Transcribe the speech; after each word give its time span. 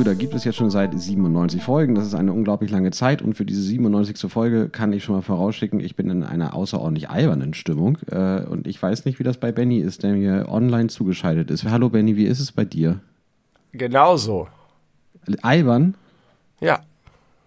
Brüder 0.00 0.14
gibt 0.14 0.34
es 0.34 0.44
jetzt 0.44 0.56
schon 0.56 0.70
seit 0.70 0.98
97 0.98 1.62
Folgen. 1.62 1.94
Das 1.94 2.06
ist 2.06 2.14
eine 2.14 2.32
unglaublich 2.32 2.70
lange 2.70 2.90
Zeit 2.90 3.20
und 3.20 3.34
für 3.34 3.44
diese 3.44 3.60
97. 3.60 4.30
Folge 4.30 4.70
kann 4.70 4.94
ich 4.94 5.04
schon 5.04 5.14
mal 5.14 5.20
vorausschicken, 5.20 5.78
ich 5.78 5.94
bin 5.94 6.08
in 6.08 6.22
einer 6.22 6.54
außerordentlich 6.54 7.10
albernen 7.10 7.52
Stimmung 7.52 7.98
äh, 8.10 8.40
und 8.40 8.66
ich 8.66 8.82
weiß 8.82 9.04
nicht, 9.04 9.18
wie 9.18 9.24
das 9.24 9.36
bei 9.36 9.52
Benny 9.52 9.78
ist, 9.78 10.02
der 10.02 10.14
mir 10.14 10.46
online 10.48 10.88
zugeschaltet 10.88 11.50
ist. 11.50 11.64
Hallo 11.64 11.90
Benny, 11.90 12.16
wie 12.16 12.24
ist 12.24 12.40
es 12.40 12.50
bei 12.50 12.64
dir? 12.64 13.00
Genauso. 13.72 14.48
Albern? 15.42 15.94
Ja. 16.60 16.80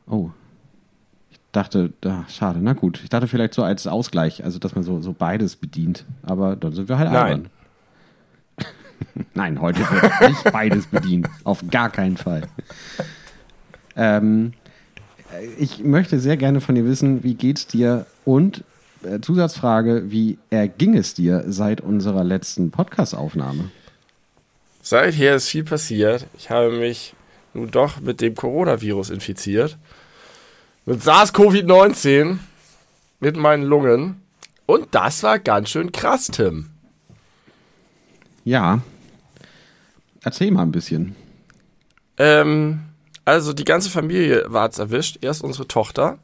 Oh. 0.07 0.29
Ich 1.31 1.39
dachte, 1.51 1.93
ach, 2.05 2.29
schade, 2.29 2.59
na 2.61 2.73
gut. 2.73 3.01
Ich 3.03 3.09
dachte 3.09 3.27
vielleicht 3.27 3.53
so 3.53 3.63
als 3.63 3.85
Ausgleich, 3.87 4.43
also 4.43 4.59
dass 4.59 4.75
man 4.75 4.83
so, 4.83 5.01
so 5.01 5.13
beides 5.13 5.55
bedient, 5.55 6.05
aber 6.23 6.55
dann 6.55 6.73
sind 6.73 6.89
wir 6.89 6.97
halt 6.97 7.09
albern. 7.09 7.41
Nein. 7.41 7.49
Nein, 9.33 9.61
heute 9.61 9.79
wird 9.79 10.29
nicht 10.29 10.51
beides 10.51 10.87
bedient. 10.87 11.27
Auf 11.43 11.63
gar 11.69 11.89
keinen 11.89 12.17
Fall. 12.17 12.43
Ähm, 13.95 14.53
ich 15.59 15.83
möchte 15.83 16.19
sehr 16.19 16.37
gerne 16.37 16.61
von 16.61 16.75
dir 16.75 16.85
wissen, 16.85 17.23
wie 17.23 17.35
geht's 17.35 17.67
dir 17.67 18.05
und 18.25 18.63
äh, 19.03 19.19
Zusatzfrage, 19.19 20.11
wie 20.11 20.37
erging 20.49 20.95
es 20.95 21.13
dir 21.13 21.43
seit 21.47 21.81
unserer 21.81 22.23
letzten 22.23 22.71
Podcast-Aufnahme? 22.71 23.69
Seither 24.83 25.35
ist 25.35 25.49
viel 25.49 25.63
passiert. 25.63 26.27
Ich 26.37 26.51
habe 26.51 26.69
mich 26.69 27.15
nun 27.55 27.71
doch 27.71 27.99
mit 27.99 28.21
dem 28.21 28.35
Coronavirus 28.35 29.09
infiziert. 29.09 29.79
Mit 30.85 31.01
SARS-CoV-19. 31.01 32.37
Mit 33.19 33.37
meinen 33.37 33.63
Lungen. 33.63 34.21
Und 34.67 34.93
das 34.93 35.23
war 35.23 35.39
ganz 35.39 35.69
schön 35.69 35.91
krass, 35.91 36.27
Tim. 36.27 36.69
Ja, 38.45 38.81
Erzähl 40.23 40.51
mal 40.51 40.61
ein 40.61 40.71
bisschen. 40.71 41.15
Ähm, 42.17 42.79
also 43.25 43.53
die 43.53 43.65
ganze 43.65 43.89
Familie 43.89 44.45
war 44.47 44.69
es 44.69 44.79
erwischt. 44.79 45.19
Erst 45.21 45.43
unsere 45.43 45.67
Tochter. 45.67 46.17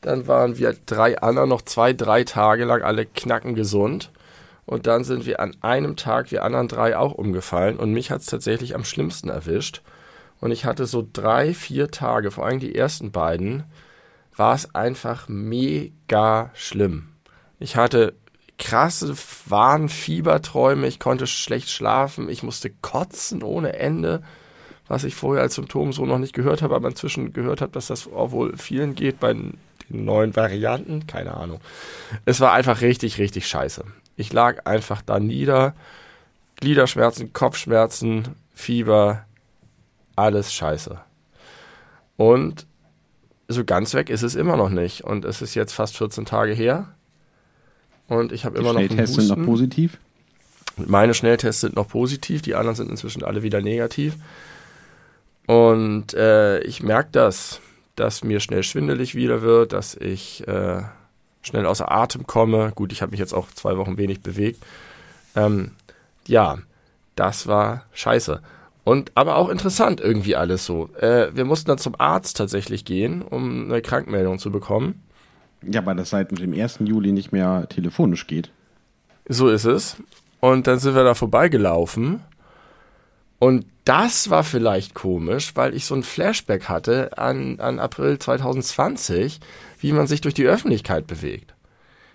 Dann 0.00 0.26
waren 0.28 0.58
wir 0.58 0.76
drei 0.86 1.18
anderen 1.18 1.48
noch 1.48 1.62
zwei, 1.62 1.92
drei 1.92 2.24
Tage 2.24 2.64
lang 2.64 2.82
alle 2.82 3.06
knacken 3.06 3.54
gesund. 3.54 4.10
Und 4.66 4.86
dann 4.86 5.04
sind 5.04 5.26
wir 5.26 5.40
an 5.40 5.56
einem 5.60 5.96
Tag, 5.96 6.30
wir 6.30 6.42
anderen 6.42 6.68
drei, 6.68 6.96
auch 6.96 7.12
umgefallen. 7.12 7.76
Und 7.76 7.92
mich 7.92 8.10
hat 8.10 8.22
es 8.22 8.26
tatsächlich 8.26 8.74
am 8.74 8.84
schlimmsten 8.84 9.28
erwischt. 9.28 9.82
Und 10.40 10.50
ich 10.50 10.64
hatte 10.64 10.86
so 10.86 11.06
drei, 11.10 11.54
vier 11.54 11.90
Tage, 11.90 12.30
vor 12.30 12.46
allem 12.46 12.60
die 12.60 12.74
ersten 12.74 13.12
beiden, 13.12 13.64
war 14.36 14.54
es 14.54 14.74
einfach 14.74 15.28
mega 15.28 16.50
schlimm. 16.54 17.08
Ich 17.58 17.76
hatte 17.76 18.14
krasse 18.58 19.14
Warnfieberträume, 19.46 20.86
ich 20.86 20.98
konnte 20.98 21.26
schlecht 21.26 21.70
schlafen, 21.70 22.28
ich 22.28 22.42
musste 22.42 22.70
kotzen 22.70 23.42
ohne 23.42 23.74
Ende, 23.74 24.22
was 24.86 25.04
ich 25.04 25.14
vorher 25.14 25.42
als 25.42 25.54
Symptom 25.54 25.92
so 25.92 26.04
noch 26.04 26.18
nicht 26.18 26.34
gehört 26.34 26.62
habe, 26.62 26.74
aber 26.74 26.88
inzwischen 26.88 27.32
gehört 27.32 27.60
habe, 27.60 27.72
dass 27.72 27.88
das 27.88 28.06
auch 28.06 28.32
wohl 28.32 28.56
vielen 28.56 28.94
geht 28.94 29.20
bei 29.20 29.32
den 29.32 29.58
neuen 29.88 30.34
Varianten, 30.36 31.06
keine 31.06 31.34
Ahnung. 31.34 31.60
Es 32.24 32.40
war 32.40 32.52
einfach 32.52 32.80
richtig, 32.80 33.18
richtig 33.18 33.46
scheiße. 33.48 33.84
Ich 34.16 34.32
lag 34.32 34.66
einfach 34.66 35.02
da 35.02 35.18
nieder, 35.18 35.74
Gliederschmerzen, 36.56 37.32
Kopfschmerzen, 37.32 38.28
Fieber, 38.54 39.24
alles 40.16 40.52
scheiße. 40.52 40.98
Und 42.16 42.66
so 43.48 43.64
ganz 43.64 43.94
weg 43.94 44.10
ist 44.10 44.22
es 44.22 44.34
immer 44.34 44.56
noch 44.56 44.70
nicht. 44.70 45.02
Und 45.02 45.24
es 45.24 45.42
ist 45.42 45.54
jetzt 45.54 45.72
fast 45.72 45.96
14 45.96 46.24
Tage 46.24 46.52
her. 46.52 46.88
Und 48.08 48.32
ich 48.32 48.44
habe 48.44 48.58
immer 48.58 48.72
noch. 48.72 48.80
Die 48.80 48.86
Schnelltests 48.86 49.16
sind 49.16 49.28
noch 49.28 49.44
positiv? 49.44 49.98
Meine 50.76 51.14
Schnelltests 51.14 51.60
sind 51.60 51.76
noch 51.76 51.88
positiv, 51.88 52.42
die 52.42 52.54
anderen 52.54 52.74
sind 52.74 52.90
inzwischen 52.90 53.22
alle 53.22 53.42
wieder 53.42 53.60
negativ. 53.60 54.16
Und 55.46 56.14
äh, 56.14 56.60
ich 56.60 56.82
merke 56.82 57.10
das, 57.12 57.60
dass 57.96 58.24
mir 58.24 58.40
schnell 58.40 58.62
schwindelig 58.62 59.14
wieder 59.14 59.42
wird, 59.42 59.72
dass 59.72 59.94
ich 59.94 60.46
äh, 60.48 60.82
schnell 61.44 61.66
außer 61.66 61.90
Atem 61.90 62.26
komme. 62.26 62.72
Gut, 62.74 62.92
ich 62.92 63.02
habe 63.02 63.10
mich 63.10 63.20
jetzt 63.20 63.34
auch 63.34 63.48
zwei 63.52 63.76
Wochen 63.76 63.96
wenig 63.96 64.22
bewegt. 64.22 64.64
Ähm, 65.36 65.72
ja, 66.26 66.58
das 67.16 67.46
war 67.46 67.84
scheiße. 67.92 68.40
Und 68.82 69.12
aber 69.14 69.36
auch 69.36 69.48
interessant 69.48 70.00
irgendwie 70.00 70.36
alles 70.36 70.66
so. 70.66 70.90
Äh, 71.00 71.34
wir 71.34 71.44
mussten 71.44 71.68
dann 71.68 71.78
zum 71.78 71.94
Arzt 71.98 72.36
tatsächlich 72.36 72.84
gehen, 72.84 73.22
um 73.22 73.70
eine 73.70 73.80
Krankmeldung 73.80 74.38
zu 74.38 74.50
bekommen. 74.50 75.02
Ja, 75.62 75.84
weil 75.86 75.96
das 75.96 76.10
seit 76.10 76.38
dem 76.38 76.52
1. 76.52 76.80
Juli 76.80 77.12
nicht 77.12 77.32
mehr 77.32 77.66
telefonisch 77.68 78.26
geht. 78.26 78.50
So 79.26 79.48
ist 79.48 79.64
es. 79.64 79.96
Und 80.40 80.66
dann 80.66 80.78
sind 80.78 80.94
wir 80.94 81.04
da 81.04 81.14
vorbeigelaufen. 81.14 82.20
Und 83.38 83.64
das 83.84 84.30
war 84.30 84.44
vielleicht 84.44 84.94
komisch, 84.94 85.52
weil 85.54 85.74
ich 85.74 85.84
so 85.84 85.94
ein 85.94 86.02
Flashback 86.02 86.68
hatte 86.68 87.18
an, 87.18 87.60
an 87.60 87.78
April 87.78 88.18
2020, 88.18 89.40
wie 89.80 89.92
man 89.92 90.06
sich 90.06 90.20
durch 90.20 90.34
die 90.34 90.46
Öffentlichkeit 90.46 91.06
bewegt 91.06 91.54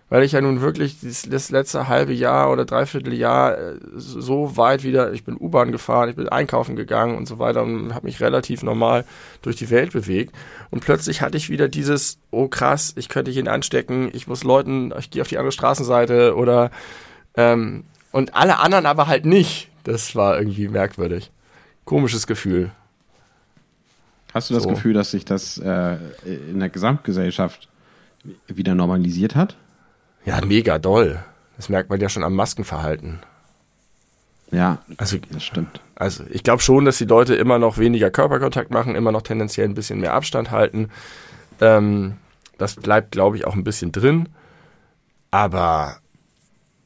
weil 0.10 0.24
ich 0.24 0.32
ja 0.32 0.42
nun 0.42 0.62
wirklich 0.62 0.98
das, 1.02 1.52
letzte 1.52 1.88
halbe 1.88 2.14
Jahr 2.14 2.52
oder 2.52 2.66
dreiviertel 2.66 3.14
Jahr 3.14 3.58
äh, 3.58 3.76
so 3.96 4.58
weit 4.58 4.84
wieder, 4.84 5.14
ich 5.14 5.24
bin 5.24 5.38
U-Bahn 5.40 5.72
gefahren, 5.72 6.10
ich 6.10 6.16
bin 6.16 6.28
einkaufen 6.28 6.76
gegangen 6.76 7.16
und 7.16 7.28
so 7.28 7.40
weiter 7.40 7.62
und 7.62 7.94
habe 7.94 8.08
mich 8.08 8.20
relativ 8.20 8.64
normal 8.64 9.06
durch 9.42 9.56
die 9.56 9.70
Welt 9.70 9.94
bewegt. 9.94 10.34
Und 10.72 10.84
plötzlich 10.84 11.22
hatte 11.22 11.38
ich 11.38 11.50
wieder 11.50 11.68
dieses, 11.68 12.18
oh 12.32 12.48
krass, 12.48 12.94
ich 12.98 13.08
könnte 13.08 13.32
ihn 13.32 13.48
anstecken, 13.48 14.10
ich 14.14 14.28
muss 14.28 14.44
Leuten, 14.44 14.92
ich 14.98 15.12
gehe 15.12 15.22
auf 15.22 15.28
die 15.28 15.38
andere 15.38 15.52
Straßenseite 15.52 16.36
oder 16.36 16.72
ähm, 17.36 17.84
und 18.12 18.36
alle 18.36 18.58
anderen 18.58 18.88
aber 18.88 19.06
halt 19.08 19.26
nicht. 19.26 19.70
Das 19.84 20.16
war 20.16 20.40
irgendwie 20.40 20.68
merkwürdig. 20.68 21.32
Komisches 21.90 22.28
Gefühl. 22.28 22.70
Hast 24.32 24.52
du 24.52 24.54
das 24.54 24.62
so. 24.62 24.70
Gefühl, 24.70 24.94
dass 24.94 25.10
sich 25.10 25.26
das 25.26 25.58
äh, 25.58 25.98
in 26.24 26.60
der 26.60 26.70
Gesamtgesellschaft 26.70 27.68
wieder 28.46 28.76
normalisiert 28.76 29.36
hat? 29.36 29.58
Ja, 30.24 30.40
mega 30.46 30.78
doll. 30.78 31.24
Das 31.58 31.68
merkt 31.68 31.90
man 31.90 32.00
ja 32.00 32.08
schon 32.08 32.24
am 32.24 32.36
Maskenverhalten. 32.36 33.22
Ja, 34.52 34.84
also, 34.98 35.18
das 35.32 35.44
stimmt. 35.44 35.82
Also 35.96 36.26
ich 36.30 36.44
glaube 36.44 36.62
schon, 36.62 36.86
dass 36.86 37.00
die 37.00 37.06
Leute 37.06 37.34
immer 37.34 37.58
noch 37.58 37.80
weniger 37.80 38.12
Körperkontakt 38.12 38.70
machen, 38.70 38.94
immer 38.94 39.12
noch 39.12 39.24
tendenziell 39.24 39.68
ein 39.68 39.74
bisschen 39.74 40.00
mehr 40.00 40.14
Abstand 40.14 40.52
halten. 40.52 40.90
Ähm, 41.60 42.18
das 42.60 42.76
bleibt, 42.76 43.14
glaube 43.14 43.38
ich, 43.38 43.48
auch 43.48 43.56
ein 43.56 43.64
bisschen 43.64 43.92
drin. 43.92 44.30
Aber 45.32 45.98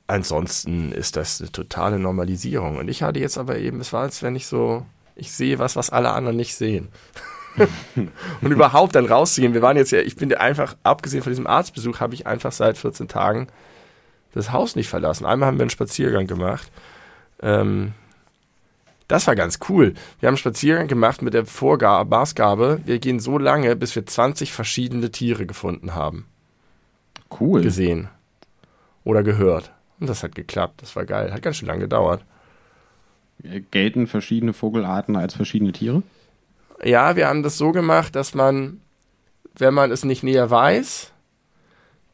ansonsten 0.07 0.91
ist 0.91 1.15
das 1.15 1.41
eine 1.41 1.51
totale 1.51 1.99
Normalisierung. 1.99 2.77
Und 2.77 2.87
ich 2.87 3.03
hatte 3.03 3.19
jetzt 3.19 3.37
aber 3.37 3.57
eben, 3.57 3.79
es 3.79 3.93
war, 3.93 4.01
als 4.03 4.23
wenn 4.23 4.35
ich 4.35 4.47
so, 4.47 4.85
ich 5.15 5.31
sehe 5.31 5.59
was, 5.59 5.75
was 5.75 5.89
alle 5.89 6.11
anderen 6.11 6.37
nicht 6.37 6.55
sehen. 6.55 6.89
und 8.41 8.51
überhaupt 8.51 8.95
dann 8.95 9.05
rauszugehen. 9.05 9.53
Wir 9.53 9.61
waren 9.61 9.77
jetzt 9.77 9.91
ja, 9.91 9.99
ich 9.99 10.15
bin 10.15 10.33
einfach, 10.33 10.75
abgesehen 10.83 11.23
von 11.23 11.31
diesem 11.31 11.47
Arztbesuch, 11.47 11.99
habe 11.99 12.15
ich 12.15 12.25
einfach 12.25 12.51
seit 12.51 12.77
14 12.77 13.07
Tagen 13.07 13.47
das 14.33 14.51
Haus 14.51 14.75
nicht 14.75 14.89
verlassen. 14.89 15.25
Einmal 15.25 15.47
haben 15.47 15.57
wir 15.57 15.63
einen 15.63 15.69
Spaziergang 15.69 16.25
gemacht. 16.25 16.71
Ähm, 17.41 17.93
das 19.07 19.27
war 19.27 19.35
ganz 19.35 19.59
cool. 19.69 19.93
Wir 20.19 20.27
haben 20.27 20.33
einen 20.33 20.37
Spaziergang 20.37 20.87
gemacht 20.87 21.21
mit 21.21 21.35
der 21.35 21.45
Vorgabe, 21.45 22.09
Maßgabe, 22.09 22.81
wir 22.85 22.99
gehen 22.99 23.19
so 23.19 23.37
lange, 23.37 23.75
bis 23.75 23.95
wir 23.95 24.05
20 24.05 24.51
verschiedene 24.51 25.11
Tiere 25.11 25.45
gefunden 25.45 25.93
haben. 25.93 26.25
Cool. 27.39 27.61
Gesehen. 27.61 28.09
Oder 29.03 29.21
gehört. 29.21 29.71
Und 30.03 30.07
das 30.07 30.21
hat 30.21 30.35
geklappt. 30.35 30.81
Das 30.81 30.97
war 30.97 31.05
geil. 31.05 31.31
Hat 31.31 31.41
ganz 31.41 31.55
schön 31.55 31.69
lange 31.69 31.79
gedauert. 31.79 32.25
Gelten 33.71 34.05
verschiedene 34.05 34.51
Vogelarten 34.51 35.15
als 35.15 35.33
verschiedene 35.33 35.71
Tiere? 35.71 36.03
Ja, 36.83 37.15
wir 37.15 37.29
haben 37.29 37.41
das 37.41 37.57
so 37.57 37.71
gemacht, 37.71 38.13
dass 38.13 38.35
man, 38.35 38.81
wenn 39.57 39.73
man 39.73 39.91
es 39.91 40.03
nicht 40.03 40.21
näher 40.21 40.49
weiß, 40.49 41.13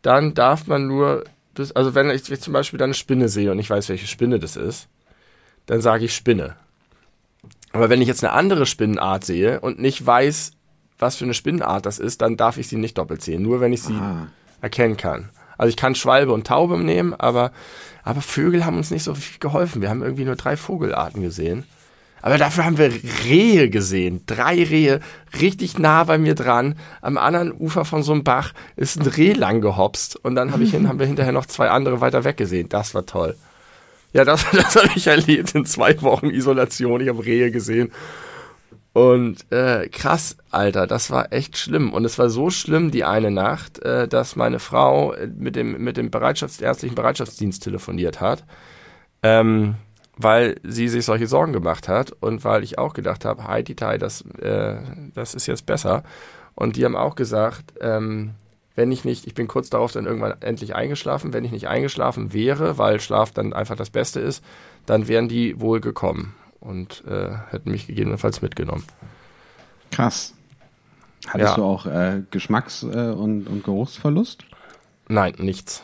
dann 0.04 0.36
darf 0.36 0.68
man 0.68 0.86
nur, 0.86 1.24
das, 1.56 1.72
also 1.72 1.96
wenn 1.96 2.12
ich, 2.12 2.26
zum 2.26 2.54
Beispiel 2.54 2.78
dann 2.78 2.90
eine 2.90 2.94
Spinne 2.94 3.28
sehe 3.28 3.52
und 3.52 3.58
ich 3.58 3.72
weiß, 3.72 3.90
welche 3.90 4.06
Spinne 4.06 4.38
das 4.38 4.56
ist, 4.56 4.88
dann 5.66 5.82
sage 5.82 6.06
ich 6.06 6.14
Spinne. 6.14 6.58
Aber 7.72 7.90
wenn 7.90 8.04
ich 8.04 8.08
jetzt 8.08 8.24
eine 8.24 8.34
andere 8.34 8.68
Spinnenart 8.68 9.26
sehe 9.26 9.62
und 9.62 9.80
nicht 9.80 10.06
weiß, 10.06 10.52
was 11.00 11.16
für 11.16 11.26
eine 11.26 11.34
Spinnenart 11.34 11.88
das 11.88 11.98
ist, 11.98 12.22
dann 12.22 12.38
darf 12.38 12.60
ich 12.60 12.68
sie 12.68 12.78
nicht 12.78 13.00
doppelt 13.00 13.24
sehen, 13.24 13.42
nur 13.42 13.62
wenn 13.62 13.74
ich 13.74 13.82
sie 13.82 13.96
Aha. 13.96 14.28
erkennen 14.62 14.96
kann. 14.96 15.30
Also 15.60 15.70
ich 15.70 15.76
kann 15.76 15.94
Schwalbe 15.94 16.32
und 16.32 16.48
Taube 16.48 16.78
nehmen, 16.80 17.14
aber, 17.14 17.52
aber 18.04 18.22
Vögel 18.22 18.66
haben 18.66 18.78
uns 18.78 18.92
nicht 18.92 19.04
so 19.04 19.14
viel 19.14 19.40
geholfen. 19.40 19.82
Wir 19.82 19.90
haben 19.90 20.02
irgendwie 20.02 20.24
nur 20.24 20.38
drei 20.38 20.56
Vogelarten 20.56 21.22
gesehen. 21.22 21.66
Aber 22.22 22.38
dafür 22.38 22.64
haben 22.64 22.78
wir 22.78 22.92
Rehe 23.26 23.70
gesehen. 23.70 24.24
Drei 24.26 24.64
Rehe, 24.64 25.02
richtig 25.42 25.78
nah 25.78 26.06
bei 26.06 26.18
mir 26.18 26.34
dran. 26.34 26.76
Am 27.02 27.18
anderen 27.18 27.52
Ufer 27.52 27.84
von 27.84 28.04
so 28.04 28.14
einem 28.14 28.24
Bach 28.24 28.54
ist 28.78 29.00
ein 29.02 29.06
Reh 29.06 29.34
lang 29.34 29.60
gehopst. 29.60 30.16
Und 30.16 30.36
dann 30.36 30.54
hab 30.54 30.62
ich 30.62 30.72
hin, 30.72 30.88
haben 30.90 31.00
wir 31.00 31.06
hinterher 31.06 31.34
noch 31.34 31.46
zwei 31.46 31.70
andere 31.70 32.00
weiter 32.00 32.24
weg 32.24 32.38
gesehen. 32.38 32.70
Das 32.70 32.96
war 32.96 33.06
toll. 33.06 33.36
Ja, 34.14 34.24
das, 34.24 34.46
das 34.54 34.78
habe 34.78 34.90
ich 34.96 35.08
erlebt 35.08 35.56
in 35.56 35.66
zwei 35.66 36.02
Wochen 36.02 36.30
Isolation. 36.30 37.02
Ich 37.02 37.10
habe 37.10 37.26
Rehe 37.26 37.52
gesehen. 37.52 37.92
Und 38.94 39.52
äh, 39.52 39.88
krass, 39.90 40.38
Alter, 40.50 40.88
das 40.88 41.12
war 41.12 41.32
echt 41.32 41.58
schlimm. 41.58 41.94
Und 41.94 42.06
es 42.06 42.18
war 42.18 42.30
so 42.30 42.50
schlimm 42.50 42.92
die 42.92 43.04
eine 43.04 43.32
Nacht, 43.32 43.80
äh, 43.80 44.08
dass 44.08 44.36
meine 44.36 44.60
Frau 44.60 45.16
mit 45.38 45.56
dem, 45.56 45.84
mit 45.84 45.98
dem 45.98 46.10
Bereitschafts-, 46.10 46.62
ärztlichen 46.62 46.96
Bereitschaftsdienst 46.96 47.64
telefoniert 47.64 48.20
hat. 48.20 48.44
Ähm, 49.22 49.76
weil 50.22 50.60
sie 50.64 50.90
sich 50.90 51.06
solche 51.06 51.28
Sorgen 51.28 51.54
gemacht 51.54 51.88
hat 51.88 52.12
und 52.20 52.44
weil 52.44 52.64
ich 52.64 52.78
auch 52.78 52.94
gedacht 52.94 53.24
habe, 53.24 53.48
Heidi 53.48 53.76
Tai, 53.76 53.98
das, 53.98 54.22
äh, 54.42 54.78
das 55.14 55.34
ist 55.34 55.48
jetzt 55.48 55.66
besser. 55.66 56.04
Und 56.56 56.76
die 56.76 56.84
haben 56.84 56.98
auch 56.98 57.16
gesagt, 57.16 57.74
ähm, 57.80 58.32
wenn 58.76 58.92
ich 58.92 59.06
nicht, 59.06 59.28
ich 59.28 59.34
bin 59.34 59.48
kurz 59.48 59.70
darauf 59.70 59.94
dann 59.94 60.06
irgendwann 60.06 60.42
endlich 60.42 60.76
eingeschlafen, 60.76 61.32
wenn 61.32 61.46
ich 61.46 61.52
nicht 61.52 61.70
eingeschlafen 61.70 62.34
wäre, 62.34 62.78
weil 62.78 63.00
Schlaf 63.00 63.32
dann 63.32 63.54
einfach 63.54 63.78
das 63.78 63.92
Beste 63.92 64.20
ist, 64.20 64.44
dann 64.86 65.08
wären 65.08 65.30
die 65.30 65.60
wohl 65.62 65.80
gekommen 65.80 66.36
und 66.60 67.04
äh, 67.08 67.30
hätten 67.50 67.72
mich 67.72 67.88
gegebenenfalls 67.88 68.42
mitgenommen. 68.42 68.84
Krass. 69.92 70.34
Hattest 71.28 71.52
ja. 71.52 71.56
du 71.56 71.64
auch 71.64 71.86
äh, 71.86 72.24
Geschmacks- 72.32 72.84
äh, 72.84 73.12
und, 73.12 73.48
und 73.48 73.64
Geruchsverlust? 73.64 74.46
Nein, 75.08 75.34
nichts. 75.38 75.84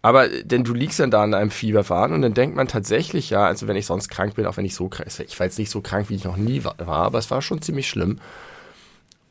Aber 0.00 0.28
denn 0.28 0.64
du 0.64 0.74
liegst 0.74 1.00
dann 1.00 1.10
da 1.10 1.24
in 1.24 1.34
einem 1.34 1.50
Fieberfahren 1.50 2.12
und 2.12 2.22
dann 2.22 2.34
denkt 2.34 2.56
man 2.56 2.68
tatsächlich 2.68 3.30
ja, 3.30 3.44
also 3.44 3.66
wenn 3.66 3.76
ich 3.76 3.86
sonst 3.86 4.08
krank 4.08 4.36
bin, 4.36 4.46
auch 4.46 4.56
wenn 4.56 4.64
ich 4.64 4.74
so 4.74 4.88
krank, 4.88 5.08
ich 5.08 5.38
war 5.38 5.46
jetzt 5.46 5.58
nicht 5.58 5.70
so 5.70 5.80
krank, 5.80 6.08
wie 6.08 6.14
ich 6.14 6.24
noch 6.24 6.36
nie 6.36 6.64
war, 6.64 6.78
aber 6.78 7.18
es 7.18 7.30
war 7.30 7.42
schon 7.42 7.62
ziemlich 7.62 7.88
schlimm. 7.88 8.18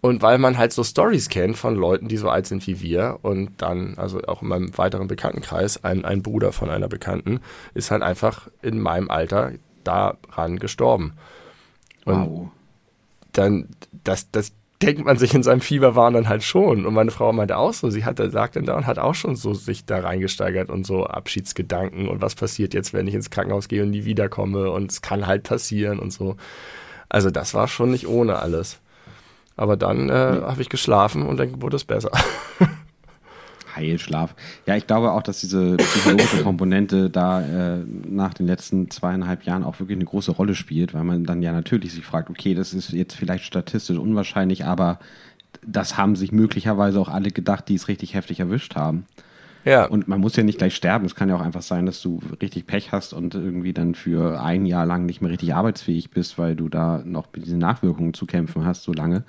Und 0.01 0.21
weil 0.21 0.37
man 0.37 0.57
halt 0.57 0.73
so 0.73 0.83
Stories 0.83 1.29
kennt 1.29 1.57
von 1.57 1.75
Leuten, 1.75 2.07
die 2.07 2.17
so 2.17 2.29
alt 2.29 2.45
sind 2.45 2.67
wie 2.67 2.81
wir 2.81 3.19
und 3.23 3.61
dann, 3.61 3.97
also 3.97 4.21
auch 4.27 4.41
in 4.41 4.49
meinem 4.49 4.77
weiteren 4.77 5.07
Bekanntenkreis, 5.07 5.83
ein, 5.83 6.05
ein 6.05 6.21
Bruder 6.21 6.51
von 6.51 6.69
einer 6.69 6.87
Bekannten, 6.87 7.39
ist 7.73 7.89
halt 7.89 8.03
einfach 8.03 8.47
in 8.61 8.79
meinem 8.79 9.09
Alter 9.09 9.53
daran 9.87 10.59
gestorben. 10.59 11.13
Und 12.05 12.29
wow. 12.29 12.49
dann, 13.33 13.69
das, 14.03 14.29
das 14.31 14.53
denkt 14.81 15.05
man 15.05 15.17
sich 15.17 15.33
in 15.33 15.43
seinem 15.43 15.61
Fieberwahn 15.61 16.13
dann 16.13 16.29
halt 16.29 16.43
schon. 16.43 16.85
Und 16.85 16.93
meine 16.93 17.11
Frau 17.11 17.33
meinte 17.33 17.57
auch 17.57 17.73
so, 17.73 17.89
sie 17.89 18.05
hat, 18.05 18.19
sagt 18.31 18.55
dann 18.55 18.65
da 18.65 18.77
und 18.77 18.85
hat 18.85 18.99
auch 18.99 19.15
schon 19.15 19.35
so 19.35 19.53
sich 19.53 19.85
da 19.85 19.99
reingesteigert 19.99 20.69
und 20.69 20.85
so 20.85 21.05
Abschiedsgedanken 21.05 22.07
und 22.07 22.21
was 22.21 22.35
passiert 22.35 22.73
jetzt, 22.73 22.93
wenn 22.93 23.07
ich 23.07 23.15
ins 23.15 23.29
Krankenhaus 23.29 23.67
gehe 23.67 23.83
und 23.83 23.89
nie 23.89 24.05
wiederkomme 24.05 24.69
und 24.71 24.91
es 24.91 25.01
kann 25.01 25.25
halt 25.25 25.43
passieren 25.43 25.99
und 25.99 26.11
so. 26.11 26.37
Also 27.09 27.31
das 27.31 27.53
war 27.53 27.67
schon 27.67 27.91
nicht 27.91 28.07
ohne 28.07 28.39
alles. 28.39 28.79
Aber 29.55 29.75
dann 29.75 30.09
äh, 30.09 30.13
habe 30.13 30.61
ich 30.61 30.69
geschlafen 30.69 31.23
und 31.23 31.37
dann 31.37 31.61
wurde 31.61 31.77
es 31.77 31.85
besser. 31.85 32.11
Heilschlaf. 33.77 34.35
Ja, 34.65 34.75
ich 34.75 34.87
glaube 34.87 35.11
auch, 35.11 35.23
dass 35.23 35.39
diese 35.39 35.77
psychologische 35.77 36.37
Komponente 36.43 37.09
da 37.09 37.41
äh, 37.41 37.83
nach 38.05 38.33
den 38.33 38.47
letzten 38.47 38.89
zweieinhalb 38.89 39.43
Jahren 39.43 39.63
auch 39.63 39.79
wirklich 39.79 39.97
eine 39.97 40.05
große 40.05 40.31
Rolle 40.31 40.55
spielt, 40.55 40.93
weil 40.93 41.03
man 41.03 41.23
dann 41.23 41.41
ja 41.41 41.51
natürlich 41.51 41.93
sich 41.93 42.03
fragt, 42.03 42.29
okay, 42.29 42.53
das 42.53 42.73
ist 42.73 42.91
jetzt 42.91 43.15
vielleicht 43.15 43.45
statistisch 43.45 43.97
unwahrscheinlich, 43.97 44.65
aber 44.65 44.99
das 45.65 45.97
haben 45.97 46.15
sich 46.15 46.31
möglicherweise 46.31 46.99
auch 46.99 47.09
alle 47.09 47.31
gedacht, 47.31 47.69
die 47.69 47.75
es 47.75 47.87
richtig 47.87 48.13
heftig 48.13 48.39
erwischt 48.39 48.75
haben. 48.75 49.05
Ja. 49.65 49.85
Und 49.85 50.07
man 50.07 50.21
muss 50.21 50.35
ja 50.37 50.43
nicht 50.43 50.59
gleich 50.59 50.75
sterben. 50.75 51.05
Es 51.05 51.13
kann 51.13 51.27
ja 51.27 51.35
auch 51.35 51.41
einfach 51.41 51.61
sein, 51.61 51.85
dass 51.85 52.01
du 52.01 52.21
richtig 52.41 52.67
Pech 52.67 52.93
hast 52.93 53.11
und 53.11 53.35
irgendwie 53.35 53.73
dann 53.73 53.95
für 53.95 54.41
ein 54.41 54.65
Jahr 54.65 54.85
lang 54.85 55.05
nicht 55.05 55.21
mehr 55.21 55.29
richtig 55.29 55.53
arbeitsfähig 55.53 56.09
bist, 56.09 56.37
weil 56.37 56.55
du 56.55 56.69
da 56.69 57.01
noch 57.03 57.27
mit 57.33 57.45
diesen 57.45 57.59
Nachwirkungen 57.59 58.13
zu 58.13 58.25
kämpfen 58.25 58.65
hast, 58.65 58.83
so 58.83 58.93
lange. 58.93 59.23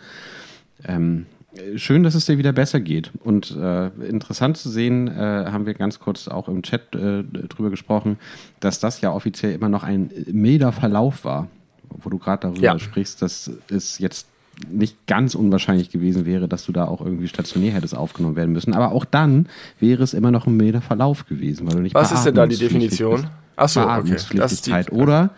Ähm, 0.84 1.26
schön, 1.76 2.02
dass 2.02 2.14
es 2.14 2.26
dir 2.26 2.38
wieder 2.38 2.52
besser 2.52 2.80
geht. 2.80 3.10
Und 3.24 3.56
äh, 3.56 3.88
interessant 4.08 4.56
zu 4.56 4.70
sehen, 4.70 5.08
äh, 5.08 5.46
haben 5.50 5.66
wir 5.66 5.74
ganz 5.74 5.98
kurz 5.98 6.28
auch 6.28 6.48
im 6.48 6.62
Chat 6.62 6.94
äh, 6.94 7.22
drüber 7.22 7.70
gesprochen, 7.70 8.18
dass 8.60 8.80
das 8.80 9.00
ja 9.00 9.12
offiziell 9.12 9.52
immer 9.52 9.68
noch 9.68 9.82
ein 9.82 10.10
milder 10.26 10.72
Verlauf 10.72 11.24
war, 11.24 11.48
wo 11.88 12.10
du 12.10 12.18
gerade 12.18 12.48
darüber 12.48 12.60
ja. 12.60 12.78
sprichst, 12.78 13.22
dass 13.22 13.50
es 13.70 13.98
jetzt 13.98 14.26
nicht 14.68 15.06
ganz 15.06 15.34
unwahrscheinlich 15.34 15.90
gewesen 15.90 16.26
wäre, 16.26 16.48
dass 16.48 16.64
du 16.64 16.72
da 16.72 16.86
auch 16.86 17.00
irgendwie 17.00 17.28
stationär 17.28 17.72
hättest 17.72 17.96
aufgenommen 17.96 18.36
werden 18.36 18.52
müssen. 18.52 18.74
Aber 18.74 18.92
auch 18.92 19.04
dann 19.04 19.46
wäre 19.78 20.02
es 20.02 20.14
immer 20.14 20.30
noch 20.30 20.46
ein 20.46 20.56
milder 20.56 20.80
Verlauf 20.80 21.26
gewesen, 21.26 21.66
weil 21.66 21.76
du 21.76 21.82
nicht 21.82 21.94
Was 21.94 22.12
ist 22.12 22.24
denn 22.24 22.34
da 22.34 22.46
die 22.46 22.56
Definition? 22.56 23.28
Achso, 23.56 23.82
okay. 23.82 24.16
Das 24.34 24.52
ist 24.52 24.66
die, 24.66 24.72
Oder 24.90 25.30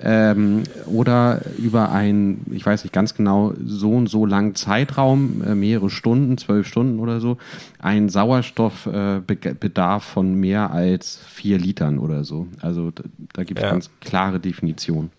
ähm, 0.00 0.62
oder 0.86 1.40
über 1.58 1.90
ein, 1.90 2.42
ich 2.50 2.64
weiß 2.64 2.84
nicht 2.84 2.92
ganz 2.92 3.14
genau, 3.14 3.52
so 3.64 3.92
und 3.92 4.08
so 4.08 4.26
langen 4.26 4.54
Zeitraum, 4.54 5.42
äh, 5.44 5.54
mehrere 5.54 5.90
Stunden, 5.90 6.38
zwölf 6.38 6.68
Stunden 6.68 7.00
oder 7.00 7.20
so, 7.20 7.38
ein 7.80 8.08
Sauerstoffbedarf 8.08 10.02
äh, 10.06 10.12
von 10.12 10.34
mehr 10.34 10.70
als 10.70 11.18
vier 11.28 11.58
Litern 11.58 11.98
oder 11.98 12.24
so. 12.24 12.46
Also 12.60 12.92
da, 12.92 13.02
da 13.32 13.44
gibt 13.44 13.58
es 13.58 13.64
ja. 13.64 13.70
ganz 13.70 13.90
klare 14.00 14.38
Definitionen. 14.38 15.10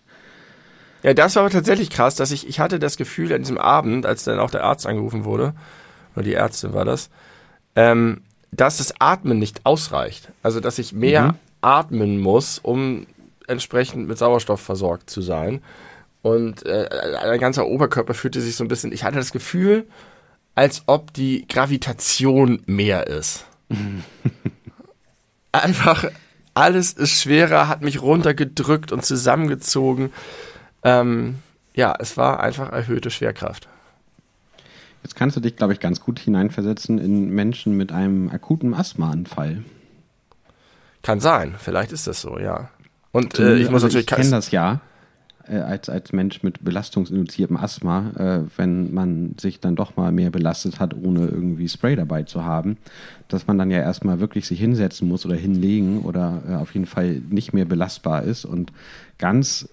Ja, 1.02 1.14
das 1.14 1.36
war 1.36 1.44
aber 1.44 1.50
tatsächlich 1.50 1.90
krass, 1.90 2.14
dass 2.14 2.30
ich, 2.30 2.46
ich 2.48 2.60
hatte 2.60 2.78
das 2.78 2.96
Gefühl 2.96 3.32
an 3.32 3.42
diesem 3.42 3.58
Abend, 3.58 4.04
als 4.06 4.24
dann 4.24 4.38
auch 4.38 4.50
der 4.50 4.64
Arzt 4.64 4.86
angerufen 4.86 5.24
wurde, 5.24 5.54
oder 6.14 6.24
die 6.24 6.34
Ärztin 6.34 6.72
war 6.74 6.84
das, 6.84 7.10
ähm, 7.76 8.22
dass 8.50 8.78
das 8.78 8.94
Atmen 8.98 9.38
nicht 9.38 9.64
ausreicht. 9.64 10.30
Also, 10.42 10.60
dass 10.60 10.78
ich 10.78 10.92
mehr 10.92 11.28
mhm. 11.28 11.34
atmen 11.60 12.20
muss, 12.20 12.58
um 12.58 13.06
entsprechend 13.50 14.08
mit 14.08 14.16
Sauerstoff 14.18 14.60
versorgt 14.60 15.10
zu 15.10 15.20
sein. 15.20 15.62
Und 16.22 16.64
äh, 16.66 16.88
ein 17.22 17.40
ganzer 17.40 17.66
Oberkörper 17.66 18.14
fühlte 18.14 18.40
sich 18.40 18.56
so 18.56 18.64
ein 18.64 18.68
bisschen, 18.68 18.92
ich 18.92 19.04
hatte 19.04 19.16
das 19.16 19.32
Gefühl, 19.32 19.86
als 20.54 20.82
ob 20.86 21.12
die 21.12 21.46
Gravitation 21.48 22.62
mehr 22.66 23.06
ist. 23.06 23.46
Einfach 25.52 26.04
alles 26.54 26.92
ist 26.92 27.22
schwerer, 27.22 27.68
hat 27.68 27.82
mich 27.82 28.02
runtergedrückt 28.02 28.92
und 28.92 29.04
zusammengezogen. 29.04 30.12
Ähm, 30.82 31.36
ja, 31.74 31.94
es 31.98 32.16
war 32.16 32.40
einfach 32.40 32.70
erhöhte 32.72 33.10
Schwerkraft. 33.10 33.68
Jetzt 35.02 35.16
kannst 35.16 35.36
du 35.36 35.40
dich, 35.40 35.56
glaube 35.56 35.72
ich, 35.72 35.80
ganz 35.80 36.00
gut 36.00 36.18
hineinversetzen 36.18 36.98
in 36.98 37.30
Menschen 37.30 37.76
mit 37.76 37.92
einem 37.92 38.28
akuten 38.30 38.74
Asthmaanfall. 38.74 39.64
Kann 41.02 41.20
sein, 41.20 41.54
vielleicht 41.58 41.92
ist 41.92 42.06
das 42.06 42.20
so, 42.20 42.38
ja. 42.38 42.68
Und 43.12 43.38
äh, 43.38 43.56
ich 43.56 43.70
muss 43.70 43.84
also 43.84 43.98
natürlich. 43.98 44.10
Ich 44.10 44.16
kenne 44.16 44.30
das 44.30 44.50
ja 44.50 44.80
äh, 45.50 45.58
als, 45.58 45.88
als 45.88 46.12
Mensch 46.12 46.42
mit 46.42 46.64
belastungsinduziertem 46.64 47.56
Asthma, 47.56 48.10
äh, 48.16 48.40
wenn 48.56 48.94
man 48.94 49.34
sich 49.38 49.60
dann 49.60 49.76
doch 49.76 49.96
mal 49.96 50.12
mehr 50.12 50.30
belastet 50.30 50.80
hat, 50.80 50.94
ohne 50.94 51.26
irgendwie 51.26 51.68
Spray 51.68 51.96
dabei 51.96 52.22
zu 52.22 52.44
haben, 52.44 52.76
dass 53.28 53.46
man 53.46 53.58
dann 53.58 53.70
ja 53.70 53.78
erstmal 53.78 54.20
wirklich 54.20 54.46
sich 54.46 54.60
hinsetzen 54.60 55.08
muss 55.08 55.26
oder 55.26 55.36
hinlegen 55.36 56.02
oder 56.02 56.42
äh, 56.48 56.54
auf 56.54 56.74
jeden 56.74 56.86
Fall 56.86 57.20
nicht 57.30 57.52
mehr 57.52 57.64
belastbar 57.64 58.22
ist 58.22 58.44
und 58.44 58.72
ganz 59.18 59.68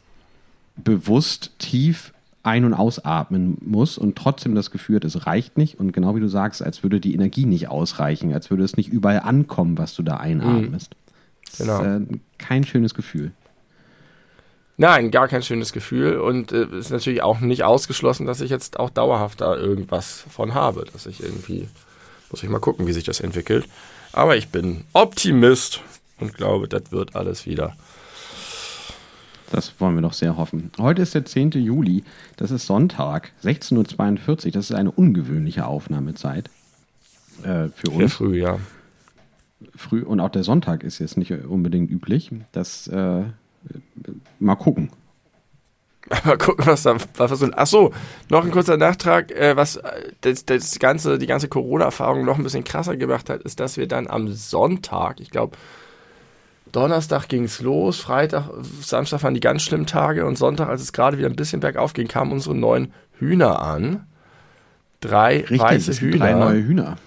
bewusst 0.75 1.51
tief 1.59 2.13
ein- 2.43 2.65
und 2.65 2.73
ausatmen 2.73 3.57
muss 3.61 3.97
und 3.97 4.15
trotzdem 4.15 4.56
das 4.56 4.71
Gefühl 4.71 4.97
hat, 4.97 5.06
es 5.06 5.25
reicht 5.25 5.57
nicht. 5.57 5.79
Und 5.79 5.91
genau 5.91 6.15
wie 6.15 6.21
du 6.21 6.29
sagst, 6.29 6.63
als 6.63 6.81
würde 6.81 7.01
die 7.01 7.13
Energie 7.13 7.45
nicht 7.45 7.67
ausreichen, 7.67 8.33
als 8.33 8.49
würde 8.49 8.63
es 8.63 8.77
nicht 8.77 8.89
überall 8.89 9.19
ankommen, 9.19 9.77
was 9.77 9.95
du 9.95 10.03
da 10.03 10.17
einatmest. 10.17 10.94
Mhm. 10.94 11.06
Das 11.51 11.59
genau. 11.59 11.81
ist 11.81 12.11
äh, 12.11 12.19
kein 12.37 12.63
schönes 12.63 12.94
Gefühl. 12.94 13.31
Nein, 14.80 15.09
gar 15.09 15.27
kein 15.27 15.42
schönes 15.42 15.73
Gefühl 15.73 16.19
und 16.19 16.51
äh, 16.51 16.68
ist 16.77 16.92
natürlich 16.92 17.23
auch 17.23 17.39
nicht 17.39 17.63
ausgeschlossen, 17.63 18.27
dass 18.27 18.42
ich 18.42 18.51
jetzt 18.51 18.80
auch 18.80 18.92
dauerhaft 18.92 19.42
da 19.42 19.56
irgendwas 19.56 20.23
von 20.30 20.54
habe, 20.54 20.85
dass 20.94 21.07
ich 21.07 21.23
irgendwie 21.23 21.68
muss 22.30 22.44
ich 22.44 22.49
mal 22.49 22.59
gucken, 22.59 22.85
wie 22.85 22.94
sich 22.94 23.04
das 23.04 23.19
entwickelt. 23.19 23.68
Aber 24.11 24.35
ich 24.37 24.49
bin 24.49 24.83
Optimist 24.94 25.81
und 26.19 26.33
glaube, 26.33 26.68
das 26.68 26.92
wird 26.92 27.16
alles 27.16 27.45
wieder. 27.45 27.75
Das 29.49 29.80
wollen 29.80 29.95
wir 29.95 30.01
doch 30.01 30.13
sehr 30.13 30.35
hoffen. 30.35 30.71
Heute 30.77 31.01
ist 31.01 31.16
der 31.16 31.25
10. 31.25 31.51
Juli, 31.51 32.04
das 32.35 32.51
ist 32.51 32.66
Sonntag, 32.66 33.31
16.42 33.44 34.47
Uhr. 34.47 34.51
Das 34.51 34.69
ist 34.69 34.75
eine 34.75 34.92
ungewöhnliche 34.92 35.66
Aufnahmezeit 35.66 36.49
äh, 37.44 37.69
für 37.73 37.89
uns. 37.92 37.97
Sehr 37.97 38.09
früh, 38.09 38.42
ja 38.42 38.59
früh 39.76 40.04
und 40.04 40.19
auch 40.19 40.30
der 40.30 40.44
Sonntag 40.44 40.83
ist 40.83 40.99
jetzt 40.99 41.18
nicht 41.18 41.31
unbedingt 41.31 41.90
üblich. 41.90 42.31
Das 42.52 42.87
äh, 42.87 43.23
mal 44.40 44.56
gucken. 44.56 44.92
Mal 46.23 46.37
gucken, 46.37 46.66
was 46.66 46.83
da 46.83 46.95
was 47.18 47.40
so. 47.40 47.49
Ach 47.54 47.68
so, 47.68 47.94
noch 48.30 48.45
ein 48.45 48.52
kurzer 48.52 48.78
Nachtrag, 48.78 49.30
äh, 49.31 49.57
was 49.57 49.76
äh, 49.76 50.14
das, 50.21 50.45
das 50.45 50.80
ganze, 50.80 51.18
die 51.18 51.28
ganze 51.28 51.49
Corona-Erfahrung 51.49 52.23
noch 52.23 52.37
ein 52.37 52.44
bisschen 52.44 52.64
krasser 52.64 52.95
gemacht 52.95 53.30
hat, 53.30 53.42
ist, 53.42 53.59
dass 53.59 53.76
wir 53.76 53.90
dann 53.90 54.07
am 54.07 54.31
Sonntag, 54.31 55.19
ich 55.19 55.31
glaube, 55.31 55.57
Donnerstag 56.71 57.28
ging 57.28 57.44
es 57.44 57.61
los, 57.61 57.99
Freitag, 57.99 58.49
Samstag 58.81 59.23
waren 59.23 59.33
die 59.33 59.42
ganz 59.42 59.64
schlimmen 59.64 59.85
Tage 59.85 60.26
und 60.26 60.37
Sonntag, 60.37 60.69
als 60.69 60.81
es 60.81 60.94
gerade 60.94 61.18
wieder 61.18 61.28
ein 61.28 61.35
bisschen 61.35 61.59
bergauf 61.59 61.94
ging, 61.94 62.07
kamen 62.07 62.31
unsere 62.31 62.56
neuen 62.56 62.94
Hühner 63.19 63.61
an. 63.61 64.06
Drei 65.02 65.40
Richtig, 65.40 65.59
weiße 65.61 65.94
Hühner. 65.94 66.18
Drei 66.18 66.33
neue 66.33 66.64
Hühner. 66.64 66.97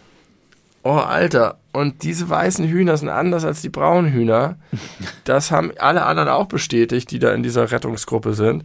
Oh, 0.82 0.92
Alter. 0.92 1.58
Und 1.72 2.02
diese 2.02 2.28
weißen 2.28 2.66
Hühner 2.66 2.96
sind 2.96 3.10
anders 3.10 3.44
als 3.44 3.62
die 3.62 3.68
braunen 3.68 4.12
Hühner. 4.12 4.58
Das 5.24 5.50
haben 5.50 5.72
alle 5.78 6.04
anderen 6.06 6.28
auch 6.28 6.46
bestätigt, 6.46 7.10
die 7.10 7.18
da 7.18 7.32
in 7.32 7.42
dieser 7.42 7.70
Rettungsgruppe 7.70 8.34
sind. 8.34 8.64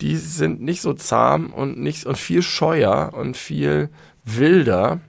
Die 0.00 0.16
sind 0.16 0.62
nicht 0.62 0.80
so 0.80 0.94
zahm 0.94 1.52
und 1.52 1.78
nicht 1.78 2.06
und 2.06 2.16
viel 2.16 2.42
scheuer 2.42 3.12
und 3.14 3.36
viel 3.36 3.90
wilder. 4.24 5.00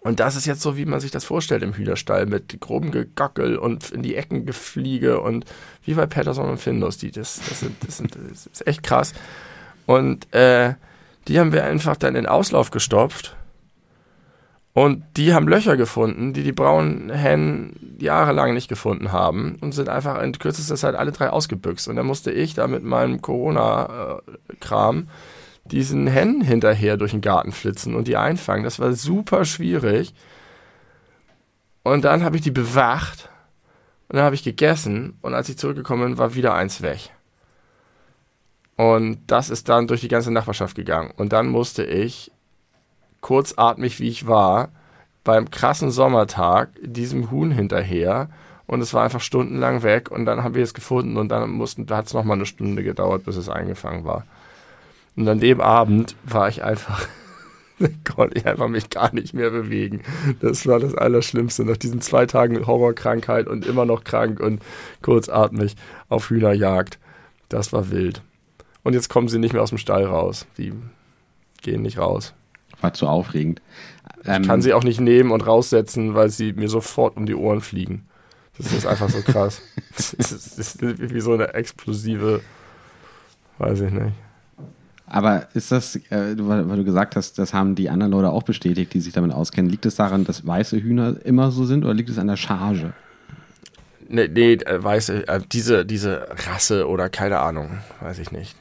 Und 0.00 0.20
das 0.20 0.36
ist 0.36 0.46
jetzt 0.46 0.62
so, 0.62 0.76
wie 0.76 0.86
man 0.86 1.00
sich 1.00 1.10
das 1.10 1.24
vorstellt 1.24 1.62
im 1.62 1.74
Hühnerstall, 1.74 2.26
mit 2.26 2.60
grobem 2.60 2.92
Gegackel 2.92 3.58
und 3.58 3.90
in 3.90 4.02
die 4.02 4.14
Ecken 4.14 4.46
gefliege 4.46 5.20
und 5.20 5.44
wie 5.84 5.94
bei 5.94 6.06
Patterson 6.06 6.48
und 6.48 6.58
Findus, 6.58 6.96
die, 6.96 7.10
das, 7.10 7.40
das, 7.46 7.60
sind, 7.60 7.76
das, 7.84 7.98
sind, 7.98 8.14
das 8.14 8.46
ist 8.46 8.66
echt 8.66 8.82
krass. 8.82 9.12
Und 9.86 10.32
äh, 10.32 10.74
die 11.26 11.38
haben 11.38 11.52
wir 11.52 11.64
einfach 11.64 11.96
dann 11.96 12.14
in 12.14 12.26
Auslauf 12.26 12.70
gestopft. 12.70 13.36
Und 14.74 15.04
die 15.16 15.34
haben 15.34 15.48
Löcher 15.48 15.76
gefunden, 15.76 16.32
die 16.32 16.44
die 16.44 16.52
braunen 16.52 17.10
Hennen 17.10 17.96
jahrelang 17.98 18.54
nicht 18.54 18.68
gefunden 18.68 19.10
haben 19.10 19.56
und 19.60 19.72
sind 19.72 19.88
einfach 19.88 20.22
in 20.22 20.32
kürzester 20.32 20.76
Zeit 20.76 20.94
alle 20.94 21.10
drei 21.10 21.30
ausgebüxt. 21.30 21.88
Und 21.88 21.96
dann 21.96 22.06
musste 22.06 22.30
ich 22.30 22.54
da 22.54 22.68
mit 22.68 22.84
meinem 22.84 23.20
Corona-Kram 23.20 25.08
diesen 25.64 26.06
Hennen 26.06 26.40
hinterher 26.40 26.96
durch 26.96 27.10
den 27.10 27.20
Garten 27.20 27.52
flitzen 27.52 27.94
und 27.94 28.08
die 28.08 28.16
einfangen. 28.16 28.64
Das 28.64 28.78
war 28.78 28.92
super 28.92 29.44
schwierig. 29.44 30.14
Und 31.82 32.04
dann 32.04 32.22
habe 32.22 32.36
ich 32.36 32.42
die 32.42 32.50
bewacht 32.50 33.28
und 34.08 34.16
dann 34.16 34.24
habe 34.24 34.34
ich 34.34 34.44
gegessen 34.44 35.18
und 35.22 35.34
als 35.34 35.48
ich 35.48 35.58
zurückgekommen 35.58 36.10
bin, 36.10 36.18
war 36.18 36.34
wieder 36.34 36.54
eins 36.54 36.82
weg. 36.82 37.10
Und 38.76 39.22
das 39.26 39.50
ist 39.50 39.68
dann 39.68 39.88
durch 39.88 40.02
die 40.02 40.08
ganze 40.08 40.30
Nachbarschaft 40.30 40.76
gegangen. 40.76 41.12
Und 41.16 41.32
dann 41.32 41.48
musste 41.48 41.84
ich, 41.84 42.30
kurzatmig 43.20 44.00
wie 44.00 44.08
ich 44.08 44.26
war, 44.26 44.68
beim 45.24 45.50
krassen 45.50 45.90
Sommertag 45.90 46.70
diesem 46.82 47.30
Huhn 47.30 47.50
hinterher 47.50 48.28
und 48.66 48.80
es 48.80 48.92
war 48.94 49.02
einfach 49.02 49.20
stundenlang 49.20 49.82
weg 49.82 50.10
und 50.10 50.26
dann 50.26 50.42
haben 50.42 50.54
wir 50.54 50.62
es 50.62 50.74
gefunden 50.74 51.16
und 51.16 51.30
dann 51.30 51.50
mussten, 51.50 51.86
da 51.86 51.96
hat 51.96 52.06
es 52.06 52.14
nochmal 52.14 52.36
eine 52.36 52.46
Stunde 52.46 52.82
gedauert, 52.84 53.24
bis 53.24 53.36
es 53.36 53.48
eingefangen 53.48 54.04
war. 54.04 54.24
Und 55.16 55.26
an 55.26 55.40
dem 55.40 55.60
Abend 55.60 56.14
war 56.22 56.48
ich 56.48 56.62
einfach, 56.62 57.06
konnte 58.14 58.38
ich 58.38 58.46
einfach 58.46 58.68
mich 58.68 58.90
gar 58.90 59.12
nicht 59.14 59.34
mehr 59.34 59.50
bewegen. 59.50 60.02
Das 60.40 60.66
war 60.66 60.78
das 60.78 60.94
Allerschlimmste. 60.94 61.64
Nach 61.64 61.76
diesen 61.76 62.00
zwei 62.00 62.26
Tagen 62.26 62.66
Horrorkrankheit 62.66 63.48
und 63.48 63.66
immer 63.66 63.84
noch 63.84 64.04
krank 64.04 64.38
und 64.38 64.62
kurzatmig 65.02 65.74
auf 66.08 66.30
Hühnerjagd. 66.30 66.98
Das 67.48 67.72
war 67.72 67.90
wild. 67.90 68.22
Und 68.84 68.92
jetzt 68.92 69.08
kommen 69.08 69.28
sie 69.28 69.38
nicht 69.38 69.54
mehr 69.54 69.62
aus 69.62 69.70
dem 69.70 69.78
Stall 69.78 70.04
raus. 70.04 70.46
Die 70.56 70.72
gehen 71.62 71.82
nicht 71.82 71.98
raus. 71.98 72.34
War 72.80 72.92
zu 72.94 73.06
aufregend. 73.06 73.60
Ich 74.22 74.28
ähm, 74.28 74.42
kann 74.44 74.62
sie 74.62 74.72
auch 74.72 74.84
nicht 74.84 75.00
nehmen 75.00 75.30
und 75.30 75.46
raussetzen, 75.46 76.14
weil 76.14 76.30
sie 76.30 76.52
mir 76.52 76.68
sofort 76.68 77.16
um 77.16 77.26
die 77.26 77.34
Ohren 77.34 77.60
fliegen. 77.60 78.06
Das 78.58 78.72
ist 78.72 78.86
einfach 78.86 79.08
so 79.08 79.22
krass. 79.22 79.62
das, 79.96 80.12
ist, 80.12 80.58
das 80.58 80.58
ist 80.58 80.82
wie 80.82 81.20
so 81.20 81.32
eine 81.32 81.54
explosive, 81.54 82.40
weiß 83.58 83.80
ich 83.82 83.92
nicht. 83.92 84.12
Aber 85.10 85.48
ist 85.54 85.72
das, 85.72 85.96
äh, 86.10 86.34
weil, 86.36 86.64
du 86.64 86.84
gesagt 86.84 87.16
hast, 87.16 87.38
das 87.38 87.54
haben 87.54 87.74
die 87.74 87.88
anderen 87.88 88.12
Leute 88.12 88.30
auch 88.30 88.42
bestätigt, 88.42 88.92
die 88.92 89.00
sich 89.00 89.14
damit 89.14 89.32
auskennen, 89.32 89.70
liegt 89.70 89.86
es 89.86 89.96
daran, 89.96 90.24
dass 90.24 90.46
weiße 90.46 90.82
Hühner 90.82 91.16
immer 91.24 91.50
so 91.50 91.64
sind 91.64 91.84
oder 91.84 91.94
liegt 91.94 92.10
es 92.10 92.18
an 92.18 92.26
der 92.26 92.36
Charge? 92.36 92.92
Nee, 94.08 94.28
nee 94.28 94.54
äh, 94.54 94.82
weiße, 94.82 95.26
äh, 95.28 95.40
diese, 95.50 95.86
diese 95.86 96.28
Rasse 96.46 96.88
oder 96.88 97.08
keine 97.08 97.38
Ahnung, 97.38 97.78
weiß 98.00 98.18
ich 98.18 98.32
nicht. 98.32 98.54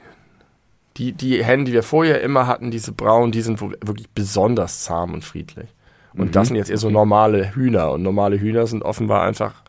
Die, 0.98 1.13
die 1.13 1.44
Hennen, 1.44 1.66
die 1.66 1.74
wir 1.74 1.84
vorher 1.84 2.22
immer 2.22 2.48
hatten, 2.48 2.72
diese 2.72 2.92
braunen, 2.92 3.32
die 3.32 3.42
sind 3.42 3.62
wirklich 3.62 4.10
besonders 4.10 4.84
zahm 4.84 5.13
und 5.13 5.24
friedlich. 5.24 5.70
Und 6.13 6.27
mhm. 6.27 6.32
das 6.32 6.48
sind 6.48 6.58
jetzt 6.58 6.70
eher 6.70 6.77
so 6.77 6.89
normale 6.89 7.54
Hühner. 7.54 7.92
Und 7.92 8.01
normale 8.01 8.39
Hühner 8.39 8.66
sind 8.68 8.84
offenbar 8.84 9.22
einfach 9.22 9.63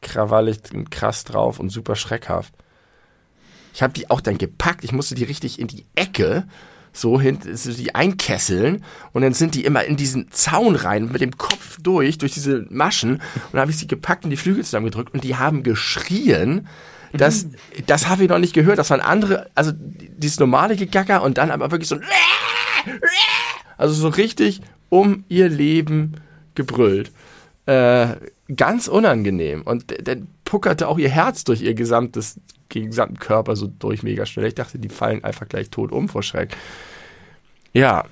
krawallig 0.00 0.58
und 0.74 0.90
krass 0.90 1.24
drauf 1.24 1.60
und 1.60 1.70
super 1.70 1.96
schreckhaft. 1.96 2.52
Ich 3.74 3.82
habe 3.82 3.92
die 3.92 4.10
auch 4.10 4.20
dann 4.20 4.38
gepackt. 4.38 4.84
Ich 4.84 4.92
musste 4.92 5.14
die 5.14 5.24
richtig 5.24 5.58
in 5.60 5.68
die 5.68 5.84
Ecke 5.94 6.44
so 6.92 7.20
hin, 7.20 7.38
die 7.44 7.94
einkesseln 7.94 8.84
und 9.12 9.22
dann 9.22 9.34
sind 9.34 9.54
die 9.54 9.64
immer 9.64 9.84
in 9.84 9.96
diesen 9.96 10.32
Zaun 10.32 10.74
rein 10.74 11.10
mit 11.12 11.20
dem 11.20 11.36
Kopf 11.36 11.76
durch, 11.80 12.18
durch 12.18 12.32
diese 12.32 12.66
Maschen 12.70 13.12
und 13.12 13.22
dann 13.52 13.60
habe 13.60 13.70
ich 13.70 13.78
sie 13.78 13.86
gepackt 13.86 14.24
und 14.24 14.30
die 14.30 14.36
Flügel 14.36 14.64
zusammengedrückt 14.64 15.14
und 15.14 15.22
die 15.22 15.36
haben 15.36 15.62
geschrien. 15.62 16.66
Das, 17.12 17.46
das 17.86 18.08
habe 18.08 18.24
ich 18.24 18.28
noch 18.28 18.38
nicht 18.38 18.54
gehört. 18.54 18.78
Das 18.78 18.90
waren 18.90 19.00
andere, 19.00 19.50
also 19.54 19.72
dieses 19.74 20.38
normale 20.38 20.76
Gegacker 20.76 21.22
und 21.22 21.38
dann 21.38 21.50
aber 21.50 21.70
wirklich 21.70 21.88
so 21.88 21.96
also 23.76 23.94
so 23.94 24.08
richtig 24.08 24.60
um 24.88 25.24
ihr 25.28 25.48
Leben 25.48 26.14
gebrüllt. 26.54 27.12
Äh, 27.66 28.16
ganz 28.54 28.88
unangenehm. 28.88 29.62
Und 29.62 29.94
dann 30.06 30.28
puckerte 30.44 30.88
auch 30.88 30.98
ihr 30.98 31.10
Herz 31.10 31.44
durch 31.44 31.62
ihr 31.62 31.74
gesamtes 31.74 32.40
gesamten 32.68 33.18
Körper 33.18 33.56
so 33.56 33.66
durch 33.66 34.02
mega 34.02 34.26
schnell. 34.26 34.46
Ich 34.46 34.54
dachte, 34.54 34.78
die 34.78 34.88
fallen 34.88 35.24
einfach 35.24 35.48
gleich 35.48 35.70
tot 35.70 35.92
um 35.92 36.08
vor 36.08 36.22
Schreck. 36.22 36.56
Ja. 37.72 38.04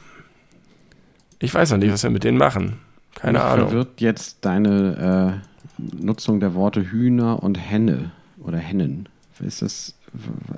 Ich 1.38 1.52
weiß 1.52 1.70
noch 1.72 1.78
nicht, 1.78 1.92
was 1.92 2.02
wir 2.02 2.10
mit 2.10 2.24
denen 2.24 2.38
machen. 2.38 2.78
Keine 3.14 3.38
Mich 3.38 3.46
Ahnung. 3.46 3.72
Wird 3.72 4.00
jetzt 4.00 4.38
deine 4.42 5.42
äh, 5.78 6.02
Nutzung 6.02 6.40
der 6.40 6.54
Worte 6.54 6.90
Hühner 6.90 7.42
und 7.42 7.56
Henne 7.56 8.12
oder 8.46 8.58
Hennen. 8.58 9.08
Ist 9.40 9.60
das, 9.62 9.94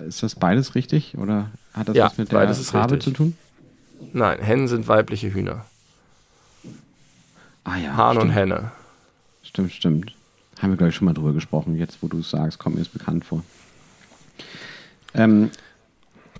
ist 0.06 0.22
das 0.22 0.34
beides 0.36 0.74
richtig 0.74 1.16
oder 1.18 1.50
hat 1.72 1.88
das 1.88 1.96
ja, 1.96 2.06
was 2.06 2.18
mit 2.18 2.30
der 2.30 2.54
Farbe 2.54 2.94
richtig. 2.94 3.14
zu 3.14 3.16
tun? 3.16 3.36
Nein, 4.12 4.38
Hennen 4.40 4.68
sind 4.68 4.86
weibliche 4.86 5.34
Hühner. 5.34 5.64
Ah 7.64 7.76
ja. 7.76 7.96
Hahn 7.96 8.16
stimmt. 8.16 8.30
und 8.30 8.34
Henne. 8.34 8.70
Stimmt, 9.42 9.72
stimmt. 9.72 10.14
Haben 10.60 10.70
wir, 10.70 10.76
glaube 10.76 10.90
ich, 10.90 10.96
schon 10.96 11.06
mal 11.06 11.14
drüber 11.14 11.32
gesprochen. 11.32 11.76
Jetzt, 11.76 11.98
wo 12.02 12.08
du 12.08 12.20
es 12.20 12.30
sagst, 12.30 12.58
kommt 12.58 12.76
mir 12.76 12.82
es 12.82 12.88
bekannt 12.88 13.24
vor. 13.24 13.42
Ähm, 15.14 15.50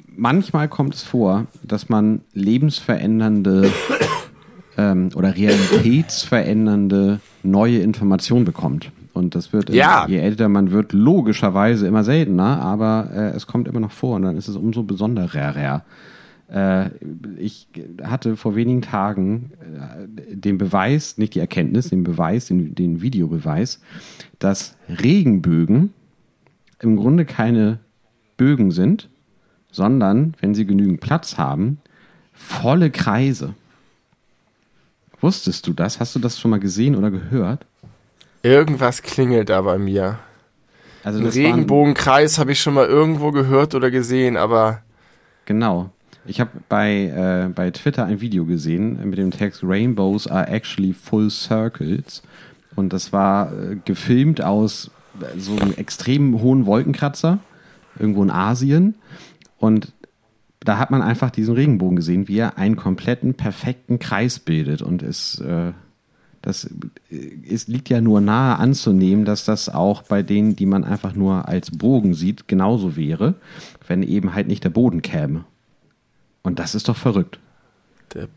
manchmal 0.06 0.68
kommt 0.68 0.94
es 0.94 1.02
vor, 1.02 1.46
dass 1.62 1.88
man 1.88 2.22
lebensverändernde 2.32 3.72
ähm, 4.76 5.10
oder 5.14 5.34
realitätsverändernde 5.34 7.20
neue 7.42 7.78
Informationen 7.78 8.44
bekommt. 8.44 8.90
Und 9.18 9.34
das 9.34 9.52
wird, 9.52 9.70
ja. 9.70 10.06
je 10.08 10.18
älter 10.18 10.48
man 10.48 10.70
wird, 10.70 10.92
logischerweise 10.92 11.86
immer 11.86 12.04
seltener, 12.04 12.62
aber 12.62 13.10
äh, 13.12 13.36
es 13.36 13.46
kommt 13.46 13.66
immer 13.66 13.80
noch 13.80 13.90
vor 13.90 14.16
und 14.16 14.22
dann 14.22 14.36
ist 14.36 14.46
es 14.46 14.56
umso 14.56 14.84
besonderer. 14.84 15.84
Äh, 16.50 16.90
ich 17.36 17.68
hatte 18.02 18.36
vor 18.36 18.54
wenigen 18.54 18.80
Tagen 18.80 19.50
äh, 19.60 20.34
den 20.34 20.56
Beweis, 20.56 21.18
nicht 21.18 21.34
die 21.34 21.40
Erkenntnis, 21.40 21.90
den 21.90 22.04
Beweis, 22.04 22.46
den, 22.46 22.76
den 22.76 23.02
Videobeweis, 23.02 23.80
dass 24.38 24.76
Regenbögen 24.88 25.92
im 26.80 26.96
Grunde 26.96 27.24
keine 27.24 27.80
Bögen 28.36 28.70
sind, 28.70 29.08
sondern, 29.72 30.34
wenn 30.40 30.54
sie 30.54 30.64
genügend 30.64 31.00
Platz 31.00 31.36
haben, 31.38 31.78
volle 32.32 32.90
Kreise. 32.90 33.54
Wusstest 35.20 35.66
du 35.66 35.72
das? 35.72 35.98
Hast 35.98 36.14
du 36.14 36.20
das 36.20 36.38
schon 36.38 36.52
mal 36.52 36.60
gesehen 36.60 36.94
oder 36.94 37.10
gehört? 37.10 37.66
Irgendwas 38.48 39.02
klingelt 39.02 39.50
da 39.50 39.60
bei 39.60 39.76
mir. 39.76 40.18
Also 41.04 41.20
Ein 41.20 41.26
Regenbogenkreis 41.26 42.38
habe 42.38 42.52
ich 42.52 42.60
schon 42.60 42.72
mal 42.72 42.86
irgendwo 42.86 43.30
gehört 43.30 43.74
oder 43.74 43.90
gesehen, 43.90 44.38
aber. 44.38 44.80
Genau. 45.44 45.90
Ich 46.24 46.40
habe 46.40 46.50
bei, 46.66 47.04
äh, 47.04 47.52
bei 47.54 47.70
Twitter 47.70 48.06
ein 48.06 48.22
Video 48.22 48.46
gesehen 48.46 49.06
mit 49.08 49.18
dem 49.18 49.32
Text 49.32 49.62
Rainbows 49.62 50.26
are 50.26 50.48
actually 50.48 50.94
full 50.94 51.28
circles. 51.28 52.22
Und 52.74 52.94
das 52.94 53.12
war 53.12 53.52
äh, 53.52 53.76
gefilmt 53.84 54.42
aus 54.42 54.90
äh, 55.20 55.38
so 55.38 55.58
einem 55.58 55.74
extrem 55.74 56.40
hohen 56.40 56.64
Wolkenkratzer 56.64 57.40
irgendwo 57.98 58.22
in 58.22 58.30
Asien. 58.30 58.94
Und 59.58 59.92
da 60.60 60.78
hat 60.78 60.90
man 60.90 61.02
einfach 61.02 61.30
diesen 61.30 61.54
Regenbogen 61.54 61.96
gesehen, 61.96 62.28
wie 62.28 62.38
er 62.38 62.56
einen 62.56 62.76
kompletten, 62.76 63.34
perfekten 63.34 63.98
Kreis 63.98 64.38
bildet. 64.38 64.80
Und 64.80 65.02
es, 65.02 65.38
äh, 65.40 65.72
das, 66.48 66.66
es 67.10 67.68
liegt 67.68 67.90
ja 67.90 68.00
nur 68.00 68.22
nahe 68.22 68.56
anzunehmen, 68.56 69.26
dass 69.26 69.44
das 69.44 69.68
auch 69.68 70.00
bei 70.00 70.22
denen, 70.22 70.56
die 70.56 70.64
man 70.64 70.82
einfach 70.82 71.12
nur 71.12 71.46
als 71.46 71.70
Bogen 71.70 72.14
sieht, 72.14 72.48
genauso 72.48 72.96
wäre, 72.96 73.34
wenn 73.86 74.02
eben 74.02 74.32
halt 74.32 74.48
nicht 74.48 74.64
der 74.64 74.70
Boden 74.70 75.02
käme. 75.02 75.44
Und 76.42 76.58
das 76.58 76.74
ist 76.74 76.88
doch 76.88 76.96
verrückt. 76.96 77.38
Der, 78.14 78.28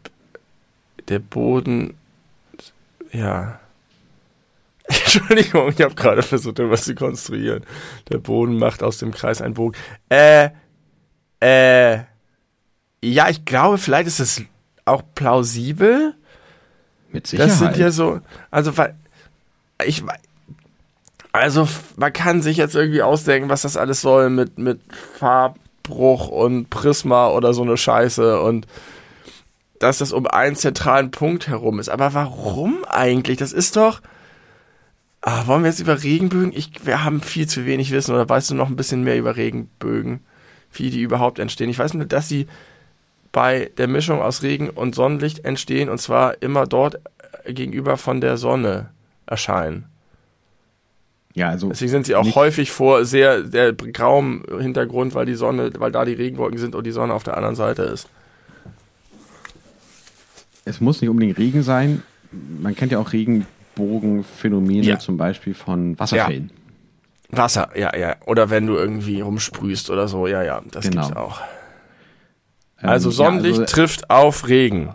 der 1.08 1.20
Boden, 1.20 1.94
ja. 3.14 3.62
Entschuldigung, 4.88 5.70
ich 5.70 5.82
habe 5.82 5.96
gerade 5.96 6.22
versucht, 6.22 6.60
etwas 6.60 6.84
zu 6.84 6.96
konstruieren. 6.96 7.64
Der 8.12 8.18
Boden 8.18 8.58
macht 8.58 8.84
aus 8.84 8.98
dem 8.98 9.12
Kreis 9.12 9.42
einen 9.42 9.54
Bogen. 9.54 9.78
Äh, 10.10 10.50
äh, 11.40 12.00
ja, 13.02 13.30
ich 13.30 13.46
glaube, 13.46 13.78
vielleicht 13.78 14.08
ist 14.08 14.20
es 14.20 14.42
auch 14.84 15.02
plausibel. 15.16 16.14
Mit 17.12 17.28
Sicherheit. 17.28 17.52
Das 17.52 17.60
sind 17.60 17.78
ja 17.78 17.92
so, 17.92 18.22
also, 18.50 18.72
ich, 19.86 20.04
also, 21.32 21.68
man 21.98 22.14
kann 22.14 22.42
sich 22.42 22.58
jetzt 22.58 22.76
irgendwie 22.76 23.02
ausdenken, 23.02 23.50
was 23.50 23.64
das 23.64 23.78
alles 23.78 24.02
soll 24.02 24.30
mit, 24.30 24.58
mit 24.58 24.80
Farbbruch 25.18 26.28
und 26.28 26.70
Prisma 26.70 27.30
oder 27.30 27.54
so 27.54 27.62
eine 27.62 27.78
Scheiße 27.78 28.42
und 28.42 28.68
dass 29.80 29.98
das 29.98 30.12
um 30.12 30.28
einen 30.28 30.56
zentralen 30.56 31.10
Punkt 31.10 31.48
herum 31.48 31.80
ist. 31.80 31.90
Aber 31.90 32.14
warum 32.14 32.86
eigentlich? 32.86 33.38
Das 33.38 33.52
ist 33.52 33.76
doch, 33.76 34.02
Ah, 35.24 35.46
wollen 35.46 35.62
wir 35.62 35.70
jetzt 35.70 35.80
über 35.80 36.02
Regenbögen? 36.02 36.52
Ich, 36.52 36.72
wir 36.84 37.04
haben 37.04 37.22
viel 37.22 37.48
zu 37.48 37.66
wenig 37.66 37.92
Wissen. 37.92 38.14
Oder 38.16 38.28
weißt 38.28 38.50
du 38.50 38.56
noch 38.56 38.70
ein 38.70 38.76
bisschen 38.76 39.04
mehr 39.04 39.18
über 39.18 39.36
Regenbögen? 39.36 40.22
Wie 40.74 40.90
die 40.90 41.02
überhaupt 41.02 41.38
entstehen? 41.38 41.70
Ich 41.70 41.78
weiß 41.78 41.94
nur, 41.94 42.06
dass 42.06 42.28
sie 42.28 42.48
bei 43.32 43.72
der 43.78 43.88
Mischung 43.88 44.22
aus 44.22 44.44
Regen 44.44 44.70
und 44.70 44.94
Sonnenlicht 44.96 45.46
entstehen 45.46 45.90
und 45.90 46.00
zwar 46.00 46.42
immer 46.42 46.66
dort 46.68 47.00
äh, 47.46 47.54
gegenüber 47.54 47.98
von 47.98 48.20
der 48.22 48.38
Sonne 48.38 48.90
erscheinen. 49.26 49.86
Ja, 51.34 51.48
also 51.48 51.70
Deswegen 51.70 51.92
sind 51.92 52.06
sie 52.08 52.16
auch 52.16 52.36
häufig 52.36 52.72
vor 52.72 53.06
sehr, 53.06 53.46
sehr 53.46 53.72
grauem 53.72 54.44
Hintergrund, 54.60 55.16
weil 55.16 55.26
die 55.26 55.36
Sonne, 55.36 55.72
weil 55.78 55.92
da 55.92 56.04
die 56.04 56.12
Regenwolken 56.14 56.58
sind 56.60 56.76
und 56.76 56.86
die 56.86 56.92
Sonne 56.92 57.14
auf 57.14 57.24
der 57.24 57.38
anderen 57.38 57.56
Seite 57.56 57.84
ist. 57.84 58.10
es 60.66 60.82
muss 60.82 61.02
nicht 61.02 61.10
unbedingt 61.10 61.38
Regen 61.38 61.64
sein. 61.64 62.04
Man 62.32 62.76
kennt 62.76 62.92
ja 62.92 63.00
auch 63.00 63.14
Regenbogenphänomene, 63.14 64.84
Ja. 64.86 65.00
zum 65.00 65.18
Beispiel 65.18 65.54
von 65.54 65.98
Wasserfällen. 66.00 66.52
Wasser, 67.30 67.70
ja, 67.76 67.96
ja. 67.96 68.16
Oder 68.26 68.50
wenn 68.50 68.68
du 68.68 68.76
irgendwie 68.76 69.22
rumsprühst 69.22 69.90
oder 69.90 70.08
so, 70.10 70.28
ja, 70.28 70.44
ja, 70.44 70.62
das 70.72 70.90
Genau. 70.90 71.02
gibt's 71.04 71.16
auch. 71.18 71.40
Ähm, 72.82 72.90
Also 72.90 73.10
ja, 73.10 73.16
Sonnenlicht 73.16 73.60
also 73.60 73.74
trifft 73.74 74.10
auf 74.10 74.48
Regen. 74.48 74.90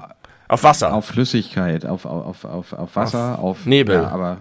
Auf 0.49 0.62
Wasser. 0.62 0.93
auf 0.93 1.07
Flüssigkeit, 1.07 1.85
auf, 1.87 2.05
auf, 2.05 2.45
auf, 2.45 2.73
auf 2.73 2.95
Wasser, 2.95 3.38
auf, 3.40 3.66
Nebel. 3.66 3.97
Ja, 3.97 4.09
aber 4.09 4.38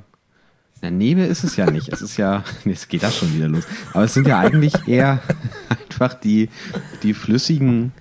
na, 0.82 0.92
Nebel 0.92 1.26
ist 1.26 1.44
es 1.44 1.56
ja 1.56 1.70
nicht. 1.72 1.92
Es 1.92 2.02
ist 2.02 2.18
ja, 2.18 2.44
jetzt 2.66 2.90
geht 2.90 3.02
das 3.04 3.18
schon 3.18 3.34
wieder 3.34 3.48
los. 3.48 3.64
Aber 3.94 4.04
es 4.04 4.14
sind 4.14 4.28
ja 4.28 4.40
eigentlich 4.40 4.88
eher 4.88 5.20
einfach 5.70 6.14
die, 6.14 6.50
die 7.02 7.14
flüssigen 7.14 7.92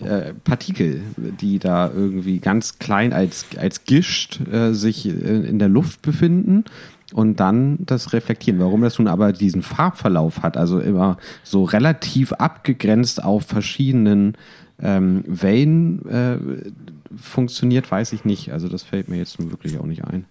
äh, 0.00 0.32
Partikel, 0.44 1.02
die 1.16 1.58
da 1.58 1.90
irgendwie 1.92 2.38
ganz 2.38 2.78
klein 2.78 3.12
als, 3.12 3.46
als 3.58 3.84
Gischt 3.84 4.40
äh, 4.48 4.72
sich 4.72 5.06
äh, 5.06 5.10
in 5.10 5.58
der 5.58 5.68
Luft 5.68 6.02
befinden 6.02 6.64
und 7.12 7.40
dann 7.40 7.78
das 7.80 8.12
reflektieren. 8.12 8.60
Warum 8.60 8.82
das 8.82 8.98
nun 8.98 9.08
aber 9.08 9.32
diesen 9.32 9.62
Farbverlauf 9.62 10.42
hat, 10.42 10.56
also 10.56 10.78
immer 10.78 11.16
so 11.42 11.64
relativ 11.64 12.32
abgegrenzt 12.32 13.22
auf 13.24 13.44
verschiedenen 13.44 14.36
ähm, 14.82 15.24
Wellen 15.26 16.08
äh, 16.08 17.18
funktioniert, 17.20 17.90
weiß 17.90 18.12
ich 18.12 18.24
nicht. 18.24 18.52
Also 18.52 18.68
das 18.68 18.82
fällt 18.82 19.08
mir 19.08 19.16
jetzt 19.16 19.38
nun 19.38 19.50
wirklich 19.50 19.78
auch 19.78 19.86
nicht 19.86 20.04
ein. 20.04 20.26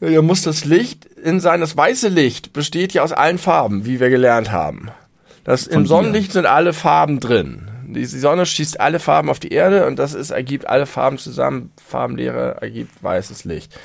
Ja, 0.00 0.22
muss 0.22 0.42
das 0.42 0.64
Licht 0.64 1.04
in 1.04 1.40
sein, 1.40 1.60
das 1.60 1.76
weiße 1.76 2.08
Licht 2.08 2.52
besteht 2.52 2.94
ja 2.94 3.02
aus 3.02 3.12
allen 3.12 3.38
Farben, 3.38 3.84
wie 3.84 4.00
wir 4.00 4.08
gelernt 4.08 4.50
haben. 4.50 4.88
Das, 5.44 5.66
Im. 5.66 5.86
Sonnenlicht 5.86 6.32
sind 6.32 6.46
alle 6.46 6.72
Farben 6.72 7.20
drin. 7.20 7.70
Die 7.86 8.04
Sonne 8.04 8.46
schießt 8.46 8.80
alle 8.80 9.00
Farben 9.00 9.28
auf 9.28 9.40
die 9.40 9.52
Erde 9.52 9.86
und 9.86 9.98
das 9.98 10.14
ist, 10.14 10.30
ergibt 10.30 10.68
alle 10.68 10.86
Farben 10.86 11.18
zusammen. 11.18 11.72
Farbenlehre 11.84 12.58
ergibt 12.60 13.02
weißes 13.02 13.44
Licht. 13.44 13.78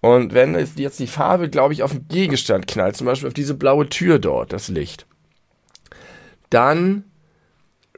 Und 0.00 0.32
wenn 0.32 0.54
jetzt 0.76 0.98
die 1.00 1.06
Farbe, 1.06 1.50
glaube 1.50 1.74
ich, 1.74 1.82
auf 1.82 1.90
einen 1.90 2.06
Gegenstand 2.08 2.66
knallt, 2.68 2.96
zum 2.96 3.06
Beispiel 3.06 3.26
auf 3.26 3.34
diese 3.34 3.54
blaue 3.54 3.88
Tür 3.88 4.18
dort, 4.18 4.52
das 4.52 4.68
Licht, 4.68 5.06
dann 6.50 7.04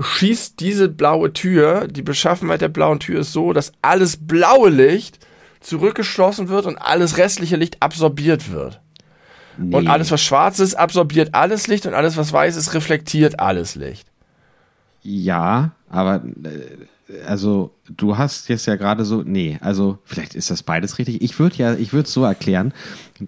schießt 0.00 0.60
diese 0.60 0.88
blaue 0.88 1.32
Tür, 1.32 1.88
die 1.88 2.02
Beschaffenheit 2.02 2.60
der 2.60 2.68
blauen 2.68 3.00
Tür 3.00 3.20
ist 3.20 3.32
so, 3.32 3.52
dass 3.52 3.72
alles 3.82 4.16
blaue 4.16 4.70
Licht 4.70 5.18
zurückgeschlossen 5.60 6.48
wird 6.48 6.66
und 6.66 6.76
alles 6.78 7.16
restliche 7.16 7.56
Licht 7.56 7.82
absorbiert 7.82 8.52
wird. 8.52 8.80
Und 9.58 9.70
Nee. 9.70 9.88
alles, 9.88 10.12
was 10.12 10.22
schwarz 10.22 10.60
ist, 10.60 10.74
absorbiert 10.76 11.34
alles 11.34 11.66
Licht 11.66 11.84
und 11.86 11.94
alles, 11.94 12.16
was 12.16 12.32
weiß 12.32 12.54
ist, 12.56 12.74
reflektiert 12.74 13.40
alles 13.40 13.74
Licht. 13.74 14.06
Ja, 15.02 15.72
aber 15.90 16.22
äh, 16.44 17.24
also 17.26 17.72
du 17.88 18.16
hast 18.18 18.48
jetzt 18.48 18.66
ja 18.66 18.76
gerade 18.76 19.04
so, 19.04 19.22
nee, 19.24 19.58
also 19.60 19.98
vielleicht 20.04 20.36
ist 20.36 20.50
das 20.50 20.62
beides 20.62 20.98
richtig. 20.98 21.22
Ich 21.22 21.38
würde 21.40 21.56
ja, 21.56 21.74
ich 21.74 21.92
würde 21.92 22.06
es 22.06 22.12
so 22.12 22.22
erklären, 22.22 22.72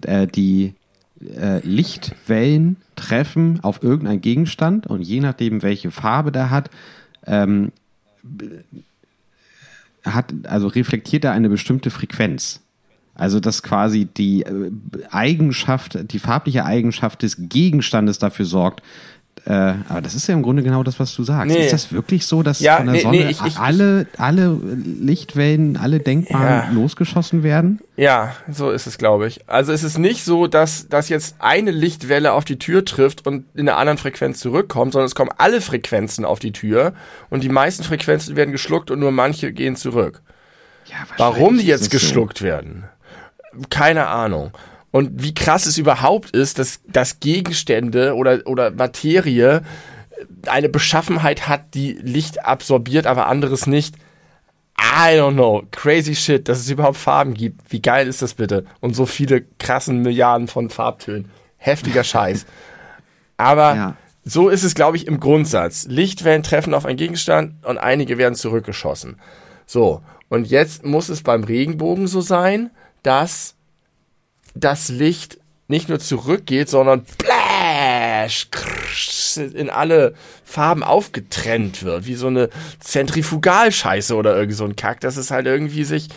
äh, 0.05 0.25
die 0.27 0.73
äh, 1.19 1.59
Lichtwellen 1.67 2.77
treffen 3.01 3.59
auf 3.61 3.83
irgendeinen 3.83 4.21
Gegenstand 4.21 4.87
und 4.87 5.01
je 5.01 5.19
nachdem, 5.19 5.61
welche 5.61 5.91
Farbe 5.91 6.31
der 6.31 6.49
hat, 6.49 6.69
ähm, 7.25 7.71
hat, 10.05 10.33
also 10.43 10.67
reflektiert 10.67 11.25
er 11.25 11.31
eine 11.31 11.49
bestimmte 11.49 11.89
Frequenz. 11.89 12.61
Also 13.13 13.39
dass 13.39 13.61
quasi 13.61 14.05
die 14.05 14.43
äh, 14.43 14.71
Eigenschaft, 15.09 16.11
die 16.11 16.19
farbliche 16.19 16.65
Eigenschaft 16.65 17.23
des 17.23 17.37
Gegenstandes 17.37 18.19
dafür 18.19 18.45
sorgt. 18.45 18.81
Äh, 19.43 19.73
aber 19.89 20.01
das 20.01 20.13
ist 20.13 20.27
ja 20.27 20.35
im 20.35 20.43
Grunde 20.43 20.61
genau 20.61 20.83
das, 20.83 20.99
was 20.99 21.15
du 21.15 21.23
sagst. 21.23 21.47
Nee. 21.47 21.63
Ist 21.65 21.73
das 21.73 21.91
wirklich 21.91 22.27
so, 22.27 22.43
dass 22.43 22.59
Ja, 22.59 22.77
von 22.77 22.85
der 22.85 22.93
nee, 22.95 23.01
Sonne 23.01 23.17
nee, 23.17 23.29
ich- 23.31 23.41
ich- 23.43 23.57
alle, 23.57 24.05
alle 24.17 24.55
Lichtwellen, 25.01 25.77
alle 25.77 25.99
denkbaren 25.99 26.45
Ja. 26.47 26.69
losgeschossen 26.71 27.41
werden? 27.41 27.79
Ja, 27.97 28.35
so 28.51 28.69
ist 28.69 28.85
es, 28.85 28.99
glaube 28.99 29.27
ich. 29.27 29.41
Also 29.49 29.71
es 29.73 29.81
ist 29.83 29.97
nicht 29.97 30.23
so, 30.25 30.45
dass, 30.45 30.89
dass 30.89 31.09
jetzt 31.09 31.35
eine 31.39 31.71
Lichtwelle 31.71 32.33
auf 32.33 32.45
die 32.45 32.59
Tür 32.59 32.85
trifft 32.85 33.25
und 33.25 33.45
in 33.55 33.67
einer 33.67 33.77
anderen 33.79 33.97
Frequenz 33.97 34.39
zurückkommt, 34.39 34.93
sondern 34.93 35.07
es 35.07 35.15
kommen 35.15 35.31
alle 35.37 35.59
Frequenzen 35.61 36.23
auf 36.23 36.37
die 36.39 36.51
Tür 36.51 36.93
und 37.31 37.43
die 37.43 37.49
meisten 37.49 37.83
Frequenzen 37.83 38.35
werden 38.35 38.51
geschluckt 38.51 38.91
und 38.91 38.99
nur 38.99 39.11
manche 39.11 39.51
gehen 39.53 39.75
zurück. 39.75 40.21
Ja, 40.85 40.97
Warum 41.17 41.57
die 41.57 41.65
jetzt 41.65 41.81
es 41.81 41.85
so. 41.87 41.91
geschluckt 41.91 42.43
werden? 42.43 42.83
Keine 43.71 44.07
Ahnung. 44.07 44.51
Und 44.91 45.23
wie 45.23 45.33
krass 45.33 45.65
es 45.65 45.77
überhaupt 45.77 46.31
ist, 46.31 46.59
dass, 46.59 46.81
dass 46.87 47.19
Gegenstände 47.19 48.15
oder, 48.15 48.41
oder 48.45 48.71
Materie 48.71 49.61
eine 50.47 50.69
Beschaffenheit 50.69 51.47
hat, 51.47 51.73
die 51.73 51.93
Licht 51.93 52.45
absorbiert, 52.45 53.07
aber 53.07 53.27
anderes 53.27 53.67
nicht. 53.67 53.95
I 54.77 55.17
don't 55.17 55.33
know. 55.33 55.63
Crazy 55.71 56.15
shit, 56.15 56.47
dass 56.49 56.59
es 56.59 56.69
überhaupt 56.69 56.97
Farben 56.97 57.33
gibt. 57.33 57.61
Wie 57.71 57.81
geil 57.81 58.07
ist 58.07 58.21
das 58.21 58.33
bitte? 58.33 58.65
Und 58.81 58.95
so 58.95 59.05
viele 59.05 59.41
krassen 59.59 60.01
Milliarden 60.01 60.47
von 60.47 60.69
Farbtönen. 60.69 61.29
Heftiger 61.57 62.03
Scheiß. 62.03 62.45
Aber 63.37 63.75
Ja. 63.75 63.95
so 64.25 64.49
ist 64.49 64.63
es, 64.63 64.75
glaube 64.75 64.97
ich, 64.97 65.07
im 65.07 65.19
Grundsatz. 65.19 65.85
Lichtwellen 65.87 66.43
treffen 66.43 66.73
auf 66.73 66.85
einen 66.85 66.97
Gegenstand 66.97 67.65
und 67.65 67.77
einige 67.77 68.17
werden 68.17 68.35
zurückgeschossen. 68.35 69.17
So, 69.65 70.01
und 70.29 70.47
jetzt 70.47 70.83
muss 70.85 71.09
es 71.09 71.23
beim 71.23 71.43
Regenbogen 71.43 72.07
so 72.07 72.21
sein, 72.21 72.71
dass 73.03 73.55
das 74.53 74.89
Licht 74.89 75.39
nicht 75.67 75.89
nur 75.89 75.99
zurückgeht, 75.99 76.69
sondern 76.69 77.05
splash, 77.09 78.47
in 79.53 79.69
alle 79.69 80.13
Farben 80.43 80.83
aufgetrennt 80.83 81.83
wird, 81.83 82.05
wie 82.05 82.15
so 82.15 82.27
eine 82.27 82.49
Zentrifugalscheiße 82.79 84.15
oder 84.15 84.35
irgendwie 84.35 84.57
so 84.57 84.65
ein 84.65 84.75
Kack, 84.75 84.99
dass 84.99 85.15
es 85.17 85.31
halt 85.31 85.47
irgendwie 85.47 85.85
sich 85.85 86.09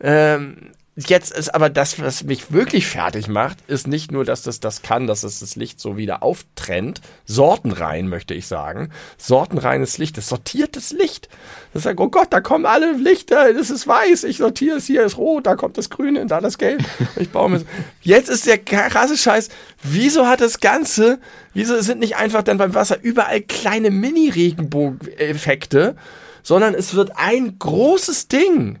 ähm, 0.00 0.72
Jetzt 0.94 1.32
ist 1.32 1.54
aber 1.54 1.70
das, 1.70 2.02
was 2.02 2.24
mich 2.24 2.52
wirklich 2.52 2.86
fertig 2.86 3.26
macht, 3.26 3.56
ist 3.66 3.86
nicht 3.86 4.12
nur, 4.12 4.26
dass 4.26 4.42
das 4.42 4.60
das 4.60 4.82
kann, 4.82 5.06
dass 5.06 5.22
es 5.22 5.40
das 5.40 5.56
Licht 5.56 5.80
so 5.80 5.96
wieder 5.96 6.22
auftrennt, 6.22 7.00
sortenrein 7.24 8.08
möchte 8.08 8.34
ich 8.34 8.46
sagen, 8.46 8.90
sortenreines 9.16 9.96
Licht, 9.96 10.18
das 10.18 10.28
sortiertes 10.28 10.90
Licht. 10.90 11.30
Das 11.72 11.84
sagt, 11.84 11.98
oh 11.98 12.10
Gott, 12.10 12.26
da 12.28 12.42
kommen 12.42 12.66
alle 12.66 12.92
Lichter, 12.92 13.54
das 13.54 13.70
ist 13.70 13.88
weiß, 13.88 14.24
ich 14.24 14.36
sortiere 14.36 14.76
es, 14.76 14.86
hier 14.86 15.02
ist 15.02 15.16
rot, 15.16 15.46
da 15.46 15.56
kommt 15.56 15.78
das 15.78 15.88
Grüne, 15.88 16.26
da 16.26 16.42
das 16.42 16.58
Gelb. 16.58 16.84
Ich 17.16 17.30
baue 17.30 17.48
mir 17.48 17.62
Jetzt 18.02 18.28
ist 18.28 18.46
der 18.46 18.58
krasse 18.58 19.16
Scheiß, 19.16 19.48
wieso 19.82 20.26
hat 20.26 20.42
das 20.42 20.60
Ganze, 20.60 21.20
wieso 21.54 21.80
sind 21.80 22.00
nicht 22.00 22.16
einfach 22.16 22.42
dann 22.42 22.58
beim 22.58 22.74
Wasser 22.74 23.00
überall 23.00 23.40
kleine 23.40 23.90
Mini-Regenbogen-Effekte, 23.90 25.96
sondern 26.42 26.74
es 26.74 26.92
wird 26.92 27.12
ein 27.16 27.58
großes 27.58 28.28
Ding 28.28 28.78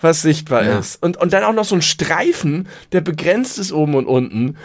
was 0.00 0.22
sichtbar 0.22 0.64
Ja. 0.64 0.78
ist. 0.78 1.02
Und, 1.02 1.16
und 1.16 1.32
dann 1.32 1.44
auch 1.44 1.52
noch 1.52 1.64
so 1.64 1.74
ein 1.74 1.82
Streifen, 1.82 2.68
der 2.92 3.00
begrenzt 3.00 3.58
ist 3.58 3.72
oben 3.72 3.94
und 3.94 4.06
unten. 4.06 4.56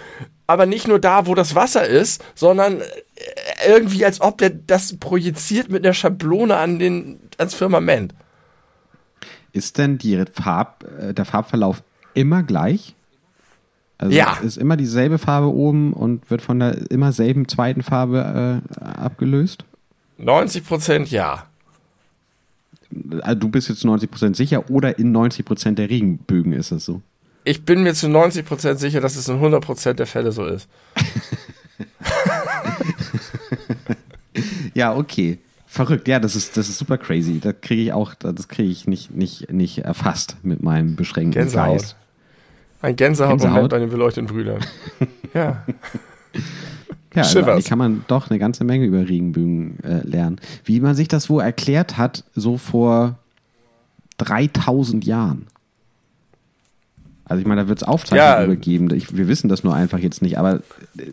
Aber 0.48 0.65
nicht 0.65 0.88
nur 0.88 1.00
da, 1.00 1.26
wo 1.26 1.36
das 1.36 1.56
Wasser 1.56 1.88
ist, 1.88 2.24
sondern 2.36 2.82
äh, 2.82 2.86
irgendwie, 3.67 4.06
als 4.06 4.22
ob 4.22 4.38
der 4.38 4.50
das 4.52 4.98
projiziert 4.98 5.69
mit 5.69 5.86
einer 5.86 5.93
Schablone 5.93 6.58
an 6.58 6.80
den, 6.80 7.19
ans 7.38 7.54
Firmament. 7.56 8.13
Ist 9.54 9.78
denn 9.78 9.98
die 9.98 10.24
Farb, 10.34 10.84
äh, 11.00 11.13
der 11.13 11.26
Farbverlauf 11.26 11.84
immer 12.13 12.43
gleich? 12.43 12.96
Also 13.98 14.13
Ja. 14.15 14.38
ist 14.43 14.58
immer 14.58 14.76
dieselbe 14.76 15.17
Farbe 15.17 15.48
oben 15.48 15.93
und 15.93 16.30
wird 16.30 16.41
von 16.41 16.60
der 16.60 16.91
immer 16.91 17.12
selben 17.13 17.48
zweiten 17.48 17.84
Farbe 17.84 18.62
äh, 18.82 18.84
abgelöst? 18.84 19.65
90 20.17 20.65
Prozent 20.65 21.12
ja. 21.12 21.46
Also 23.21 23.39
du 23.39 23.49
bist 23.49 23.69
jetzt 23.69 23.84
90% 23.84 24.36
sicher 24.36 24.69
oder 24.69 24.97
in 24.99 25.15
90% 25.15 25.75
der 25.75 25.89
Regenbögen 25.89 26.53
ist 26.53 26.71
das 26.71 26.86
so? 26.86 27.01
Ich 27.45 27.65
bin 27.65 27.84
mir 27.84 27.93
zu 27.93 28.08
90 28.08 28.45
Prozent 28.45 28.79
sicher, 28.79 29.01
dass 29.01 29.15
es 29.15 29.27
in 29.27 29.36
100 29.36 29.63
Prozent 29.63 29.99
der 29.99 30.08
Fälle 30.08 30.32
so 30.32 30.45
ist. 30.45 30.67
Ja, 34.73 34.95
okay. 34.95 35.39
Verrückt, 35.67 36.08
ja, 36.08 36.19
das 36.19 36.36
ist, 36.36 36.56
das 36.56 36.69
ist 36.69 36.77
super 36.77 36.97
crazy. 36.97 37.39
Das 37.39 37.56
kriege 37.62 37.82
ich 37.82 37.93
auch, 37.93 38.13
das 38.13 38.47
kriege 38.47 38.69
ich 38.69 38.88
nicht, 38.88 39.12
nicht, 39.12 39.51
nicht 39.51 39.79
erfasst 39.79 40.38
mit 40.43 40.62
meinem 40.62 40.95
beschränkten 40.95 41.41
Gänsehaut. 41.41 41.79
Geist. 41.79 41.95
Ein 42.82 42.95
Gänsehautmoment 42.95 43.41
Gänsehaut? 43.41 43.69
bei 43.71 43.79
den 43.79 43.89
beleuchteten 43.89 44.27
Brüdern. 44.27 44.63
ja. 45.34 45.65
Ja, 47.15 47.23
also 47.23 47.69
kann 47.69 47.78
man 47.78 48.06
doch 48.08 48.30
eine 48.30 48.39
ganze 48.39 48.63
Menge 48.63 48.86
über 48.86 49.08
Regenbögen 49.08 49.80
äh, 49.84 50.08
lernen. 50.08 50.39
Wie 50.65 50.80
man 50.80 50.95
sich 50.95 51.08
das 51.08 51.30
wohl 51.30 51.41
erklärt 51.41 51.97
hat, 51.97 52.23
so 52.36 52.58
vor 52.58 53.17
3000 54.17 55.06
Jahren. 55.06 55.47
Also 57.26 57.41
ich 57.41 57.47
meine, 57.47 57.62
da 57.62 57.67
wird 57.67 57.82
es 57.82 57.88
Aufzeichnungen 57.88 58.62
Ja. 58.62 58.95
Ich, 58.95 59.15
wir 59.15 59.28
wissen 59.28 59.49
das 59.49 59.63
nur 59.63 59.73
einfach 59.73 59.99
jetzt 59.99 60.21
nicht, 60.21 60.38
aber 60.38 60.56
äh, 60.97 61.04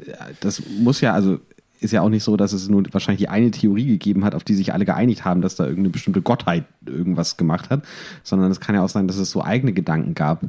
das 0.40 0.62
muss 0.80 1.00
ja, 1.00 1.12
also 1.12 1.38
ist 1.80 1.92
ja 1.92 2.02
auch 2.02 2.08
nicht 2.08 2.24
so, 2.24 2.36
dass 2.36 2.52
es 2.52 2.68
nur 2.68 2.82
wahrscheinlich 2.92 3.20
die 3.20 3.28
eine 3.28 3.50
Theorie 3.50 3.86
gegeben 3.86 4.24
hat, 4.24 4.34
auf 4.34 4.44
die 4.44 4.54
sich 4.54 4.72
alle 4.74 4.84
geeinigt 4.84 5.24
haben, 5.24 5.40
dass 5.40 5.56
da 5.56 5.64
irgendeine 5.64 5.90
bestimmte 5.90 6.20
Gottheit 6.20 6.64
irgendwas 6.84 7.36
gemacht 7.36 7.70
hat, 7.70 7.84
sondern 8.22 8.50
es 8.50 8.60
kann 8.60 8.74
ja 8.74 8.82
auch 8.82 8.88
sein, 8.88 9.06
dass 9.06 9.16
es 9.16 9.30
so 9.30 9.42
eigene 9.42 9.72
Gedanken 9.72 10.14
gab, 10.14 10.42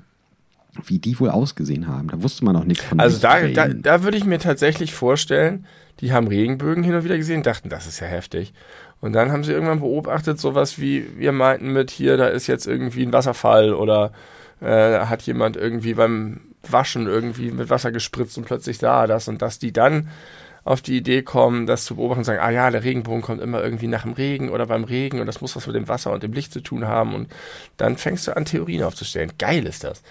wie 0.85 0.99
die 0.99 1.19
wohl 1.19 1.29
ausgesehen 1.29 1.87
haben. 1.87 2.07
Da 2.09 2.23
wusste 2.23 2.45
man 2.45 2.53
noch 2.53 2.63
nichts 2.63 2.83
von. 2.83 2.99
Also 2.99 3.19
da, 3.19 3.47
da, 3.47 3.67
da 3.67 4.03
würde 4.03 4.17
ich 4.17 4.25
mir 4.25 4.39
tatsächlich 4.39 4.93
vorstellen, 4.93 5.65
die 5.99 6.13
haben 6.13 6.27
Regenbögen 6.27 6.83
hin 6.83 6.95
und 6.95 7.03
wieder 7.03 7.17
gesehen, 7.17 7.43
dachten, 7.43 7.69
das 7.69 7.87
ist 7.87 7.99
ja 7.99 8.07
heftig. 8.07 8.53
Und 9.01 9.13
dann 9.13 9.31
haben 9.31 9.43
sie 9.43 9.51
irgendwann 9.51 9.79
beobachtet, 9.79 10.39
sowas 10.39 10.79
wie 10.79 11.07
wir 11.17 11.31
meinten 11.31 11.73
mit 11.73 11.91
hier, 11.91 12.17
da 12.17 12.27
ist 12.27 12.47
jetzt 12.47 12.67
irgendwie 12.67 13.03
ein 13.03 13.13
Wasserfall 13.13 13.73
oder 13.73 14.11
äh, 14.61 14.99
hat 15.05 15.23
jemand 15.23 15.57
irgendwie 15.57 15.95
beim 15.95 16.41
Waschen 16.67 17.07
irgendwie 17.07 17.51
mit 17.51 17.69
Wasser 17.69 17.91
gespritzt 17.91 18.37
und 18.37 18.45
plötzlich 18.45 18.81
er 18.83 19.07
das 19.07 19.27
und 19.27 19.41
dass 19.41 19.57
die 19.57 19.73
dann 19.73 20.09
auf 20.63 20.81
die 20.81 20.97
Idee 20.97 21.23
kommen, 21.23 21.65
das 21.65 21.85
zu 21.85 21.95
beobachten 21.95 22.19
und 22.19 22.25
sagen, 22.25 22.39
ah 22.39 22.51
ja, 22.51 22.69
der 22.69 22.83
Regenbogen 22.83 23.23
kommt 23.23 23.41
immer 23.41 23.63
irgendwie 23.63 23.87
nach 23.87 24.03
dem 24.03 24.13
Regen 24.13 24.49
oder 24.49 24.67
beim 24.67 24.83
Regen 24.83 25.19
und 25.19 25.25
das 25.25 25.41
muss 25.41 25.55
was 25.55 25.65
mit 25.65 25.75
dem 25.75 25.87
Wasser 25.87 26.11
und 26.11 26.21
dem 26.21 26.33
Licht 26.33 26.53
zu 26.53 26.61
tun 26.61 26.87
haben 26.87 27.15
und 27.15 27.33
dann 27.77 27.97
fängst 27.97 28.27
du 28.27 28.37
an, 28.37 28.45
Theorien 28.45 28.83
aufzustellen. 28.83 29.31
Geil 29.39 29.65
ist 29.65 29.83
das. 29.83 30.03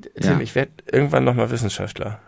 Tim, 0.00 0.32
ja. 0.32 0.40
ich 0.40 0.54
werde 0.54 0.72
irgendwann 0.90 1.24
nochmal 1.24 1.50
Wissenschaftler. 1.50 2.20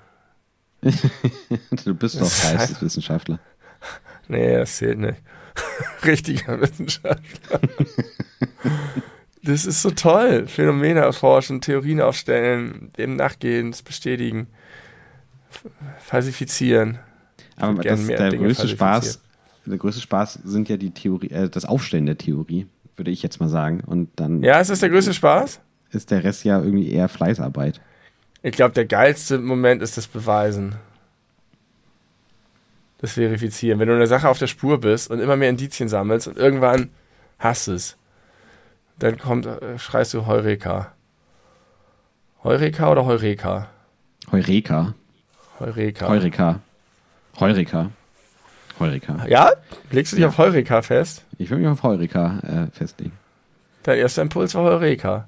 du 0.82 1.94
bist 1.94 2.20
doch 2.20 2.30
Geisteswissenschaftler. 2.42 3.38
Nee, 4.28 4.56
das 4.56 4.76
zählt 4.76 4.98
nicht. 4.98 5.18
Richtiger 6.04 6.60
Wissenschaftler. 6.60 7.60
das 9.42 9.66
ist 9.66 9.82
so 9.82 9.90
toll. 9.90 10.46
Phänomene 10.46 11.00
erforschen, 11.00 11.60
Theorien 11.60 12.00
aufstellen, 12.00 12.90
dem 12.96 13.16
nachgehen, 13.16 13.70
es 13.70 13.82
bestätigen, 13.82 14.46
falsifizieren. 15.98 16.98
Aber 17.56 17.82
das, 17.82 18.06
der 18.06 18.30
größte 18.30 18.68
Spaß, 18.68 19.20
der 19.66 19.78
größte 19.78 20.00
Spaß 20.00 20.40
sind 20.44 20.68
ja 20.68 20.76
die 20.76 20.92
Theorie, 20.92 21.30
äh, 21.30 21.48
das 21.50 21.64
Aufstellen 21.64 22.06
der 22.06 22.16
Theorie, 22.16 22.66
würde 22.96 23.10
ich 23.10 23.22
jetzt 23.22 23.40
mal 23.40 23.48
sagen. 23.48 23.82
Und 23.84 24.08
dann. 24.16 24.42
Ja, 24.42 24.60
ist 24.60 24.70
das 24.70 24.80
der 24.80 24.88
größte 24.88 25.12
Spaß? 25.12 25.60
Ist 25.92 26.10
der 26.10 26.24
Rest 26.24 26.44
ja 26.44 26.60
irgendwie 26.60 26.90
eher 26.90 27.08
Fleißarbeit. 27.08 27.80
Ich 28.42 28.52
glaube, 28.52 28.74
der 28.74 28.86
geilste 28.86 29.38
Moment 29.38 29.82
ist 29.82 29.96
das 29.96 30.06
Beweisen. 30.06 30.76
Das 32.98 33.12
Verifizieren. 33.12 33.78
Wenn 33.78 33.88
du 33.88 33.94
eine 33.94 34.06
Sache 34.06 34.28
auf 34.28 34.38
der 34.38 34.46
Spur 34.46 34.80
bist 34.80 35.10
und 35.10 35.20
immer 35.20 35.36
mehr 35.36 35.50
Indizien 35.50 35.88
sammelst 35.88 36.28
und 36.28 36.36
irgendwann 36.36 36.90
hast 37.38 37.68
es, 37.68 37.96
dann 38.98 39.18
kommt, 39.18 39.46
äh, 39.46 39.78
schreist 39.78 40.14
du 40.14 40.26
Heureka. 40.26 40.92
Heureka 42.44 42.90
oder 42.90 43.04
Heureka? 43.04 43.68
Heureka. 44.30 44.94
Heureka. 45.58 46.08
Heureka. 46.08 46.60
Heureka. 47.38 47.90
Heureka. 48.78 49.26
Ja? 49.28 49.52
Legst 49.90 50.12
du 50.12 50.16
dich 50.16 50.22
ja. 50.22 50.28
auf 50.28 50.38
Heureka 50.38 50.82
fest? 50.82 51.24
Ich 51.38 51.50
will 51.50 51.58
mich 51.58 51.68
auf 51.68 51.82
Heureka 51.82 52.38
äh, 52.40 52.76
festlegen. 52.76 53.12
Dein 53.82 53.98
erster 53.98 54.22
Impuls 54.22 54.54
war 54.54 54.64
Heureka. 54.64 55.26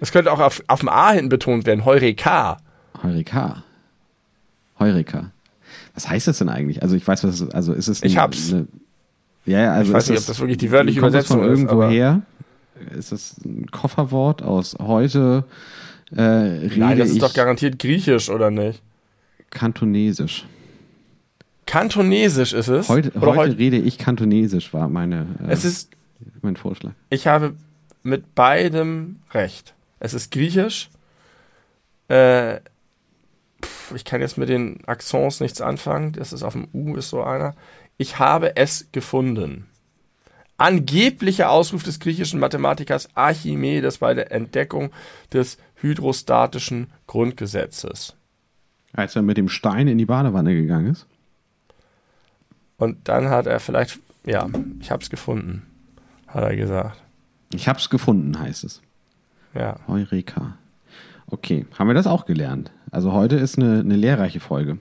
Es 0.00 0.12
könnte 0.12 0.32
auch 0.32 0.40
auf, 0.40 0.62
auf 0.66 0.80
dem 0.80 0.88
A 0.88 1.12
hinten 1.12 1.28
betont 1.28 1.66
werden. 1.66 1.84
Heureka. 1.84 2.58
Heureka. 3.02 3.62
Heureka. 4.78 5.30
Was 5.94 6.08
heißt 6.08 6.28
das 6.28 6.38
denn 6.38 6.48
eigentlich? 6.48 6.82
Also 6.82 6.96
ich 6.96 7.06
weiß, 7.06 7.24
was 7.24 7.40
es, 7.40 7.50
also 7.50 7.72
ist 7.72 7.88
es 7.88 8.02
Ich 8.02 8.16
hab's. 8.16 8.52
Eine, 8.52 8.68
ja, 9.46 9.72
also 9.72 9.90
ich 9.90 9.94
weiß 9.94 10.10
nicht, 10.10 10.20
ob 10.20 10.26
das 10.26 10.38
wirklich 10.38 10.58
die 10.58 10.70
wörtliche 10.70 11.00
Übersetzung 11.00 11.38
von 11.38 11.48
irgendwo 11.48 11.82
ist, 11.82 11.90
her? 11.90 12.22
Ist 12.96 13.12
das 13.12 13.36
ein 13.44 13.66
Kofferwort 13.70 14.42
aus 14.42 14.76
heute? 14.78 15.44
Äh, 16.14 16.20
rede 16.20 16.78
Nein, 16.78 16.98
das 16.98 17.10
ist 17.10 17.22
doch 17.22 17.34
garantiert 17.34 17.78
griechisch, 17.78 18.30
oder 18.30 18.50
nicht? 18.50 18.80
Kantonesisch. 19.50 20.46
Kantonesisch 21.66 22.52
ist 22.54 22.68
es? 22.68 22.88
Heute, 22.88 23.12
heute, 23.20 23.36
heute, 23.36 23.58
rede 23.58 23.76
ich 23.76 23.98
Kantonesisch, 23.98 24.72
war 24.72 24.88
meine, 24.88 25.26
äh, 25.46 25.52
es 25.52 25.64
ist, 25.64 25.90
mein 26.40 26.56
Vorschlag. 26.56 26.92
Ich 27.10 27.26
habe 27.26 27.54
mit 28.02 28.34
beidem 28.34 29.16
recht. 29.32 29.74
Es 30.00 30.14
ist 30.14 30.30
griechisch. 30.30 30.90
Äh, 32.08 32.60
pf, 33.62 33.92
ich 33.94 34.04
kann 34.04 34.20
jetzt 34.20 34.38
mit 34.38 34.48
den 34.48 34.86
Accents 34.86 35.40
nichts 35.40 35.60
anfangen. 35.60 36.12
Das 36.12 36.32
ist 36.32 36.42
auf 36.42 36.52
dem 36.54 36.68
U, 36.72 36.96
ist 36.96 37.10
so 37.10 37.22
einer. 37.22 37.54
Ich 37.96 38.18
habe 38.18 38.56
es 38.56 38.88
gefunden. 38.92 39.66
Angeblicher 40.56 41.50
Ausruf 41.50 41.84
des 41.84 42.00
griechischen 42.00 42.40
Mathematikers 42.40 43.08
Archimedes 43.14 43.98
bei 43.98 44.14
der 44.14 44.32
Entdeckung 44.32 44.90
des 45.32 45.58
hydrostatischen 45.76 46.92
Grundgesetzes. 47.06 48.16
Als 48.92 49.14
er 49.14 49.22
mit 49.22 49.36
dem 49.36 49.48
Stein 49.48 49.86
in 49.86 49.98
die 49.98 50.06
Badewanne 50.06 50.54
gegangen 50.54 50.92
ist? 50.92 51.06
Und 52.76 53.08
dann 53.08 53.28
hat 53.28 53.46
er 53.46 53.60
vielleicht, 53.60 54.00
ja, 54.24 54.48
ich 54.80 54.90
habe 54.90 55.02
es 55.02 55.10
gefunden, 55.10 55.66
hat 56.26 56.44
er 56.44 56.56
gesagt. 56.56 57.02
Ich 57.52 57.68
habe 57.68 57.78
es 57.78 57.90
gefunden, 57.90 58.38
heißt 58.38 58.64
es. 58.64 58.82
Ja. 59.58 59.76
Heureka. 59.88 60.56
Okay, 61.26 61.66
haben 61.78 61.88
wir 61.88 61.94
das 61.94 62.06
auch 62.06 62.26
gelernt. 62.26 62.70
Also 62.90 63.12
heute 63.12 63.36
ist 63.36 63.58
eine, 63.58 63.80
eine 63.80 63.96
lehrreiche 63.96 64.40
Folge. 64.40 64.78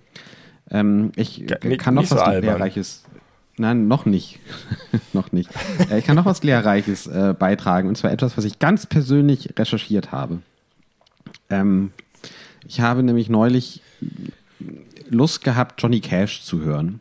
Ähm, 0.69 1.11
ich 1.15 1.39
ja, 1.39 1.57
kann 1.77 1.95
noch 1.95 2.09
was 2.09 2.09
so 2.09 2.31
Lehrreiches. 2.39 3.03
Nein, 3.57 3.87
noch 3.87 4.05
nicht. 4.05 4.39
noch 5.13 5.31
nicht. 5.31 5.49
Äh, 5.89 5.99
ich 5.99 6.05
kann 6.05 6.15
noch 6.15 6.25
was 6.25 6.43
Lehrreiches 6.43 7.07
äh, 7.07 7.33
beitragen. 7.37 7.89
Und 7.89 7.97
zwar 7.97 8.11
etwas, 8.11 8.37
was 8.37 8.45
ich 8.45 8.59
ganz 8.59 8.85
persönlich 8.85 9.53
recherchiert 9.57 10.11
habe. 10.11 10.39
Ähm, 11.49 11.91
ich 12.67 12.81
habe 12.81 13.03
nämlich 13.03 13.29
neulich 13.29 13.81
Lust 15.09 15.43
gehabt, 15.43 15.81
Johnny 15.81 16.01
Cash 16.01 16.43
zu 16.43 16.61
hören. 16.61 16.99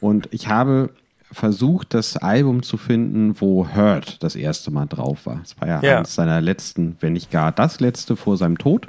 Und 0.00 0.28
ich 0.30 0.48
habe 0.48 0.90
versucht, 1.32 1.94
das 1.94 2.16
Album 2.16 2.62
zu 2.62 2.76
finden, 2.76 3.40
wo 3.40 3.68
Hurt 3.74 4.22
das 4.22 4.36
erste 4.36 4.70
Mal 4.70 4.86
drauf 4.86 5.26
war. 5.26 5.40
Es 5.42 5.60
war 5.60 5.68
ja, 5.68 5.80
ja. 5.82 5.96
eines 5.98 6.14
seiner 6.14 6.40
letzten, 6.40 6.96
wenn 7.00 7.12
nicht 7.12 7.30
gar 7.30 7.52
das 7.52 7.80
letzte 7.80 8.16
vor 8.16 8.36
seinem 8.36 8.58
Tod. 8.58 8.88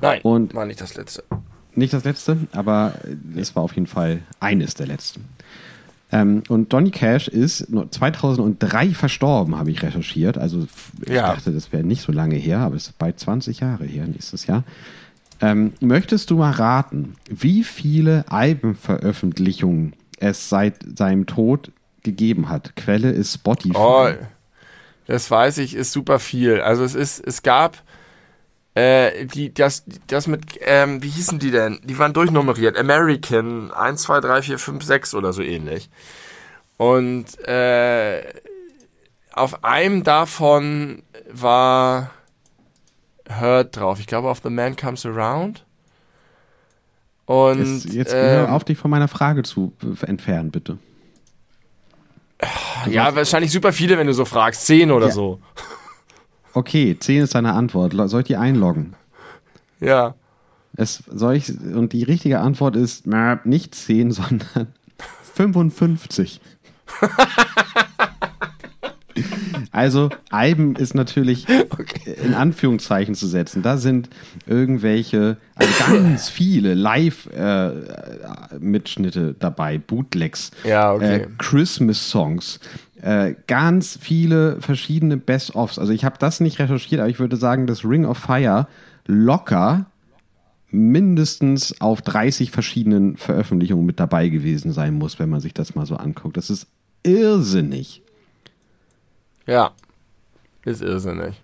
Nein, 0.00 0.20
und 0.22 0.54
war 0.54 0.66
nicht 0.66 0.80
das 0.80 0.96
letzte. 0.96 1.24
Nicht 1.74 1.92
das 1.92 2.04
letzte, 2.04 2.38
aber 2.52 2.94
es 3.36 3.56
war 3.56 3.62
auf 3.62 3.74
jeden 3.74 3.86
Fall 3.86 4.20
eines 4.40 4.74
der 4.74 4.86
letzten. 4.86 5.24
Ähm, 6.12 6.42
und 6.48 6.72
Donny 6.72 6.90
Cash 6.90 7.28
ist 7.28 7.66
2003 7.90 8.90
verstorben, 8.90 9.56
habe 9.56 9.70
ich 9.70 9.82
recherchiert. 9.82 10.38
Also 10.38 10.66
ich 11.02 11.12
ja. 11.12 11.34
dachte, 11.34 11.52
das 11.52 11.72
wäre 11.72 11.82
nicht 11.82 12.02
so 12.02 12.12
lange 12.12 12.36
her, 12.36 12.60
aber 12.60 12.76
es 12.76 12.88
ist 12.88 12.98
bald 12.98 13.18
20 13.18 13.60
Jahre 13.60 13.84
her 13.84 14.06
nächstes 14.06 14.46
Jahr. 14.46 14.64
Ähm, 15.40 15.72
möchtest 15.80 16.30
du 16.30 16.36
mal 16.36 16.52
raten, 16.52 17.16
wie 17.28 17.64
viele 17.64 18.24
Albenveröffentlichungen 18.28 19.94
es 20.20 20.48
seit 20.48 20.76
seinem 20.98 21.26
Tod 21.26 21.72
gegeben 22.02 22.48
hat. 22.48 22.76
Quelle 22.76 23.10
ist 23.10 23.34
Spotify. 23.34 23.76
Oh, 23.76 24.08
das 25.06 25.30
weiß 25.30 25.58
ich, 25.58 25.74
ist 25.74 25.92
super 25.92 26.18
viel. 26.18 26.60
Also 26.60 26.84
es 26.84 26.94
ist, 26.94 27.26
es 27.26 27.42
gab 27.42 27.82
äh, 28.74 29.26
die, 29.26 29.54
das, 29.54 29.84
das 30.06 30.26
mit, 30.26 30.58
ähm, 30.60 31.02
wie 31.02 31.08
hießen 31.08 31.38
die 31.38 31.50
denn? 31.50 31.80
Die 31.84 31.98
waren 31.98 32.12
durchnummeriert. 32.12 32.76
American 32.76 33.70
1, 33.70 34.02
2, 34.02 34.20
3, 34.20 34.42
4, 34.42 34.58
5, 34.58 34.84
6 34.84 35.14
oder 35.14 35.32
so 35.32 35.42
ähnlich. 35.42 35.90
Und 36.76 37.38
äh, 37.46 38.22
auf 39.32 39.64
einem 39.64 40.02
davon 40.02 41.02
war 41.30 42.10
Hurt 43.28 43.76
drauf. 43.76 44.00
Ich 44.00 44.06
glaube 44.06 44.28
auf 44.28 44.40
The 44.42 44.50
Man 44.50 44.76
Comes 44.76 45.06
Around. 45.06 45.63
Und 47.26 47.58
jetzt, 47.58 47.92
jetzt 47.92 48.14
äh, 48.14 48.46
auf 48.48 48.64
dich 48.64 48.76
von 48.76 48.90
meiner 48.90 49.08
Frage 49.08 49.42
zu 49.42 49.72
entfernen, 50.06 50.50
bitte. 50.50 50.78
Du 52.84 52.90
ja, 52.90 53.14
wahrscheinlich 53.14 53.50
super 53.50 53.72
viele, 53.72 53.96
wenn 53.96 54.06
du 54.06 54.12
so 54.12 54.24
fragst. 54.24 54.66
Zehn 54.66 54.90
oder 54.90 55.06
ja. 55.06 55.12
so. 55.12 55.40
Okay, 56.52 56.96
zehn 56.98 57.22
ist 57.22 57.34
deine 57.34 57.54
Antwort. 57.54 57.94
Soll 58.10 58.20
ich 58.20 58.26
die 58.26 58.36
einloggen? 58.36 58.94
Ja. 59.80 60.14
Es 60.76 61.02
soll 61.06 61.36
ich, 61.36 61.48
und 61.48 61.92
die 61.92 62.02
richtige 62.02 62.40
Antwort 62.40 62.76
ist 62.76 63.06
nicht 63.44 63.74
zehn, 63.74 64.10
sondern 64.12 64.68
55. 65.34 66.40
Also 69.74 70.08
Alben 70.30 70.76
ist 70.76 70.94
natürlich 70.94 71.46
okay. 71.70 72.14
in 72.24 72.34
Anführungszeichen 72.34 73.16
zu 73.16 73.26
setzen. 73.26 73.62
Da 73.62 73.76
sind 73.76 74.08
irgendwelche, 74.46 75.38
also 75.56 75.72
ganz 75.84 76.28
viele 76.28 76.74
Live-Mitschnitte 76.74 79.30
äh, 79.30 79.34
dabei, 79.36 79.78
Bootlegs, 79.78 80.52
ja, 80.62 80.92
okay. 80.92 81.22
äh, 81.22 81.26
Christmas-Songs, 81.38 82.60
äh, 83.02 83.34
ganz 83.48 83.98
viele 84.00 84.60
verschiedene 84.60 85.16
Best-ofs. 85.16 85.80
Also 85.80 85.92
ich 85.92 86.04
habe 86.04 86.18
das 86.20 86.38
nicht 86.38 86.60
recherchiert, 86.60 87.00
aber 87.00 87.10
ich 87.10 87.18
würde 87.18 87.36
sagen, 87.36 87.66
dass 87.66 87.84
Ring 87.84 88.04
of 88.04 88.18
Fire 88.18 88.68
locker 89.06 89.86
mindestens 90.70 91.80
auf 91.80 92.00
30 92.00 92.52
verschiedenen 92.52 93.16
Veröffentlichungen 93.16 93.84
mit 93.84 93.98
dabei 93.98 94.28
gewesen 94.28 94.70
sein 94.70 94.94
muss, 94.94 95.18
wenn 95.18 95.30
man 95.30 95.40
sich 95.40 95.52
das 95.52 95.74
mal 95.74 95.86
so 95.86 95.96
anguckt. 95.96 96.36
Das 96.36 96.48
ist 96.48 96.68
irrsinnig. 97.02 98.03
Ja, 99.46 99.72
ist 100.64 100.82
irrsinnig. 100.82 101.40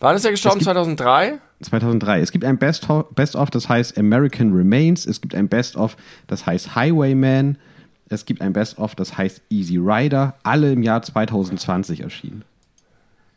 Wann 0.00 0.16
ist 0.16 0.24
er 0.24 0.32
gestorben? 0.32 0.60
2003? 0.60 1.38
2003. 1.62 2.20
Es 2.20 2.32
gibt 2.32 2.44
ein 2.44 2.58
Best 2.58 2.90
of, 2.90 3.08
Best 3.14 3.36
das 3.52 3.68
heißt 3.68 3.96
American 3.96 4.52
Remains. 4.52 5.06
Es 5.06 5.20
gibt 5.20 5.34
ein 5.34 5.48
Best 5.48 5.76
of, 5.76 5.96
das 6.26 6.44
heißt 6.44 6.74
Highwayman. 6.74 7.56
Es 8.08 8.26
gibt 8.26 8.42
ein 8.42 8.52
Best 8.52 8.78
of, 8.78 8.94
das 8.96 9.16
heißt 9.16 9.42
Easy 9.48 9.76
Rider. 9.78 10.34
Alle 10.42 10.72
im 10.72 10.82
Jahr 10.82 11.02
2020 11.02 12.00
erschienen. 12.00 12.44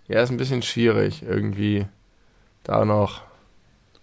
Ja, 0.07 0.21
ist 0.21 0.31
ein 0.31 0.37
bisschen 0.37 0.63
schwierig, 0.63 1.23
irgendwie 1.23 1.85
da 2.63 2.83
noch 2.83 3.21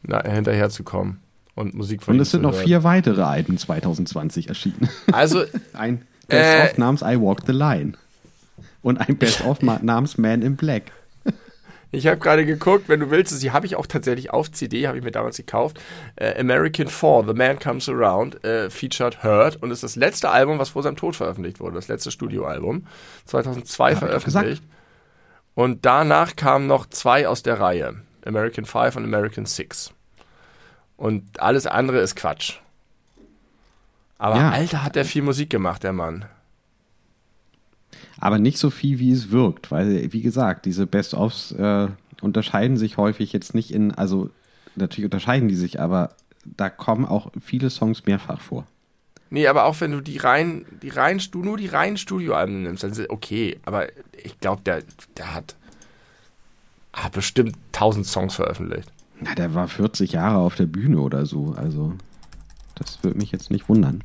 na, 0.03 0.23
hinterherzukommen 0.23 1.19
und 1.55 1.75
Musik 1.75 2.03
von 2.03 2.15
Und 2.15 2.21
es 2.21 2.31
sind 2.31 2.43
noch 2.43 2.55
vier 2.55 2.85
weitere 2.85 3.23
Alben 3.23 3.59
2020 3.59 4.49
erschienen. 4.49 4.89
Also 5.11 5.45
ein 5.75 6.03
Best 6.29 6.79
äh, 6.79 6.81
namens 6.81 7.03
I 7.03 7.21
Walk 7.21 7.43
the 7.47 7.53
Line 7.53 7.95
und 8.83 8.99
ein 8.99 9.17
Best 9.17 9.45
of 9.45 9.63
namens 9.63 10.19
Man 10.19 10.43
in 10.43 10.57
Black. 10.57 10.93
Ich 11.95 12.07
habe 12.07 12.17
gerade 12.17 12.47
geguckt, 12.47 12.89
wenn 12.89 13.01
du 13.01 13.11
willst, 13.11 13.43
die 13.43 13.51
habe 13.51 13.67
ich 13.67 13.77
auch 13.77 13.87
tatsächlich 13.87 14.31
auf 14.31 14.51
CD, 14.51 14.89
habe 14.89 14.97
ich 14.97 15.05
mir 15.05 15.11
damals 15.11 15.37
gekauft. 15.37 15.79
Äh, 16.17 16.41
American 16.41 16.89
4, 16.89 17.25
The 17.27 17.35
Man 17.35 17.59
Comes 17.59 17.87
Around, 17.87 18.43
äh, 18.45 18.71
featured 18.71 19.23
Hurt 19.23 19.63
und 19.63 19.71
ist 19.71 19.83
das 19.83 19.95
letzte 19.95 20.31
Album, 20.31 20.59
was 20.59 20.71
vor 20.71 20.83
seinem 20.83 20.97
Tod 20.97 21.17
veröffentlicht 21.17 21.61
wurde, 21.61 21.75
das 21.75 21.89
letzte 21.89 22.11
Studioalbum, 22.11 22.87
2002 23.27 23.97
veröffentlicht. 23.97 24.63
Und 25.55 25.85
danach 25.85 26.35
kamen 26.35 26.67
noch 26.67 26.87
zwei 26.87 27.29
aus 27.29 27.43
der 27.43 27.61
Reihe, 27.61 27.97
American 28.25 28.65
5 28.65 28.97
und 28.97 29.05
American 29.05 29.45
6. 29.45 29.93
Und 30.97 31.41
alles 31.41 31.67
andere 31.67 31.99
ist 31.99 32.17
Quatsch. 32.17 32.55
Aber 34.17 34.37
ja. 34.37 34.51
Alter, 34.51 34.83
hat 34.83 34.97
der 34.97 35.05
viel 35.05 35.23
Musik 35.23 35.51
gemacht, 35.51 35.83
der 35.83 35.93
Mann. 35.93 36.25
Aber 38.23 38.39
nicht 38.39 38.59
so 38.59 38.71
viel, 38.71 39.01
wie 39.01 39.11
es 39.11 39.33
wirkt, 39.33 39.73
weil, 39.73 40.13
wie 40.13 40.23
gesagt, 40.23 40.65
diese 40.65 40.87
Best-ofs 40.87 41.51
äh, 41.51 41.89
unterscheiden 42.21 42.77
sich 42.77 42.97
häufig 42.97 43.33
jetzt 43.33 43.53
nicht 43.53 43.73
in, 43.73 43.91
also 43.91 44.31
natürlich 44.77 45.07
unterscheiden 45.07 45.49
die 45.49 45.57
sich, 45.57 45.81
aber 45.81 46.15
da 46.45 46.71
kommen 46.71 47.05
auch 47.05 47.33
viele 47.41 47.69
Songs 47.69 48.07
mehrfach 48.07 48.41
vor. 48.41 48.65
Nee, 49.31 49.49
aber 49.49 49.65
auch 49.65 49.81
wenn 49.81 49.91
du 49.91 50.01
die 50.01 50.19
rein, 50.19 50.67
die 50.83 50.91
rein, 50.91 51.21
nur 51.35 51.57
die 51.57 51.67
reinen 51.67 51.97
Studioalben 51.97 52.63
nimmst, 52.63 52.85
dann 52.85 52.93
ist 52.93 53.11
okay. 53.11 53.59
Aber 53.65 53.89
ich 54.23 54.39
glaube, 54.39 54.63
der, 54.63 54.85
der 55.17 55.35
hat, 55.35 55.57
hat 56.93 57.11
bestimmt 57.15 57.57
1000 57.73 58.07
Songs 58.07 58.37
veröffentlicht. 58.37 58.89
Na, 59.19 59.35
der 59.35 59.53
war 59.55 59.67
40 59.67 60.13
Jahre 60.13 60.39
auf 60.39 60.55
der 60.55 60.67
Bühne 60.67 61.01
oder 61.01 61.27
so. 61.27 61.57
Also, 61.57 61.95
das 62.77 63.03
würde 63.03 63.19
mich 63.19 63.33
jetzt 63.33 63.51
nicht 63.51 63.69
wundern 63.69 64.01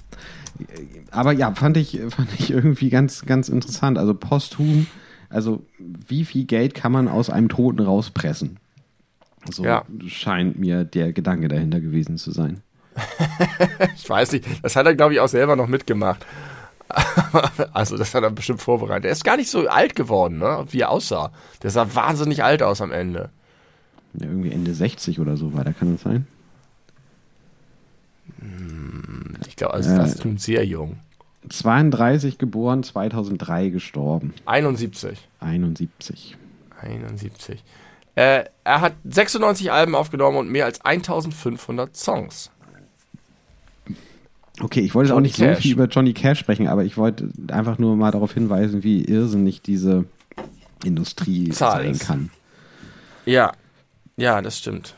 aber 1.12 1.32
ja, 1.32 1.54
fand 1.54 1.78
ich, 1.78 2.00
fand 2.10 2.30
ich 2.38 2.52
irgendwie 2.52 2.90
ganz, 2.90 3.26
ganz 3.26 3.50
interessant. 3.50 3.98
Also 3.98 4.14
posthum, 4.14 4.88
also 5.30 5.66
wie 5.80 6.26
viel 6.26 6.46
Geld 6.46 6.74
kann 6.74 6.92
man 6.92 7.08
aus 7.08 7.30
einem 7.30 7.50
Toten 7.50 7.82
rauspressen? 7.82 8.60
So 9.52 9.64
ja. 9.64 9.86
scheint 10.08 10.60
mir 10.60 10.84
der 10.84 11.14
Gedanke 11.14 11.48
dahinter 11.48 11.80
gewesen 11.80 12.18
zu 12.18 12.32
sein. 12.32 12.62
ich 13.96 14.10
weiß 14.10 14.32
nicht, 14.34 14.46
das 14.64 14.76
hat 14.76 14.86
er, 14.86 14.96
glaube 14.96 15.14
ich, 15.14 15.20
auch 15.20 15.28
selber 15.28 15.56
noch 15.56 15.68
mitgemacht. 15.68 16.26
also, 17.74 17.98
das 17.98 18.16
hat 18.16 18.24
er 18.24 18.32
bestimmt 18.32 18.62
vorbereitet. 18.62 19.06
Er 19.06 19.12
ist 19.12 19.24
gar 19.24 19.38
nicht 19.38 19.50
so 19.50 19.68
alt 19.68 19.96
geworden, 19.96 20.40
ne? 20.40 20.66
wie 20.70 20.82
er 20.82 20.90
aussah. 20.90 21.32
Der 21.62 21.70
sah 21.70 21.94
wahnsinnig 21.96 22.44
alt 22.44 22.64
aus 22.64 22.82
am 22.82 22.92
Ende. 22.92 23.30
Ja, 24.14 24.28
irgendwie 24.28 24.52
Ende 24.52 24.74
60 24.74 25.20
oder 25.20 25.38
so 25.38 25.54
weiter, 25.54 25.74
kann 25.74 25.92
das 25.92 26.02
sein? 26.02 26.28
Ich 28.28 28.44
glaube, 29.58 29.74
also 29.74 29.96
das 29.96 30.16
ist 30.16 30.24
schon 30.24 30.38
sehr 30.38 30.66
jung. 30.66 30.98
32 31.50 32.38
geboren, 32.38 32.84
2003 32.84 33.70
gestorben. 33.70 34.34
71. 34.46 35.28
71. 35.40 36.38
71. 36.82 37.64
Äh, 38.16 38.46
er 38.64 38.82
hat 38.82 38.94
96 39.06 39.72
Alben 39.72 39.96
aufgenommen 39.96 40.38
und 40.38 40.50
mehr 40.50 40.66
als 40.66 40.82
1500 40.84 41.96
Songs. 41.96 42.50
Okay, 44.60 44.80
ich 44.80 44.96
wollte 44.96 45.10
Johnny 45.10 45.20
auch 45.20 45.22
nicht 45.22 45.36
Cash. 45.38 45.58
so 45.58 45.62
viel 45.62 45.72
über 45.74 45.86
Johnny 45.86 46.14
Cash 46.14 46.40
sprechen, 46.40 46.68
aber 46.68 46.84
ich 46.84 46.98
wollte 46.98 47.30
einfach 47.52 47.78
nur 47.78 47.96
mal 47.96 48.12
darauf 48.12 48.34
hinweisen, 48.34 48.84
wie 48.84 49.06
irrsinnig 49.06 49.62
diese 49.62 50.06
Industrie 50.84 51.50
Zahl 51.50 51.84
sein 51.84 51.92
ist. 51.92 52.02
kann. 52.08 52.30
Ja, 53.26 53.52
ja, 54.16 54.42
das 54.42 54.58
stimmt. 54.58 54.96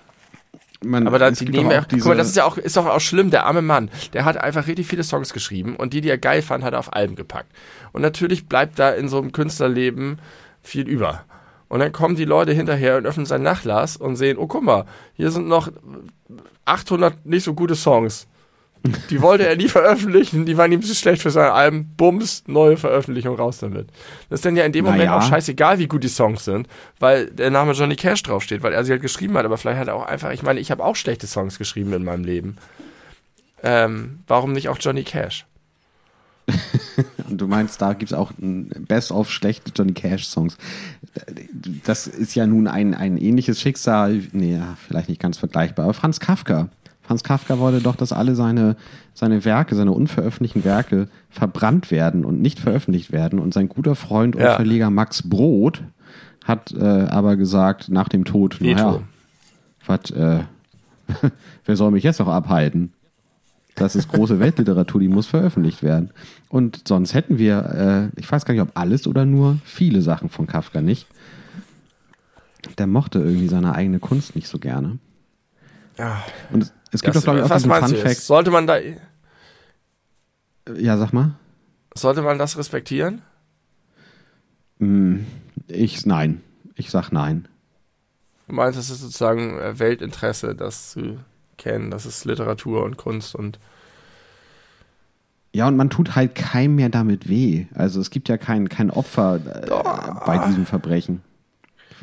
Man, 0.81 1.07
aber 1.07 1.19
da, 1.19 1.29
die 1.29 1.49
nehmen 1.49 1.71
ja, 1.71 1.83
guck 1.89 2.05
mal, 2.05 2.15
das 2.15 2.29
ist 2.29 2.37
ja 2.37 2.45
auch, 2.45 2.57
ist 2.57 2.77
doch 2.77 2.85
auch 2.85 3.01
schlimm, 3.01 3.31
der 3.31 3.45
arme 3.45 3.61
Mann, 3.61 3.89
der 4.13 4.23
hat 4.23 4.37
einfach 4.37 4.65
richtig 4.67 4.87
viele 4.87 5.03
Songs 5.03 5.33
geschrieben 5.33 5.75
und 5.75 5.93
die, 5.93 5.99
die 5.99 6.09
er 6.09 6.17
geil 6.17 6.41
fand, 6.41 6.63
hat 6.63 6.71
er 6.71 6.79
auf 6.79 6.93
Alben 6.93 7.15
gepackt. 7.15 7.51
Und 7.91 8.01
natürlich 8.01 8.47
bleibt 8.47 8.79
da 8.79 8.91
in 8.91 9.09
so 9.09 9.17
einem 9.17 9.33
Künstlerleben 9.33 10.19
viel 10.61 10.87
über. 10.87 11.25
Und 11.67 11.79
dann 11.79 11.91
kommen 11.91 12.15
die 12.15 12.25
Leute 12.25 12.53
hinterher 12.53 12.97
und 12.97 13.05
öffnen 13.05 13.25
sein 13.25 13.43
Nachlass 13.43 13.97
und 13.97 14.15
sehen, 14.15 14.37
oh 14.37 14.47
guck 14.47 14.63
mal, 14.63 14.85
hier 15.13 15.31
sind 15.31 15.47
noch 15.47 15.69
800 16.65 17.25
nicht 17.25 17.43
so 17.43 17.53
gute 17.53 17.75
Songs. 17.75 18.27
Die 19.09 19.21
wollte 19.21 19.45
er 19.45 19.57
nie 19.57 19.67
veröffentlichen, 19.67 20.45
die 20.45 20.57
waren 20.57 20.71
ihm 20.71 20.81
zu 20.81 20.95
schlecht 20.95 21.21
für 21.21 21.31
sein 21.31 21.51
Album. 21.51 21.85
Bums, 21.97 22.43
neue 22.47 22.77
Veröffentlichung, 22.77 23.35
raus 23.35 23.59
damit. 23.59 23.89
Das 24.29 24.39
ist 24.39 24.45
dann 24.45 24.55
ja 24.55 24.63
in 24.63 24.71
dem 24.71 24.85
Na 24.85 24.91
Moment 24.91 25.07
ja. 25.07 25.17
auch 25.17 25.21
scheißegal, 25.21 25.79
wie 25.79 25.87
gut 25.87 26.03
die 26.03 26.09
Songs 26.09 26.45
sind, 26.45 26.67
weil 26.99 27.27
der 27.27 27.51
Name 27.51 27.73
Johnny 27.73 27.95
Cash 27.95 28.23
draufsteht, 28.23 28.63
weil 28.63 28.73
er 28.73 28.85
sie 28.85 28.91
halt 28.91 29.01
geschrieben 29.01 29.37
hat, 29.37 29.45
aber 29.45 29.57
vielleicht 29.57 29.79
hat 29.79 29.87
er 29.87 29.95
auch 29.95 30.05
einfach, 30.05 30.31
ich 30.31 30.43
meine, 30.43 30.59
ich 30.59 30.71
habe 30.71 30.83
auch 30.83 30.95
schlechte 30.95 31.27
Songs 31.27 31.57
geschrieben 31.57 31.91
in 31.93 32.03
meinem 32.03 32.23
Leben. 32.23 32.57
Ähm, 33.61 34.19
warum 34.27 34.53
nicht 34.53 34.69
auch 34.69 34.77
Johnny 34.79 35.03
Cash? 35.03 35.45
Und 37.27 37.37
du 37.41 37.47
meinst, 37.47 37.81
da 37.81 37.93
gibt 37.93 38.11
es 38.11 38.17
auch 38.17 38.31
ein 38.41 38.69
Best-of 38.87 39.29
schlechte 39.29 39.71
Johnny 39.75 39.93
Cash-Songs. 39.93 40.57
Das 41.83 42.07
ist 42.07 42.35
ja 42.35 42.47
nun 42.47 42.67
ein, 42.67 42.93
ein 42.93 43.17
ähnliches 43.17 43.59
Schicksal, 43.59 44.23
nee, 44.31 44.59
vielleicht 44.87 45.09
nicht 45.09 45.21
ganz 45.21 45.37
vergleichbar, 45.37 45.85
aber 45.85 45.93
Franz 45.93 46.19
Kafka 46.19 46.69
Hans 47.09 47.23
Kafka 47.23 47.57
wollte 47.57 47.81
doch, 47.81 47.95
dass 47.95 48.13
alle 48.13 48.35
seine, 48.35 48.75
seine 49.15 49.43
Werke, 49.43 49.75
seine 49.75 49.91
unveröffentlichten 49.91 50.63
Werke 50.63 51.07
verbrannt 51.31 51.89
werden 51.89 52.23
und 52.23 52.39
nicht 52.39 52.59
veröffentlicht 52.59 53.11
werden. 53.11 53.39
Und 53.39 53.51
sein 53.53 53.67
guter 53.67 53.95
Freund 53.95 54.35
und 54.35 54.43
ja. 54.43 54.55
Verleger 54.55 54.91
Max 54.91 55.27
Brod 55.27 55.83
hat 56.45 56.71
äh, 56.71 56.83
aber 56.83 57.35
gesagt, 57.35 57.89
nach 57.89 58.09
dem 58.09 58.25
Tod, 58.25 58.57
naja, 58.61 59.01
was, 59.87 60.11
äh, 60.11 60.41
wer 61.65 61.75
soll 61.75 61.89
mich 61.91 62.03
jetzt 62.03 62.19
noch 62.19 62.27
abhalten? 62.27 62.93
Das 63.73 63.95
ist 63.95 64.09
große 64.09 64.39
Weltliteratur, 64.39 65.01
die 65.01 65.07
muss 65.07 65.25
veröffentlicht 65.25 65.81
werden. 65.81 66.11
Und 66.49 66.87
sonst 66.87 67.13
hätten 67.15 67.39
wir, 67.39 68.11
äh, 68.15 68.19
ich 68.19 68.31
weiß 68.31 68.45
gar 68.45 68.53
nicht, 68.53 68.61
ob 68.61 68.71
alles 68.75 69.07
oder 69.07 69.25
nur 69.25 69.57
viele 69.63 70.01
Sachen 70.01 70.29
von 70.29 70.47
Kafka 70.47 70.81
nicht. 70.81 71.07
Der 72.77 72.87
mochte 72.87 73.19
irgendwie 73.19 73.47
seine 73.47 73.73
eigene 73.73 73.99
Kunst 73.99 74.35
nicht 74.35 74.47
so 74.47 74.59
gerne. 74.59 74.99
Ja. 75.97 76.23
Und 76.51 76.71
es 76.91 77.01
gibt 77.01 77.15
das, 77.15 77.23
doch, 77.23 77.33
glaube 77.33 77.39
ich, 77.39 77.51
auch 77.51 77.55
diesen 77.55 77.71
Fun 77.71 77.95
Fact. 77.95 78.17
Sollte 78.17 78.51
man 78.51 78.67
da. 78.67 78.77
Ja, 80.75 80.97
sag 80.97 81.13
mal. 81.13 81.31
Sollte 81.95 82.21
man 82.21 82.37
das 82.37 82.57
respektieren? 82.57 83.21
Hm, 84.79 85.25
ich, 85.67 86.05
nein. 86.05 86.41
Ich 86.75 86.89
sag 86.89 87.11
nein. 87.11 87.47
Du 88.47 88.55
meinst, 88.55 88.79
es 88.79 88.89
ist 88.89 89.01
sozusagen 89.01 89.59
äh, 89.59 89.77
Weltinteresse, 89.77 90.55
das 90.55 90.91
zu 90.91 91.19
kennen. 91.57 91.91
Das 91.91 92.05
ist 92.05 92.25
Literatur 92.25 92.83
und 92.83 92.97
Kunst 92.97 93.35
und. 93.35 93.59
Ja, 95.53 95.67
und 95.67 95.77
man 95.77 95.89
tut 95.89 96.15
halt 96.15 96.35
keinem 96.35 96.75
mehr 96.75 96.89
damit 96.89 97.27
weh. 97.27 97.65
Also 97.73 97.99
es 97.99 98.11
gibt 98.11 98.29
ja 98.29 98.37
kein, 98.37 98.69
kein 98.69 98.91
Opfer 98.91 99.35
äh, 99.35 100.25
bei 100.25 100.37
diesem 100.47 100.65
Verbrechen. 100.65 101.21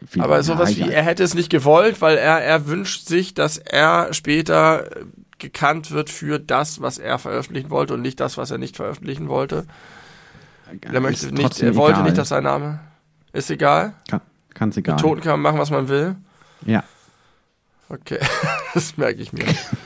Viel 0.08 0.22
Aber 0.22 0.42
sowas 0.42 0.76
wie, 0.76 0.90
er 0.90 1.02
hätte 1.02 1.22
es 1.22 1.34
nicht 1.34 1.50
gewollt, 1.50 2.00
weil 2.00 2.16
er, 2.16 2.42
er 2.42 2.66
wünscht 2.66 3.06
sich, 3.06 3.34
dass 3.34 3.56
er 3.58 4.12
später 4.12 4.90
gekannt 5.38 5.90
wird 5.90 6.10
für 6.10 6.38
das, 6.38 6.80
was 6.80 6.98
er 6.98 7.18
veröffentlichen 7.18 7.70
wollte 7.70 7.94
und 7.94 8.02
nicht 8.02 8.20
das, 8.20 8.36
was 8.36 8.50
er 8.50 8.58
nicht 8.58 8.76
veröffentlichen 8.76 9.28
wollte. 9.28 9.66
Er 10.80 11.00
möchte 11.00 11.32
nicht, 11.32 11.62
er 11.62 11.76
wollte 11.76 11.94
egal. 11.94 12.04
nicht, 12.04 12.18
dass 12.18 12.28
sein 12.28 12.44
Name. 12.44 12.80
Ist 13.32 13.50
egal? 13.50 13.94
Kann, 14.08 14.20
kann's 14.54 14.76
egal. 14.76 14.96
Mit 14.96 15.02
Toten 15.02 15.20
kann 15.20 15.40
man 15.40 15.42
machen, 15.42 15.60
was 15.60 15.70
man 15.70 15.88
will. 15.88 16.16
Ja. 16.64 16.82
Okay, 17.88 18.18
das 18.74 18.96
merke 18.96 19.20
ich 19.22 19.32
mir. 19.32 19.44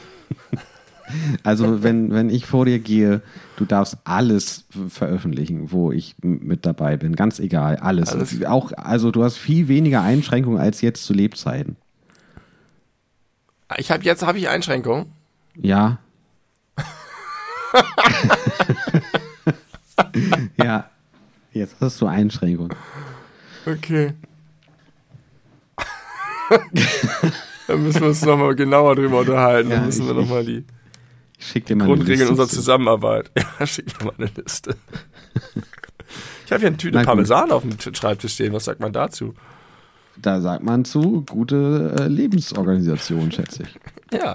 Also 1.42 1.82
wenn, 1.82 2.12
wenn 2.12 2.30
ich 2.30 2.46
vor 2.46 2.64
dir 2.64 2.78
gehe, 2.78 3.22
du 3.56 3.64
darfst 3.64 3.98
alles 4.04 4.64
veröffentlichen, 4.88 5.72
wo 5.72 5.92
ich 5.92 6.14
mit 6.22 6.66
dabei 6.66 6.96
bin. 6.96 7.16
Ganz 7.16 7.38
egal, 7.38 7.76
alles. 7.76 8.10
alles. 8.10 8.44
Auch, 8.44 8.72
also 8.72 9.10
du 9.10 9.24
hast 9.24 9.36
viel 9.36 9.68
weniger 9.68 10.02
Einschränkungen 10.02 10.60
als 10.60 10.80
jetzt 10.80 11.04
zu 11.04 11.12
Lebzeiten. 11.12 11.76
Ich 13.76 13.90
habe 13.90 14.02
jetzt 14.04 14.26
habe 14.26 14.38
ich 14.38 14.48
Einschränkungen. 14.48 15.06
Ja. 15.56 15.98
ja. 20.56 20.90
Jetzt 21.52 21.76
hast 21.80 22.00
du 22.00 22.06
Einschränkungen. 22.06 22.74
Okay. 23.66 24.12
Dann 27.66 27.82
müssen 27.82 28.00
wir 28.00 28.08
uns 28.08 28.24
nochmal 28.24 28.54
genauer 28.54 28.96
drüber 28.96 29.20
unterhalten. 29.20 29.70
Ja, 29.70 29.76
Dann 29.76 29.86
müssen 29.86 30.06
wir 30.06 30.14
nochmal 30.14 30.44
die. 30.44 30.64
Ich 31.40 31.46
schick 31.46 31.66
dir 31.66 31.74
mal 31.74 31.86
Grundregeln 31.86 32.28
unserer 32.28 32.48
Zusammenarbeit. 32.48 33.32
Ja, 33.58 33.66
schick 33.66 33.98
mir 33.98 34.06
mal 34.06 34.14
eine 34.16 34.30
Liste. 34.36 34.76
Ich 36.44 36.52
habe 36.52 36.62
hier 36.62 36.68
eine 36.68 36.78
Tüte 36.78 37.00
Parmesan 37.02 37.52
auf 37.52 37.62
dem 37.62 37.94
Schreibtisch 37.94 38.32
stehen. 38.32 38.52
Was 38.52 38.64
sagt 38.64 38.80
man 38.80 38.92
dazu? 38.92 39.34
da 40.20 40.40
sagt 40.40 40.62
man 40.62 40.84
zu, 40.84 41.24
gute 41.28 41.94
äh, 41.98 42.08
Lebensorganisation, 42.08 43.32
schätze 43.32 43.64
ich. 43.64 43.78
Ja, 44.12 44.34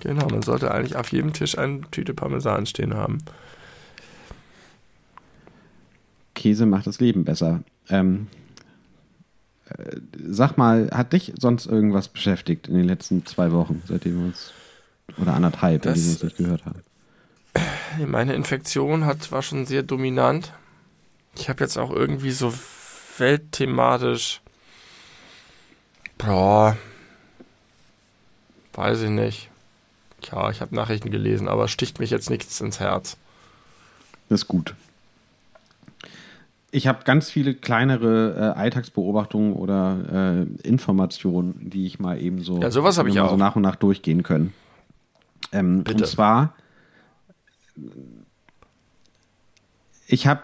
genau. 0.00 0.28
Man 0.28 0.42
sollte 0.42 0.70
eigentlich 0.70 0.96
auf 0.96 1.12
jedem 1.12 1.32
Tisch 1.32 1.58
eine 1.58 1.82
Tüte 1.90 2.14
Parmesan 2.14 2.66
stehen 2.66 2.94
haben. 2.94 3.18
Käse 6.34 6.66
macht 6.66 6.86
das 6.86 7.00
Leben 7.00 7.24
besser. 7.24 7.62
Ähm, 7.88 8.28
äh, 9.68 9.96
sag 10.28 10.56
mal, 10.56 10.90
hat 10.92 11.12
dich 11.12 11.32
sonst 11.38 11.66
irgendwas 11.66 12.08
beschäftigt 12.08 12.68
in 12.68 12.74
den 12.74 12.84
letzten 12.84 13.26
zwei 13.26 13.52
Wochen, 13.52 13.82
seitdem 13.86 14.18
wir 14.18 14.26
uns, 14.26 14.52
oder 15.18 15.34
anderthalb, 15.34 15.82
Das- 15.82 15.98
uns 15.98 16.22
nicht 16.22 16.36
gehört 16.36 16.64
haben? 16.64 16.82
Meine 18.06 18.34
Infektion 18.34 19.06
hat, 19.06 19.32
war 19.32 19.42
schon 19.42 19.64
sehr 19.64 19.82
dominant. 19.82 20.52
Ich 21.38 21.48
habe 21.48 21.64
jetzt 21.64 21.78
auch 21.78 21.90
irgendwie 21.90 22.30
so 22.30 22.52
weltthematisch. 23.18 24.40
Boah. 26.18 26.76
Weiß 28.74 29.00
ich 29.02 29.10
nicht. 29.10 29.48
Ja, 30.30 30.50
ich 30.50 30.60
habe 30.60 30.74
Nachrichten 30.74 31.10
gelesen, 31.10 31.48
aber 31.48 31.68
sticht 31.68 31.98
mich 31.98 32.10
jetzt 32.10 32.28
nichts 32.30 32.60
ins 32.60 32.80
Herz. 32.80 33.16
Das 34.28 34.42
ist 34.42 34.48
gut. 34.48 34.74
Ich 36.72 36.86
habe 36.86 37.04
ganz 37.04 37.30
viele 37.30 37.54
kleinere 37.54 38.34
äh, 38.54 38.58
Alltagsbeobachtungen 38.58 39.54
oder 39.54 40.44
äh, 40.62 40.66
Informationen, 40.68 41.70
die 41.70 41.86
ich 41.86 41.98
mal 42.00 42.20
eben 42.20 42.42
so, 42.42 42.60
Ja, 42.60 42.70
sowas 42.70 42.98
ich 42.98 43.14
mal 43.14 43.28
so 43.28 43.34
auch. 43.34 43.38
nach 43.38 43.56
und 43.56 43.62
nach 43.62 43.76
durchgehen 43.76 44.22
können. 44.22 44.52
Ähm, 45.56 45.84
Bitte. 45.84 46.04
und 46.04 46.06
zwar, 46.06 46.54
ich 50.06 50.26
habe 50.26 50.42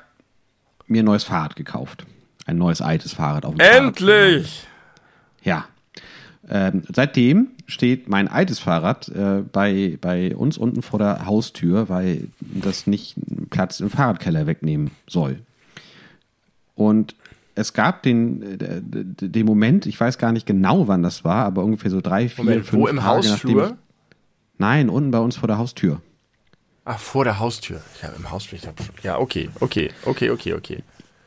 mir 0.86 1.02
ein 1.02 1.06
neues 1.06 1.24
Fahrrad 1.24 1.56
gekauft. 1.56 2.06
Ein 2.46 2.58
neues 2.58 2.80
altes 2.80 3.12
Fahrrad 3.12 3.44
auf 3.44 3.54
dem 3.54 3.60
Fahrrad. 3.60 3.76
Endlich! 3.78 4.66
Ja. 5.42 5.66
Ähm, 6.48 6.82
seitdem 6.92 7.48
steht 7.66 8.08
mein 8.08 8.28
altes 8.28 8.58
Fahrrad 8.58 9.08
äh, 9.08 9.42
bei, 9.52 9.96
bei 10.00 10.34
uns 10.34 10.58
unten 10.58 10.82
vor 10.82 10.98
der 10.98 11.24
Haustür, 11.26 11.88
weil 11.88 12.28
das 12.40 12.86
nicht 12.86 13.16
Platz 13.50 13.80
im 13.80 13.90
Fahrradkeller 13.90 14.46
wegnehmen 14.46 14.90
soll. 15.06 15.38
Und 16.74 17.14
es 17.54 17.74
gab 17.74 18.02
den, 18.02 18.60
äh, 18.60 18.80
den 18.82 19.46
Moment, 19.46 19.86
ich 19.86 20.00
weiß 20.00 20.18
gar 20.18 20.32
nicht 20.32 20.46
genau, 20.46 20.88
wann 20.88 21.02
das 21.02 21.24
war, 21.24 21.44
aber 21.44 21.64
ungefähr 21.64 21.90
so 21.90 22.00
drei, 22.00 22.28
vier, 22.28 22.44
Moment, 22.44 22.66
fünf 22.66 22.80
wo 22.82 22.86
im 22.88 22.96
Tage 22.96 23.08
Hausflur? 23.08 23.76
Nein, 24.62 24.88
unten 24.88 25.10
bei 25.10 25.18
uns 25.18 25.36
vor 25.36 25.48
der 25.48 25.58
Haustür. 25.58 26.00
Ach, 26.84 26.98
vor 27.00 27.24
der 27.24 27.40
Haustür. 27.40 27.80
Ja, 28.00 28.10
im 28.16 28.30
Hausflur. 28.30 28.60
ich 28.60 28.66
hab 28.68 28.80
schon- 28.80 28.94
Ja, 29.02 29.18
okay, 29.18 29.50
okay, 29.58 29.90
okay, 30.04 30.30
okay, 30.30 30.54
okay. 30.54 30.84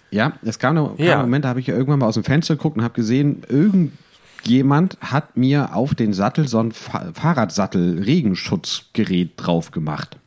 Ja, 0.09 0.31
es 0.43 0.57
kam 0.57 0.75
kam 0.77 0.93
Ja. 0.97 1.15
ein 1.15 1.21
Moment, 1.23 1.43
da 1.43 1.49
habe 1.49 1.59
ich 1.59 1.67
ja 1.67 1.75
irgendwann 1.75 1.99
mal 1.99 2.05
aus 2.07 2.13
dem 2.13 2.23
Fenster 2.23 2.55
geguckt 2.55 2.77
und 2.77 2.83
habe 2.83 2.93
gesehen, 2.93 3.43
irgendjemand 3.49 4.97
hat 5.01 5.35
mir 5.35 5.75
auf 5.75 5.95
den 5.95 6.13
Sattel 6.13 6.47
so 6.47 6.59
ein 6.59 6.71
Fa 6.71 7.11
Fahrradsattel-Regenschutzgerät 7.13 9.31
drauf 9.37 9.71
gemacht. 9.71 10.17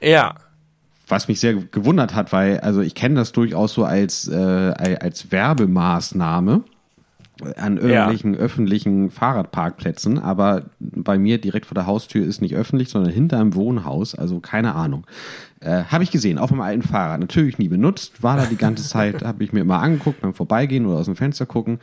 Ja, 0.00 0.34
Was 1.06 1.28
mich 1.28 1.38
sehr 1.38 1.52
gewundert 1.54 2.14
hat, 2.14 2.32
weil, 2.32 2.60
also 2.60 2.80
ich 2.80 2.94
kenne 2.94 3.16
das 3.16 3.32
durchaus 3.32 3.74
so 3.74 3.84
als, 3.84 4.26
äh, 4.26 4.96
als 5.00 5.30
Werbemaßnahme 5.30 6.62
an 7.56 7.78
irgendwelchen 7.78 8.36
öffentlichen 8.36 9.10
Fahrradparkplätzen, 9.10 10.18
aber 10.18 10.66
bei 10.78 11.18
mir 11.18 11.38
direkt 11.38 11.66
vor 11.66 11.74
der 11.74 11.86
Haustür 11.86 12.24
ist 12.24 12.40
nicht 12.40 12.54
öffentlich, 12.54 12.90
sondern 12.90 13.12
hinter 13.12 13.40
einem 13.40 13.54
Wohnhaus, 13.54 14.14
also 14.14 14.38
keine 14.40 14.74
Ahnung. 14.74 15.06
Äh, 15.60 15.84
habe 15.84 16.04
ich 16.04 16.10
gesehen, 16.10 16.38
auf 16.38 16.50
meinem 16.50 16.60
alten 16.60 16.82
Fahrrad. 16.82 17.20
Natürlich 17.20 17.58
nie 17.58 17.68
benutzt, 17.68 18.22
war 18.22 18.36
da 18.36 18.46
die 18.46 18.56
ganze 18.56 18.84
Zeit, 18.88 19.24
habe 19.24 19.42
ich 19.42 19.52
mir 19.52 19.60
immer 19.60 19.80
angeguckt 19.80 20.20
beim 20.20 20.34
Vorbeigehen 20.34 20.86
oder 20.86 20.98
aus 20.98 21.06
dem 21.06 21.16
Fenster 21.16 21.46
gucken. 21.46 21.80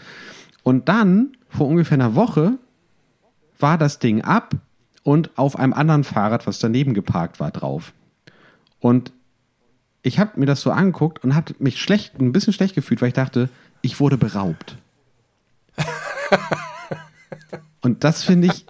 Und 0.63 0.87
dann, 0.87 1.33
vor 1.49 1.67
ungefähr 1.67 1.95
einer 1.95 2.15
Woche, 2.15 2.53
war 3.59 3.77
das 3.77 3.99
Ding 3.99 4.21
ab 4.21 4.55
und 5.03 5.31
auf 5.37 5.57
einem 5.57 5.73
anderen 5.73 6.03
Fahrrad, 6.03 6.47
was 6.47 6.59
daneben 6.59 6.93
geparkt 6.93 7.39
war, 7.39 7.51
drauf. 7.51 7.93
Und 8.79 9.11
ich 10.03 10.19
habe 10.19 10.39
mir 10.39 10.45
das 10.45 10.61
so 10.61 10.71
angeguckt 10.71 11.23
und 11.23 11.35
habe 11.35 11.53
mich 11.59 11.79
schlecht, 11.79 12.19
ein 12.19 12.31
bisschen 12.31 12.53
schlecht 12.53 12.75
gefühlt, 12.75 13.01
weil 13.01 13.09
ich 13.09 13.13
dachte, 13.13 13.49
ich 13.81 13.99
wurde 13.99 14.17
beraubt. 14.17 14.77
Und 17.81 18.03
das 18.03 18.23
finde 18.23 18.47
ich 18.47 18.65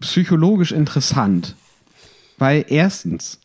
psychologisch 0.00 0.72
interessant, 0.72 1.54
weil 2.38 2.64
erstens 2.68 3.40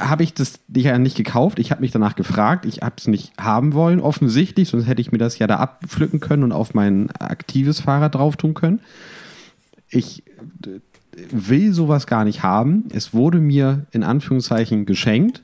habe 0.00 0.22
ich 0.22 0.34
das 0.34 0.60
ja 0.74 0.98
nicht 0.98 1.16
gekauft, 1.16 1.58
ich 1.58 1.70
habe 1.70 1.82
mich 1.82 1.90
danach 1.90 2.16
gefragt, 2.16 2.64
ich 2.64 2.80
habe 2.82 2.94
es 2.98 3.06
nicht 3.06 3.32
haben 3.38 3.74
wollen, 3.74 4.00
offensichtlich, 4.00 4.68
sonst 4.68 4.86
hätte 4.86 5.00
ich 5.00 5.12
mir 5.12 5.18
das 5.18 5.38
ja 5.38 5.46
da 5.46 5.56
abpflücken 5.56 6.20
können 6.20 6.42
und 6.42 6.52
auf 6.52 6.74
mein 6.74 7.10
aktives 7.10 7.80
Fahrrad 7.80 8.14
drauf 8.14 8.36
tun 8.36 8.54
können. 8.54 8.80
Ich 9.88 10.22
äh, 10.66 10.80
will 11.30 11.72
sowas 11.74 12.06
gar 12.06 12.24
nicht 12.24 12.42
haben. 12.42 12.84
Es 12.92 13.12
wurde 13.12 13.38
mir 13.38 13.86
in 13.90 14.02
Anführungszeichen 14.02 14.86
geschenkt. 14.86 15.42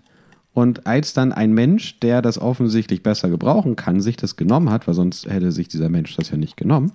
Und 0.57 0.87
als 0.87 1.13
dann 1.13 1.35
ein 1.35 1.53
Mensch, 1.53 2.01
der 2.01 2.23
das 2.23 2.39
offensichtlich 2.39 3.03
besser 3.03 3.29
gebrauchen 3.29 3.77
kann, 3.77 4.01
sich 4.01 4.17
das 4.17 4.37
genommen 4.37 4.71
hat, 4.71 4.87
weil 4.89 4.95
sonst 4.95 5.29
hätte 5.29 5.53
sich 5.53 5.69
dieser 5.69 5.91
Mensch 5.91 6.17
das 6.17 6.31
ja 6.31 6.39
nicht 6.39 6.57
genommen, 6.57 6.93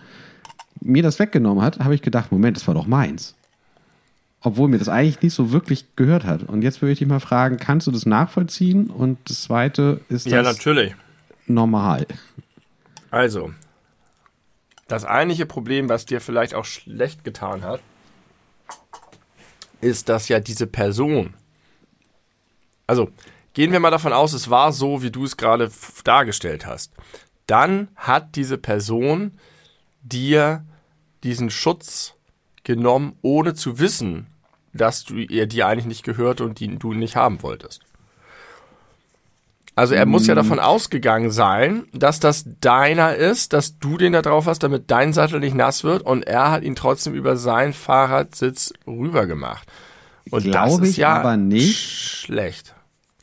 mir 0.80 1.04
das 1.04 1.19
weggenommen 1.19 1.63
hat, 1.63 1.78
habe 1.78 1.93
ich 1.93 2.02
gedacht, 2.02 2.32
Moment, 2.32 2.58
das 2.58 2.65
war 2.65 2.74
doch 2.74 2.88
meins. 2.88 3.36
Obwohl 4.41 4.67
mir 4.67 4.80
das 4.80 4.89
eigentlich 4.89 5.21
nicht 5.21 5.36
so 5.36 5.52
wirklich 5.52 5.95
gehört 5.95 6.26
hat. 6.26 6.41
Und 6.41 6.63
jetzt 6.63 6.82
würde 6.82 6.93
ich 6.93 6.97
dich 6.97 7.08
mal 7.08 7.19
fragen, 7.19 7.58
kannst 7.58 7.86
du 7.86 7.91
das 7.91 8.08
nachvollziehen? 8.08 8.88
Und 8.88 9.19
das 9.30 9.43
Zweite, 9.43 10.02
ist 10.10 10.26
ja, 10.26 10.41
das 10.41 10.58
natürlich. 10.58 10.95
normal? 11.45 12.08
Also, 13.12 13.54
das 14.88 15.06
eigentliche 15.06 15.45
Problem, 15.45 15.88
was 15.88 16.08
dir 16.08 16.19
vielleicht 16.19 16.56
auch 16.56 16.65
schlecht 16.65 17.24
getan 17.24 17.62
hat, 17.62 17.80
ist, 19.82 20.10
dass 20.10 20.30
ja 20.30 20.39
diese 20.39 20.65
Person, 20.65 21.36
also 22.88 23.12
gehen 23.54 23.72
wir 23.72 23.80
mal 23.80 23.92
davon 23.92 24.14
aus, 24.14 24.34
es 24.34 24.50
war 24.50 24.72
so, 24.72 25.02
wie 25.02 25.12
du 25.12 25.26
es 25.26 25.38
gerade 25.38 25.72
dargestellt 26.04 26.66
hast, 26.66 26.94
dann 27.48 27.90
hat 27.96 28.36
diese 28.36 28.58
Person 28.58 29.34
dir 30.02 30.66
diesen 31.24 31.50
Schutz 31.50 32.16
genommen, 32.64 33.16
ohne 33.22 33.54
zu 33.54 33.80
wissen, 33.80 34.28
dass 34.74 35.04
du 35.04 35.16
ihr 35.16 35.48
dir 35.48 35.68
eigentlich 35.68 35.86
nicht 35.86 36.04
gehört 36.04 36.42
und 36.42 36.60
die 36.60 36.78
du 36.78 36.94
nicht 36.94 37.16
haben 37.16 37.44
wolltest. 37.44 37.82
Also 39.76 39.96
er 39.96 40.06
muss 40.06 40.28
ja 40.28 40.36
davon 40.36 40.60
ausgegangen 40.60 41.32
sein, 41.32 41.86
dass 41.94 42.20
das 42.20 42.46
deiner 42.60 43.16
ist, 43.16 43.54
dass 43.54 43.80
du 43.80 43.98
den 43.98 44.14
da 44.14 44.22
drauf 44.22 44.46
hast, 44.46 44.64
damit 44.64 44.92
dein 44.92 45.14
Sattel 45.14 45.40
nicht 45.40 45.56
nass 45.56 45.84
wird 45.84 46.02
und 46.04 46.24
er 46.28 46.52
hat 46.52 46.64
ihn 46.64 46.76
trotzdem 46.76 47.14
über 47.14 47.38
seinen 47.38 47.74
Fahrradsitz 47.74 48.74
rübergemacht. 48.86 49.68
Und 50.30 50.46
das 50.46 50.52
Glaube 50.52 50.84
ist 50.84 50.92
ich 50.92 50.98
ja 50.98 51.14
aber 51.16 51.38
nicht. 51.38 51.80
schlecht. 51.80 52.76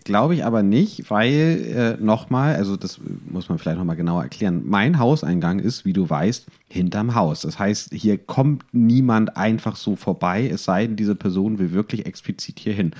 Glaube 0.08 0.34
ich 0.34 0.42
aber 0.42 0.62
nicht, 0.62 1.10
weil 1.10 1.98
äh, 2.00 2.02
nochmal, 2.02 2.56
also 2.56 2.78
das 2.78 2.98
muss 3.28 3.50
man 3.50 3.58
vielleicht 3.58 3.76
nochmal 3.76 3.94
genauer 3.94 4.22
erklären. 4.22 4.62
Mein 4.64 4.98
Hauseingang 4.98 5.58
ist, 5.58 5.84
wie 5.84 5.92
du 5.92 6.08
weißt, 6.08 6.46
hinterm 6.70 7.14
Haus. 7.14 7.42
Das 7.42 7.58
heißt, 7.58 7.92
hier 7.92 8.16
kommt 8.16 8.64
niemand 8.72 9.36
einfach 9.36 9.76
so 9.76 9.96
vorbei, 9.96 10.48
es 10.48 10.64
sei 10.64 10.86
denn, 10.86 10.96
diese 10.96 11.14
Person 11.14 11.58
will 11.58 11.72
wirklich 11.72 12.06
explizit 12.06 12.58
hier 12.58 12.72
hin. 12.72 12.92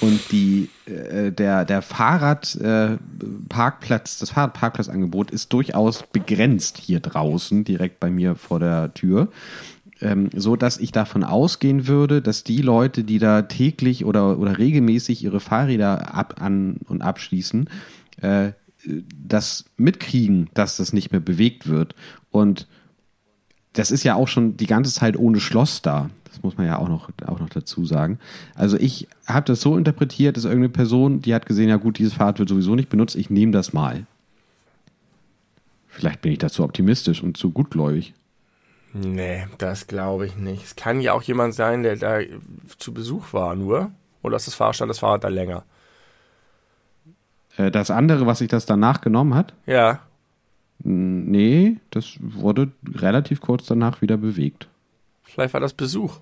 Und 0.00 0.20
die, 0.30 0.68
äh, 0.86 1.32
der, 1.32 1.64
der 1.64 1.82
Fahrradparkplatz, 1.82 4.16
äh, 4.16 4.20
das 4.20 4.30
Fahrradparkplatzangebot 4.30 5.32
ist 5.32 5.52
durchaus 5.52 6.04
begrenzt 6.12 6.78
hier 6.78 7.00
draußen, 7.00 7.64
direkt 7.64 7.98
bei 7.98 8.08
mir 8.08 8.36
vor 8.36 8.60
der 8.60 8.94
Tür 8.94 9.32
ähm, 10.02 10.30
so 10.34 10.56
dass 10.56 10.78
ich 10.78 10.92
davon 10.92 11.24
ausgehen 11.24 11.86
würde, 11.86 12.20
dass 12.20 12.44
die 12.44 12.60
Leute, 12.60 13.04
die 13.04 13.18
da 13.18 13.42
täglich 13.42 14.04
oder, 14.04 14.38
oder 14.38 14.58
regelmäßig 14.58 15.22
ihre 15.22 15.40
Fahrräder 15.40 16.14
ab, 16.14 16.36
an 16.40 16.76
und 16.88 17.02
abschließen, 17.02 17.70
äh, 18.20 18.52
das 18.84 19.64
mitkriegen, 19.76 20.50
dass 20.54 20.76
das 20.76 20.92
nicht 20.92 21.12
mehr 21.12 21.20
bewegt 21.20 21.68
wird. 21.68 21.94
Und 22.30 22.66
das 23.74 23.90
ist 23.90 24.02
ja 24.02 24.16
auch 24.16 24.28
schon 24.28 24.56
die 24.56 24.66
ganze 24.66 24.92
Zeit 24.92 25.16
ohne 25.16 25.40
Schloss 25.40 25.82
da. 25.82 26.10
Das 26.24 26.42
muss 26.42 26.56
man 26.56 26.66
ja 26.66 26.78
auch 26.78 26.88
noch, 26.88 27.10
auch 27.26 27.38
noch 27.38 27.48
dazu 27.48 27.84
sagen. 27.86 28.18
Also 28.54 28.76
ich 28.78 29.06
habe 29.26 29.46
das 29.46 29.60
so 29.60 29.76
interpretiert, 29.76 30.36
dass 30.36 30.44
irgendeine 30.44 30.70
Person, 30.70 31.20
die 31.20 31.34
hat 31.34 31.46
gesehen, 31.46 31.68
ja 31.68 31.76
gut, 31.76 31.98
dieses 31.98 32.14
Fahrrad 32.14 32.38
wird 32.38 32.48
sowieso 32.48 32.74
nicht 32.74 32.88
benutzt, 32.88 33.16
ich 33.16 33.30
nehme 33.30 33.52
das 33.52 33.72
mal. 33.72 34.06
Vielleicht 35.88 36.22
bin 36.22 36.32
ich 36.32 36.38
da 36.38 36.48
zu 36.48 36.64
optimistisch 36.64 37.22
und 37.22 37.36
zu 37.36 37.50
gutgläubig. 37.50 38.14
Nee, 38.94 39.46
das 39.58 39.86
glaube 39.86 40.26
ich 40.26 40.36
nicht. 40.36 40.64
Es 40.64 40.76
kann 40.76 41.00
ja 41.00 41.12
auch 41.14 41.22
jemand 41.22 41.54
sein, 41.54 41.82
der 41.82 41.96
da 41.96 42.18
zu 42.78 42.92
Besuch 42.92 43.32
war 43.32 43.54
nur. 43.54 43.90
Oder 44.22 44.36
ist 44.36 44.46
das 44.46 44.54
Fahrrad, 44.54 44.76
stand 44.76 44.90
das 44.90 44.98
Fahrrad 44.98 45.24
da 45.24 45.28
länger? 45.28 45.64
Äh, 47.56 47.70
Das 47.70 47.90
andere, 47.90 48.26
was 48.26 48.38
sich 48.38 48.48
das 48.48 48.66
danach 48.66 49.00
genommen 49.00 49.34
hat, 49.34 49.54
Ja. 49.66 50.00
nee, 50.78 51.76
das 51.90 52.16
wurde 52.20 52.70
relativ 52.94 53.40
kurz 53.40 53.66
danach 53.66 54.02
wieder 54.02 54.16
bewegt. 54.16 54.68
Vielleicht 55.22 55.54
war 55.54 55.60
das 55.60 55.72
Besuch. 55.72 56.18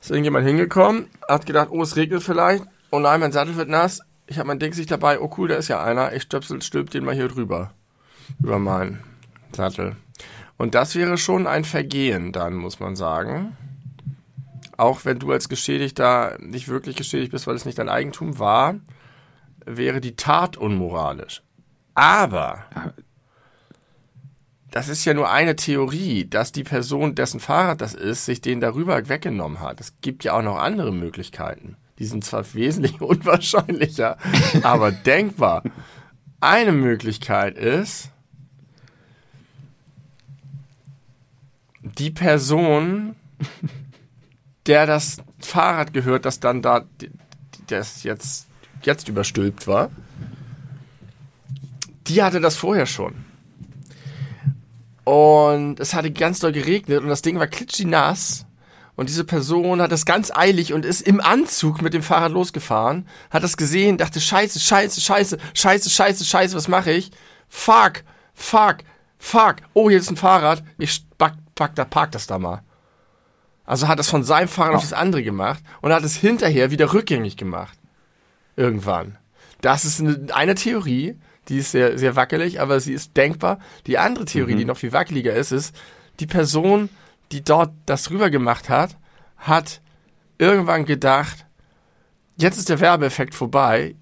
Ist 0.00 0.10
irgendjemand 0.10 0.46
hingekommen, 0.46 1.08
hat 1.28 1.44
gedacht, 1.46 1.68
oh, 1.72 1.82
es 1.82 1.96
regnet 1.96 2.22
vielleicht. 2.22 2.64
Oh 2.90 3.00
nein, 3.00 3.18
mein 3.20 3.32
Sattel 3.32 3.56
wird 3.56 3.68
nass. 3.68 4.00
Ich 4.28 4.38
habe 4.38 4.46
mein 4.46 4.58
Ding 4.60 4.72
sich 4.72 4.86
dabei. 4.86 5.18
Oh 5.20 5.30
cool, 5.36 5.48
da 5.48 5.56
ist 5.56 5.68
ja 5.68 5.82
einer. 5.82 6.12
Ich 6.12 6.22
stöpsel, 6.22 6.62
stülp 6.62 6.90
den 6.90 7.04
mal 7.04 7.14
hier 7.14 7.28
drüber. 7.28 7.72
Über 8.40 8.58
meinen. 8.58 9.00
Sattel. 9.52 9.96
Und 10.58 10.74
das 10.74 10.96
wäre 10.96 11.16
schon 11.16 11.46
ein 11.46 11.64
Vergehen 11.64 12.32
dann, 12.32 12.54
muss 12.54 12.80
man 12.80 12.96
sagen. 12.96 13.56
Auch 14.76 15.04
wenn 15.04 15.18
du 15.18 15.32
als 15.32 15.48
Geschädigter 15.48 16.36
nicht 16.40 16.68
wirklich 16.68 16.96
geschädigt 16.96 17.32
bist, 17.32 17.46
weil 17.46 17.54
es 17.54 17.64
nicht 17.64 17.78
dein 17.78 17.88
Eigentum 17.88 18.38
war, 18.38 18.74
wäre 19.64 20.00
die 20.00 20.16
Tat 20.16 20.56
unmoralisch. 20.56 21.42
Aber 21.94 22.64
das 24.70 24.88
ist 24.88 25.04
ja 25.04 25.14
nur 25.14 25.30
eine 25.30 25.56
Theorie, 25.56 26.26
dass 26.26 26.52
die 26.52 26.64
Person, 26.64 27.14
dessen 27.14 27.40
Fahrrad 27.40 27.80
das 27.80 27.94
ist, 27.94 28.24
sich 28.24 28.40
den 28.40 28.60
darüber 28.60 29.08
weggenommen 29.08 29.60
hat. 29.60 29.80
Es 29.80 29.94
gibt 30.00 30.24
ja 30.24 30.34
auch 30.34 30.42
noch 30.42 30.58
andere 30.58 30.92
Möglichkeiten. 30.92 31.76
Die 31.98 32.04
sind 32.04 32.24
zwar 32.24 32.44
wesentlich 32.54 33.00
unwahrscheinlicher, 33.00 34.18
aber 34.62 34.92
denkbar. 34.92 35.62
Eine 36.40 36.72
Möglichkeit 36.72 37.56
ist, 37.56 38.10
die 41.77 41.77
Person, 42.10 43.16
der 44.66 44.86
das 44.86 45.18
Fahrrad 45.40 45.92
gehört, 45.92 46.24
das 46.24 46.40
dann 46.40 46.62
da, 46.62 46.84
das 47.66 48.02
jetzt, 48.02 48.48
jetzt 48.82 49.08
überstülpt 49.08 49.66
war, 49.66 49.90
die 52.06 52.22
hatte 52.22 52.40
das 52.40 52.56
vorher 52.56 52.86
schon. 52.86 53.24
Und 55.04 55.80
es 55.80 55.94
hatte 55.94 56.10
ganz 56.10 56.40
doll 56.40 56.52
geregnet 56.52 57.02
und 57.02 57.08
das 57.08 57.22
Ding 57.22 57.38
war 57.38 57.46
klitschnass. 57.46 58.44
Und 58.94 59.08
diese 59.08 59.24
Person 59.24 59.80
hat 59.80 59.92
das 59.92 60.04
ganz 60.04 60.32
eilig 60.34 60.72
und 60.72 60.84
ist 60.84 61.02
im 61.02 61.20
Anzug 61.20 61.82
mit 61.82 61.94
dem 61.94 62.02
Fahrrad 62.02 62.32
losgefahren, 62.32 63.06
hat 63.30 63.44
das 63.44 63.56
gesehen, 63.56 63.96
dachte, 63.96 64.20
scheiße, 64.20 64.58
scheiße, 64.58 65.00
scheiße, 65.00 65.38
scheiße, 65.54 65.88
scheiße, 65.88 66.24
scheiße, 66.24 66.56
was 66.56 66.66
mache 66.66 66.90
ich? 66.90 67.12
Fuck, 67.48 68.02
fuck, 68.34 68.78
fuck. 69.16 69.56
Oh, 69.72 69.88
hier 69.88 70.00
ist 70.00 70.10
ein 70.10 70.16
Fahrrad. 70.16 70.64
Ich 70.78 71.06
pack, 71.16 71.34
pack, 71.58 71.74
da, 71.74 71.84
park 71.84 72.12
das 72.12 72.26
da 72.26 72.38
mal. 72.38 72.62
Also 73.66 73.88
hat 73.88 73.98
es 73.98 74.08
von 74.08 74.24
seinem 74.24 74.48
Fahrrad 74.48 74.76
auf 74.76 74.82
das 74.82 74.92
andere 74.94 75.22
gemacht 75.22 75.62
und 75.82 75.92
hat 75.92 76.04
es 76.04 76.16
hinterher 76.16 76.70
wieder 76.70 76.94
rückgängig 76.94 77.36
gemacht. 77.36 77.76
Irgendwann. 78.56 79.18
Das 79.60 79.84
ist 79.84 80.00
eine, 80.00 80.28
eine 80.32 80.54
Theorie, 80.54 81.18
die 81.48 81.58
ist 81.58 81.72
sehr, 81.72 81.98
sehr 81.98 82.16
wackelig, 82.16 82.60
aber 82.60 82.80
sie 82.80 82.92
ist 82.92 83.16
denkbar. 83.16 83.58
Die 83.86 83.98
andere 83.98 84.24
Theorie, 84.24 84.54
mhm. 84.54 84.58
die 84.58 84.64
noch 84.64 84.78
viel 84.78 84.92
wackeliger 84.92 85.34
ist, 85.34 85.52
ist, 85.52 85.74
die 86.20 86.26
Person, 86.26 86.88
die 87.32 87.42
dort 87.42 87.72
das 87.86 88.10
rüber 88.10 88.30
gemacht 88.30 88.68
hat, 88.68 88.96
hat 89.36 89.80
irgendwann 90.38 90.84
gedacht, 90.84 91.44
jetzt 92.36 92.56
ist 92.56 92.68
der 92.68 92.80
Werbeeffekt 92.80 93.34
vorbei, 93.34 93.96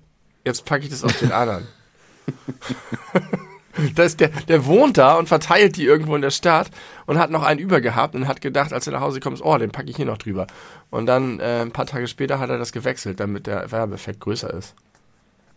jetzt 0.45 0.65
packe 0.67 0.85
ich 0.85 0.91
das 0.91 1.03
auf 1.05 1.19
den 1.19 1.33
anderen. 1.33 1.67
das 3.95 4.16
der, 4.16 4.29
der 4.49 4.66
wohnt 4.66 4.99
da 4.99 5.14
und 5.14 5.29
verteilt 5.29 5.77
die 5.77 5.85
irgendwo 5.85 6.16
in 6.16 6.22
der 6.22 6.31
Stadt 6.31 6.70
und 7.07 7.18
hat 7.18 7.31
noch 7.31 7.43
einen 7.43 7.61
übergehabt 7.61 8.14
und 8.14 8.29
hat 8.29 8.41
gedacht, 8.41 8.72
als 8.72 8.87
er 8.87 8.93
nach 8.93 9.01
Hause 9.01 9.20
kommt, 9.20 9.45
oh, 9.45 9.59
den 9.59 9.70
packe 9.70 9.91
ich 9.91 9.97
hier 9.97 10.07
noch 10.07 10.18
drüber. 10.18 10.47
Und 10.91 11.07
dann 11.07 11.41
äh, 11.41 11.62
ein 11.62 11.72
paar 11.72 11.87
Tage 11.87 12.07
später 12.07 12.39
hat 12.39 12.51
er 12.51 12.59
das 12.59 12.72
gewechselt, 12.72 13.20
damit 13.20 13.47
der 13.47 13.70
Werbeeffekt 13.70 14.20
größer 14.20 14.53
ist. 14.53 14.74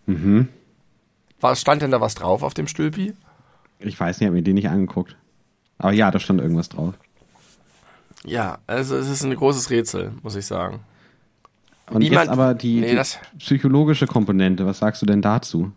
Mhm. 0.05 0.47
Was 1.41 1.61
stand 1.61 1.81
denn 1.81 1.91
da 1.91 2.01
was 2.01 2.15
drauf 2.15 2.43
auf 2.43 2.53
dem 2.53 2.67
Stülpi? 2.67 3.13
Ich 3.79 3.99
weiß 3.99 4.19
nicht, 4.19 4.27
habe 4.27 4.35
mir 4.35 4.43
den 4.43 4.55
nicht 4.55 4.69
angeguckt. 4.69 5.15
Aber 5.77 5.93
ja, 5.93 6.11
da 6.11 6.19
stand 6.19 6.41
irgendwas 6.41 6.69
drauf. 6.69 6.95
Ja, 8.25 8.57
also 8.67 8.97
es 8.97 9.07
ist 9.07 9.23
ein 9.23 9.33
großes 9.33 9.69
Rätsel, 9.69 10.11
muss 10.23 10.35
ich 10.35 10.45
sagen. 10.45 10.81
Und 11.89 11.99
Niemand, 11.99 12.25
jetzt 12.25 12.31
aber 12.31 12.53
die, 12.53 12.81
nee, 12.81 12.95
die 12.95 13.37
psychologische 13.39 14.05
Komponente, 14.05 14.65
was 14.65 14.79
sagst 14.79 15.01
du 15.01 15.05
denn 15.05 15.21
dazu? 15.21 15.71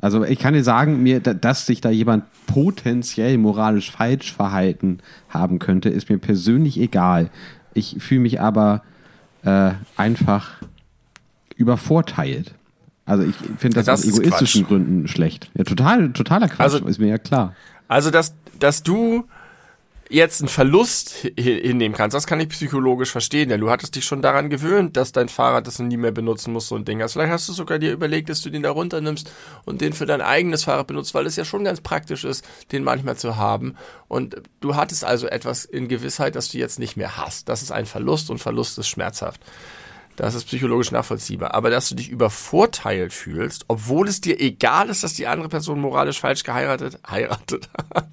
Also 0.00 0.24
ich 0.24 0.38
kann 0.38 0.54
dir 0.54 0.62
sagen, 0.62 1.02
mir, 1.02 1.20
dass 1.20 1.66
sich 1.66 1.80
da 1.80 1.90
jemand 1.90 2.24
potenziell 2.46 3.36
moralisch 3.36 3.90
falsch 3.90 4.32
verhalten 4.32 4.98
haben 5.28 5.58
könnte, 5.58 5.88
ist 5.88 6.08
mir 6.08 6.18
persönlich 6.18 6.78
egal. 6.78 7.30
Ich 7.74 7.96
fühle 7.98 8.20
mich 8.20 8.40
aber 8.40 8.82
äh, 9.42 9.72
einfach 9.96 10.58
übervorteilt. 11.56 12.54
Also 13.04 13.24
ich 13.24 13.34
finde 13.58 13.74
das, 13.74 13.86
das 13.86 14.00
aus 14.00 14.06
egoistischen 14.06 14.62
Quatsch. 14.62 14.68
Gründen 14.68 15.08
schlecht. 15.08 15.50
Ja, 15.54 15.64
total, 15.64 16.12
totaler 16.12 16.48
Quatsch, 16.48 16.74
also, 16.74 16.86
ist 16.86 17.00
mir 17.00 17.08
ja 17.08 17.18
klar. 17.18 17.54
Also, 17.88 18.10
dass, 18.10 18.34
dass 18.58 18.82
du 18.82 19.24
jetzt 20.08 20.40
einen 20.40 20.48
Verlust 20.48 21.10
hinnehmen 21.36 21.96
kannst, 21.96 22.14
das 22.14 22.26
kann 22.26 22.40
ich 22.40 22.48
psychologisch 22.48 23.10
verstehen, 23.10 23.48
denn 23.48 23.60
du 23.60 23.70
hattest 23.70 23.94
dich 23.94 24.04
schon 24.04 24.22
daran 24.22 24.50
gewöhnt, 24.50 24.96
dass 24.96 25.12
dein 25.12 25.28
Fahrrad 25.28 25.66
das 25.66 25.78
nie 25.78 25.96
mehr 25.96 26.12
benutzen 26.12 26.52
muss, 26.52 26.68
so 26.68 26.76
ein 26.76 26.84
Ding. 26.84 27.02
Also 27.02 27.14
vielleicht 27.14 27.32
hast 27.32 27.48
du 27.48 27.52
sogar 27.52 27.78
dir 27.78 27.92
überlegt, 27.92 28.28
dass 28.28 28.42
du 28.42 28.50
den 28.50 28.62
da 28.62 28.70
runternimmst 28.70 29.30
und 29.64 29.80
den 29.80 29.92
für 29.92 30.06
dein 30.06 30.20
eigenes 30.20 30.64
Fahrrad 30.64 30.86
benutzt, 30.86 31.14
weil 31.14 31.26
es 31.26 31.36
ja 31.36 31.44
schon 31.44 31.64
ganz 31.64 31.80
praktisch 31.80 32.24
ist, 32.24 32.44
den 32.72 32.84
manchmal 32.84 33.16
zu 33.16 33.36
haben. 33.36 33.76
Und 34.08 34.40
du 34.60 34.76
hattest 34.76 35.04
also 35.04 35.26
etwas 35.26 35.64
in 35.64 35.88
Gewissheit, 35.88 36.34
dass 36.34 36.48
du 36.48 36.58
jetzt 36.58 36.78
nicht 36.78 36.96
mehr 36.96 37.16
hast. 37.16 37.48
Das 37.48 37.62
ist 37.62 37.70
ein 37.70 37.86
Verlust 37.86 38.30
und 38.30 38.38
Verlust 38.38 38.78
ist 38.78 38.88
schmerzhaft. 38.88 39.40
Das 40.18 40.34
ist 40.34 40.46
psychologisch 40.46 40.90
nachvollziehbar. 40.90 41.54
Aber 41.54 41.70
dass 41.70 41.88
du 41.88 41.94
dich 41.94 42.08
übervorteilt 42.08 43.12
fühlst, 43.12 43.64
obwohl 43.68 44.08
es 44.08 44.20
dir 44.20 44.40
egal 44.40 44.88
ist, 44.88 45.04
dass 45.04 45.14
die 45.14 45.28
andere 45.28 45.48
Person 45.48 45.80
moralisch 45.80 46.18
falsch 46.18 46.42
geheiratet, 46.42 46.98
heiratet 47.08 47.68
hat. 47.94 48.08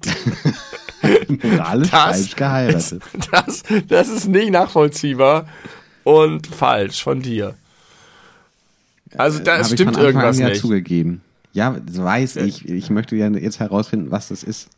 moralisch 1.42 1.90
das 1.90 2.16
falsch 2.16 2.36
geheiratet. 2.36 2.78
Ist, 2.78 3.00
das, 3.32 3.62
das 3.88 4.08
ist 4.08 4.28
nicht 4.28 4.52
nachvollziehbar 4.52 5.48
und 6.04 6.46
falsch 6.46 7.02
von 7.02 7.22
dir. 7.22 7.54
Also 9.18 9.40
da 9.40 9.58
Hab 9.58 9.66
stimmt 9.66 9.96
irgendwas 9.96 10.38
ja 10.38 10.50
nicht. 10.50 10.60
zugegeben. 10.60 11.22
Ja, 11.54 11.76
das 11.84 11.98
weiß 11.98 12.36
ich. 12.36 12.68
Ich 12.68 12.88
möchte 12.88 13.16
ja 13.16 13.28
jetzt 13.30 13.58
herausfinden, 13.58 14.12
was 14.12 14.28
das 14.28 14.44
ist. 14.44 14.68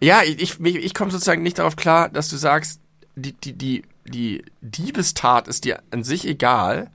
Ja, 0.00 0.20
ich, 0.22 0.38
ich, 0.38 0.60
ich 0.60 0.92
komme 0.92 1.10
sozusagen 1.10 1.42
nicht 1.42 1.58
darauf 1.58 1.76
klar, 1.76 2.10
dass 2.10 2.28
du 2.28 2.36
sagst, 2.36 2.78
die, 3.16 3.32
die, 3.32 3.54
die 3.54 3.82
die 4.04 4.44
Diebestat 4.60 5.48
ist 5.48 5.64
dir 5.64 5.82
an 5.90 6.04
sich 6.04 6.26
egal, 6.26 6.90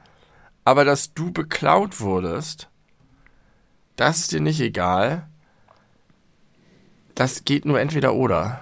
aber 0.65 0.85
dass 0.85 1.13
du 1.13 1.31
beklaut 1.31 1.99
wurdest, 2.01 2.69
das 3.95 4.19
ist 4.19 4.31
dir 4.31 4.41
nicht 4.41 4.59
egal. 4.59 5.27
Das 7.15 7.45
geht 7.45 7.65
nur 7.65 7.79
entweder 7.79 8.13
oder. 8.13 8.61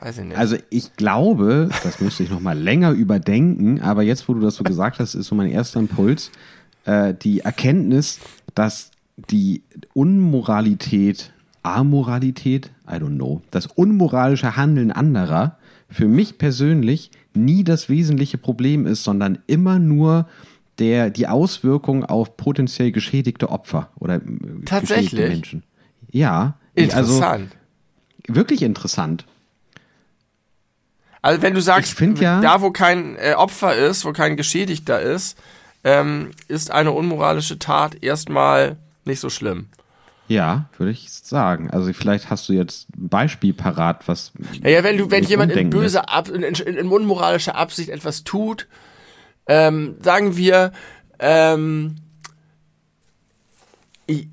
Weiß 0.00 0.18
ich 0.18 0.24
nicht. 0.24 0.38
Also 0.38 0.56
ich 0.70 0.96
glaube, 0.96 1.68
das 1.82 2.00
müsste 2.00 2.22
ich 2.22 2.30
noch 2.30 2.40
mal 2.40 2.58
länger 2.58 2.90
überdenken, 2.92 3.80
aber 3.80 4.02
jetzt, 4.02 4.28
wo 4.28 4.34
du 4.34 4.40
das 4.40 4.56
so 4.56 4.64
gesagt 4.64 4.98
hast, 4.98 5.14
ist 5.14 5.26
so 5.26 5.34
mein 5.34 5.50
erster 5.50 5.78
Impuls, 5.78 6.30
äh, 6.84 7.14
die 7.14 7.40
Erkenntnis, 7.40 8.18
dass 8.54 8.90
die 9.16 9.62
Unmoralität, 9.94 11.32
Amoralität, 11.62 12.70
I 12.88 12.94
don't 12.94 13.16
know, 13.16 13.42
das 13.50 13.66
unmoralische 13.66 14.56
Handeln 14.56 14.90
anderer 14.90 15.58
für 15.88 16.08
mich 16.08 16.38
persönlich 16.38 17.10
nie 17.34 17.64
das 17.64 17.88
wesentliche 17.88 18.38
Problem 18.38 18.86
ist, 18.86 19.04
sondern 19.04 19.38
immer 19.46 19.78
nur 19.78 20.28
der, 20.78 21.10
die 21.10 21.28
Auswirkung 21.28 22.04
auf 22.04 22.36
potenziell 22.36 22.92
geschädigte 22.92 23.50
Opfer 23.50 23.90
oder 23.98 24.16
äh, 24.16 24.20
Tatsächlich? 24.64 25.28
Menschen. 25.28 25.62
Ja. 26.10 26.58
Also 26.76 26.98
interessant. 26.98 27.52
Also, 28.22 28.36
wirklich 28.36 28.62
interessant. 28.62 29.26
Also 31.20 31.40
wenn 31.42 31.54
du 31.54 31.60
sagst, 31.60 31.98
ja, 32.00 32.40
da 32.40 32.62
wo 32.62 32.70
kein 32.72 33.16
äh, 33.16 33.34
Opfer 33.34 33.76
ist, 33.76 34.04
wo 34.04 34.12
kein 34.12 34.36
Geschädigter 34.36 35.00
ist, 35.00 35.38
ähm, 35.84 36.30
ist 36.48 36.70
eine 36.70 36.90
unmoralische 36.92 37.58
Tat 37.58 38.02
erstmal 38.02 38.76
nicht 39.04 39.20
so 39.20 39.30
schlimm. 39.30 39.68
Ja, 40.32 40.70
würde 40.78 40.92
ich 40.92 41.10
sagen. 41.10 41.70
Also 41.70 41.92
vielleicht 41.92 42.30
hast 42.30 42.48
du 42.48 42.54
jetzt 42.54 42.88
ein 42.96 43.10
Beispiel 43.10 43.52
parat, 43.52 44.08
was. 44.08 44.32
Ja, 44.62 44.70
ja 44.70 44.82
wenn 44.82 44.96
du, 44.96 45.10
wenn 45.10 45.24
jemand 45.24 45.52
in 45.52 45.68
böser 45.68 46.08
Ab 46.08 46.28
in, 46.28 46.42
in, 46.42 46.88
unmoralischer 46.88 47.54
Absicht 47.54 47.90
etwas 47.90 48.24
tut, 48.24 48.66
ähm, 49.46 49.96
sagen 50.00 50.34
wir, 50.38 50.72
ähm, 51.18 51.96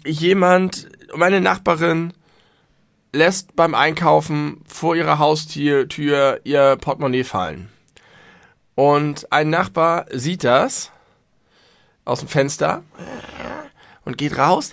jemand, 0.06 0.88
meine 1.16 1.42
Nachbarin 1.42 2.14
lässt 3.12 3.58
beim 3.58 3.76
Einkaufen 3.76 4.62
vor 4.66 4.96
ihrer 4.96 5.20
Haustür 5.20 5.90
Tür 5.90 6.40
ihr 6.46 6.78
Portemonnaie 6.80 7.26
fallen. 7.26 7.68
Und 8.76 9.34
ein 9.34 9.50
Nachbar 9.50 10.06
sieht 10.14 10.46
das 10.46 10.92
aus 12.06 12.20
dem 12.20 12.30
Fenster 12.30 12.84
und 14.06 14.18
geht 14.18 14.38
raus 14.38 14.72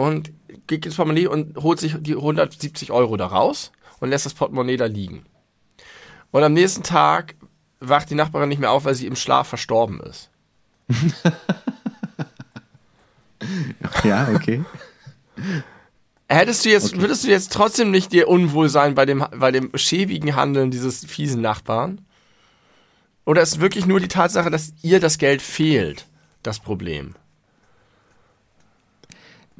und 0.00 0.32
geht 0.66 0.86
ins 0.86 0.96
Portemonnaie 0.96 1.26
und 1.26 1.58
holt 1.58 1.78
sich 1.78 1.94
die 2.00 2.14
170 2.14 2.90
Euro 2.90 3.18
da 3.18 3.26
raus 3.26 3.70
und 4.00 4.08
lässt 4.08 4.24
das 4.24 4.32
Portemonnaie 4.32 4.78
da 4.78 4.86
liegen. 4.86 5.26
Und 6.30 6.42
am 6.42 6.54
nächsten 6.54 6.82
Tag 6.82 7.34
wacht 7.80 8.08
die 8.08 8.14
Nachbarin 8.14 8.48
nicht 8.48 8.60
mehr 8.60 8.70
auf, 8.70 8.86
weil 8.86 8.94
sie 8.94 9.06
im 9.06 9.16
Schlaf 9.16 9.48
verstorben 9.48 10.00
ist. 10.00 10.30
ja, 14.04 14.28
okay. 14.34 14.64
Hättest 16.28 16.64
du 16.64 16.70
jetzt, 16.70 16.94
okay. 16.94 17.02
würdest 17.02 17.24
du 17.24 17.28
jetzt 17.28 17.52
trotzdem 17.52 17.90
nicht 17.90 18.12
dir 18.12 18.28
unwohl 18.28 18.70
sein 18.70 18.94
bei 18.94 19.04
dem, 19.04 19.24
bei 19.36 19.52
dem 19.52 19.70
schäbigen 19.74 20.34
Handeln 20.34 20.70
dieses 20.70 21.04
fiesen 21.04 21.42
Nachbarn? 21.42 22.06
Oder 23.26 23.42
ist 23.42 23.60
wirklich 23.60 23.84
nur 23.84 24.00
die 24.00 24.08
Tatsache, 24.08 24.50
dass 24.50 24.72
ihr 24.80 24.98
das 24.98 25.18
Geld 25.18 25.42
fehlt, 25.42 26.06
das 26.42 26.58
Problem? 26.58 27.14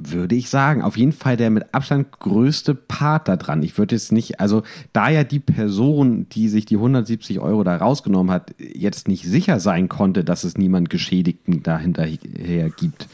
Würde 0.09 0.35
ich 0.35 0.49
sagen. 0.49 0.81
Auf 0.81 0.97
jeden 0.97 1.11
Fall 1.11 1.37
der 1.37 1.49
mit 1.49 1.73
Abstand 1.73 2.11
größte 2.19 2.75
Part 2.75 3.27
da 3.27 3.35
dran. 3.35 3.63
Ich 3.63 3.77
würde 3.77 3.95
jetzt 3.95 4.11
nicht, 4.11 4.39
also 4.39 4.63
da 4.93 5.09
ja 5.09 5.23
die 5.23 5.39
Person, 5.39 6.27
die 6.29 6.49
sich 6.49 6.65
die 6.65 6.75
170 6.75 7.39
Euro 7.39 7.63
da 7.63 7.77
rausgenommen 7.77 8.31
hat, 8.31 8.53
jetzt 8.57 9.07
nicht 9.07 9.23
sicher 9.23 9.59
sein 9.59 9.89
konnte, 9.89 10.23
dass 10.23 10.43
es 10.43 10.57
niemand 10.57 10.89
Geschädigten 10.89 11.63
dahinterher 11.63 12.69
gibt. 12.69 13.07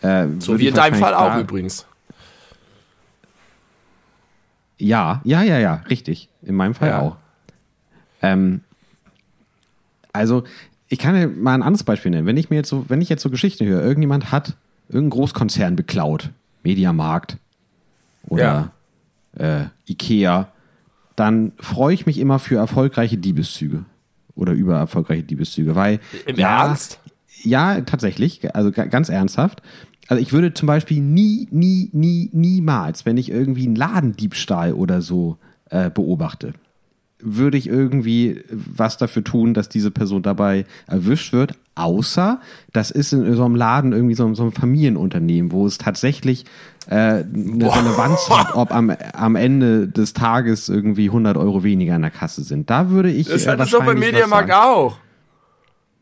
Äh, 0.00 0.26
so 0.38 0.58
wie 0.58 0.68
in 0.68 0.74
deinem 0.74 0.96
Fall 0.96 1.14
auch 1.14 1.38
übrigens. 1.38 1.86
Ja, 4.78 5.20
ja, 5.24 5.42
ja, 5.42 5.58
ja, 5.58 5.82
richtig. 5.88 6.28
In 6.42 6.56
meinem 6.56 6.74
Fall 6.74 6.88
ja. 6.88 7.00
auch. 7.00 7.16
Ähm, 8.20 8.62
also, 10.12 10.44
ich 10.88 10.98
kann 10.98 11.16
ja 11.16 11.26
mal 11.28 11.54
ein 11.54 11.62
anderes 11.62 11.84
Beispiel 11.84 12.10
nennen. 12.10 12.26
Wenn 12.26 12.36
ich 12.36 12.50
mir 12.50 12.56
jetzt 12.56 12.68
so, 12.68 12.84
wenn 12.88 13.00
ich 13.00 13.08
jetzt 13.08 13.22
so 13.22 13.30
Geschichten 13.30 13.64
höre, 13.64 13.82
irgendjemand 13.82 14.32
hat 14.32 14.56
irgendein 14.88 15.10
Großkonzern 15.10 15.76
beklaut, 15.76 16.30
Mediamarkt 16.62 17.38
oder 18.28 18.72
ja. 19.38 19.62
äh, 19.62 19.66
Ikea, 19.88 20.48
dann 21.16 21.52
freue 21.58 21.94
ich 21.94 22.06
mich 22.06 22.18
immer 22.18 22.38
für 22.38 22.56
erfolgreiche 22.56 23.18
Diebeszüge 23.18 23.84
oder 24.34 24.52
über 24.52 24.76
erfolgreiche 24.76 25.22
Diebeszüge, 25.22 25.74
weil 25.74 26.00
im 26.26 26.36
ja, 26.36 26.66
Ernst? 26.66 27.00
Ja, 27.42 27.80
tatsächlich, 27.80 28.54
also 28.54 28.70
ganz 28.70 29.08
ernsthaft. 29.08 29.62
Also 30.08 30.22
ich 30.22 30.32
würde 30.32 30.54
zum 30.54 30.66
Beispiel 30.66 31.00
nie, 31.00 31.48
nie, 31.50 31.90
nie, 31.92 32.30
niemals, 32.32 33.06
wenn 33.06 33.16
ich 33.16 33.30
irgendwie 33.30 33.66
einen 33.66 33.76
Ladendiebstahl 33.76 34.72
oder 34.74 35.00
so 35.00 35.38
äh, 35.70 35.90
beobachte, 35.90 36.52
würde 37.22 37.56
ich 37.56 37.68
irgendwie 37.68 38.44
was 38.50 38.96
dafür 38.96 39.24
tun, 39.24 39.54
dass 39.54 39.68
diese 39.68 39.90
Person 39.90 40.22
dabei 40.22 40.66
erwischt 40.86 41.32
wird, 41.32 41.54
außer 41.74 42.40
das 42.72 42.90
ist 42.90 43.12
in 43.12 43.34
so 43.34 43.44
einem 43.44 43.54
Laden 43.54 43.92
irgendwie 43.92 44.14
so, 44.14 44.32
so 44.34 44.44
ein 44.44 44.52
Familienunternehmen, 44.52 45.52
wo 45.52 45.66
es 45.66 45.78
tatsächlich 45.78 46.44
äh, 46.88 46.94
eine 46.94 47.24
Boah. 47.24 47.76
Relevanz 47.76 48.28
hat, 48.28 48.54
ob 48.54 48.72
am, 48.72 48.94
am 49.12 49.36
Ende 49.36 49.88
des 49.88 50.12
Tages 50.12 50.68
irgendwie 50.68 51.06
100 51.06 51.36
Euro 51.36 51.62
weniger 51.62 51.96
in 51.96 52.02
der 52.02 52.10
Kasse 52.10 52.42
sind. 52.42 52.68
Da 52.68 52.90
würde 52.90 53.10
ich. 53.10 53.28
Das 53.28 53.46
äh, 53.46 53.62
ist 53.62 53.72
doch 53.72 53.84
beim 53.84 53.98
Mediamarkt 53.98 54.52
auch. 54.52 54.96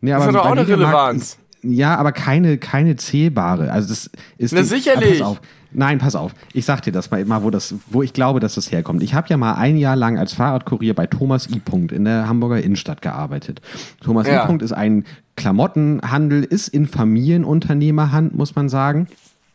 Ja, 0.03 0.19
das 0.19 0.29
hat 0.29 0.35
doch 0.35 0.47
auch 0.47 0.53
eine 0.53 0.67
Relevanz. 0.67 1.39
Ja, 1.63 1.97
aber 1.97 2.13
keine, 2.13 2.57
keine 2.57 2.97
zählbare. 2.97 3.71
Also 3.71 3.91
das 3.91 4.11
ist. 4.39 4.55
Na, 4.55 4.65
sicherlich. 4.65 5.19
Pass 5.19 5.29
auf. 5.29 5.41
Nein, 5.73 5.99
pass 5.99 6.17
auf. 6.17 6.35
Ich 6.53 6.65
sag 6.65 6.83
dir 6.83 6.93
das 6.93 7.11
mal, 7.11 7.25
mal 7.25 7.43
wo 7.43 7.51
das, 7.51 7.75
wo 7.89 8.03
ich 8.03 8.13
glaube, 8.13 8.41
dass 8.41 8.55
das 8.55 8.73
herkommt. 8.73 9.03
Ich 9.03 9.15
habe 9.15 9.29
ja 9.29 9.37
mal 9.37 9.55
ein 9.55 9.77
Jahr 9.77 9.97
lang 9.97 10.19
als 10.19 10.33
Fahrradkurier 10.33 10.95
bei 10.95 11.07
Thomas 11.07 11.49
I. 11.49 11.61
in 11.93 12.05
der 12.05 12.29
Hamburger 12.29 12.61
Innenstadt 12.61 13.03
gearbeitet. 13.03 13.61
Thomas 14.01 14.27
ja. 14.27 14.49
I. 14.49 14.57
ist 14.63 14.73
ein 14.73 15.05
Klamottenhandel, 15.37 16.45
ist 16.45 16.69
in 16.69 16.87
Familienunternehmerhand, 16.87 18.37
muss 18.37 18.55
man 18.57 18.69
sagen 18.69 19.07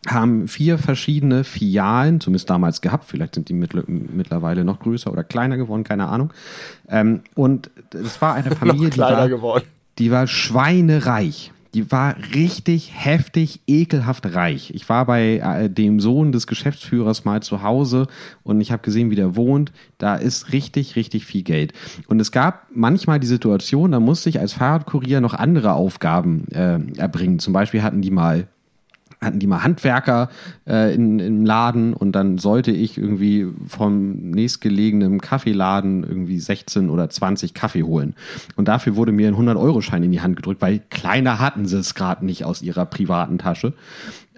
haben 0.08 0.48
vier 0.48 0.78
verschiedene 0.78 1.44
Filialen, 1.44 2.22
zumindest 2.22 2.50
damals 2.50 2.82
gehabt, 2.82 3.06
vielleicht 3.06 3.36
sind 3.36 3.50
die 3.50 3.54
mittlerweile 3.54 4.64
noch 4.64 4.80
größer 4.80 5.12
oder 5.12 5.24
kleiner 5.24 5.58
geworden, 5.58 5.84
keine 5.84 6.08
Ahnung. 6.08 6.32
Ähm, 6.88 7.22
und 7.34 7.72
es 7.92 8.22
war 8.22 8.36
eine 8.36 8.52
Familie, 8.56 8.90
die 8.90 9.00
war, 9.00 9.62
die 9.98 10.12
war 10.12 10.28
schweinereich 10.28 11.52
die 11.76 11.92
war 11.92 12.16
richtig 12.34 12.92
heftig, 12.94 13.60
ekelhaft 13.68 14.34
reich. 14.34 14.72
Ich 14.74 14.88
war 14.88 15.06
bei 15.06 15.40
äh, 15.40 15.70
dem 15.70 16.00
Sohn 16.00 16.32
des 16.32 16.48
Geschäftsführers 16.48 17.26
mal 17.26 17.44
zu 17.44 17.64
Hause 17.64 18.08
und 18.44 18.62
ich 18.62 18.72
habe 18.72 18.82
gesehen, 18.82 19.12
wie 19.12 19.16
der 19.16 19.36
wohnt. 19.36 19.74
Da 19.98 20.16
ist 20.16 20.54
richtig, 20.54 20.96
richtig 20.96 21.26
viel 21.26 21.44
Geld. 21.44 21.74
Und 22.08 22.22
es 22.22 22.32
gab 22.32 22.68
manchmal 22.74 23.20
die 23.20 23.28
Situation, 23.28 23.92
da 23.92 24.00
musste 24.00 24.30
ich 24.30 24.40
als 24.40 24.54
Fahrradkurier 24.54 25.20
noch 25.20 25.34
andere 25.34 25.74
Aufgaben 25.74 26.48
äh, 26.52 26.80
erbringen. 26.98 27.40
Zum 27.40 27.52
Beispiel 27.52 27.84
hatten 27.84 28.02
die 28.02 28.12
mal 28.12 28.48
hatten 29.22 29.40
die 29.40 29.48
mal 29.48 29.64
Handwerker 29.64 30.30
äh, 30.68 30.94
in, 30.94 31.20
im 31.20 31.46
Laden 31.46 31.94
und 31.94 32.14
dann 32.14 32.38
sollte 32.38 32.72
ich 32.72 32.98
irgendwie 32.98 33.48
vom 33.68 34.32
nächstgelegenen 34.32 35.22
Kaffeeladen 35.22 36.04
irgendwie 36.04 36.40
16 36.40 36.90
oder 36.90 37.10
20 37.10 37.54
Kaffee 37.54 37.84
holen. 37.84 38.16
Und 38.56 38.68
dafür 38.68 38.96
wurde 38.96 39.12
mir 39.12 39.28
ein 39.28 39.36
100-Euro-Schein 39.36 40.04
in 40.04 40.12
die 40.12 40.22
Hand 40.22 40.36
gedrückt, 40.36 40.62
weil 40.62 40.82
kleiner 40.90 41.40
hatten 41.40 41.66
sie 41.66 41.78
es 41.78 41.96
gerade 41.96 42.26
nicht 42.26 42.46
aus 42.46 42.62
ihrer 42.62 42.86
privaten 42.86 43.38
Tasche. 43.38 43.74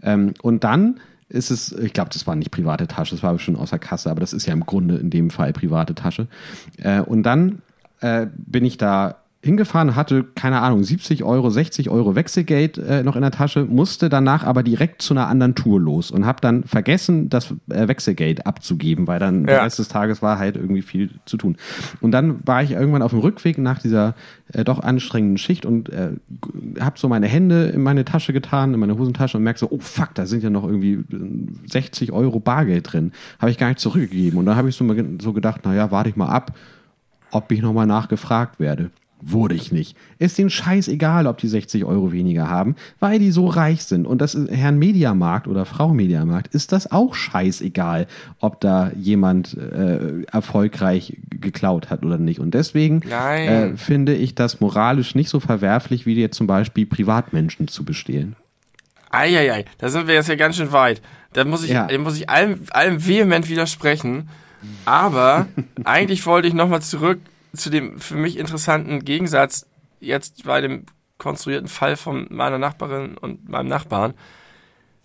Ähm, 0.01 0.34
und 0.41 0.63
dann 0.63 0.99
ist 1.30 1.51
es, 1.51 1.73
ich 1.73 1.93
glaube, 1.93 2.09
das 2.13 2.25
war 2.25 2.36
nicht 2.36 2.51
private 2.51 2.88
Tasche, 2.88 3.15
das 3.15 3.23
war 3.23 3.38
schon 3.39 3.57
aus 3.57 3.71
der 3.71 3.80
Kasse, 3.80 4.09
aber 4.09 4.21
das 4.21 4.34
ist 4.34 4.45
ja 4.45 4.53
im 4.53 4.65
Grunde 4.65 4.95
in 4.95 5.09
dem 5.09 5.30
Fall 5.30 5.51
private 5.51 5.93
Tasche. 5.93 6.28
Äh, 6.78 7.01
und 7.01 7.23
dann 7.23 7.61
äh, 7.99 8.28
bin 8.36 8.63
ich 8.63 8.78
da 8.78 9.17
hingefahren, 9.44 9.96
hatte, 9.96 10.24
keine 10.24 10.62
Ahnung, 10.62 10.84
70 10.84 11.24
Euro, 11.24 11.50
60 11.50 11.90
Euro 11.90 12.16
Wechselgeld 12.16 12.78
äh, 12.80 13.04
noch 13.04 13.16
in 13.16 13.22
der 13.22 13.32
Tasche, 13.32 13.66
musste 13.66 14.10
danach 14.10 14.44
aber 14.44 14.64
direkt 14.64 15.02
zu 15.02 15.14
einer 15.14 15.28
anderen 15.28 15.54
Tour 15.54 15.80
los 15.80 16.10
und 16.10 16.26
habe 16.26 16.42
dann 16.42 16.64
vergessen, 16.64 17.30
das 17.30 17.54
äh, 17.70 17.88
Wechselgeld 17.88 18.48
abzugeben, 18.48 19.06
weil 19.08 19.20
dann 19.20 19.42
ja. 19.42 19.46
der 19.46 19.64
Rest 19.64 19.78
des 19.78 19.90
Tages 19.90 20.24
war 20.24 20.40
halt 20.40 20.56
irgendwie 20.56 20.82
viel 20.82 21.12
zu 21.26 21.38
tun. 21.38 21.56
Und 22.02 22.12
dann 22.12 22.40
war 22.46 22.64
ich 22.64 22.72
irgendwann 22.72 23.04
auf 23.04 23.12
dem 23.12 23.20
Rückweg 23.20 23.60
nach 23.60 23.80
dieser 23.80 24.16
äh, 24.54 24.64
doch 24.64 24.80
anstrengenden 24.80 25.38
Schicht 25.38 25.66
und 25.66 25.90
äh, 25.90 26.12
habe 26.80 26.98
so 26.98 27.08
meine 27.08 27.28
Hände 27.28 27.68
in 27.68 27.84
meine 27.84 28.06
Tasche 28.06 28.34
getan, 28.34 28.74
in 28.74 28.80
meine 28.80 28.98
Hosentasche 28.98 29.38
und 29.38 29.44
merke 29.44 29.60
so, 29.60 29.70
oh 29.70 29.80
fuck, 29.80 30.16
da 30.16 30.26
sind 30.26 30.44
ja 30.44 30.50
noch 30.50 30.66
irgendwie 30.66 31.04
60 31.68 32.12
Euro 32.12 32.40
Bargeld 32.40 32.92
drin. 32.92 33.12
Habe 33.40 33.52
ich 33.52 33.60
gar 33.60 33.68
nicht 33.68 33.80
zurückgegeben. 33.80 34.40
Und 34.40 34.48
dann 34.48 34.56
habe 34.56 34.70
ich 34.70 34.76
so, 34.76 34.84
mal 34.84 34.98
so 35.22 35.32
gedacht, 35.32 35.64
naja, 35.64 35.92
warte 35.92 36.10
ich 36.10 36.16
mal 36.16 36.30
ab, 36.30 36.56
ob 37.30 37.52
ich 37.52 37.62
nochmal 37.62 37.86
nachgefragt 37.86 38.60
werde. 38.60 38.90
Wurde 39.20 39.55
ich 39.55 39.72
nicht. 39.72 39.97
Ist 40.20 40.38
den 40.38 40.51
Scheiß 40.51 40.88
egal, 40.89 41.26
ob 41.26 41.39
die 41.39 41.47
60 41.47 41.86
Euro 41.86 42.11
weniger 42.11 42.49
haben, 42.49 42.76
weil 42.99 43.18
die 43.18 43.32
so 43.32 43.47
reich 43.47 43.84
sind. 43.84 44.05
Und 44.05 44.22
das 44.22 44.36
ist 44.36 44.51
Herrn 44.51 44.78
Mediamarkt 44.78 45.47
oder 45.47 45.65
Frau 45.65 45.89
Mediamarkt 45.89 46.53
ist 46.53 46.72
das 46.72 46.91
auch 46.91 47.15
scheißegal, 47.15 48.05
ob 48.39 48.61
da 48.61 48.91
jemand 48.95 49.57
äh, 49.57 50.22
erfolgreich 50.32 51.18
geklaut 51.32 51.89
hat 51.89 52.05
oder 52.05 52.20
nicht. 52.20 52.39
Und 52.39 52.53
deswegen 52.53 53.01
äh, 53.01 53.76
finde 53.76 54.13
ich 54.13 54.36
das 54.36 54.59
moralisch 54.59 55.15
nicht 55.15 55.30
so 55.30 55.39
verwerflich, 55.39 56.05
wie 56.05 56.13
jetzt 56.13 56.38
zum 56.38 56.45
Beispiel 56.45 56.86
Privatmenschen 56.86 57.68
zu 57.68 57.84
bestehlen. 57.84 58.36
Eieiei, 59.09 59.65
da 59.80 59.89
sind 59.89 60.07
wir 60.07 60.13
jetzt 60.13 60.30
ja 60.30 60.36
ganz 60.36 60.57
schön 60.57 60.72
weit. 60.72 61.01
Da 61.34 61.43
muss 61.43 61.63
ich, 61.63 61.72
ja. 61.72 61.88
muss 61.97 62.18
ich 62.18 62.30
allem, 62.30 62.59
allem 62.70 63.05
vehement 63.05 63.49
widersprechen. 63.49 64.30
Aber 64.86 65.47
eigentlich 65.86 66.24
wollte 66.28 66.47
ich 66.47 66.53
nochmal 66.53 66.84
zurück 66.84 67.20
zu 67.58 67.70
dem 67.70 67.99
für 67.99 68.16
mich 68.16 68.38
interessanten 68.38 69.03
Gegensatz 69.03 69.66
jetzt 69.99 70.43
bei 70.45 70.62
dem 70.62 70.86
konstruierten 71.18 71.68
Fall 71.68 71.97
von 71.97 72.28
meiner 72.30 72.58
Nachbarin 72.58 73.18
und 73.18 73.49
meinem 73.49 73.68
Nachbarn. 73.68 74.14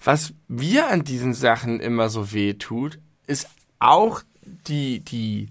Was 0.04 0.34
mir 0.48 0.88
an 0.88 1.04
diesen 1.04 1.32
Sachen 1.32 1.80
immer 1.80 2.08
so 2.08 2.32
weh 2.32 2.54
tut, 2.54 2.98
ist 3.26 3.48
auch 3.78 4.22
die, 4.42 5.00
die 5.00 5.48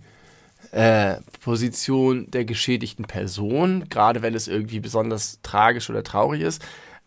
äh, 0.71 1.17
Position 1.41 2.29
der 2.31 2.45
geschädigten 2.45 3.05
Person, 3.05 3.87
gerade 3.89 4.21
wenn 4.21 4.35
es 4.35 4.47
irgendwie 4.47 4.79
besonders 4.79 5.39
tragisch 5.41 5.89
oder 5.89 6.03
traurig 6.03 6.41
ist. 6.41 6.63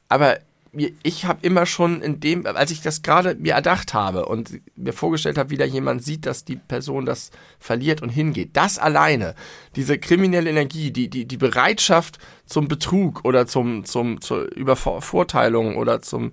Aber 0.08 0.38
mir, 0.74 0.92
ich 1.02 1.24
habe 1.24 1.38
immer 1.42 1.66
schon 1.66 2.02
in 2.02 2.20
dem, 2.20 2.46
als 2.46 2.70
ich 2.70 2.80
das 2.82 3.02
gerade 3.02 3.34
mir 3.36 3.54
erdacht 3.54 3.94
habe 3.94 4.26
und 4.26 4.60
mir 4.76 4.92
vorgestellt 4.92 5.38
habe, 5.38 5.50
wie 5.50 5.56
da 5.56 5.64
jemand 5.64 6.02
sieht, 6.02 6.26
dass 6.26 6.44
die 6.44 6.56
Person 6.56 7.06
das 7.06 7.30
verliert 7.58 8.02
und 8.02 8.08
hingeht, 8.08 8.50
das 8.54 8.78
alleine, 8.78 9.34
diese 9.76 9.98
kriminelle 9.98 10.50
Energie, 10.50 10.90
die, 10.90 11.08
die, 11.08 11.26
die 11.26 11.36
Bereitschaft 11.36 12.18
zum 12.46 12.68
Betrug 12.68 13.24
oder 13.24 13.46
zum, 13.46 13.84
zum, 13.84 14.20
zur 14.20 14.54
Übervorteilung 14.54 15.76
oder 15.76 16.02
zum 16.02 16.32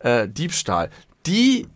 äh, 0.00 0.28
Diebstahl, 0.28 0.90
die 1.26 1.66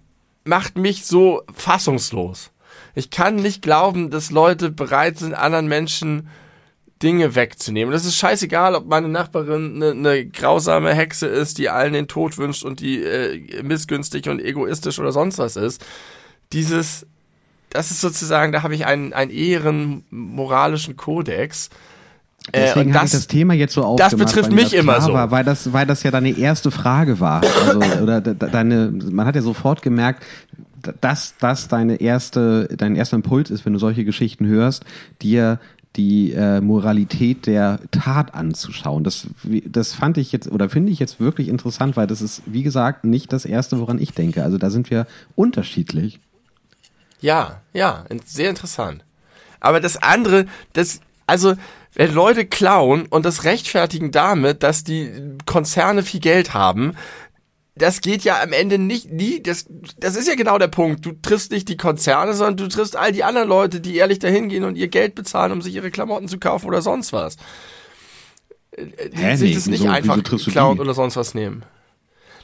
macht 0.45 0.79
mich 0.79 1.05
so 1.05 1.43
fassungslos. 1.55 2.51
Ich 2.95 3.11
kann 3.11 3.37
nicht 3.37 3.63
glauben, 3.63 4.11
dass 4.11 4.31
Leute 4.31 4.71
bereit 4.71 5.19
sind, 5.19 5.35
anderen 5.35 5.69
Menschen 5.69 6.29
Dinge 7.03 7.35
wegzunehmen. 7.35 7.93
Das 7.93 8.05
ist 8.05 8.17
scheißegal, 8.17 8.75
ob 8.75 8.87
meine 8.87 9.09
Nachbarin 9.09 9.77
eine, 9.77 9.91
eine 9.93 10.27
grausame 10.27 10.95
Hexe 10.95 11.27
ist, 11.27 11.59
die 11.59 11.69
allen 11.69 11.93
den 11.93 12.09
Tod 12.09 12.39
wünscht 12.39 12.65
und 12.65 12.81
die 12.81 13.03
äh, 13.03 13.63
missgünstig 13.63 14.29
und 14.29 14.41
egoistisch 14.41 14.99
oder 14.99 15.13
sonst 15.13 15.39
was 15.39 15.57
ist. 15.57 15.85
Dieses, 16.53 17.07
das 17.71 17.91
ist 17.91 18.01
sozusagen, 18.01 18.53
da 18.53 18.63
habe 18.63 18.75
ich 18.75 18.87
einen, 18.87 19.13
einen 19.13 19.31
ehren 19.31 20.05
moralischen 20.11 20.97
Kodex. 20.97 21.71
Äh, 22.53 22.63
Deswegen 22.63 22.95
habe 22.95 23.07
ich 23.07 23.13
das 23.13 23.27
Thema 23.27 23.55
jetzt 23.55 23.75
so 23.75 23.83
aufgemacht. 23.83 24.13
Das 24.13 24.19
betrifft 24.19 24.53
mich 24.53 24.71
das 24.71 24.73
immer 24.73 25.01
so. 25.01 25.13
War, 25.13 25.31
weil, 25.31 25.45
das, 25.45 25.73
weil 25.73 25.87
das 25.87 26.03
ja 26.03 26.11
deine 26.11 26.37
erste 26.37 26.71
Frage 26.71 27.21
war. 27.21 27.43
Also, 27.67 27.81
oder 28.03 28.21
deine, 28.21 28.91
man 28.91 29.27
hat 29.27 29.37
ja 29.37 29.43
sofort 29.43 29.83
gemerkt, 29.83 30.25
dass 31.01 31.35
das 31.39 31.69
deine 31.69 32.01
erste, 32.01 32.69
dein 32.77 32.97
erster 32.97 33.17
Impuls 33.17 33.51
ist, 33.51 33.65
wenn 33.65 33.73
du 33.73 33.79
solche 33.79 34.05
Geschichten 34.05 34.47
hörst, 34.47 34.85
dir 35.23 35.61
die 35.97 36.33
äh, 36.33 36.61
Moralität 36.61 37.47
der 37.47 37.81
Tat 37.91 38.35
anzuschauen. 38.35 39.05
Das, 39.05 39.27
das 39.65 39.95
fand 39.95 40.19
ich 40.19 40.33
jetzt 40.33 40.51
oder 40.51 40.69
finde 40.69 40.93
ich 40.93 40.99
jetzt 40.99 41.19
wirklich 41.19 41.49
interessant, 41.49 41.97
weil 41.97 42.07
das 42.07 42.23
ist, 42.23 42.43
wie 42.47 42.63
gesagt, 42.63 43.05
nicht 43.05 43.33
das 43.33 43.45
Erste, 43.45 43.81
woran 43.81 43.99
ich 43.99 44.13
denke. 44.13 44.45
Also 44.45 44.59
da 44.59 44.71
sind 44.71 44.91
wir 44.91 45.07
unterschiedlich. 45.35 46.21
Ja, 47.21 47.61
ja, 47.73 48.05
sehr 48.25 48.51
interessant. 48.51 49.05
Aber 49.61 49.81
das 49.81 49.97
andere, 49.97 50.47
das, 50.73 51.01
also, 51.27 51.55
wenn 51.95 52.15
Leute 52.15 52.47
klauen 52.47 53.07
und 53.07 53.25
das 53.25 53.45
rechtfertigen 53.45 54.13
damit, 54.13 54.63
dass 54.63 54.85
die 54.85 55.11
Konzerne 55.47 56.05
viel 56.05 56.21
Geld 56.21 56.55
haben, 56.55 56.95
das 57.79 58.01
geht 58.01 58.25
ja 58.25 58.43
am 58.43 58.53
Ende 58.53 58.79
nicht, 58.79 59.11
nie, 59.11 59.43
das, 59.43 59.67
das 59.99 60.17
ist 60.17 60.29
ja 60.29 60.35
genau 60.35 60.59
der 60.59 60.69
Punkt. 60.69 61.05
Du 61.07 61.13
triffst 61.13 61.51
nicht 61.53 61.69
die 61.69 61.77
Konzerne, 61.77 62.35
sondern 62.35 62.57
du 62.57 62.69
triffst 62.69 62.97
all 62.97 63.13
die 63.13 63.25
anderen 63.25 63.49
Leute, 63.49 63.81
die 63.81 63.97
ehrlich 63.97 64.19
dahin 64.19 64.49
gehen 64.49 64.65
und 64.65 64.77
ihr 64.77 64.89
Geld 64.89 65.15
bezahlen, 65.15 65.53
um 65.53 65.63
sich 65.63 65.75
ihre 65.75 65.91
Klamotten 65.91 66.29
zu 66.29 66.39
kaufen 66.39 66.67
oder 66.67 66.83
sonst 66.83 67.13
was. 67.13 67.37
Äh, 68.73 68.87
Die 69.11 69.17
Hä, 69.17 69.37
sich 69.37 69.51
nee, 69.51 69.55
das 69.55 69.67
nicht 69.67 69.81
wieso- 69.83 69.93
einfach 69.93 70.23
klauen 70.23 70.81
oder 70.81 70.95
sonst 70.95 71.17
was 71.17 71.35
nehmen. 71.35 71.65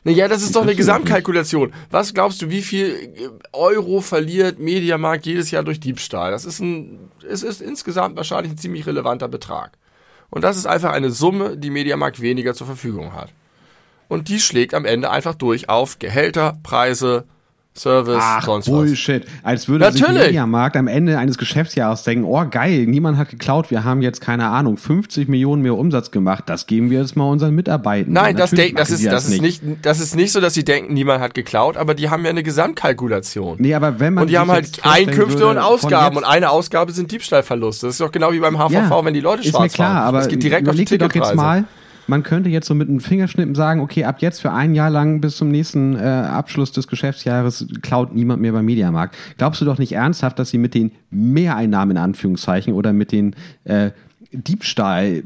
Naja, 0.07 0.28
das 0.28 0.43
ist 0.43 0.55
doch 0.55 0.62
eine. 0.62 0.74
Gesamtkalkulation. 0.74 1.72
Was 1.91 2.12
glaubst 2.12 2.43
du, 2.43 2.51
wie 2.51 2.61
viel 2.61 2.89
äh, 3.14 3.28
Euro 3.55 4.03
verliert 4.03 4.59
Mediamarkt 4.59 5.24
jedes 5.24 5.51
Jahr 5.51 5.62
durch 5.62 5.80
Diebstahl? 5.80 6.30
Das 6.30 6.45
ist 6.45 6.61
ein, 6.61 7.11
es 7.26 7.43
ist 7.43 7.62
insgesamt 7.62 8.16
wahrscheinlich 8.16 8.53
ein 8.53 8.59
ziemlich 8.59 8.87
relevanter 8.87 9.28
Betrag. 9.28 9.72
Und 10.30 10.43
das 10.45 10.57
ist 10.59 10.66
einfach 10.66 10.93
eine 10.93 11.11
Summe, 11.11 11.57
die 11.57 11.70
Mediamarkt 11.70 12.20
weniger 12.20 12.53
zur 12.55 12.66
Verfügung 12.66 13.14
hat. 13.14 13.30
Und 14.09 14.29
die 14.29 14.41
schlägt 14.41 14.75
am 14.75 14.85
Ende 14.85 15.11
einfach 15.11 15.35
durch 15.35 15.69
auf 15.69 15.99
Gehälter, 15.99 16.55
Preise, 16.63 17.25
Service, 17.77 18.21
Ach, 18.21 18.45
sonst 18.45 18.69
was. 18.69 18.73
Bullshit. 18.73 19.25
Als 19.43 19.67
würde 19.67 19.91
sich 19.91 20.01
Natürlich. 20.01 20.27
Mediamarkt 20.27 20.77
am 20.77 20.87
Ende 20.87 21.19
eines 21.19 21.39
Geschäftsjahres 21.39 22.05
denken, 22.05 22.25
oh 22.25 22.45
geil, 22.49 22.87
niemand 22.87 23.19
hat 23.19 23.31
geklaut, 23.31 23.73
wir 23.73 23.83
haben 23.83 24.01
jetzt, 24.01 24.21
keine 24.21 24.47
Ahnung, 24.47 24.77
50 24.77 25.29
Millionen 25.29 25.61
mehr 25.63 25.75
Umsatz 25.75 26.13
gemacht, 26.13 26.45
das 26.47 26.69
geben 26.69 26.91
wir 26.91 27.01
jetzt 27.01 27.17
mal 27.17 27.29
unseren 27.29 27.53
Mitarbeitern. 27.53 28.13
Nein, 28.13 28.37
das, 28.37 28.53
denk, 28.53 28.77
das, 28.77 28.91
ist, 28.93 29.03
die 29.03 29.09
das, 29.09 29.29
ist 29.29 29.43
nicht, 29.43 29.61
das 29.83 29.99
ist 29.99 30.15
nicht 30.15 30.31
so, 30.31 30.41
dass 30.41 30.55
sie 30.55 30.63
denken, 30.65 30.95
niemand 30.95 31.21
hat 31.21 31.35
geklaut, 31.35 31.77
aber 31.77 31.95
die 31.95 32.11
haben 32.11 32.23
ja 32.23 32.31
eine 32.31 32.45
Gesamtkalkulation. 32.45 33.57
Nee, 33.59 33.75
aber 33.75 33.99
wenn 33.99 34.15
man 34.15 34.23
Und 34.23 34.29
die 34.29 34.35
sich 34.35 34.39
haben 34.41 34.53
halt 34.53 34.81
Einkünfte 34.85 35.47
und 35.49 35.59
Ausgaben. 35.59 36.17
Und 36.17 36.25
eine 36.25 36.51
Ausgabe 36.51 36.93
sind 36.93 37.11
Diebstahlverluste. 37.11 37.87
Das 37.87 37.97
ist 37.97 38.01
doch 38.01 38.13
genau 38.13 38.33
wie 38.33 38.39
beim 38.39 38.57
HVV, 38.57 38.73
Ja, 38.73 39.05
wenn 39.05 39.15
die 39.15 39.21
Leute 39.21 39.43
ist 39.43 39.51
schwarz 39.51 39.63
mir 39.63 39.69
klar, 39.71 39.95
fahren. 39.95 40.07
aber 40.09 40.19
das 40.19 40.29
geht 40.29 40.45
direkt 40.45 40.69
auf 40.69 40.77
die 40.77 40.85
dir 40.85 40.99
doch 40.99 41.07
jetzt 41.07 41.13
Ticketpreise. 41.13 41.37
mal, 41.37 41.65
man 42.07 42.23
könnte 42.23 42.51
jetzt 42.51 42.67
so 42.67 42.75
mit 42.75 42.89
einem 42.89 43.01
Fingerschnippen 43.01 43.55
sagen, 43.55 43.81
okay, 43.81 44.05
ab 44.05 44.17
jetzt 44.21 44.41
für 44.41 44.53
ein 44.53 44.75
Jahr 44.75 44.91
lang 44.91 45.21
bis 45.21 45.37
zum 45.37 45.51
nächsten 45.51 45.97
äh, 45.97 46.01
Abschluss 46.01 46.73
des 46.73 46.89
Geschäftsjahres 46.89 47.67
klaut 47.83 48.15
niemand 48.15 48.43
mehr 48.43 48.53
beim 48.53 48.65
Mediamarkt. 48.65 49.17
Glaubst 49.39 49.61
du 49.61 49.65
doch 49.65 49.79
nicht 49.79 49.93
ernsthaft, 49.93 50.39
dass 50.39 50.51
sie 50.51 50.59
mit 50.59 50.75
den 50.75 50.93
Mehreinnahmen 51.11 51.97
in 51.97 52.03
Anführungszeichen 52.03 52.75
oder 52.75 52.93
mit 52.93 53.13
den 53.13 53.35
äh, 53.65 53.91
Diebstahl 54.33 55.23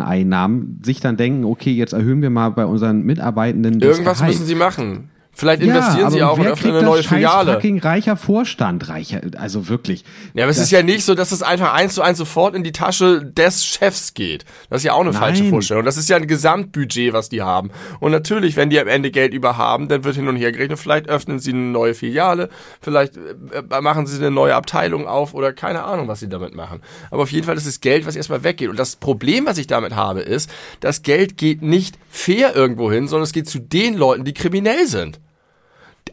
Einnahmen 0.00 0.80
sich 0.84 1.00
dann 1.00 1.16
denken, 1.16 1.44
okay, 1.44 1.72
jetzt 1.72 1.92
erhöhen 1.92 2.20
wir 2.20 2.30
mal 2.30 2.50
bei 2.50 2.66
unseren 2.66 3.02
Mitarbeitenden 3.02 3.80
Irgendwas 3.80 4.18
Gehalt. 4.18 4.34
müssen 4.34 4.46
sie 4.46 4.54
machen. 4.54 5.10
Vielleicht 5.38 5.62
ja, 5.62 5.68
investieren 5.68 6.10
sie 6.10 6.20
aber 6.20 6.32
auch 6.32 6.38
und 6.38 6.48
öffnen 6.48 6.74
eine 6.74 6.82
neue 6.84 7.04
Filiale. 7.04 7.52
fucking 7.52 7.78
reicher 7.78 8.16
Vorstand, 8.16 8.88
reicher, 8.88 9.20
also 9.36 9.68
wirklich. 9.68 10.04
Ja, 10.34 10.42
aber 10.42 10.50
es 10.50 10.58
ist 10.58 10.72
ja 10.72 10.82
nicht 10.82 11.04
so, 11.04 11.14
dass 11.14 11.30
es 11.30 11.44
einfach 11.44 11.74
eins 11.74 11.94
zu 11.94 12.02
eins 12.02 12.18
sofort 12.18 12.56
in 12.56 12.64
die 12.64 12.72
Tasche 12.72 13.24
des 13.24 13.64
Chefs 13.64 14.14
geht. 14.14 14.44
Das 14.68 14.80
ist 14.80 14.84
ja 14.86 14.94
auch 14.94 15.00
eine 15.00 15.12
falsche 15.12 15.42
Nein. 15.42 15.50
Vorstellung. 15.50 15.84
Das 15.84 15.96
ist 15.96 16.08
ja 16.08 16.16
ein 16.16 16.26
Gesamtbudget, 16.26 17.12
was 17.12 17.28
die 17.28 17.40
haben. 17.40 17.70
Und 18.00 18.10
natürlich, 18.10 18.56
wenn 18.56 18.68
die 18.68 18.80
am 18.80 18.88
Ende 18.88 19.12
Geld 19.12 19.32
über 19.32 19.56
haben, 19.56 19.86
dann 19.86 20.02
wird 20.02 20.16
hin 20.16 20.26
und 20.26 20.34
her 20.34 20.50
gerechnet. 20.50 20.80
Vielleicht 20.80 21.08
öffnen 21.08 21.38
sie 21.38 21.52
eine 21.52 21.60
neue 21.60 21.94
Filiale, 21.94 22.48
vielleicht 22.80 23.16
äh, 23.16 23.80
machen 23.80 24.08
sie 24.08 24.18
eine 24.18 24.32
neue 24.32 24.56
Abteilung 24.56 25.06
auf 25.06 25.34
oder 25.34 25.52
keine 25.52 25.84
Ahnung, 25.84 26.08
was 26.08 26.18
sie 26.18 26.28
damit 26.28 26.56
machen. 26.56 26.82
Aber 27.12 27.22
auf 27.22 27.30
jeden 27.30 27.46
Fall 27.46 27.56
ist 27.56 27.66
es 27.66 27.80
Geld, 27.80 28.06
was 28.06 28.16
erstmal 28.16 28.42
weggeht. 28.42 28.70
Und 28.70 28.76
das 28.76 28.96
Problem, 28.96 29.46
was 29.46 29.56
ich 29.58 29.68
damit 29.68 29.94
habe, 29.94 30.18
ist, 30.18 30.50
das 30.80 31.02
Geld 31.02 31.36
geht 31.36 31.62
nicht 31.62 31.96
fair 32.10 32.56
irgendwo 32.56 32.90
hin, 32.90 33.06
sondern 33.06 33.22
es 33.22 33.32
geht 33.32 33.48
zu 33.48 33.60
den 33.60 33.94
Leuten, 33.94 34.24
die 34.24 34.34
kriminell 34.34 34.88
sind. 34.88 35.20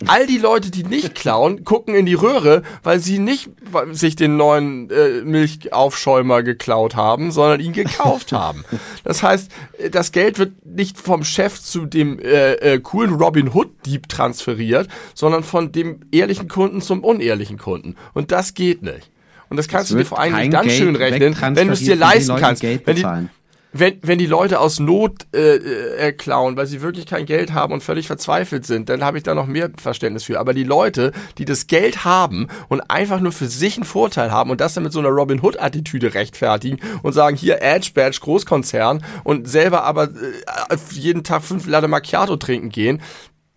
All 0.07 0.27
die 0.27 0.37
Leute, 0.37 0.71
die 0.71 0.83
nicht 0.83 1.15
klauen, 1.15 1.63
gucken 1.63 1.95
in 1.95 2.05
die 2.05 2.13
Röhre, 2.13 2.63
weil 2.83 2.99
sie 2.99 3.19
nicht 3.19 3.49
sich 3.91 4.15
den 4.15 4.37
neuen 4.37 4.89
äh, 4.89 5.21
Milchaufschäumer 5.23 6.43
geklaut 6.43 6.95
haben, 6.95 7.31
sondern 7.31 7.59
ihn 7.59 7.73
gekauft 7.73 8.31
haben. 8.31 8.65
Das 9.03 9.23
heißt, 9.23 9.51
äh, 9.77 9.89
das 9.89 10.11
Geld 10.11 10.39
wird 10.39 10.65
nicht 10.65 10.99
vom 10.99 11.23
Chef 11.23 11.61
zu 11.61 11.85
dem 11.85 12.19
äh, 12.19 12.53
äh, 12.53 12.79
coolen 12.79 13.13
Robin 13.13 13.53
Hood 13.53 13.69
Dieb 13.85 14.09
transferiert, 14.09 14.87
sondern 15.13 15.43
von 15.43 15.71
dem 15.71 16.01
ehrlichen 16.11 16.47
Kunden 16.47 16.81
zum 16.81 17.03
unehrlichen 17.03 17.57
Kunden. 17.57 17.95
Und 18.13 18.31
das 18.31 18.53
geht 18.53 18.81
nicht. 18.81 19.11
Und 19.49 19.57
das 19.57 19.67
kannst 19.67 19.91
du 19.91 19.95
dir 19.95 20.05
vor 20.05 20.19
allem 20.19 20.51
dann 20.51 20.67
Geld 20.67 20.77
schön 20.77 20.95
rechnen, 20.95 21.35
wenn 21.55 21.67
du 21.67 21.73
es 21.73 21.79
dir 21.79 21.95
leisten 21.95 22.35
kannst. 22.37 22.61
Geld 22.61 22.85
Wenn 22.85 22.95
die, 22.95 23.01
bezahlen. 23.03 23.29
Wenn, 23.77 23.99
wenn 24.03 24.17
die 24.17 24.25
Leute 24.25 24.61
aus 24.61 24.79
Not 24.79 25.27
äh, 25.35 25.57
äh, 25.57 26.11
klauen, 26.13 26.55
weil 26.55 26.65
sie 26.65 26.81
wirklich 26.81 27.05
kein 27.05 27.25
Geld 27.25 27.53
haben 27.53 27.73
und 27.73 27.83
völlig 27.83 28.07
verzweifelt 28.07 28.65
sind, 28.65 28.87
dann 28.87 29.03
habe 29.03 29.17
ich 29.17 29.23
da 29.23 29.35
noch 29.35 29.47
mehr 29.47 29.69
Verständnis 29.75 30.23
für. 30.23 30.39
Aber 30.39 30.53
die 30.53 30.63
Leute, 30.63 31.11
die 31.37 31.43
das 31.43 31.67
Geld 31.67 32.05
haben 32.05 32.47
und 32.69 32.89
einfach 32.89 33.19
nur 33.19 33.33
für 33.33 33.47
sich 33.47 33.75
einen 33.75 33.83
Vorteil 33.83 34.31
haben 34.31 34.49
und 34.49 34.61
das 34.61 34.75
dann 34.75 34.83
mit 34.83 34.93
so 34.93 34.99
einer 34.99 35.09
Robin 35.09 35.41
Hood-Attitüde 35.41 36.13
rechtfertigen 36.13 36.79
und 37.03 37.11
sagen, 37.11 37.35
hier 37.35 37.61
Edge 37.61 37.91
Badge, 37.93 38.19
Großkonzern 38.21 39.03
und 39.25 39.49
selber 39.49 39.83
aber 39.83 40.05
äh, 40.05 40.77
jeden 40.91 41.25
Tag 41.25 41.43
fünf 41.43 41.67
Latte 41.67 41.89
Macchiato 41.89 42.37
trinken 42.37 42.69
gehen, 42.69 43.01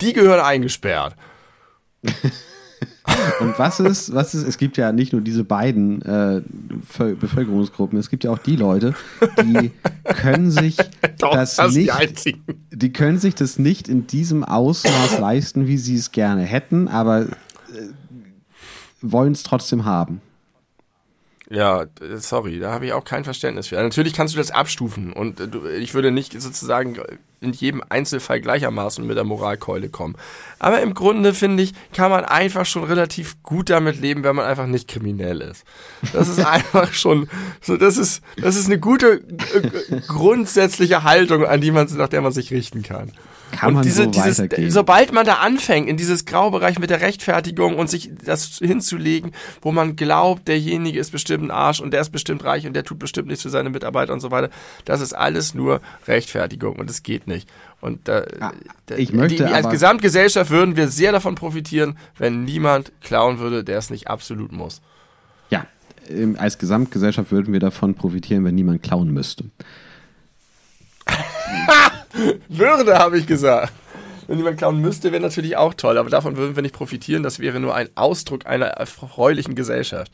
die 0.00 0.14
gehören 0.14 0.40
eingesperrt. 0.40 1.14
Und 3.40 3.58
was 3.58 3.80
ist, 3.80 4.12
was 4.14 4.34
ist, 4.34 4.46
es 4.46 4.58
gibt 4.58 4.76
ja 4.76 4.92
nicht 4.92 5.12
nur 5.12 5.22
diese 5.22 5.44
beiden 5.44 6.02
äh, 6.02 6.42
Völ- 6.90 7.14
Bevölkerungsgruppen, 7.16 7.98
es 7.98 8.10
gibt 8.10 8.24
ja 8.24 8.30
auch 8.30 8.38
die 8.38 8.56
Leute, 8.56 8.94
die 9.42 9.70
können 10.04 10.50
sich 10.50 10.76
das, 11.18 11.56
sind 11.56 11.74
die 11.74 11.78
nicht, 11.80 11.92
einzigen. 11.92 12.42
die 12.72 12.92
können 12.92 13.18
sich 13.18 13.34
das 13.34 13.58
nicht 13.58 13.88
in 13.88 14.06
diesem 14.06 14.44
Ausmaß 14.44 15.18
leisten, 15.18 15.66
wie 15.66 15.78
sie 15.78 15.96
es 15.96 16.12
gerne 16.12 16.42
hätten, 16.42 16.88
aber 16.88 17.22
äh, 17.22 17.28
wollen 19.00 19.32
es 19.32 19.42
trotzdem 19.42 19.84
haben. 19.84 20.20
Ja, 21.50 21.86
sorry, 22.16 22.58
da 22.58 22.72
habe 22.72 22.86
ich 22.86 22.92
auch 22.92 23.04
kein 23.04 23.24
Verständnis 23.24 23.68
für. 23.68 23.76
Natürlich 23.76 24.12
kannst 24.12 24.34
du 24.34 24.38
das 24.38 24.50
abstufen 24.50 25.14
und 25.14 25.40
äh, 25.40 25.76
ich 25.78 25.94
würde 25.94 26.10
nicht 26.10 26.38
sozusagen 26.38 26.98
in 27.40 27.52
jedem 27.52 27.82
Einzelfall 27.88 28.40
gleichermaßen 28.40 29.06
mit 29.06 29.16
der 29.16 29.24
Moralkeule 29.24 29.88
kommen. 29.88 30.16
Aber 30.58 30.82
im 30.82 30.92
Grunde 30.92 31.32
finde 31.32 31.62
ich, 31.62 31.72
kann 31.94 32.10
man 32.10 32.24
einfach 32.24 32.66
schon 32.66 32.84
relativ 32.84 33.42
gut 33.42 33.70
damit 33.70 33.98
leben, 34.00 34.24
wenn 34.24 34.36
man 34.36 34.44
einfach 34.44 34.66
nicht 34.66 34.88
kriminell 34.88 35.40
ist. 35.40 35.64
Das 36.12 36.28
ist 36.28 36.40
einfach 36.44 36.92
schon, 36.92 37.30
so 37.62 37.78
das 37.78 37.96
ist, 37.96 38.22
das 38.36 38.56
ist 38.56 38.66
eine 38.66 38.78
gute 38.78 39.22
äh, 39.54 40.00
grundsätzliche 40.06 41.02
Haltung, 41.02 41.46
an 41.46 41.62
die 41.62 41.70
man, 41.70 41.88
nach 41.96 42.08
der 42.08 42.20
man 42.20 42.32
sich 42.32 42.50
richten 42.50 42.82
kann. 42.82 43.12
Kann 43.50 43.68
und 43.68 43.74
man 43.76 43.82
diese, 43.82 44.04
so 44.04 44.10
dieses, 44.10 44.38
weitergehen. 44.38 44.70
sobald 44.70 45.12
man 45.12 45.24
da 45.24 45.34
anfängt, 45.36 45.88
in 45.88 45.96
dieses 45.96 46.24
Graubereich 46.26 46.78
mit 46.78 46.90
der 46.90 47.00
Rechtfertigung 47.00 47.76
und 47.76 47.88
sich 47.88 48.10
das 48.24 48.58
hinzulegen, 48.58 49.32
wo 49.62 49.72
man 49.72 49.96
glaubt, 49.96 50.48
derjenige 50.48 50.98
ist 50.98 51.10
bestimmt 51.12 51.44
ein 51.44 51.50
Arsch 51.50 51.80
und 51.80 51.92
der 51.92 52.00
ist 52.02 52.10
bestimmt 52.10 52.44
reich 52.44 52.66
und 52.66 52.74
der 52.74 52.84
tut 52.84 52.98
bestimmt 52.98 53.28
nichts 53.28 53.42
für 53.42 53.50
seine 53.50 53.70
Mitarbeiter 53.70 54.12
und 54.12 54.20
so 54.20 54.30
weiter, 54.30 54.50
das 54.84 55.00
ist 55.00 55.14
alles 55.14 55.54
nur 55.54 55.80
Rechtfertigung 56.06 56.76
und 56.76 56.90
es 56.90 57.02
geht 57.02 57.26
nicht. 57.26 57.48
Und 57.80 58.06
da, 58.08 58.20
da- 58.86 58.96
ich 58.96 59.12
möchte 59.12 59.44
die, 59.46 59.52
als 59.52 59.68
Gesamtgesellschaft 59.70 60.50
würden 60.50 60.76
wir 60.76 60.88
sehr 60.88 61.12
davon 61.12 61.34
profitieren, 61.34 61.96
wenn 62.18 62.44
niemand 62.44 62.92
klauen 63.02 63.38
würde, 63.38 63.64
der 63.64 63.78
es 63.78 63.88
nicht 63.88 64.08
absolut 64.08 64.52
muss. 64.52 64.82
Ja, 65.50 65.64
ähm, 66.08 66.36
als 66.38 66.58
Gesamtgesellschaft 66.58 67.30
würden 67.32 67.52
wir 67.52 67.60
davon 67.60 67.94
profitieren, 67.94 68.44
wenn 68.44 68.54
niemand 68.56 68.82
klauen 68.82 69.12
müsste. 69.12 69.44
Würde, 72.48 72.98
habe 72.98 73.18
ich 73.18 73.26
gesagt. 73.26 73.72
Wenn 74.26 74.36
jemand 74.38 74.58
klauen 74.58 74.80
müsste, 74.80 75.10
wäre 75.10 75.22
natürlich 75.22 75.56
auch 75.56 75.72
toll, 75.72 75.96
aber 75.96 76.10
davon 76.10 76.36
würden 76.36 76.54
wir 76.54 76.62
nicht 76.62 76.74
profitieren. 76.74 77.22
Das 77.22 77.38
wäre 77.38 77.60
nur 77.60 77.74
ein 77.74 77.88
Ausdruck 77.94 78.46
einer 78.46 78.66
erfreulichen 78.66 79.54
Gesellschaft. 79.54 80.12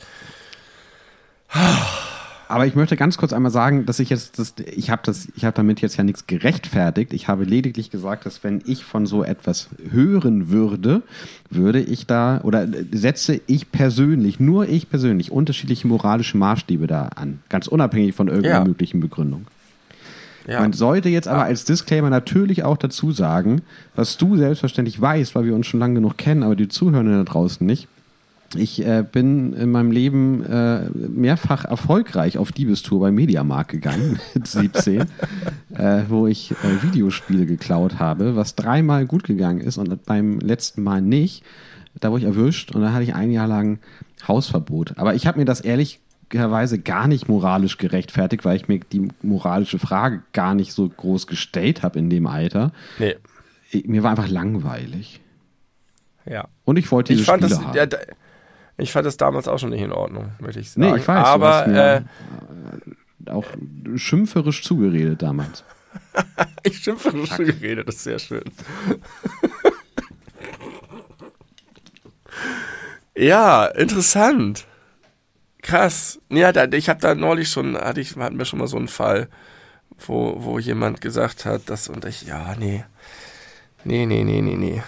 Aber 2.47 2.67
ich 2.67 2.75
möchte 2.75 2.97
ganz 2.97 3.17
kurz 3.17 3.33
einmal 3.33 3.51
sagen, 3.51 3.87
dass 3.87 3.99
ich 3.99 4.11
jetzt, 4.11 4.39
das, 4.39 4.55
ich 4.77 4.91
habe 4.91 5.03
das, 5.05 5.29
ich 5.35 5.45
habe 5.45 5.57
damit 5.57 5.81
jetzt 5.81 5.97
ja 5.97 6.05
nichts 6.05 6.27
gerechtfertigt. 6.27 7.13
Ich 7.13 7.27
habe 7.27 7.45
lediglich 7.45 7.91
gesagt, 7.91 8.27
dass 8.27 8.45
wenn 8.45 8.63
ich 8.67 8.85
von 8.85 9.07
so 9.07 9.25
etwas 9.25 9.69
hören 9.91 10.51
würde, 10.51 11.03
würde 11.51 11.81
ich 11.81 12.07
da 12.07 12.41
oder 12.43 12.69
setze 12.93 13.41
ich 13.47 13.73
persönlich, 13.73 14.39
nur 14.41 14.69
ich 14.69 14.91
persönlich, 14.91 15.33
unterschiedliche 15.33 15.89
moralische 15.89 16.37
Maßstäbe 16.37 16.87
da 16.87 17.09
an, 17.17 17.43
ganz 17.49 17.67
unabhängig 17.67 18.15
von 18.15 18.29
irgendeiner 18.29 18.59
Ja. 18.59 18.65
möglichen 18.65 19.01
Begründung. 19.01 19.47
Ja. 20.47 20.61
Man 20.61 20.73
sollte 20.73 21.09
jetzt 21.09 21.29
aber 21.29 21.45
als 21.45 21.65
Disclaimer 21.65 22.11
natürlich 22.11 22.65
auch 22.65 22.77
dazu 22.77 23.13
sagen, 23.13 23.63
was 23.95 24.17
du 24.17 24.37
selbstverständlich 24.37 25.01
weißt, 25.01 25.35
weil 25.35 25.47
wir 25.47 25.55
uns 25.55 25.67
schon 25.67 25.81
lange 25.81 25.95
genug 25.95 26.19
kennen, 26.19 26.43
aber 26.43 26.57
die 26.57 26.69
Zuhörenden 26.69 27.25
da 27.25 27.25
draußen 27.25 27.67
nicht. 27.67 27.89
Ich 28.57 28.85
äh, 28.87 29.05
bin 29.11 29.53
in 29.55 29.73
meinem 29.73 29.91
Leben 29.91 30.45
äh, 30.45 30.89
mehrfach 30.93 31.65
erfolgreich 31.65 32.39
auf 32.39 32.53
Diebestour 32.53 33.01
bei 33.01 33.11
Mediamarkt 33.11 33.71
gegangen 33.71 34.21
mit 34.35 34.47
17, 34.47 35.01
äh, 35.75 36.03
wo 36.09 36.27
ich 36.27 36.53
äh, 36.53 36.83
Videospiele 36.83 37.47
geklaut 37.47 37.99
habe, 37.99 38.37
was 38.37 38.55
dreimal 38.55 39.07
gut 39.07 39.25
gegangen 39.25 39.61
ist 39.61 39.79
und 39.79 40.05
beim 40.05 40.39
letzten 40.39 40.83
Mal 40.83 41.03
nicht. 41.03 41.43
Da 42.01 42.11
wurde 42.11 42.23
ich 42.23 42.27
erwischt 42.27 42.75
und 42.75 42.83
da 42.83 42.93
hatte 42.93 43.05
ich 43.05 43.15
ein 43.15 43.31
Jahr 43.31 43.49
lang 43.49 43.79
Hausverbot. 44.27 44.95
Aber 44.99 45.15
ich 45.15 45.27
habe 45.27 45.39
mir 45.39 45.45
das 45.45 45.61
ehrlicherweise 46.35 46.79
gar 46.79 47.07
nicht 47.07 47.29
moralisch 47.29 47.79
gerechtfertigt, 47.79 48.45
weil 48.45 48.57
ich 48.57 48.69
mir 48.69 48.81
die 48.81 49.09
moralische 49.23 49.79
Frage 49.79 50.23
gar 50.33 50.55
nicht 50.55 50.73
so 50.73 50.89
groß 50.89 51.27
gestellt 51.27 51.83
habe 51.83 51.99
in 51.99 52.11
dem 52.11 52.27
Alter. 52.27 52.73
nee. 52.99 53.17
Mir 53.87 54.05
war 54.05 54.11
einfach 54.11 54.29
langweilig. 54.29 55.21
Ja. 56.27 56.47
Und 56.65 56.77
ich 56.77 56.93
wollte 56.93 57.13
diese 57.13 57.23
Ich 57.23 57.27
fand, 57.27 57.43
Spiele 57.43 57.57
das, 57.57 57.67
haben. 57.67 57.77
ja, 57.77 57.87
da, 57.87 57.97
ich 58.77 58.93
fand 58.93 59.05
das 59.05 59.17
damals 59.17 59.49
auch 59.49 59.59
schon 59.59 59.71
nicht 59.71 59.83
in 59.83 59.91
Ordnung, 59.91 60.31
möchte 60.39 60.61
ich 60.61 60.71
sagen. 60.71 60.93
Nee, 60.93 60.99
ich 60.99 61.09
weiß, 61.09 61.27
Aber 61.27 61.67
mir 61.67 62.05
äh, 63.27 63.31
auch 63.33 63.47
schimpferisch 63.97 64.63
zugeredet 64.63 65.23
damals. 65.23 65.65
ich 66.63 66.79
schimpferische 66.79 67.45
Gerede, 67.45 67.85
das 67.85 67.97
ist 67.97 68.05
sehr 68.05 68.21
schön. 68.21 68.45
ja, 73.17 73.67
interessant. 73.67 74.67
Krass. 75.65 76.21
Ja, 76.29 76.53
da, 76.53 76.65
ich 76.65 76.91
habe 76.91 77.01
da 77.01 77.15
neulich 77.15 77.49
schon, 77.49 77.75
hatte 77.75 78.01
ich, 78.01 78.17
hatten 78.17 78.39
wir 78.39 78.45
schon 78.45 78.59
mal 78.59 78.69
so 78.69 78.77
einen 78.77 78.87
Fall, 78.87 79.29
wo, 80.07 80.37
wo 80.39 80.59
jemand 80.59 81.01
gesagt 81.01 81.47
hat, 81.47 81.71
dass, 81.71 81.89
und 81.89 82.05
ich, 82.05 82.23
ja, 82.23 82.55
nee. 82.59 82.85
Nee, 83.83 84.05
nee, 84.05 84.25
nee, 84.25 84.43
nee, 84.43 84.57
nee. 84.57 84.83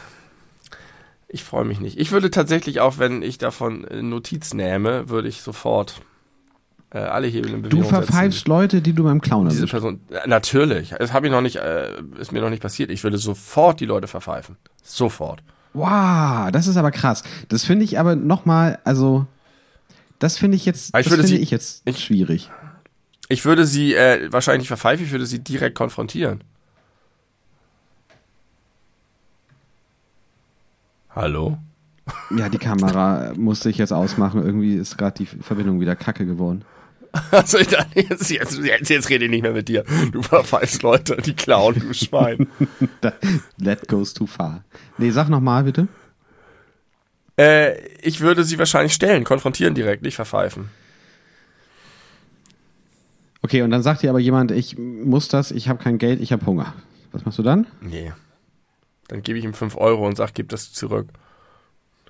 Ich 1.29 1.45
freue 1.45 1.64
mich 1.64 1.81
nicht. 1.81 1.99
Ich 1.99 2.12
würde 2.12 2.31
tatsächlich 2.31 2.81
auch, 2.81 2.99
wenn 2.99 3.22
ich 3.22 3.39
davon 3.39 3.87
Notiz 4.03 4.53
nähme, 4.53 5.09
würde 5.09 5.29
ich 5.29 5.41
sofort 5.41 6.03
äh, 6.91 6.99
alle 6.99 7.27
Hebel 7.27 7.55
in 7.55 7.62
Bewegung 7.62 7.83
Du 7.83 7.89
verpfeifst 7.89 8.41
setzen. 8.41 8.51
Leute, 8.51 8.83
die 8.83 8.93
du 8.93 9.05
beim 9.05 9.22
Clown 9.22 9.49
Diese. 9.49 9.66
Person, 9.66 10.01
äh, 10.11 10.29
natürlich. 10.29 10.95
Das 10.99 11.14
habe 11.14 11.27
ich 11.27 11.33
noch 11.33 11.41
nicht, 11.41 11.57
äh, 11.57 11.89
ist 12.18 12.33
mir 12.33 12.43
noch 12.43 12.51
nicht 12.51 12.62
passiert. 12.62 12.91
Ich 12.91 13.03
würde 13.03 13.16
sofort 13.16 13.81
die 13.81 13.87
Leute 13.87 14.09
verpfeifen. 14.09 14.57
Sofort. 14.83 15.43
Wow, 15.72 16.51
das 16.53 16.66
ist 16.66 16.77
aber 16.77 16.91
krass. 16.91 17.22
Das 17.49 17.64
finde 17.64 17.87
ich 17.87 17.99
aber 17.99 18.14
nochmal, 18.14 18.79
also, 18.85 19.27
das 20.18 20.38
finde 20.38 20.56
ich 20.56 20.64
jetzt, 20.66 20.86
ich 20.88 20.92
das 20.92 21.08
finde 21.08 21.26
sie- 21.26 21.38
ich 21.38 21.50
jetzt 21.50 21.82
ich- 21.84 22.02
schwierig. 22.04 22.50
Ich 23.28 23.44
würde 23.44 23.66
sie 23.66 23.94
äh, 23.94 24.30
wahrscheinlich 24.32 24.60
nicht 24.60 24.68
verpfeifen, 24.68 25.04
ich 25.04 25.10
würde 25.12 25.26
sie 25.26 25.40
direkt 25.40 25.74
konfrontieren. 25.76 26.44
Hallo? 31.10 31.58
Ja, 32.36 32.48
die 32.48 32.58
Kamera 32.58 33.32
musste 33.36 33.68
ich 33.70 33.78
jetzt 33.78 33.92
ausmachen. 33.92 34.44
Irgendwie 34.44 34.74
ist 34.74 34.96
gerade 34.96 35.16
die 35.18 35.26
Verbindung 35.26 35.80
wieder 35.80 35.96
kacke 35.96 36.26
geworden. 36.26 36.64
Also 37.30 37.56
ich 37.56 37.68
dachte, 37.68 37.98
jetzt, 37.98 38.30
jetzt, 38.30 38.58
jetzt, 38.58 38.90
jetzt 38.90 39.08
rede 39.08 39.24
ich 39.24 39.30
nicht 39.30 39.40
mehr 39.40 39.52
mit 39.54 39.68
dir. 39.68 39.84
Du 40.12 40.20
verpfeifst 40.20 40.82
Leute, 40.82 41.16
die 41.16 41.32
klauen, 41.32 41.74
du 41.80 41.94
Schwein. 41.94 42.46
That 43.64 43.88
goes 43.88 44.12
too 44.12 44.26
far. 44.26 44.62
Nee, 44.98 45.10
sag 45.12 45.30
nochmal 45.30 45.64
bitte. 45.64 45.88
Äh, 47.39 47.78
ich 48.03 48.20
würde 48.20 48.45
sie 48.45 48.59
wahrscheinlich 48.59 48.93
stellen, 48.95 49.24
konfrontieren 49.24 49.74
direkt, 49.74 50.03
nicht 50.03 50.16
verpfeifen. 50.16 50.70
Okay, 53.43 53.62
und 53.62 53.70
dann 53.70 53.82
sagt 53.82 54.03
dir 54.03 54.11
aber 54.11 54.18
jemand, 54.18 54.51
ich 54.51 54.76
muss 54.78 55.28
das, 55.28 55.51
ich 55.51 55.68
habe 55.68 55.82
kein 55.82 55.99
Geld, 55.99 56.20
ich 56.20 56.32
habe 56.32 56.45
Hunger. 56.47 56.72
Was 57.12 57.24
machst 57.24 57.39
du 57.39 57.43
dann? 57.43 57.66
Nee. 57.80 58.12
Dann 59.09 59.22
gebe 59.22 59.39
ich 59.39 59.45
ihm 59.45 59.55
5 59.55 59.76
Euro 59.76 60.07
und 60.07 60.16
sag, 60.16 60.34
gib 60.34 60.49
das 60.49 60.72
zurück. 60.72 61.09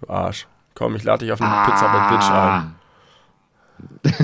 Du 0.01 0.09
Arsch. 0.09 0.47
Komm, 0.75 0.97
ich 0.97 1.05
lade 1.05 1.25
dich 1.25 1.33
auf 1.33 1.41
eine 1.41 1.65
Pizza 1.65 1.89
bei 1.93 2.17
Bitch 2.17 2.31
ein. 2.31 2.75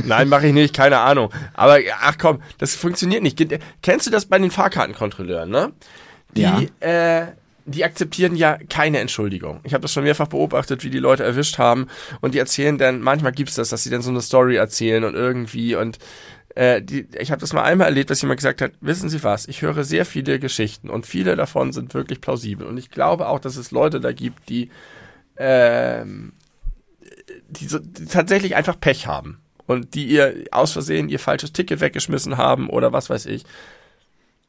Nein, 0.09 0.28
mache 0.30 0.46
ich 0.46 0.55
nicht, 0.55 0.74
keine 0.74 0.98
Ahnung. 0.98 1.30
Aber 1.53 1.78
ach 2.00 2.16
komm, 2.18 2.40
das 2.59 2.74
funktioniert 2.74 3.22
nicht. 3.22 3.38
Kennst 3.82 4.07
du 4.07 4.11
das 4.11 4.24
bei 4.26 4.38
den 4.38 4.50
Fahrkartenkontrolleuren, 4.50 5.50
ne? 5.50 5.72
Die, 6.34 6.40
Ja. 6.42 6.61
äh, 6.80 7.32
die 7.64 7.84
akzeptieren 7.84 8.36
ja 8.36 8.58
keine 8.68 8.98
Entschuldigung. 8.98 9.60
Ich 9.64 9.74
habe 9.74 9.82
das 9.82 9.92
schon 9.92 10.04
mehrfach 10.04 10.28
beobachtet, 10.28 10.84
wie 10.84 10.90
die 10.90 10.98
Leute 10.98 11.24
erwischt 11.24 11.58
haben 11.58 11.88
und 12.20 12.34
die 12.34 12.38
erzählen 12.38 12.78
dann, 12.78 13.00
manchmal 13.00 13.32
gibt's 13.32 13.54
das, 13.54 13.68
dass 13.68 13.82
sie 13.82 13.90
dann 13.90 14.02
so 14.02 14.10
eine 14.10 14.20
Story 14.20 14.56
erzählen 14.56 15.04
und 15.04 15.14
irgendwie 15.14 15.74
und 15.74 15.98
äh, 16.54 16.82
die, 16.82 17.06
ich 17.18 17.30
habe 17.30 17.40
das 17.40 17.52
mal 17.52 17.62
einmal 17.62 17.88
erlebt, 17.88 18.10
dass 18.10 18.20
jemand 18.20 18.38
gesagt 18.38 18.60
hat, 18.60 18.72
wissen 18.80 19.08
Sie 19.08 19.22
was, 19.22 19.48
ich 19.48 19.62
höre 19.62 19.84
sehr 19.84 20.04
viele 20.04 20.38
Geschichten 20.38 20.90
und 20.90 21.06
viele 21.06 21.36
davon 21.36 21.72
sind 21.72 21.94
wirklich 21.94 22.20
plausibel 22.20 22.66
und 22.66 22.76
ich 22.78 22.90
glaube 22.90 23.28
auch, 23.28 23.38
dass 23.38 23.56
es 23.56 23.70
Leute 23.70 24.00
da 24.00 24.12
gibt, 24.12 24.48
die 24.48 24.70
ähm, 25.36 26.32
die, 27.48 27.66
so, 27.66 27.78
die 27.78 28.06
tatsächlich 28.06 28.56
einfach 28.56 28.78
Pech 28.78 29.06
haben 29.06 29.38
und 29.66 29.94
die 29.94 30.06
ihr 30.06 30.44
aus 30.50 30.72
Versehen 30.72 31.08
ihr 31.08 31.18
falsches 31.18 31.52
Ticket 31.52 31.80
weggeschmissen 31.80 32.36
haben 32.36 32.68
oder 32.68 32.92
was 32.92 33.10
weiß 33.10 33.26
ich. 33.26 33.44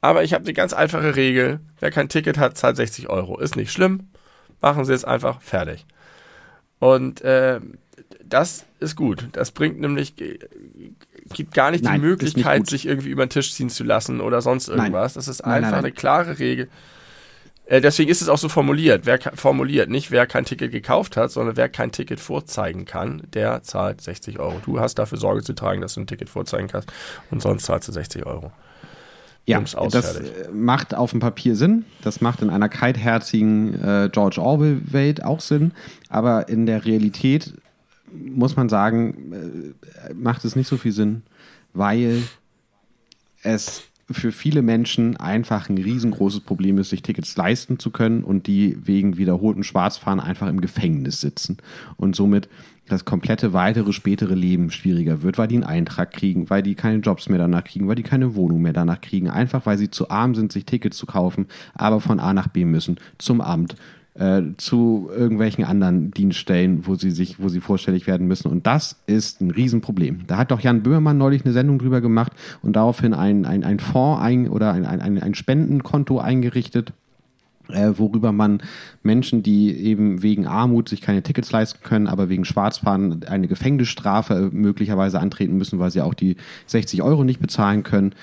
Aber 0.03 0.25
ich 0.25 0.33
habe 0.33 0.43
eine 0.43 0.53
ganz 0.53 0.73
einfache 0.73 1.15
Regel. 1.15 1.61
Wer 1.79 1.89
kein 1.89 2.09
Ticket 2.09 2.37
hat, 2.37 2.57
zahlt 2.57 2.75
60 2.75 3.07
Euro. 3.07 3.39
Ist 3.39 3.55
nicht 3.55 3.71
schlimm. 3.71 4.09
Machen 4.59 4.83
Sie 4.83 4.91
es 4.91 5.05
einfach 5.05 5.41
fertig. 5.41 5.85
Und 6.79 7.21
äh, 7.21 7.61
das 8.21 8.65
ist 8.81 8.97
gut. 8.97 9.29
Das 9.31 9.51
bringt 9.51 9.79
nämlich, 9.79 10.19
äh, 10.19 10.39
gibt 11.33 11.53
gar 11.53 11.71
nicht 11.71 11.85
Nein, 11.85 11.93
die 11.93 11.99
nicht 11.99 12.09
Möglichkeit, 12.09 12.57
gut. 12.59 12.69
sich 12.69 12.85
irgendwie 12.85 13.11
über 13.11 13.25
den 13.25 13.29
Tisch 13.29 13.53
ziehen 13.53 13.69
zu 13.69 13.85
lassen 13.85 14.19
oder 14.19 14.41
sonst 14.41 14.67
Nein. 14.67 14.77
irgendwas. 14.79 15.13
Das 15.13 15.29
ist 15.29 15.39
Nein, 15.39 15.53
einfach 15.53 15.71
nein, 15.71 15.75
nein. 15.77 15.85
eine 15.85 15.93
klare 15.93 16.37
Regel. 16.37 16.67
Äh, 17.65 17.79
deswegen 17.79 18.11
ist 18.11 18.21
es 18.21 18.27
auch 18.27 18.37
so 18.37 18.49
formuliert. 18.49 19.05
Wer 19.05 19.19
formuliert, 19.35 19.89
nicht 19.89 20.11
wer 20.11 20.27
kein 20.27 20.43
Ticket 20.43 20.73
gekauft 20.73 21.15
hat, 21.15 21.31
sondern 21.31 21.55
wer 21.55 21.69
kein 21.69 21.93
Ticket 21.93 22.19
vorzeigen 22.19 22.83
kann, 22.83 23.23
der 23.33 23.63
zahlt 23.63 24.01
60 24.01 24.37
Euro. 24.39 24.59
Du 24.65 24.81
hast 24.81 24.95
dafür 24.95 25.17
Sorge 25.17 25.43
zu 25.43 25.53
tragen, 25.53 25.79
dass 25.79 25.93
du 25.93 26.01
ein 26.01 26.07
Ticket 26.07 26.27
vorzeigen 26.29 26.67
kannst 26.67 26.91
und 27.31 27.41
sonst 27.41 27.63
zahlst 27.63 27.87
du 27.87 27.93
60 27.93 28.25
Euro. 28.25 28.51
Ja, 29.45 29.59
das 29.59 30.15
äh, 30.15 30.49
macht 30.53 30.95
auf 30.95 31.11
dem 31.11 31.19
Papier 31.19 31.55
Sinn. 31.55 31.83
Das 32.01 32.21
macht 32.21 32.41
in 32.41 32.49
einer 32.49 32.69
kaltherzigen 32.69 33.73
äh, 33.83 34.09
George 34.11 34.41
Orwell-Welt 34.41 35.23
auch 35.23 35.41
Sinn. 35.41 35.71
Aber 36.07 36.47
in 36.47 36.65
der 36.65 36.85
Realität 36.85 37.53
muss 38.11 38.55
man 38.55 38.69
sagen, 38.69 39.73
äh, 40.07 40.13
macht 40.13 40.45
es 40.45 40.55
nicht 40.55 40.67
so 40.67 40.77
viel 40.77 40.93
Sinn, 40.93 41.23
weil 41.73 42.23
es 43.41 43.83
für 44.11 44.31
viele 44.31 44.61
Menschen 44.61 45.17
einfach 45.17 45.69
ein 45.69 45.77
riesengroßes 45.77 46.41
Problem 46.41 46.77
ist, 46.77 46.89
sich 46.89 47.01
Tickets 47.01 47.35
leisten 47.37 47.79
zu 47.79 47.89
können 47.89 48.23
und 48.23 48.47
die 48.47 48.77
wegen 48.85 49.17
wiederholten 49.17 49.63
Schwarzfahren 49.63 50.19
einfach 50.19 50.47
im 50.47 50.61
Gefängnis 50.61 51.21
sitzen 51.21 51.57
und 51.95 52.15
somit 52.15 52.49
das 52.87 53.05
komplette 53.05 53.53
weitere 53.53 53.93
spätere 53.93 54.33
Leben 54.33 54.69
schwieriger 54.69 55.21
wird, 55.21 55.37
weil 55.37 55.47
die 55.47 55.55
einen 55.55 55.63
Eintrag 55.63 56.11
kriegen, 56.11 56.49
weil 56.49 56.61
die 56.61 56.75
keine 56.75 56.97
Jobs 56.97 57.29
mehr 57.29 57.39
danach 57.39 57.63
kriegen, 57.63 57.87
weil 57.87 57.95
die 57.95 58.03
keine 58.03 58.35
Wohnung 58.35 58.61
mehr 58.61 58.73
danach 58.73 58.99
kriegen, 58.99 59.29
einfach 59.29 59.65
weil 59.65 59.77
sie 59.77 59.89
zu 59.89 60.09
arm 60.09 60.35
sind, 60.35 60.51
sich 60.51 60.65
Tickets 60.65 60.97
zu 60.97 61.05
kaufen, 61.05 61.47
aber 61.73 62.01
von 62.01 62.19
A 62.19 62.33
nach 62.33 62.47
B 62.47 62.65
müssen, 62.65 62.97
zum 63.17 63.39
Amt, 63.39 63.77
äh, 64.15 64.41
zu 64.57 65.09
irgendwelchen 65.15 65.65
anderen 65.65 66.11
Dienststellen, 66.11 66.85
wo 66.85 66.95
sie 66.95 67.11
sich, 67.11 67.41
wo 67.41 67.49
sie 67.49 67.59
vorstellig 67.59 68.07
werden 68.07 68.27
müssen. 68.27 68.49
Und 68.49 68.67
das 68.67 68.97
ist 69.07 69.41
ein 69.41 69.51
Riesenproblem. 69.51 70.27
Da 70.27 70.37
hat 70.37 70.51
doch 70.51 70.59
Jan 70.59 70.83
Böhmermann 70.83 71.17
neulich 71.17 71.43
eine 71.45 71.53
Sendung 71.53 71.79
drüber 71.79 72.01
gemacht 72.01 72.33
und 72.61 72.75
daraufhin 72.75 73.13
ein, 73.13 73.45
ein, 73.45 73.63
ein 73.63 73.79
Fonds 73.79 74.21
ein, 74.21 74.47
oder 74.49 74.73
ein, 74.73 74.85
ein, 74.85 75.19
ein 75.19 75.35
Spendenkonto 75.35 76.19
eingerichtet, 76.19 76.93
äh, 77.73 77.97
worüber 77.97 78.31
man 78.31 78.61
Menschen, 79.01 79.43
die 79.43 79.75
eben 79.77 80.21
wegen 80.23 80.47
Armut 80.47 80.89
sich 80.89 81.01
keine 81.01 81.23
Tickets 81.23 81.51
leisten 81.51 81.79
können, 81.83 82.07
aber 82.07 82.29
wegen 82.29 82.45
Schwarzfahren 82.45 83.23
eine 83.25 83.47
Gefängnisstrafe 83.47 84.33
äh, 84.33 84.55
möglicherweise 84.55 85.19
antreten 85.19 85.57
müssen, 85.57 85.79
weil 85.79 85.91
sie 85.91 86.01
auch 86.01 86.13
die 86.13 86.37
60 86.67 87.01
Euro 87.01 87.23
nicht 87.23 87.39
bezahlen 87.39 87.83
können, 87.83 88.13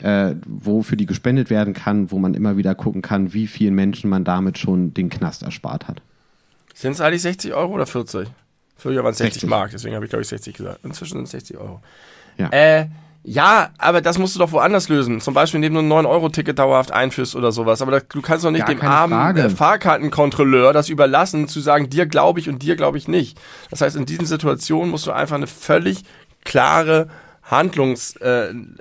äh, 0.00 0.34
wofür 0.46 0.96
die 0.96 1.06
gespendet 1.06 1.50
werden 1.50 1.74
kann, 1.74 2.10
wo 2.10 2.18
man 2.18 2.34
immer 2.34 2.56
wieder 2.56 2.74
gucken 2.74 3.02
kann, 3.02 3.32
wie 3.32 3.46
vielen 3.46 3.74
Menschen 3.74 4.10
man 4.10 4.24
damit 4.24 4.58
schon 4.58 4.94
den 4.94 5.10
Knast 5.10 5.42
erspart 5.42 5.88
hat. 5.88 6.02
Sind 6.74 6.92
es 6.92 7.00
eigentlich 7.00 7.22
60 7.22 7.54
Euro 7.54 7.74
oder 7.74 7.86
40? 7.86 8.28
Früher 8.76 9.02
waren 9.02 9.10
es 9.10 9.18
60, 9.18 9.40
60. 9.40 9.50
Mark, 9.50 9.70
deswegen 9.72 9.96
habe 9.96 10.04
ich 10.04 10.10
glaube 10.10 10.22
ich 10.22 10.28
60 10.28 10.54
gesagt. 10.54 10.84
Inzwischen 10.84 11.14
sind 11.14 11.24
es 11.24 11.32
60 11.32 11.58
Euro. 11.58 11.80
Ja. 12.36 12.48
Äh, 12.50 12.86
ja, 13.24 13.70
aber 13.78 14.00
das 14.00 14.18
musst 14.18 14.34
du 14.34 14.38
doch 14.38 14.52
woanders 14.52 14.88
lösen. 14.88 15.20
Zum 15.20 15.34
Beispiel, 15.34 15.58
indem 15.62 15.74
du 15.74 15.80
ein 15.80 16.06
9-Euro-Ticket 16.06 16.58
dauerhaft 16.58 16.92
einführst 16.92 17.36
oder 17.36 17.52
sowas. 17.52 17.82
Aber 17.82 18.00
du 18.00 18.22
kannst 18.22 18.44
doch 18.44 18.50
nicht 18.50 18.66
Gar 18.66 18.74
dem 18.74 18.82
armen 18.82 19.36
äh, 19.36 19.50
Fahrkartenkontrolleur 19.50 20.72
das 20.72 20.88
überlassen, 20.88 21.48
zu 21.48 21.60
sagen, 21.60 21.90
dir 21.90 22.06
glaube 22.06 22.40
ich 22.40 22.48
und 22.48 22.62
dir 22.62 22.76
glaube 22.76 22.96
ich 22.96 23.08
nicht. 23.08 23.38
Das 23.70 23.80
heißt, 23.80 23.96
in 23.96 24.06
diesen 24.06 24.24
Situationen 24.24 24.90
musst 24.90 25.06
du 25.06 25.12
einfach 25.12 25.36
eine 25.36 25.46
völlig 25.46 26.04
klare 26.44 27.08
Handlungsleitfaden 27.42 28.78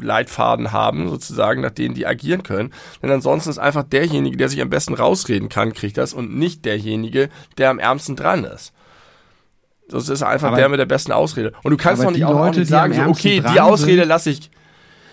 äh, 0.00 0.04
Leitfaden 0.04 0.72
haben, 0.72 1.08
sozusagen, 1.08 1.60
nach 1.60 1.70
denen 1.70 1.94
die 1.94 2.06
agieren 2.06 2.42
können. 2.42 2.72
Denn 3.02 3.10
ansonsten 3.10 3.50
ist 3.50 3.58
einfach 3.58 3.82
derjenige, 3.82 4.36
der 4.36 4.48
sich 4.48 4.62
am 4.62 4.70
besten 4.70 4.94
rausreden 4.94 5.48
kann, 5.48 5.72
kriegt 5.72 5.98
das 5.98 6.14
und 6.14 6.36
nicht 6.36 6.64
derjenige, 6.64 7.28
der 7.58 7.70
am 7.70 7.78
ärmsten 7.78 8.16
dran 8.16 8.44
ist. 8.44 8.72
Das 9.88 10.08
ist 10.08 10.22
einfach 10.22 10.48
Aber- 10.48 10.56
der 10.56 10.68
mit 10.68 10.80
der 10.80 10.86
besten 10.86 11.12
Ausrede. 11.12 11.52
Und 11.62 11.70
du 11.70 11.76
kannst 11.76 12.02
doch 12.02 12.08
nicht 12.10 12.18
die 12.18 12.24
auch, 12.24 12.30
auch 12.30 12.46
Leute, 12.46 12.60
nicht 12.60 12.70
die 12.70 12.74
am 12.74 12.92
sagen, 12.92 13.04
so, 13.06 13.10
okay, 13.10 13.42
die 13.52 13.60
Ausrede 13.60 14.04
lasse 14.04 14.30
ich. 14.30 14.50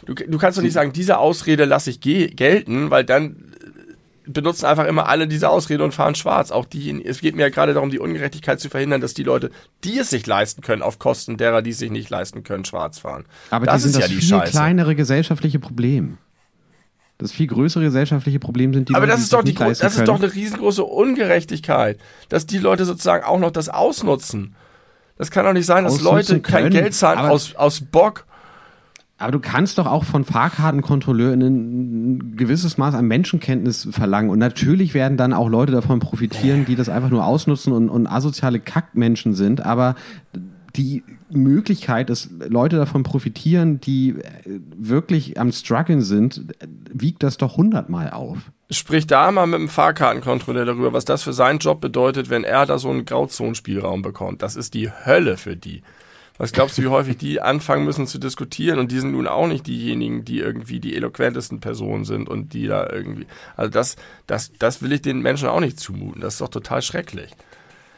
Du, 0.06 0.14
du 0.14 0.38
kannst 0.38 0.58
doch 0.58 0.64
nicht 0.64 0.74
sagen, 0.74 0.94
diese 0.94 1.18
Ausrede 1.18 1.66
lasse 1.66 1.90
ich 1.90 2.00
ge 2.02 2.28
gelten, 2.28 2.90
weil 2.90 3.04
dann 3.04 3.36
benutzen 4.26 4.66
einfach 4.66 4.86
immer 4.86 5.08
alle 5.10 5.28
diese 5.28 5.50
Ausrede 5.50 5.84
und 5.84 5.94
fahren 5.94 6.14
schwarz. 6.16 6.52
Auch 6.52 6.66
die, 6.66 7.04
es 7.04 7.20
geht 7.20 7.36
mir 7.36 7.42
ja 7.44 7.50
gerade 7.50 7.74
darum, 7.74 7.90
die 7.90 8.00
Ungerechtigkeit 8.00 8.60
zu 8.60 8.70
verhindern, 8.70 9.02
dass 9.02 9.14
die 9.16 9.24
Leute, 9.24 9.50
die 9.84 9.98
es 9.98 10.12
sich 10.12 10.26
leisten 10.28 10.62
können, 10.62 10.82
auf 10.84 11.00
Kosten 11.00 11.38
derer, 11.38 11.62
die 11.62 11.72
es 11.72 11.80
sich 11.80 11.90
nicht 11.92 12.10
leisten 12.10 12.44
können, 12.44 12.64
schwarz 12.64 13.00
fahren. 13.00 13.26
Aber 13.50 13.66
das 13.66 13.84
die 13.84 13.90
sind 13.90 13.92
ist 13.92 13.96
ja 13.96 14.02
das 14.02 14.10
die 14.10 14.16
viel 14.18 14.30
Scheiße. 14.40 14.52
kleinere 14.52 14.96
gesellschaftliche 14.96 15.60
Problem. 15.60 16.20
Das 17.20 17.34
viel 17.34 17.48
größere 17.48 17.84
gesellschaftliche 17.84 18.40
Problem 18.40 18.74
sind 18.74 18.88
die 18.88 18.96
Aber 18.96 19.06
das 19.06 19.20
ist 19.20 19.34
doch 19.34 19.44
die, 19.44 19.54
das 19.54 19.82
ist 19.82 20.08
doch 20.08 20.16
eine 20.16 20.34
riesengroße 20.34 20.84
Ungerechtigkeit, 20.86 22.00
dass 22.30 22.46
die 22.46 22.58
Leute 22.58 22.86
sozusagen 22.86 23.26
auch 23.26 23.40
noch 23.40 23.52
das 23.52 23.68
ausnutzen. 23.68 24.56
Das 25.18 25.30
kann 25.30 25.44
doch 25.44 25.52
nicht 25.52 25.66
sein, 25.66 25.84
dass 25.84 25.96
Ausnutzen 25.96 26.38
Leute 26.38 26.42
kein 26.42 26.64
können, 26.64 26.76
Geld 26.76 26.94
zahlen 26.94 27.20
aus, 27.20 27.56
aus 27.56 27.82
Bock. 27.82 28.26
Aber 29.18 29.34
du 29.34 29.40
kannst 29.40 29.78
doch 29.78 29.86
auch 29.86 30.06
von 30.06 30.24
Fahrkartenkontrolleuren 30.24 31.42
ein 31.42 32.38
gewisses 32.38 32.78
Maß 32.78 32.96
an 32.96 33.06
Menschenkenntnis 33.06 33.90
verlangen. 33.92 34.30
Und 34.30 34.40
natürlich 34.40 34.94
werden 34.94 35.18
dann 35.18 35.34
auch 35.34 35.50
Leute 35.50 35.74
davon 35.74 36.00
profitieren, 36.00 36.64
die 36.64 36.78
das 36.78 36.88
einfach 36.88 37.10
nur 37.10 37.26
ausnutzen 37.26 37.74
und, 37.74 37.90
und 37.90 38.08
asoziale 38.08 38.62
Kackmenschen 38.62 39.34
sind. 39.34 39.66
Aber 39.66 39.96
die 40.78 41.04
Möglichkeit, 41.32 42.10
dass 42.10 42.30
Leute 42.48 42.78
davon 42.78 43.04
profitieren, 43.04 43.80
die 43.80 44.16
wirklich 44.46 45.40
am 45.40 45.52
struggeln 45.52 46.02
sind, 46.02 46.46
wiegt 46.92 47.24
das 47.24 47.38
doch 47.38 47.58
hundertmal 47.58 48.12
auf. 48.12 48.52
Sprich 48.72 49.08
da 49.08 49.32
mal 49.32 49.48
mit 49.48 49.60
dem 49.60 49.70
Fahrkartenkontrolleur 49.70 50.66
darüber, 50.66 50.94
was 50.94 51.06
das 51.06 51.24
für 51.24 51.34
seinen 51.34 51.60
Job 51.60 51.82
bedeutet, 51.82 52.30
wenn 52.30 52.44
er 52.44 52.66
da 52.66 52.78
so 52.78 52.90
einen 52.90 53.06
Grauzonenspielraum 53.06 54.02
bekommt. 54.02 54.42
Das 54.42 54.56
ist 54.56 54.74
die 54.74 54.92
Hölle 54.92 55.38
für 55.38 55.56
die. 55.56 55.82
Was 56.40 56.54
glaubst 56.54 56.78
du, 56.78 56.84
wie 56.84 56.88
häufig 56.88 57.18
die 57.18 57.42
anfangen 57.42 57.84
müssen 57.84 58.08
zu 58.08 58.18
diskutieren? 58.18 58.80
Und 58.80 58.94
die 58.94 59.00
sind 59.00 59.12
nun 59.12 59.28
auch 59.28 59.48
nicht 59.48 59.68
diejenigen, 59.68 60.24
die 60.24 60.40
irgendwie 60.40 60.80
die 60.80 60.96
eloquentesten 60.96 61.60
Personen 61.60 62.06
sind 62.06 62.30
und 62.30 62.54
die 62.54 62.66
da 62.66 62.90
irgendwie. 62.90 63.28
Also 63.58 63.70
das, 63.70 63.98
das, 64.26 64.54
das 64.58 64.82
will 64.82 64.94
ich 64.94 65.02
den 65.02 65.22
Menschen 65.22 65.50
auch 65.50 65.60
nicht 65.60 65.80
zumuten. 65.80 66.22
Das 66.22 66.36
ist 66.36 66.42
doch 66.42 66.48
total 66.48 66.82
schrecklich. 66.82 67.32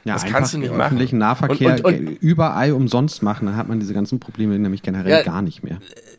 Ja, 0.04 0.14
das 0.14 0.26
kannst 0.26 0.54
du 0.54 0.58
nicht 0.58 0.72
machen. 0.72 0.82
Öffentlichen 0.82 1.20
Nahverkehr 1.20 1.76
und, 1.76 1.86
und, 1.86 2.08
und, 2.08 2.22
überall 2.22 2.72
umsonst 2.74 3.22
machen, 3.22 3.45
dann 3.45 3.56
hat 3.56 3.68
man 3.68 3.80
diese 3.80 3.93
ganzen 3.93 4.20
Probleme 4.20 4.58
nämlich 4.58 4.82
generell 4.82 5.12
ja, 5.12 5.24
gar 5.24 5.41
nicht 5.41 5.64
mehr. 5.64 5.78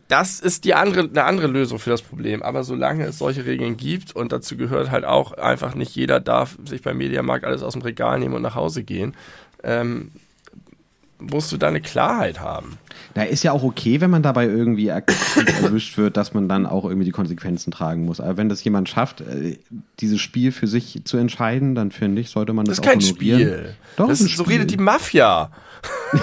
Das 0.09 0.41
ist 0.41 0.65
die 0.65 0.75
andere, 0.75 1.09
eine 1.09 1.25
andere 1.25 1.47
Lösung 1.47 1.79
für 1.79 1.91
das 1.91 2.03
Problem. 2.03 2.43
Aber 2.43 2.65
solange 2.65 3.05
es 3.05 3.19
solche 3.19 3.45
Regeln 3.45 3.77
gibt 3.77 4.15
und 4.15 4.31
dazu 4.31 4.57
gehört 4.57 4.91
halt 4.91 5.05
auch 5.05 5.33
einfach 5.33 5.75
nicht 5.75 5.97
jeder 5.97 6.21
darf 6.21 6.59
sich 6.65 6.83
beim 6.83 6.99
Mediamarkt 6.99 7.45
alles 7.45 7.63
aus 7.63 7.73
dem 7.73 7.83
Regal 7.83 8.19
nehmen 8.19 8.35
und 8.35 8.43
nach 8.43 8.55
Hause 8.55 8.85
gehen, 8.85 9.15
ähm, 9.65 10.13
musst 11.31 11.53
du 11.53 11.57
da 11.57 11.69
eine 11.69 11.81
Klarheit 11.81 12.41
haben. 12.41 12.79
Da 13.15 13.23
ist 13.23 13.43
ja 13.43 13.53
auch 13.53 13.63
okay, 13.63 14.01
wenn 14.01 14.11
man 14.11 14.23
dabei 14.23 14.47
irgendwie 14.47 14.89
erwischt 14.89 15.99
wird, 15.99 16.17
dass 16.17 16.35
man 16.35 16.49
dann 16.49 16.67
auch 16.67 16.85
irgendwie 16.85 17.05
die 17.05 17.13
Konsequenzen 17.13 17.71
tragen 17.71 18.05
muss. 18.05 18.21
Aber 18.21 18.37
wenn 18.37 18.49
das 18.49 18.63
jemand 18.65 18.89
schafft, 18.89 19.21
äh, 19.21 19.59
dieses 20.01 20.21
Spiel 20.21 20.53
für 20.53 20.67
sich 20.67 21.03
zu 21.05 21.17
entscheiden, 21.17 21.75
dann 21.75 21.91
finde 21.91 22.21
ich, 22.21 22.31
sollte 22.31 22.53
man 22.53 22.65
das, 22.65 22.77
das 22.77 22.85
ist 22.85 22.89
auch 22.89 22.93
kein 22.93 23.01
honorieren. 23.01 23.41
Spiel. 23.41 23.75
Doch, 23.97 24.09
das 24.09 24.21
ist, 24.21 24.37
so 24.37 24.45
redet 24.45 24.71
die 24.71 24.79
Mafia. 24.79 25.51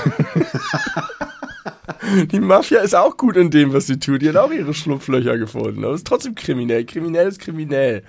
die 2.32 2.39
Mafia 2.39 2.82
ist 2.82 2.95
auch 2.95 3.18
gut 3.18 3.36
in 3.36 3.52
dem, 3.52 3.74
was 3.74 3.88
sie 3.88 4.00
tut. 4.00 4.22
Die 4.22 4.30
hat 4.30 4.38
auch 4.38 4.52
ihre 4.52 4.74
Schlupflöcher 4.74 5.38
gefunden. 5.38 5.84
Aber 5.84 5.93
ist 5.93 6.08
trotzdem 6.08 6.36
kriminell. 6.36 6.86
Kriminell 6.86 7.28
ist 7.28 7.39
kriminell. 7.39 8.04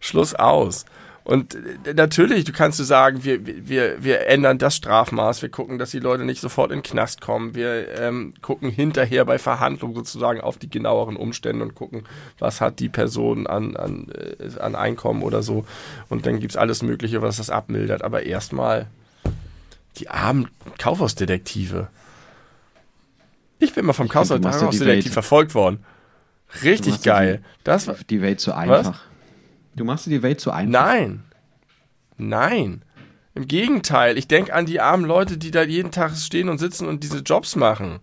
Schluss 0.00 0.34
aus. 0.34 0.84
Und 1.28 1.56
äh, 1.84 1.92
natürlich, 1.92 2.44
du 2.44 2.52
kannst 2.52 2.78
du 2.78 2.84
sagen, 2.84 3.22
wir, 3.22 3.44
wir, 3.44 4.02
wir 4.02 4.28
ändern 4.28 4.56
das 4.56 4.76
Strafmaß, 4.76 5.42
wir 5.42 5.50
gucken, 5.50 5.78
dass 5.78 5.90
die 5.90 5.98
Leute 5.98 6.24
nicht 6.24 6.40
sofort 6.40 6.72
in 6.72 6.78
den 6.78 6.82
Knast 6.82 7.20
kommen, 7.20 7.54
wir 7.54 8.00
ähm, 8.00 8.32
gucken 8.40 8.70
hinterher 8.70 9.26
bei 9.26 9.38
Verhandlungen 9.38 9.94
sozusagen 9.94 10.40
auf 10.40 10.56
die 10.56 10.70
genaueren 10.70 11.16
Umstände 11.16 11.62
und 11.62 11.74
gucken, 11.74 12.04
was 12.38 12.62
hat 12.62 12.80
die 12.80 12.88
Person 12.88 13.46
an, 13.46 13.76
an, 13.76 14.06
äh, 14.10 14.58
an 14.58 14.74
Einkommen 14.74 15.22
oder 15.22 15.42
so. 15.42 15.66
Und 16.08 16.24
dann 16.24 16.40
gibt's 16.40 16.56
alles 16.56 16.82
Mögliche, 16.82 17.20
was 17.20 17.36
das 17.36 17.50
abmildert. 17.50 18.04
Aber 18.04 18.22
erstmal 18.22 18.86
die 19.98 20.08
armen 20.08 20.48
Kaufhausdetektive. 20.78 21.88
Ich 23.58 23.74
bin 23.74 23.84
mal 23.84 23.92
vom 23.92 24.08
Kaufhausdetektiv 24.08 25.12
verfolgt 25.12 25.54
worden. 25.54 25.84
Richtig 26.62 27.02
geil. 27.02 27.42
Die, 27.44 27.64
das 27.64 27.86
war 27.86 27.96
die 28.08 28.22
Welt 28.22 28.40
so 28.40 28.52
einfach. 28.52 28.92
Was? 28.92 29.07
Du 29.78 29.84
machst 29.84 30.06
dir 30.06 30.10
die 30.10 30.22
Welt 30.22 30.40
zu 30.40 30.50
einfach. 30.50 30.72
Nein. 30.72 31.22
Nein. 32.16 32.82
Im 33.34 33.46
Gegenteil. 33.46 34.18
Ich 34.18 34.26
denke 34.26 34.52
an 34.52 34.66
die 34.66 34.80
armen 34.80 35.04
Leute, 35.04 35.38
die 35.38 35.52
da 35.52 35.62
jeden 35.62 35.92
Tag 35.92 36.16
stehen 36.16 36.48
und 36.48 36.58
sitzen 36.58 36.88
und 36.88 37.04
diese 37.04 37.18
Jobs 37.18 37.54
machen. 37.54 38.00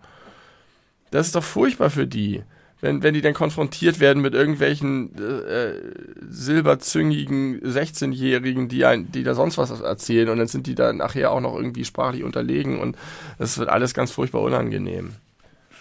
Das 1.12 1.28
ist 1.28 1.36
doch 1.36 1.44
furchtbar 1.44 1.90
für 1.90 2.08
die. 2.08 2.44
Wenn, 2.82 3.04
wenn 3.04 3.14
die 3.14 3.22
dann 3.22 3.34
konfrontiert 3.34 4.00
werden 4.00 4.22
mit 4.22 4.34
irgendwelchen 4.34 5.12
äh, 5.18 5.70
äh 5.72 5.94
silberzüngigen 6.30 7.62
16-Jährigen, 7.62 8.68
die, 8.68 8.86
die 9.12 9.24
da 9.24 9.34
sonst 9.34 9.58
was 9.58 9.72
erzählen 9.82 10.30
und 10.30 10.38
dann 10.38 10.48
sind 10.48 10.68
die 10.68 10.76
da 10.76 10.94
nachher 10.94 11.32
auch 11.32 11.40
noch 11.40 11.56
irgendwie 11.56 11.86
sprachlich 11.86 12.24
unterlegen 12.24 12.80
und 12.80 12.98
es 13.40 13.58
wird 13.58 13.70
alles 13.70 13.94
ganz 13.94 14.12
furchtbar 14.12 14.42
unangenehm. 14.42 15.16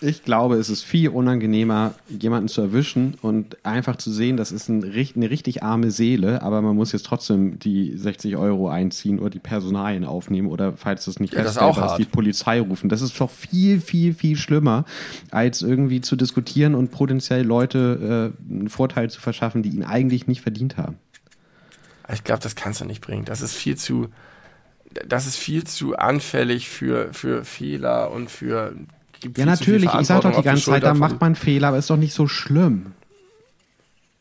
Ich 0.07 0.22
glaube, 0.22 0.57
es 0.57 0.68
ist 0.68 0.82
viel 0.82 1.09
unangenehmer, 1.09 1.94
jemanden 2.09 2.48
zu 2.48 2.61
erwischen 2.61 3.14
und 3.22 3.57
einfach 3.64 3.96
zu 3.96 4.12
sehen, 4.12 4.36
das 4.36 4.52
ist 4.52 4.68
ein, 4.68 4.84
eine 4.84 5.30
richtig 5.30 5.62
arme 5.62 5.90
Seele, 5.90 6.42
aber 6.42 6.61
man 6.61 6.76
muss 6.76 6.92
jetzt 6.92 7.07
trotzdem 7.07 7.59
die 7.59 7.96
60 7.96 8.36
Euro 8.36 8.68
einziehen 8.68 9.18
oder 9.18 9.30
die 9.30 9.38
Personalien 9.38 10.05
aufnehmen 10.05 10.48
oder 10.48 10.74
falls 10.76 11.07
das 11.07 11.20
nicht 11.20 11.32
ja, 11.32 11.42
feststellbar 11.42 11.92
ist, 11.92 11.96
die 11.96 12.05
Polizei 12.05 12.61
rufen. 12.61 12.90
Das 12.90 13.00
ist 13.00 13.18
doch 13.18 13.30
viel, 13.30 13.80
viel, 13.80 14.12
viel 14.12 14.36
schlimmer, 14.36 14.84
als 15.30 15.62
irgendwie 15.62 16.02
zu 16.02 16.16
diskutieren 16.16 16.74
und 16.74 16.90
potenziell 16.90 17.42
Leute 17.42 18.32
äh, 18.50 18.52
einen 18.52 18.68
Vorteil 18.68 19.09
zu 19.09 19.22
verschaffen, 19.22 19.62
die 19.62 19.70
ihn 19.70 19.84
eigentlich 19.84 20.26
nicht 20.26 20.42
verdient 20.42 20.76
haben. 20.76 20.98
Ich 22.12 22.24
glaube, 22.24 22.42
das 22.42 22.57
kannst 22.57 22.82
du 22.82 22.84
nicht 22.84 23.00
bringen. 23.00 23.24
Das 23.24 23.40
ist 23.40 23.55
viel 23.55 23.76
zu, 23.78 24.09
das 25.07 25.26
ist 25.26 25.36
viel 25.36 25.64
zu 25.64 25.96
anfällig 25.96 26.68
für, 26.68 27.14
für 27.14 27.44
Fehler 27.44 28.11
und 28.11 28.30
für 28.30 28.74
gibt 29.21 29.39
Ja, 29.39 29.47
natürlich. 29.47 29.93
Ich 29.95 30.07
sage 30.07 30.29
doch 30.29 30.37
die 30.37 30.43
ganze 30.43 30.65
Zeit, 30.65 30.83
da 30.83 30.95
macht 30.95 31.21
man 31.21 31.35
Fehler, 31.35 31.69
aber 31.69 31.79
ist 31.79 31.91
doch 31.91 31.97
nicht 31.97 32.15
so 32.15 32.27
schlimm. 32.27 32.93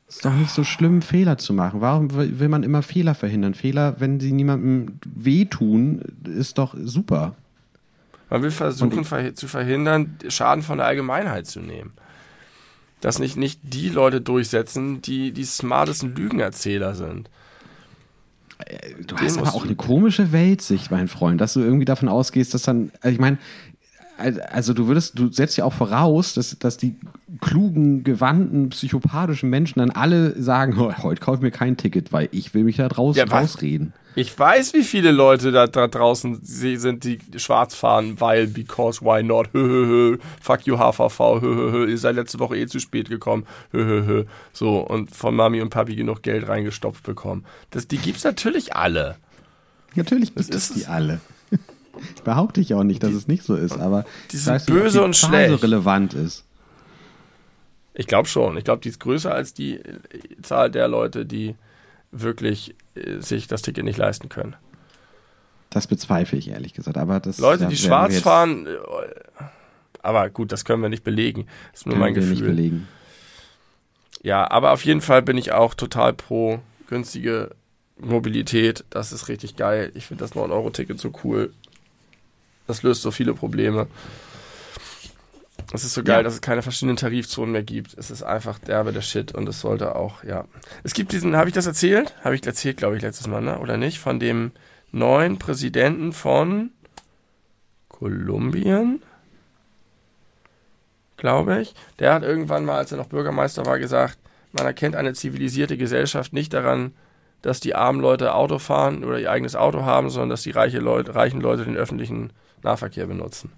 Ist 0.07 0.25
doch 0.25 0.33
nicht 0.33 0.51
so 0.51 0.63
schlimm, 0.63 1.01
Fehler 1.01 1.39
zu 1.39 1.53
machen. 1.53 1.81
Warum 1.81 2.13
will 2.13 2.47
man 2.47 2.61
immer 2.61 2.83
Fehler 2.83 3.15
verhindern? 3.15 3.55
Fehler, 3.55 3.95
wenn 3.99 4.19
sie 4.19 4.31
niemandem 4.31 4.99
wehtun, 5.03 6.01
ist 6.23 6.59
doch 6.59 6.75
super. 6.79 7.35
Man 8.29 8.43
will 8.43 8.51
versuchen 8.51 9.05
zu 9.35 9.47
verhindern, 9.47 10.17
Schaden 10.27 10.63
von 10.63 10.77
der 10.77 10.87
Allgemeinheit 10.87 11.47
zu 11.47 11.61
nehmen. 11.61 11.93
Dass 13.01 13.19
nicht, 13.19 13.37
nicht 13.37 13.59
die 13.63 13.89
Leute 13.89 14.21
durchsetzen, 14.21 15.01
die 15.01 15.31
die 15.31 15.45
smartesten 15.45 16.15
Lügenerzähler 16.15 16.95
sind. 16.95 17.29
Äh, 18.59 18.93
du 19.05 19.15
Den 19.15 19.25
hast 19.25 19.37
aber 19.37 19.53
auch 19.53 19.65
eine 19.65 19.75
komische 19.75 20.31
Weltsicht, 20.31 20.91
mein 20.91 21.07
Freund, 21.07 21.41
dass 21.41 21.53
du 21.53 21.59
irgendwie 21.59 21.85
davon 21.85 22.07
ausgehst, 22.07 22.53
dass 22.53 22.63
dann, 22.63 22.91
also 23.01 23.13
ich 23.13 23.19
meine, 23.19 23.37
also 24.17 24.73
du 24.73 24.87
würdest, 24.87 25.17
du 25.17 25.31
setzt 25.31 25.57
ja 25.57 25.65
auch 25.65 25.73
voraus, 25.73 26.33
dass, 26.33 26.57
dass 26.59 26.77
die 26.77 26.95
klugen, 27.41 28.03
gewandten, 28.03 28.69
psychopathischen 28.69 29.49
Menschen 29.49 29.79
dann 29.79 29.91
alle 29.91 30.41
sagen, 30.41 30.77
oh, 30.77 30.93
heute 31.03 31.19
kaufe 31.19 31.37
ich 31.37 31.41
mir 31.41 31.51
kein 31.51 31.77
Ticket, 31.77 32.13
weil 32.13 32.29
ich 32.31 32.53
will 32.53 32.63
mich 32.63 32.77
da 32.77 32.87
draußen 32.87 33.17
ja, 33.17 33.25
rausreden. 33.25 33.93
Ich 34.15 34.37
weiß, 34.37 34.73
wie 34.73 34.83
viele 34.83 35.11
Leute 35.11 35.51
da, 35.51 35.65
da 35.65 35.87
draußen 35.87 36.39
sind, 36.43 37.03
die 37.03 37.19
schwarz 37.37 37.73
fahren, 37.73 38.19
weil, 38.21 38.45
because, 38.45 39.01
why 39.01 39.23
not, 39.23 39.49
hö, 39.53 39.63
hö, 39.67 39.85
hö, 39.87 40.17
fuck 40.39 40.67
you 40.67 40.77
HVV, 40.77 41.41
hö, 41.41 41.55
hö, 41.55 41.71
hö, 41.71 41.89
ihr 41.89 41.97
seid 41.97 42.15
letzte 42.15 42.37
Woche 42.37 42.57
eh 42.57 42.67
zu 42.67 42.79
spät 42.79 43.09
gekommen, 43.09 43.45
hö, 43.71 43.83
hö, 43.83 44.05
hö. 44.05 44.25
So, 44.51 44.79
und 44.79 45.15
von 45.15 45.35
Mami 45.35 45.61
und 45.61 45.69
Papi 45.69 45.95
genug 45.95 46.21
Geld 46.21 46.47
reingestopft 46.47 47.03
bekommen. 47.03 47.43
Das, 47.71 47.87
die 47.87 47.97
gibt's 47.97 48.23
natürlich 48.23 48.75
alle. 48.75 49.15
Natürlich 49.95 50.35
gibt 50.35 50.53
es 50.53 50.73
die 50.73 50.85
alle. 50.85 51.19
Behaupte 52.23 52.61
ich 52.61 52.73
auch 52.73 52.83
nicht, 52.83 53.03
dass 53.03 53.11
die, 53.11 53.17
es 53.17 53.27
nicht 53.27 53.43
so 53.43 53.55
ist, 53.55 53.77
aber 53.77 54.05
die 54.31 54.37
sind 54.37 54.53
weiß 54.53 54.65
böse 54.65 54.97
nicht, 54.97 55.05
und 55.05 55.15
Zahl 55.15 55.29
schlecht. 55.29 55.49
so 55.51 55.55
relevant 55.57 56.13
ist. 56.13 56.45
Ich 57.93 58.07
glaube 58.07 58.27
schon. 58.27 58.57
Ich 58.57 58.63
glaube, 58.63 58.81
die 58.81 58.89
ist 58.89 58.99
größer 58.99 59.33
als 59.33 59.53
die 59.53 59.75
äh, 59.75 59.99
Zahl 60.41 60.71
der 60.71 60.87
Leute, 60.87 61.25
die 61.25 61.55
wirklich 62.11 62.75
äh, 62.95 63.19
sich 63.19 63.47
das 63.47 63.61
Ticket 63.61 63.85
nicht 63.85 63.97
leisten 63.97 64.29
können. 64.29 64.55
Das 65.69 65.87
bezweifle 65.87 66.37
ich 66.37 66.49
ehrlich 66.49 66.73
gesagt. 66.73 66.97
Aber 66.97 67.19
das, 67.19 67.37
Leute, 67.37 67.67
die 67.67 67.77
schwarz 67.77 68.19
fahren, 68.19 68.67
äh, 68.67 68.77
aber 70.01 70.29
gut, 70.29 70.51
das 70.51 70.65
können 70.65 70.81
wir 70.81 70.89
nicht 70.89 71.03
belegen. 71.03 71.47
Das 71.71 71.81
ist 71.81 71.87
nur 71.87 71.95
mein 71.95 72.13
Gefühl. 72.13 72.31
Nicht 72.31 72.45
belegen. 72.45 72.87
Ja, 74.21 74.49
aber 74.49 74.71
auf 74.71 74.85
jeden 74.85 75.01
Fall 75.01 75.21
bin 75.21 75.37
ich 75.37 75.51
auch 75.51 75.73
total 75.73 76.13
pro 76.13 76.59
günstige 76.87 77.51
Mobilität. 77.97 78.85
Das 78.89 79.11
ist 79.11 79.27
richtig 79.27 79.55
geil. 79.55 79.91
Ich 79.95 80.05
finde 80.05 80.23
das 80.23 80.33
9-Euro-Ticket 80.33 80.99
so 80.99 81.11
cool. 81.23 81.53
Das 82.67 82.83
löst 82.83 83.01
so 83.01 83.11
viele 83.11 83.33
Probleme. 83.33 83.87
Es 85.71 85.83
ist 85.83 85.93
so 85.93 86.03
geil, 86.03 86.17
ja. 86.17 86.23
dass 86.23 86.35
es 86.35 86.41
keine 86.41 86.61
verschiedenen 86.61 86.97
Tarifzonen 86.97 87.51
mehr 87.51 87.63
gibt. 87.63 87.97
Es 87.97 88.11
ist 88.11 88.21
einfach 88.21 88.59
derbe 88.59 88.93
der 88.93 89.01
Shit 89.01 89.33
und 89.33 89.47
es 89.49 89.59
sollte 89.59 89.95
auch, 89.95 90.23
ja. 90.23 90.45
Es 90.83 90.93
gibt 90.93 91.11
diesen, 91.11 91.35
habe 91.35 91.49
ich 91.49 91.55
das 91.55 91.65
erzählt? 91.65 92.13
Habe 92.23 92.35
ich 92.35 92.45
erzählt, 92.45 92.77
glaube 92.77 92.95
ich, 92.95 93.01
letztes 93.01 93.27
Mal, 93.27 93.41
ne? 93.41 93.59
Oder 93.59 93.77
nicht? 93.77 93.99
Von 93.99 94.19
dem 94.19 94.51
neuen 94.91 95.39
Präsidenten 95.39 96.13
von 96.13 96.71
Kolumbien, 97.89 99.01
glaube 101.17 101.61
ich. 101.61 101.73
Der 101.99 102.13
hat 102.13 102.23
irgendwann 102.23 102.65
mal, 102.65 102.77
als 102.77 102.91
er 102.91 102.97
noch 102.97 103.07
Bürgermeister 103.07 103.65
war, 103.65 103.79
gesagt, 103.79 104.17
man 104.51 104.65
erkennt 104.65 104.95
eine 104.95 105.13
zivilisierte 105.13 105.77
Gesellschaft 105.77 106.33
nicht 106.33 106.53
daran, 106.53 106.93
dass 107.41 107.59
die 107.59 107.75
armen 107.75 107.99
Leute 107.99 108.35
Auto 108.35 108.59
fahren 108.59 109.03
oder 109.03 109.19
ihr 109.19 109.31
eigenes 109.31 109.55
Auto 109.55 109.83
haben, 109.83 110.09
sondern 110.09 110.29
dass 110.29 110.43
die 110.43 110.51
reiche 110.51 110.79
Leute, 110.79 111.15
reichen 111.15 111.41
Leute 111.41 111.65
den 111.65 111.75
öffentlichen 111.75 112.31
Nahverkehr 112.63 113.07
benutzen. 113.07 113.51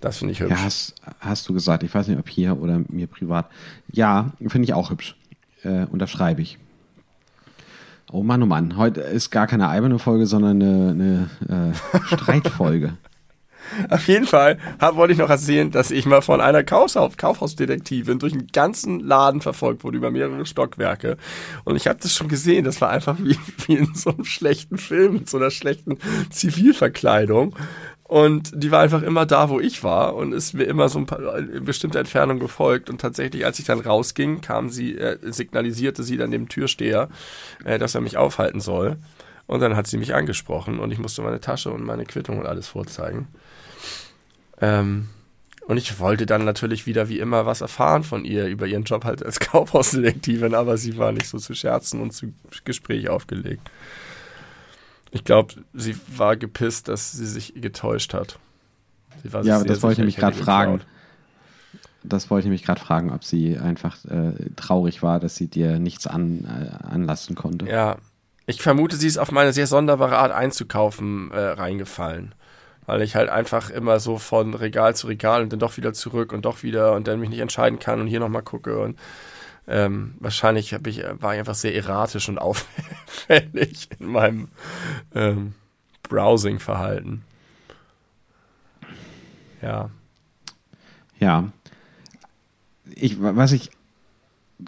Das 0.00 0.18
finde 0.18 0.32
ich 0.32 0.40
hübsch. 0.40 0.50
Ja, 0.50 0.62
hast, 0.62 0.94
hast, 1.20 1.48
du 1.48 1.54
gesagt. 1.54 1.82
Ich 1.82 1.94
weiß 1.94 2.08
nicht, 2.08 2.18
ob 2.18 2.28
hier 2.28 2.60
oder 2.60 2.80
mir 2.88 3.06
privat. 3.06 3.50
Ja, 3.90 4.32
finde 4.46 4.64
ich 4.64 4.74
auch 4.74 4.90
hübsch. 4.90 5.16
Äh, 5.62 5.86
unterschreibe 5.86 6.42
ich. 6.42 6.58
Oh 8.12 8.22
Mann, 8.22 8.42
oh 8.42 8.46
Mann. 8.46 8.76
Heute 8.76 9.00
ist 9.00 9.30
gar 9.30 9.46
keine 9.46 9.68
alberne 9.68 9.98
Folge, 9.98 10.26
sondern 10.26 10.62
eine, 10.62 11.28
eine 11.48 11.72
äh, 11.92 11.98
Streitfolge. 12.16 12.96
Auf 13.90 14.06
jeden 14.08 14.26
Fall 14.26 14.58
hab, 14.78 14.96
wollte 14.96 15.12
ich 15.12 15.18
noch 15.18 15.30
erzählen, 15.30 15.70
dass 15.70 15.90
ich 15.90 16.06
mal 16.06 16.22
von 16.22 16.40
einer 16.40 16.64
Kaufhaus 16.64 17.16
Kaufhausdetektivin 17.16 18.18
durch 18.18 18.32
einen 18.32 18.48
ganzen 18.48 19.00
Laden 19.00 19.40
verfolgt 19.40 19.84
wurde, 19.84 19.96
über 19.96 20.10
mehrere 20.10 20.46
Stockwerke. 20.46 21.16
Und 21.64 21.76
ich 21.76 21.86
habe 21.86 21.98
das 22.00 22.14
schon 22.14 22.28
gesehen, 22.28 22.64
das 22.64 22.80
war 22.80 22.90
einfach 22.90 23.16
wie, 23.18 23.38
wie 23.66 23.76
in 23.76 23.94
so 23.94 24.10
einem 24.10 24.24
schlechten 24.24 24.78
Film, 24.78 25.14
mit 25.14 25.30
so 25.30 25.38
einer 25.38 25.50
schlechten 25.50 25.98
Zivilverkleidung. 26.30 27.54
Und 28.08 28.52
die 28.54 28.70
war 28.70 28.82
einfach 28.82 29.02
immer 29.02 29.26
da, 29.26 29.50
wo 29.50 29.58
ich 29.58 29.82
war 29.82 30.14
und 30.14 30.32
ist 30.32 30.54
mir 30.54 30.64
immer 30.64 30.88
so 30.88 31.00
ein 31.00 31.06
paar 31.06 31.38
in 31.38 31.64
bestimmter 31.64 31.98
Entfernung 31.98 32.38
gefolgt. 32.38 32.88
Und 32.88 33.00
tatsächlich, 33.00 33.44
als 33.44 33.58
ich 33.58 33.64
dann 33.64 33.80
rausging, 33.80 34.40
kam 34.40 34.70
sie, 34.70 34.96
äh, 34.96 35.18
signalisierte 35.22 36.04
sie 36.04 36.16
dann 36.16 36.30
dem 36.30 36.48
Türsteher, 36.48 37.08
äh, 37.64 37.78
dass 37.78 37.96
er 37.96 38.00
mich 38.00 38.16
aufhalten 38.16 38.60
soll. 38.60 38.96
Und 39.48 39.60
dann 39.60 39.74
hat 39.74 39.88
sie 39.88 39.96
mich 39.96 40.14
angesprochen 40.14 40.78
und 40.78 40.92
ich 40.92 40.98
musste 40.98 41.22
meine 41.22 41.40
Tasche 41.40 41.70
und 41.70 41.84
meine 41.84 42.04
Quittung 42.04 42.38
und 42.38 42.46
alles 42.46 42.68
vorzeigen. 42.68 43.28
Ähm, 44.60 45.08
und 45.66 45.78
ich 45.78 45.98
wollte 45.98 46.26
dann 46.26 46.44
natürlich 46.44 46.86
wieder 46.86 47.08
wie 47.08 47.18
immer 47.18 47.44
was 47.44 47.60
erfahren 47.60 48.04
von 48.04 48.24
ihr 48.24 48.46
über 48.46 48.66
ihren 48.66 48.84
Job 48.84 49.04
halt 49.04 49.24
als 49.24 49.40
Kaufhausdetektivin, 49.40 50.54
aber 50.54 50.76
sie 50.76 50.96
war 50.96 51.12
nicht 51.12 51.26
so 51.26 51.38
zu 51.38 51.54
Scherzen 51.54 52.00
und 52.00 52.12
zu 52.12 52.32
Gespräch 52.64 53.08
aufgelegt. 53.08 53.68
Ich 55.10 55.24
glaube, 55.24 55.54
sie 55.74 55.96
war 56.16 56.36
gepisst, 56.36 56.88
dass 56.88 57.12
sie 57.12 57.26
sich 57.26 57.54
getäuscht 57.54 58.14
hat. 58.14 58.38
ja, 59.42 59.56
aber 59.56 59.64
das 59.64 59.82
wollte 59.82 60.02
ich 60.02 60.06
mich 60.06 60.16
gerade 60.16 60.36
fragen. 60.36 60.80
Das 62.04 62.30
wollte 62.30 62.46
ich 62.46 62.52
mich 62.52 62.62
gerade 62.62 62.80
fragen, 62.80 63.12
ob 63.12 63.24
sie 63.24 63.58
einfach 63.58 64.04
äh, 64.04 64.32
traurig 64.54 65.02
war, 65.02 65.18
dass 65.18 65.34
sie 65.34 65.48
dir 65.48 65.80
nichts 65.80 66.06
an, 66.06 66.44
äh, 66.44 66.84
anlassen 66.84 67.34
konnte. 67.34 67.66
Ja, 67.66 67.96
ich 68.46 68.62
vermute, 68.62 68.94
sie 68.94 69.08
ist 69.08 69.18
auf 69.18 69.32
meine 69.32 69.52
sehr 69.52 69.66
sonderbare 69.66 70.16
Art 70.18 70.30
einzukaufen 70.30 71.32
äh, 71.32 71.40
reingefallen 71.40 72.32
weil 72.86 73.02
ich 73.02 73.16
halt 73.16 73.28
einfach 73.28 73.70
immer 73.70 74.00
so 74.00 74.18
von 74.18 74.54
Regal 74.54 74.96
zu 74.96 75.08
Regal 75.08 75.42
und 75.42 75.52
dann 75.52 75.58
doch 75.58 75.76
wieder 75.76 75.92
zurück 75.92 76.32
und 76.32 76.44
doch 76.44 76.62
wieder 76.62 76.94
und 76.94 77.06
dann 77.08 77.20
mich 77.20 77.30
nicht 77.30 77.40
entscheiden 77.40 77.78
kann 77.78 78.00
und 78.00 78.06
hier 78.06 78.20
nochmal 78.20 78.42
gucke 78.42 78.78
und 78.78 78.98
ähm, 79.68 80.14
wahrscheinlich 80.20 80.72
hab 80.74 80.86
ich, 80.86 81.02
war 81.18 81.34
ich 81.34 81.40
einfach 81.40 81.54
sehr 81.54 81.74
erratisch 81.74 82.28
und 82.28 82.38
auffällig 82.38 83.88
in 83.98 84.06
meinem 84.06 84.48
ähm, 85.14 85.54
Browsing-Verhalten. 86.04 87.22
Ja. 89.60 89.90
Ja. 91.18 91.50
Ich, 92.94 93.20
was 93.20 93.52
ich 93.52 93.70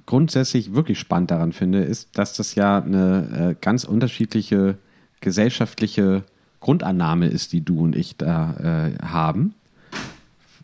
grundsätzlich 0.06 0.74
wirklich 0.74 0.98
spannend 0.98 1.30
daran 1.30 1.52
finde, 1.52 1.82
ist, 1.82 2.18
dass 2.18 2.34
das 2.34 2.54
ja 2.56 2.78
eine 2.78 3.52
äh, 3.52 3.56
ganz 3.60 3.84
unterschiedliche 3.84 4.76
gesellschaftliche 5.20 6.24
Grundannahme 6.60 7.28
ist, 7.28 7.52
die 7.52 7.60
du 7.60 7.80
und 7.80 7.96
ich 7.96 8.16
da 8.16 8.54
äh, 8.90 9.04
haben. 9.04 9.54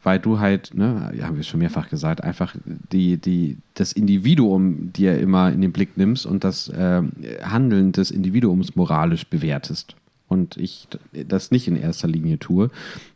Weil 0.02 0.18
du 0.18 0.38
halt, 0.38 0.74
ne, 0.74 1.12
ja, 1.16 1.26
haben 1.26 1.36
wir 1.36 1.44
schon 1.44 1.60
mehrfach 1.60 1.88
gesagt, 1.88 2.22
einfach 2.22 2.54
die, 2.64 3.16
die, 3.16 3.56
das 3.72 3.92
Individuum 3.92 4.92
dir 4.92 5.18
immer 5.18 5.50
in 5.50 5.62
den 5.62 5.72
Blick 5.72 5.96
nimmst 5.96 6.26
und 6.26 6.44
das 6.44 6.68
äh, 6.68 7.02
Handeln 7.42 7.92
des 7.92 8.10
Individuums 8.10 8.76
moralisch 8.76 9.26
bewertest. 9.26 9.96
Und 10.28 10.56
ich 10.56 10.88
das 11.12 11.50
nicht 11.50 11.68
in 11.68 11.76
erster 11.76 12.08
Linie 12.08 12.38
tue, 12.38 12.70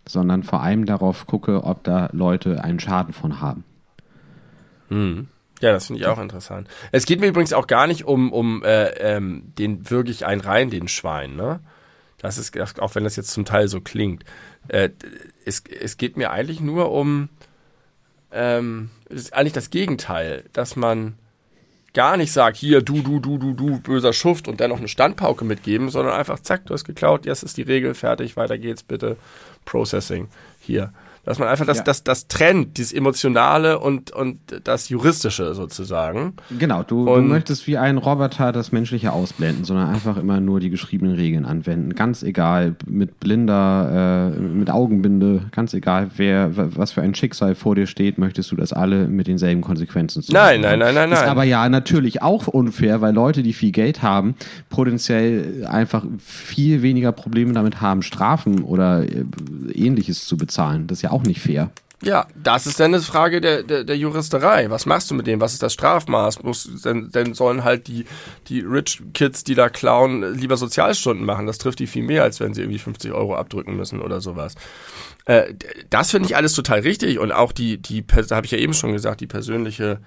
sondern 0.07 0.45
vor 0.45 0.62
allem 0.62 0.87
darauf 0.87 1.26
gucke, 1.26 1.64
ob 1.64 1.85
da 1.85 2.09
Leute 2.12 2.64
einen 2.64 2.81
Schaden 2.81 3.12
von 3.12 3.41
haben. 3.41 3.64
Hm. 4.89 5.29
Ja, 5.61 5.72
das 5.72 5.89
finde 5.89 6.01
ich 6.01 6.07
auch 6.07 6.20
interessant. 6.20 6.68
Es 6.93 7.05
geht 7.05 7.20
mir 7.20 7.26
übrigens 7.26 7.53
auch 7.53 7.66
gar 7.66 7.87
nicht 7.87 8.05
um, 8.05 8.33
um 8.33 8.62
äh, 8.62 8.91
ähm, 8.99 9.53
den 9.59 9.91
wirklich 9.91 10.24
einen 10.24 10.41
rein, 10.41 10.70
den 10.70 10.89
Schwein, 10.89 11.37
ne? 11.37 11.61
Das 12.19 12.37
ist, 12.37 12.81
auch 12.81 12.95
wenn 12.95 13.05
das 13.05 13.16
jetzt 13.16 13.31
zum 13.31 13.45
Teil 13.45 13.69
so 13.69 13.81
klingt, 13.81 14.25
äh, 14.69 14.91
es, 15.45 15.62
es 15.81 15.97
geht 15.97 16.16
mir 16.16 16.31
eigentlich 16.31 16.61
nur 16.61 16.91
um, 16.91 17.29
ähm, 18.33 18.91
ist 19.09 19.33
eigentlich 19.33 19.53
das 19.53 19.71
Gegenteil, 19.71 20.45
dass 20.53 20.77
man 20.77 21.14
gar 21.95 22.16
nicht 22.16 22.33
sagt, 22.33 22.57
hier, 22.57 22.83
du, 22.83 23.03
du, 23.03 23.19
du, 23.19 23.39
du, 23.39 23.55
du, 23.55 23.81
böser 23.81 24.12
Schuft 24.12 24.47
und 24.49 24.61
dann 24.61 24.71
noch 24.71 24.79
eine 24.79 24.89
Standpauke 24.89 25.45
mitgeben, 25.45 25.89
sondern 25.89 26.14
einfach, 26.14 26.41
zack, 26.41 26.66
du 26.66 26.75
hast 26.75 26.85
geklaut, 26.85 27.25
jetzt 27.25 27.43
ist 27.43 27.57
die 27.57 27.62
Regel 27.62 27.95
fertig, 27.95 28.37
weiter 28.37 28.59
geht's, 28.59 28.83
bitte, 28.83 29.16
Processing, 29.64 30.29
hier. 30.61 30.93
Dass 31.29 31.39
man 31.39 31.47
einfach 31.47 31.66
das, 31.66 31.76
ja. 31.76 31.85
das, 31.85 32.05
das 32.05 32.26
trennt, 32.26 32.79
dieses 32.79 32.95
Emotionale 32.95 33.81
und, 33.81 34.12
und 34.12 34.39
das 34.64 34.89
Juristische 34.89 35.55
sozusagen. 35.55 36.33
Genau, 36.59 36.83
du, 36.83 37.05
du 37.05 37.20
möchtest 37.20 37.66
wie 37.66 37.76
ein 37.76 37.99
Roboter 37.99 38.51
das 38.51 38.72
Menschliche 38.72 39.12
ausblenden, 39.12 39.66
sondern 39.66 39.91
einfach 39.91 40.16
immer 40.16 40.41
nur 40.41 40.59
die 40.59 40.70
geschriebenen 40.70 41.16
Regeln 41.16 41.45
anwenden. 41.45 41.95
Ganz 41.95 42.22
egal, 42.22 42.76
mit 42.87 43.20
blinder, 43.20 44.33
äh, 44.35 44.41
mit 44.41 44.70
Augenbinde, 44.70 45.43
ganz 45.53 45.74
egal, 45.74 46.12
wer, 46.16 46.51
was 46.57 46.93
für 46.93 47.03
ein 47.03 47.14
Schicksal 47.14 47.55
vor 47.55 47.74
dir 47.74 47.87
steht, 47.87 48.16
möchtest 48.16 48.51
du 48.51 48.57
das 48.57 48.72
alle 48.72 49.07
mit 49.07 49.26
denselben 49.26 49.61
Konsequenzen 49.61 50.22
zu 50.22 50.33
Nein, 50.33 50.62
nein, 50.62 50.79
nein, 50.79 50.95
nein, 50.95 51.11
nein. 51.11 51.18
Ist 51.18 51.29
aber 51.29 51.45
ja 51.45 51.68
natürlich 51.68 52.22
auch 52.22 52.47
unfair, 52.47 53.03
weil 53.03 53.12
Leute, 53.12 53.43
die 53.43 53.53
viel 53.53 53.72
Geld 53.72 54.01
haben, 54.01 54.35
potenziell 54.70 55.66
einfach 55.68 56.07
viel 56.24 56.81
weniger 56.81 57.12
Probleme 57.12 57.53
damit 57.53 57.83
haben, 57.83 58.01
Strafen 58.01 58.62
oder 58.62 59.03
äh, 59.03 59.26
ähnliches 59.74 60.24
zu 60.24 60.39
bezahlen. 60.39 60.87
Das 60.87 60.99
ist 60.99 61.03
ja 61.03 61.11
auch 61.11 61.18
auch 61.19 61.23
nicht 61.23 61.41
fair. 61.41 61.71
Ja, 62.01 62.29
das 62.37 62.69
ist 62.69 62.79
dann 62.79 62.95
eine 62.95 63.03
Frage 63.03 63.41
der, 63.41 63.64
der, 63.64 63.83
der 63.83 63.97
Juristerei. 63.97 64.71
Was 64.71 64.87
machst 64.87 65.11
du 65.11 65.16
mit 65.16 65.27
dem? 65.27 65.41
Was 65.41 65.55
ist 65.55 65.64
das 65.64 65.73
Strafmaß? 65.73 66.45
Muss, 66.45 66.71
denn, 66.85 67.11
denn 67.11 67.35
sollen 67.35 67.64
halt 67.64 67.89
die, 67.89 68.05
die 68.47 68.61
Rich 68.61 69.03
Kids, 69.14 69.43
die 69.43 69.57
da 69.57 69.69
klauen, 69.69 70.35
lieber 70.35 70.57
Sozialstunden 70.57 71.27
machen. 71.27 71.47
Das 71.47 71.59
trifft 71.59 71.81
die 71.81 71.89
viel 71.89 72.05
mehr, 72.05 72.23
als 72.23 72.39
wenn 72.39 72.55
sie 72.55 72.61
irgendwie 72.62 72.79
50 72.79 73.12
Euro 73.12 73.35
abdrücken 73.35 73.77
müssen 73.77 74.01
oder 74.01 74.21
sowas. 74.21 74.55
Äh, 75.25 75.55
das 75.91 76.12
finde 76.12 76.29
ich 76.29 76.37
alles 76.37 76.55
total 76.55 76.81
richtig. 76.81 77.19
Und 77.19 77.33
auch 77.33 77.51
die, 77.51 77.79
die 77.79 78.05
habe 78.31 78.47
ich 78.47 78.53
ja 78.53 78.59
eben 78.59 78.75
schon 78.75 78.93
gesagt, 78.93 79.21
die 79.21 79.27
persönliche 79.27 79.99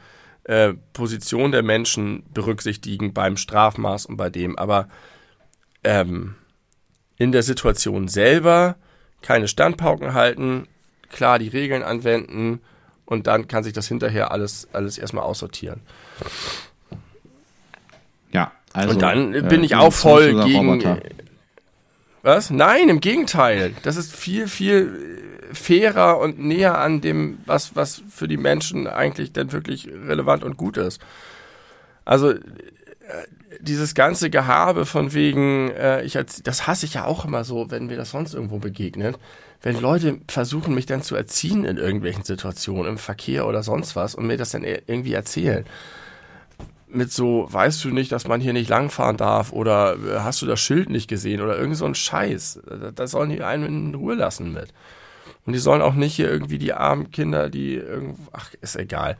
äh, 0.46 0.74
Position 0.94 1.52
der 1.52 1.62
Menschen 1.62 2.24
berücksichtigen 2.34 3.14
beim 3.14 3.36
Strafmaß 3.36 4.06
und 4.06 4.16
bei 4.16 4.30
dem. 4.30 4.58
Aber 4.58 4.88
ähm, 5.84 6.36
in 7.18 7.34
der 7.34 7.44
Situation 7.44 8.08
selber 8.08 8.78
keine 9.22 9.50
Standpauken 9.50 10.14
halten, 10.14 10.68
klar 11.12 11.40
die 11.40 11.50
Regeln 11.50 11.84
anwenden 11.84 12.62
und 13.06 13.28
dann 13.28 13.48
kann 13.48 13.64
sich 13.64 13.74
das 13.74 13.88
hinterher 13.88 14.32
alles, 14.32 14.68
alles 14.74 14.98
erstmal 14.98 15.24
aussortieren. 15.24 15.82
Ja, 18.32 18.52
also. 18.74 18.94
Und 18.94 19.02
dann 19.02 19.34
äh, 19.34 19.42
bin 19.42 19.64
ich 19.64 19.76
auch 19.76 19.92
voll 19.92 20.34
gegen. 20.46 20.70
Roboter. 20.70 21.02
Was? 22.24 22.52
Nein, 22.52 22.88
im 22.88 23.02
Gegenteil. 23.02 23.74
Das 23.84 23.98
ist 23.98 24.16
viel, 24.16 24.48
viel 24.48 25.20
fairer 25.54 26.20
und 26.20 26.40
näher 26.40 26.78
an 26.78 27.02
dem, 27.02 27.40
was, 27.46 27.76
was 27.76 28.02
für 28.10 28.28
die 28.28 28.38
Menschen 28.38 28.88
eigentlich 28.88 29.34
denn 29.34 29.52
wirklich 29.52 29.88
relevant 29.88 30.44
und 30.44 30.56
gut 30.56 30.78
ist. 30.78 31.02
Also, 32.06 32.32
äh, 32.32 32.40
dieses 33.60 33.94
ganze 33.94 34.30
Gehabe 34.30 34.86
von 34.86 35.14
wegen, 35.14 35.72
äh, 35.72 36.04
ich 36.04 36.14
das 36.44 36.68
hasse 36.68 36.86
ich 36.86 36.94
ja 36.94 37.06
auch 37.06 37.26
immer 37.26 37.44
so, 37.44 37.70
wenn 37.72 37.88
mir 37.88 37.98
das 37.98 38.12
sonst 38.12 38.34
irgendwo 38.34 38.60
begegnet 38.60 39.20
wenn 39.62 39.80
Leute 39.80 40.20
versuchen, 40.28 40.74
mich 40.74 40.88
dann 40.88 41.04
zu 41.04 41.16
erziehen 41.16 41.66
in 41.66 41.78
irgendwelchen 41.78 42.24
Situationen, 42.24 42.94
im 42.94 42.98
Verkehr 42.98 43.46
oder 43.48 43.62
sonst 43.64 43.96
was, 43.96 44.16
und 44.16 44.26
mir 44.26 44.38
das 44.38 44.52
dann 44.52 44.64
irgendwie 44.64 45.14
erzählen. 45.14 45.66
Mit 46.88 47.12
so, 47.12 47.48
weißt 47.50 47.86
du 47.86 47.90
nicht, 47.90 48.12
dass 48.12 48.28
man 48.28 48.42
hier 48.42 48.54
nicht 48.54 48.70
langfahren 48.70 49.18
darf 49.18 49.54
oder 49.54 49.96
äh, 49.96 50.20
hast 50.20 50.42
du 50.42 50.46
das 50.46 50.60
Schild 50.60 50.90
nicht 50.90 51.08
gesehen 51.08 51.40
oder 51.42 51.58
irgend 51.58 51.78
so 51.78 51.86
ein 51.86 51.96
Scheiß. 51.96 52.62
Da 52.94 53.08
sollen 53.08 53.30
die 53.30 53.44
einen 53.44 53.66
in 53.66 53.96
Ruhe 53.96 54.16
lassen 54.16 54.52
mit. 54.52 54.74
Und 55.46 55.54
die 55.54 55.60
sollen 55.60 55.82
auch 55.82 55.94
nicht 55.94 56.16
hier 56.16 56.30
irgendwie 56.30 56.58
die 56.58 56.74
armen 56.74 57.12
Kinder, 57.12 57.50
die 57.50 57.76
irgendwo, 57.76 58.28
ach, 58.34 58.54
ist 58.60 58.76
egal. 58.76 59.18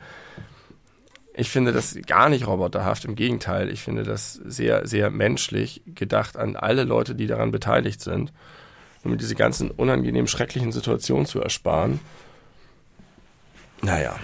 Ich 1.34 1.48
finde 1.48 1.72
das 1.72 1.96
gar 2.06 2.28
nicht 2.28 2.46
roboterhaft, 2.46 3.06
im 3.06 3.14
Gegenteil. 3.14 3.70
Ich 3.70 3.80
finde 3.80 4.02
das 4.02 4.34
sehr, 4.34 4.86
sehr 4.86 5.10
menschlich 5.10 5.82
gedacht 5.86 6.36
an 6.36 6.56
alle 6.56 6.84
Leute, 6.84 7.14
die 7.14 7.26
daran 7.26 7.52
beteiligt 7.52 8.02
sind 8.02 8.32
um 9.04 9.10
mir 9.10 9.16
diese 9.16 9.34
ganzen 9.34 9.70
unangenehmen, 9.70 10.28
schrecklichen 10.28 10.72
Situationen 10.72 11.26
zu 11.26 11.40
ersparen. 11.40 12.00
Naja, 13.82 14.16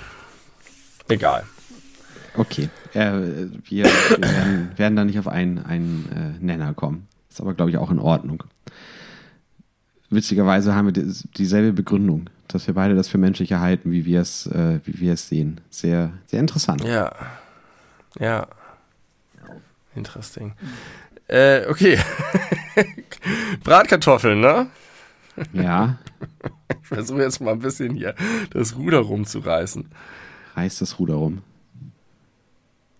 egal. 1.08 1.44
Okay, 2.34 2.68
äh, 2.94 3.10
wir, 3.64 3.84
wir 3.84 4.20
werden, 4.20 4.72
werden, 4.76 4.96
da 4.96 5.04
nicht 5.04 5.18
auf 5.18 5.26
einen, 5.26 5.58
einen 5.58 6.36
äh, 6.40 6.44
Nenner 6.44 6.74
kommen. 6.74 7.08
Ist 7.28 7.40
aber, 7.40 7.54
glaube 7.54 7.70
ich, 7.70 7.78
auch 7.78 7.90
in 7.90 7.98
Ordnung. 7.98 8.44
Witzigerweise 10.10 10.74
haben 10.74 10.94
wir 10.94 11.04
dieselbe 11.36 11.72
Begründung, 11.72 12.30
dass 12.46 12.66
wir 12.66 12.74
beide 12.74 12.94
das 12.94 13.08
für 13.08 13.18
menschlich 13.18 13.52
halten, 13.54 13.90
wie 13.90 14.06
wir 14.06 14.20
es, 14.20 14.46
äh, 14.46 14.78
wie 14.84 15.00
wir 15.00 15.14
es 15.14 15.28
sehen. 15.28 15.60
Sehr, 15.68 16.12
sehr 16.26 16.40
interessant. 16.40 16.84
Ja, 16.84 17.12
ja. 18.18 18.46
Interesting. 19.94 20.52
Äh, 21.28 21.66
okay. 21.68 21.98
Bratkartoffeln, 23.64 24.40
ne? 24.40 24.68
Ja. 25.52 25.98
Ich 26.82 26.88
versuche 26.88 27.22
jetzt 27.22 27.40
mal 27.40 27.52
ein 27.52 27.58
bisschen 27.60 27.94
hier 27.94 28.14
das 28.50 28.76
Ruder 28.76 28.98
rumzureißen. 28.98 29.88
Reiß 30.54 30.78
das 30.78 30.98
Ruder 30.98 31.14
rum. 31.14 31.42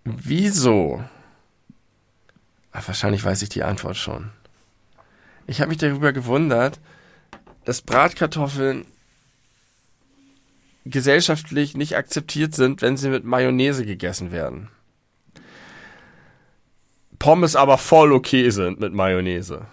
Wieso? 0.05 1.03
Ach, 2.73 2.87
wahrscheinlich 2.87 3.25
weiß 3.25 3.43
ich 3.43 3.49
die 3.49 3.63
Antwort 3.63 3.97
schon. 3.97 4.31
Ich 5.47 5.61
habe 5.61 5.71
mich 5.71 5.79
darüber 5.79 6.13
gewundert, 6.13 6.81
dass 7.65 7.83
Bratkartoffeln 7.83 8.85
gesellschaftlich 10.85 11.77
nicht 11.77 11.97
akzeptiert 11.97 12.55
sind, 12.55 12.83
wenn 12.83 12.97
sie 12.97 13.09
mit 13.09 13.25
Mayonnaise 13.25 13.85
gegessen 13.85 14.33
werden. 14.33 14.69
Pommes 17.19 17.57
aber 17.57 17.79
voll 17.79 18.13
okay 18.13 18.51
sind 18.51 18.81
mit 18.81 18.93
Mayonnaise. 18.93 19.67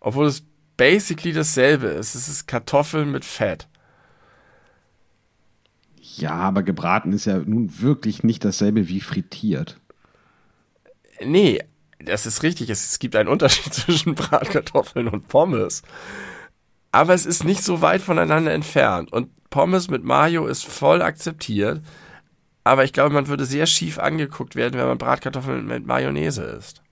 Obwohl 0.00 0.26
es 0.26 0.44
basically 0.76 1.32
dasselbe 1.32 1.88
ist. 1.88 2.14
Es 2.14 2.28
ist 2.28 2.46
Kartoffeln 2.46 3.10
mit 3.10 3.24
Fett. 3.24 3.68
Ja, 6.16 6.32
aber 6.32 6.62
gebraten 6.62 7.12
ist 7.12 7.24
ja 7.24 7.38
nun 7.38 7.80
wirklich 7.80 8.22
nicht 8.22 8.44
dasselbe 8.44 8.88
wie 8.88 9.00
frittiert. 9.00 9.78
Nee, 11.24 11.60
das 12.00 12.26
ist 12.26 12.42
richtig. 12.42 12.68
Es, 12.70 12.98
gibt 12.98 13.16
einen 13.16 13.28
Unterschied 13.28 13.72
zwischen 13.74 14.14
Bratkartoffeln 14.14 15.08
und 15.08 15.28
Pommes. 15.28 15.82
Aber 16.90 17.14
es 17.14 17.26
ist 17.26 17.44
nicht 17.44 17.62
so 17.62 17.80
weit 17.80 18.02
voneinander 18.02 18.52
entfernt. 18.52 19.12
Und 19.12 19.30
Pommes 19.50 19.88
mit 19.88 20.04
Mayo 20.04 20.46
ist 20.46 20.64
voll 20.64 21.00
akzeptiert. 21.00 21.80
Aber 22.64 22.84
ich 22.84 22.92
glaube, 22.92 23.14
man 23.14 23.28
würde 23.28 23.44
sehr 23.44 23.66
schief 23.66 23.98
angeguckt 23.98 24.54
werden, 24.54 24.78
wenn 24.78 24.86
man 24.86 24.98
Bratkartoffeln 24.98 25.66
mit 25.66 25.86
Mayonnaise 25.86 26.42
isst. 26.42 26.82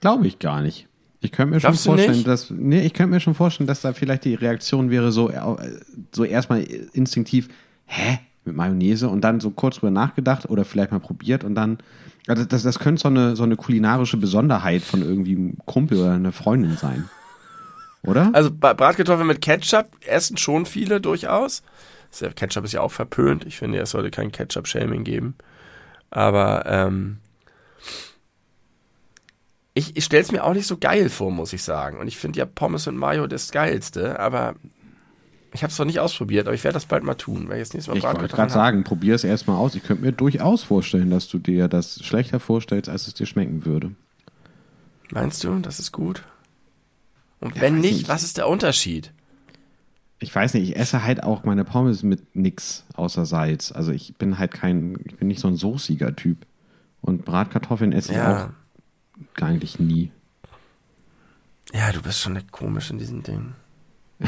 Glaube 0.00 0.26
ich 0.26 0.38
gar 0.38 0.60
nicht. 0.60 0.86
Ich 1.20 1.32
könnte 1.32 1.54
mir 1.54 1.60
Glaubst 1.60 1.84
schon 1.84 1.96
vorstellen, 1.96 2.24
dass 2.24 2.50
nee, 2.50 2.80
ich 2.82 2.94
könnte 2.94 3.12
mir 3.12 3.20
schon 3.20 3.34
vorstellen, 3.34 3.66
dass 3.66 3.80
da 3.80 3.92
vielleicht 3.92 4.24
die 4.24 4.34
Reaktion 4.34 4.90
wäre 4.90 5.10
so 5.10 5.30
äh, 5.30 5.40
so 6.12 6.24
erstmal 6.24 6.62
instinktiv, 6.92 7.48
hä, 7.86 8.18
mit 8.44 8.54
Mayonnaise 8.54 9.08
und 9.08 9.22
dann 9.22 9.40
so 9.40 9.50
kurz 9.50 9.76
drüber 9.76 9.90
nachgedacht 9.90 10.48
oder 10.48 10.64
vielleicht 10.64 10.92
mal 10.92 11.00
probiert 11.00 11.42
und 11.42 11.56
dann 11.56 11.78
also 12.28 12.44
das, 12.44 12.62
das 12.62 12.78
könnte 12.78 13.02
so 13.02 13.08
eine 13.08 13.34
so 13.34 13.42
eine 13.42 13.56
kulinarische 13.56 14.16
Besonderheit 14.16 14.82
von 14.82 15.02
irgendwie 15.02 15.34
einem 15.34 15.56
Kumpel 15.66 15.98
oder 15.98 16.12
einer 16.12 16.32
Freundin 16.32 16.76
sein. 16.76 17.08
Oder? 18.04 18.30
Also 18.32 18.50
Bratkartoffeln 18.52 19.26
mit 19.26 19.40
Ketchup 19.40 19.88
essen 20.06 20.36
schon 20.36 20.66
viele 20.66 21.00
durchaus. 21.00 21.62
Ketchup 22.36 22.64
ist 22.64 22.72
ja 22.72 22.80
auch 22.80 22.92
verpönt. 22.92 23.44
Ich 23.44 23.58
finde, 23.58 23.78
es 23.80 23.90
sollte 23.90 24.10
kein 24.10 24.32
Ketchup-Shaming 24.32 25.04
geben. 25.04 25.34
Aber 26.10 26.64
ähm, 26.66 27.18
ich, 29.78 29.96
ich 29.96 30.04
stelle 30.04 30.22
es 30.22 30.32
mir 30.32 30.44
auch 30.44 30.54
nicht 30.54 30.66
so 30.66 30.76
geil 30.76 31.08
vor, 31.08 31.30
muss 31.30 31.52
ich 31.52 31.62
sagen. 31.62 31.98
Und 31.98 32.08
ich 32.08 32.16
finde 32.16 32.38
ja 32.38 32.46
Pommes 32.46 32.86
und 32.86 32.96
Mayo 32.96 33.26
das 33.26 33.50
Geilste. 33.50 34.18
Aber 34.20 34.54
ich 35.52 35.62
habe 35.62 35.72
es 35.72 35.78
noch 35.78 35.86
nicht 35.86 36.00
ausprobiert. 36.00 36.46
Aber 36.46 36.54
ich 36.54 36.64
werde 36.64 36.74
das 36.74 36.86
bald 36.86 37.04
mal 37.04 37.14
tun. 37.14 37.48
Weil 37.48 37.56
ich 37.56 37.60
jetzt 37.60 37.74
nächstes 37.74 37.88
Mal 37.92 37.96
ich 37.98 38.04
wollte 38.04 38.34
gerade 38.34 38.52
sagen, 38.52 38.84
probier 38.84 39.14
es 39.14 39.24
erstmal 39.24 39.56
aus. 39.56 39.74
Ich 39.74 39.82
könnte 39.84 40.04
mir 40.04 40.12
durchaus 40.12 40.62
vorstellen, 40.64 41.10
dass 41.10 41.28
du 41.28 41.38
dir 41.38 41.68
das 41.68 42.04
schlechter 42.04 42.40
vorstellst, 42.40 42.88
als 42.88 43.06
es 43.06 43.14
dir 43.14 43.26
schmecken 43.26 43.64
würde. 43.64 43.92
Meinst 45.10 45.42
du, 45.44 45.58
das 45.60 45.78
ist 45.78 45.92
gut? 45.92 46.22
Und 47.40 47.54
Ja, 47.56 47.62
wenn 47.62 47.76
nicht, 47.80 47.92
nicht. 47.96 48.08
was 48.08 48.22
ist 48.22 48.36
der 48.36 48.48
Unterschied? 48.48 49.12
Ich 50.18 50.34
weiß 50.34 50.54
nicht, 50.54 50.68
ich 50.70 50.76
esse 50.76 51.04
halt 51.04 51.22
auch 51.22 51.44
meine 51.44 51.64
Pommes 51.64 52.02
mit 52.02 52.34
nix 52.34 52.84
außer 52.94 53.24
Salz. 53.24 53.70
Also 53.70 53.92
ich 53.92 54.16
bin 54.16 54.38
halt 54.38 54.52
kein, 54.52 54.98
ich 55.04 55.16
bin 55.16 55.28
nicht 55.28 55.40
so 55.40 55.46
ein 55.48 55.54
soßiger 55.56 56.16
Typ. 56.16 56.38
Und 57.00 57.24
Bratkartoffeln 57.24 57.92
esse 57.92 58.10
ich 58.12 58.18
Ja. 58.18 58.46
auch 58.46 58.48
eigentlich 59.40 59.78
nie. 59.78 60.10
Ja, 61.72 61.92
du 61.92 62.02
bist 62.02 62.20
schon 62.20 62.32
nicht 62.34 62.50
komisch 62.52 62.90
in 62.90 62.98
diesen 62.98 63.22
Dingen. 63.22 63.54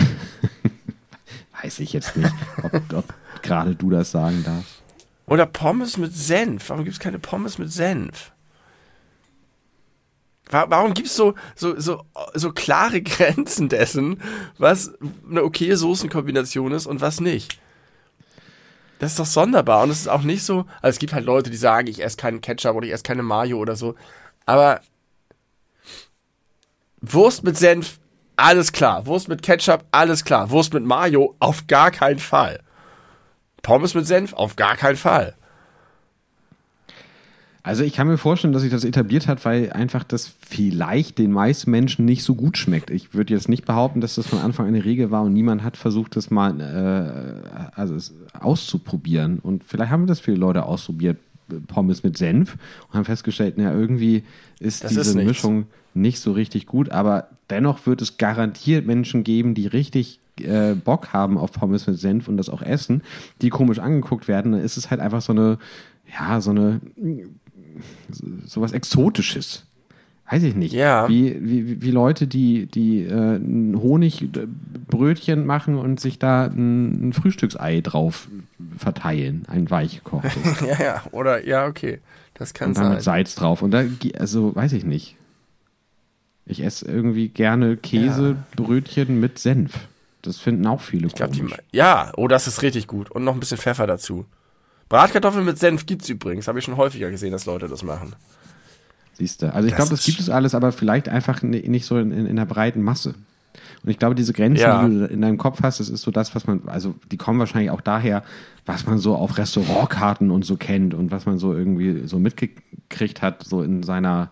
Weiß 1.63 1.79
ich 1.81 1.93
jetzt 1.93 2.17
nicht, 2.17 2.33
ob, 2.63 2.75
ob 2.93 3.15
gerade 3.43 3.75
du 3.75 3.91
das 3.91 4.11
sagen 4.11 4.43
darfst. 4.45 4.83
Oder 5.27 5.47
Pommes 5.47 5.97
mit 5.97 6.15
Senf. 6.15 6.69
Warum 6.71 6.85
gibt 6.85 6.95
es 6.95 7.01
keine 7.01 7.19
Pommes 7.19 7.59
mit 7.59 7.71
Senf? 7.73 8.33
Wa- 10.49 10.67
Warum 10.69 10.95
gibt 10.95 11.09
es 11.09 11.17
so, 11.17 11.35
so, 11.55 11.79
so, 11.79 12.05
so 12.35 12.53
klare 12.53 13.03
Grenzen 13.03 13.69
dessen, 13.69 14.21
was 14.59 14.93
eine 15.29 15.45
okaye 15.45 15.77
Soßenkombination 15.77 16.73
ist 16.73 16.87
und 16.87 17.01
was 17.01 17.21
nicht? 17.21 17.59
Das 18.99 19.13
ist 19.13 19.19
doch 19.19 19.27
sonderbar. 19.27 19.85
Und 19.85 19.91
es 19.91 20.01
ist 20.01 20.09
auch 20.09 20.23
nicht 20.23 20.43
so. 20.43 20.67
Also 20.83 20.95
es 20.97 20.99
gibt 20.99 21.13
halt 21.15 21.25
Leute, 21.25 21.49
die 21.51 21.57
sagen, 21.57 21.87
ich 21.89 22.03
esse 22.03 22.17
keinen 22.17 22.41
Ketchup 22.41 22.75
oder 22.75 22.87
ich 22.87 22.93
esse 22.93 23.03
keine 23.03 23.23
Mayo 23.23 23.59
oder 23.59 23.77
so. 23.77 23.95
Aber 24.47 24.81
Wurst 27.01 27.45
mit 27.45 27.57
Senf, 27.57 27.99
alles 28.37 28.73
klar. 28.73 29.07
Wurst 29.07 29.29
mit 29.29 29.43
Ketchup, 29.43 29.85
alles 29.91 30.25
klar. 30.25 30.51
Wurst 30.51 30.75
mit 30.75 30.85
Mayo, 30.85 31.35
auf 31.39 31.67
gar 31.67 31.91
keinen 31.91 32.19
Fall. 32.19 32.61
Pommes 33.63 33.95
mit 33.95 34.07
Senf, 34.07 34.33
auf 34.33 34.57
gar 34.57 34.77
keinen 34.77 34.97
Fall. 34.97 35.35
Also 37.63 37.85
ich 37.85 37.93
kann 37.93 38.07
mir 38.07 38.17
vorstellen, 38.17 38.55
dass 38.55 38.63
sich 38.63 38.71
das 38.71 38.85
etabliert 38.85 39.29
hat, 39.29 39.45
weil 39.45 39.71
einfach 39.73 40.03
das 40.03 40.33
vielleicht 40.41 41.19
den 41.19 41.31
meisten 41.31 41.71
Menschen 41.71 42.07
nicht 42.07 42.25
so 42.25 42.35
gut 42.35 42.57
schmeckt. 42.57 42.89
Ich 42.89 43.13
würde 43.13 43.35
jetzt 43.35 43.51
nicht 43.51 43.67
behaupten, 43.67 44.01
dass 44.01 44.15
das 44.15 44.27
von 44.27 44.39
Anfang 44.39 44.67
an 44.67 44.75
eine 44.75 44.85
Regel 44.85 45.11
war 45.11 45.23
und 45.23 45.35
niemand 45.35 45.63
hat 45.63 45.77
versucht, 45.77 46.17
das 46.17 46.31
mal 46.31 46.59
äh, 46.59 47.79
also 47.79 47.99
auszuprobieren. 48.39 49.41
Und 49.41 49.65
vielleicht 49.65 49.91
haben 49.91 50.07
das 50.07 50.21
viele 50.21 50.39
Leute 50.39 50.65
ausprobiert, 50.65 51.19
Pommes 51.67 52.03
mit 52.03 52.17
Senf, 52.17 52.57
und 52.89 52.95
haben 52.95 53.05
festgestellt, 53.05 53.59
naja, 53.59 53.73
irgendwie 53.73 54.25
ist 54.59 54.85
Das 54.85 54.91
diese 54.91 55.01
ist. 55.01 55.15
Mischung 55.15 55.67
nicht 55.95 56.21
so 56.21 56.33
richtig 56.33 56.67
gut, 56.67 56.91
aber 56.91 57.29
dennoch 57.49 57.87
wird 57.87 58.01
es 58.01 58.17
garantiert 58.17 58.87
Menschen 58.87 59.25
geben, 59.25 59.55
die 59.55 59.67
richtig 59.67 60.21
äh, 60.41 60.75
Bock 60.75 61.13
haben 61.13 61.37
auf 61.37 61.53
Pommes 61.53 61.87
mit 61.87 61.99
Senf 61.99 62.29
und 62.29 62.37
das 62.37 62.49
auch 62.49 62.63
essen, 62.63 63.03
die 63.43 63.51
komisch 63.51 63.79
angeguckt 63.79 64.29
werden. 64.29 64.53
Dann 64.53 64.63
ist 64.63 64.77
es 64.77 64.91
halt 64.91 65.01
einfach 65.01 65.21
so 65.21 65.33
eine, 65.33 65.59
ja, 66.19 66.41
so 66.41 66.51
eine 66.51 66.81
sowas 68.45 68.73
Exotisches. 68.73 69.65
Weiß 70.31 70.45
ich 70.45 70.55
nicht. 70.55 70.73
Ja. 70.73 71.09
Wie, 71.09 71.37
wie, 71.41 71.83
wie 71.83 71.91
Leute, 71.91 72.29
die, 72.29 72.67
die 72.67 73.03
äh, 73.03 73.37
ein 73.37 73.75
Honigbrötchen 73.83 75.45
machen 75.45 75.77
und 75.77 75.99
sich 75.99 76.21
da 76.21 76.45
ein, 76.45 77.09
ein 77.09 77.13
Frühstücksei 77.13 77.81
drauf 77.81 78.29
verteilen, 78.79 79.45
ein 79.49 79.69
weichgekochtes. 79.71 80.61
Ja, 80.67 80.83
ja, 80.83 81.03
oder, 81.11 81.45
ja, 81.45 81.67
okay. 81.67 81.99
Das 82.35 82.55
kann 82.55 82.69
und 82.69 82.77
dann 82.77 82.85
sein. 82.85 82.93
mit 82.95 83.03
Salz 83.03 83.35
drauf. 83.35 83.63
Und 83.63 83.73
da, 83.73 83.83
also 84.19 84.55
weiß 84.55 84.73
ich 84.73 84.85
nicht. 84.85 85.17
Ich 86.47 86.63
esse 86.63 86.87
irgendwie 86.87 87.29
gerne 87.29 87.77
Käsebrötchen 87.77 89.19
mit 89.19 89.39
Senf. 89.39 89.89
Das 90.23 90.39
finden 90.39 90.67
auch 90.67 90.81
viele 90.81 91.09
Ich 91.09 91.15
glaub, 91.15 91.33
die, 91.33 91.41
komisch. 91.41 91.57
ja, 91.73 92.13
oh, 92.17 92.29
das 92.29 92.47
ist 92.47 92.63
richtig 92.63 92.87
gut. 92.87 93.11
Und 93.11 93.25
noch 93.25 93.35
ein 93.35 93.41
bisschen 93.41 93.59
Pfeffer 93.59 93.87
dazu. 93.87 94.27
Bratkartoffeln 94.89 95.45
mit 95.45 95.59
Senf 95.59 95.87
gibt's 95.87 96.09
übrigens. 96.09 96.47
Habe 96.47 96.59
ich 96.61 96.65
schon 96.65 96.77
häufiger 96.77 97.11
gesehen, 97.11 97.33
dass 97.33 97.47
Leute 97.47 97.69
das 97.69 97.83
machen. 97.83 98.15
Siehst 99.21 99.43
du. 99.43 99.55
Also 99.55 99.69
ich 99.69 99.75
glaube, 99.77 99.91
das 99.91 100.03
gibt 100.05 100.19
es 100.19 100.31
alles, 100.31 100.55
aber 100.55 100.73
vielleicht 100.73 101.09
einfach 101.09 101.43
ni- 101.43 101.69
nicht 101.69 101.85
so 101.85 101.99
in, 101.99 102.11
in, 102.11 102.25
in 102.27 102.37
der 102.37 102.47
breiten 102.47 102.81
Masse. 102.83 103.15
Und 103.83 103.91
ich 103.91 103.99
glaube, 103.99 104.15
diese 104.15 104.33
Grenzen, 104.33 104.63
Ja. 104.63 104.83
die 104.89 104.95
du 104.95 105.05
in 105.05 105.21
deinem 105.21 105.37
Kopf 105.39 105.63
hast, 105.63 105.79
das 105.79 105.89
ist 105.91 106.01
so 106.03 106.11
das, 106.11 106.35
was 106.35 106.47
man, 106.47 106.63
also 106.67 106.95
die 107.13 107.17
kommen 107.19 107.39
wahrscheinlich 107.39 107.71
auch 107.71 107.81
daher, 107.83 108.23
was 108.65 108.87
man 108.87 108.99
so 108.99 109.15
auf 109.15 109.37
Restaurantkarten 109.37 110.31
und 110.31 110.45
so 110.45 110.57
kennt 110.57 110.95
und 110.95 111.11
was 111.11 111.27
man 111.27 111.39
so 111.39 111.53
irgendwie 111.55 112.07
so 112.09 112.19
mitgekriegt 112.19 113.21
hat, 113.23 113.45
so 113.45 113.63
in 113.63 113.83
seiner 113.83 114.31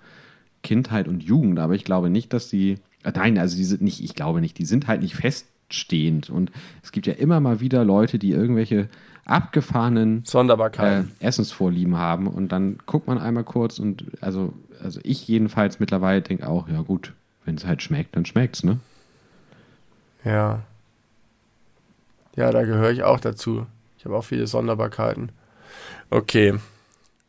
Kindheit 0.63 1.07
und 1.07 1.23
Jugend. 1.23 1.59
Aber 1.59 1.75
ich 1.75 1.85
glaube 1.85 2.09
nicht, 2.11 2.33
dass 2.33 2.49
die, 2.49 2.79
äh, 3.05 3.13
nein, 3.15 3.37
also 3.39 3.57
die 3.57 3.65
sind 3.65 3.83
nicht, 3.83 4.03
ich 4.03 4.15
glaube 4.15 4.41
nicht, 4.41 4.57
die 4.59 4.65
sind 4.65 4.87
halt 4.87 5.03
nicht 5.03 5.17
feststehend. 5.17 6.31
Und 6.31 6.51
es 6.83 6.93
gibt 6.93 7.07
ja 7.07 7.13
immer 7.15 7.41
mal 7.41 7.61
wieder 7.61 7.85
Leute, 7.85 8.19
die 8.19 8.31
irgendwelche 8.33 8.89
abgefahrenen 9.29 10.19
äh, 10.19 10.27
Sonderbarkeiten. 10.27 11.13
Essensvorlieben 11.21 11.97
haben 11.97 12.27
und 12.27 12.49
dann 12.49 12.79
guckt 12.87 13.07
man 13.07 13.19
einmal 13.19 13.45
kurz 13.45 13.79
und 13.79 14.05
also, 14.21 14.53
also 14.83 15.01
ich 15.05 15.29
jedenfalls 15.29 15.79
mittlerweile 15.81 16.23
denke 16.23 16.49
auch, 16.49 16.69
ja 16.69 16.81
gut, 16.81 17.13
wenn 17.45 17.55
es 17.55 17.67
halt 17.67 17.83
schmeckt, 17.83 18.17
dann 18.17 18.25
schmeckt's, 18.25 18.65
ne? 18.65 18.81
Ja. 20.25 20.63
Ja, 22.37 22.51
da 22.51 22.65
gehöre 22.65 22.91
ich 22.91 23.03
auch 23.03 23.21
dazu. 23.21 23.67
Ich 23.99 24.05
habe 24.05 24.17
auch 24.17 24.25
viele 24.25 24.47
Sonderbarkeiten. 24.47 25.33
Okay. 26.11 26.55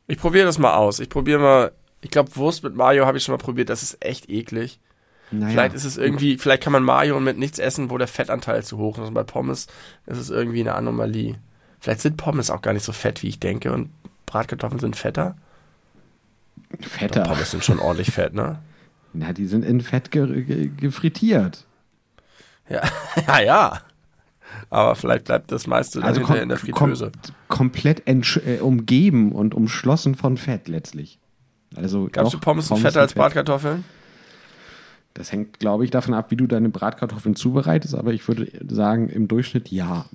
Ich 0.08 0.18
probiere 0.18 0.46
das 0.46 0.60
mal 0.60 0.76
aus. 0.76 1.00
Ich 1.00 1.10
probiere 1.10 1.40
mal, 1.40 1.72
ich 2.02 2.12
glaube, 2.12 2.36
Wurst 2.36 2.64
mit 2.64 2.76
Mayo 2.76 3.06
habe 3.06 3.18
ich 3.18 3.24
schon 3.24 3.34
mal 3.34 3.38
probiert. 3.38 3.70
Das 3.70 3.84
ist 3.84 4.04
echt 4.04 4.30
eklig. 4.30 4.80
Naja, 5.32 5.52
Vielleicht 5.52 5.76
ist 5.76 5.86
es 5.86 5.98
irgendwie, 5.98 6.38
vielleicht 6.38 6.64
kann 6.64 6.74
man 6.74 6.84
Mayo 6.84 7.20
mit 7.20 7.38
nichts 7.38 7.60
essen, 7.60 7.90
wo 7.90 7.98
der 7.98 8.08
Fettanteil 8.08 8.64
zu 8.64 8.78
hoch 8.78 8.98
ist. 8.98 9.08
Und 9.08 9.14
bei 9.14 9.24
Pommes 9.24 9.68
ist 10.06 10.18
es 10.18 10.30
irgendwie 10.30 10.62
eine 10.62 10.76
Anomalie. 10.76 11.36
Vielleicht 11.80 12.02
sind 12.02 12.18
Pommes 12.18 12.50
auch 12.50 12.62
gar 12.62 12.74
nicht 12.74 12.84
so 12.86 12.92
fett, 12.92 13.24
wie 13.24 13.28
ich 13.28 13.40
denke. 13.40 13.72
Und 13.72 13.90
Bratkartoffeln 14.26 14.80
sind 14.80 14.96
fetter. 14.96 15.36
fetter. 16.82 17.24
Pommes 17.24 17.52
sind 17.52 17.64
schon 17.64 17.80
ordentlich 17.80 18.12
fett, 18.12 18.34
ne? 18.34 18.60
Na, 19.14 19.34
die 19.34 19.48
sind 19.48 19.66
in 19.66 19.82
Fett 19.82 20.12
ge 20.12 20.44
ge 20.44 20.68
gefrittiert. 20.78 21.66
Ja, 22.70 22.82
ja, 23.28 23.40
ja. 23.42 23.82
Aber 24.70 24.96
vielleicht 24.96 25.26
bleibt 25.26 25.52
das 25.52 25.66
meiste 25.68 26.00
dann 26.00 26.10
Also 26.10 26.22
kom 26.22 26.36
in 26.36 26.50
der 26.50 26.58
kom 26.60 26.90
Fritteuse. 26.96 27.12
komplett 27.48 28.08
entsch- 28.08 28.46
äh, 28.46 28.60
umgeben 28.60 29.32
und 29.32 29.56
umschlossen 29.56 30.14
von 30.16 30.38
Fett 30.38 30.68
letztlich. 30.68 31.18
Also 31.76 32.08
Gabst 32.12 32.34
du 32.34 32.40
Pommes, 32.40 32.68
fetter 32.68 32.84
mit 32.84 32.98
als 32.98 33.14
Fett. 33.14 33.20
Bratkartoffeln? 33.22 33.84
Das 35.16 35.32
hängt, 35.32 35.60
glaube 35.60 35.86
ich, 35.86 35.92
davon 35.92 36.14
ab, 36.14 36.30
wie 36.30 36.36
du 36.36 36.46
deine 36.46 36.70
Bratkartoffeln 36.70 37.36
zubereitest, 37.36 37.96
aber 37.96 38.14
ich 38.14 38.28
würde 38.28 38.52
sagen, 38.70 39.10
im 39.10 39.28
Durchschnitt 39.28 39.70
ja. 39.72 40.06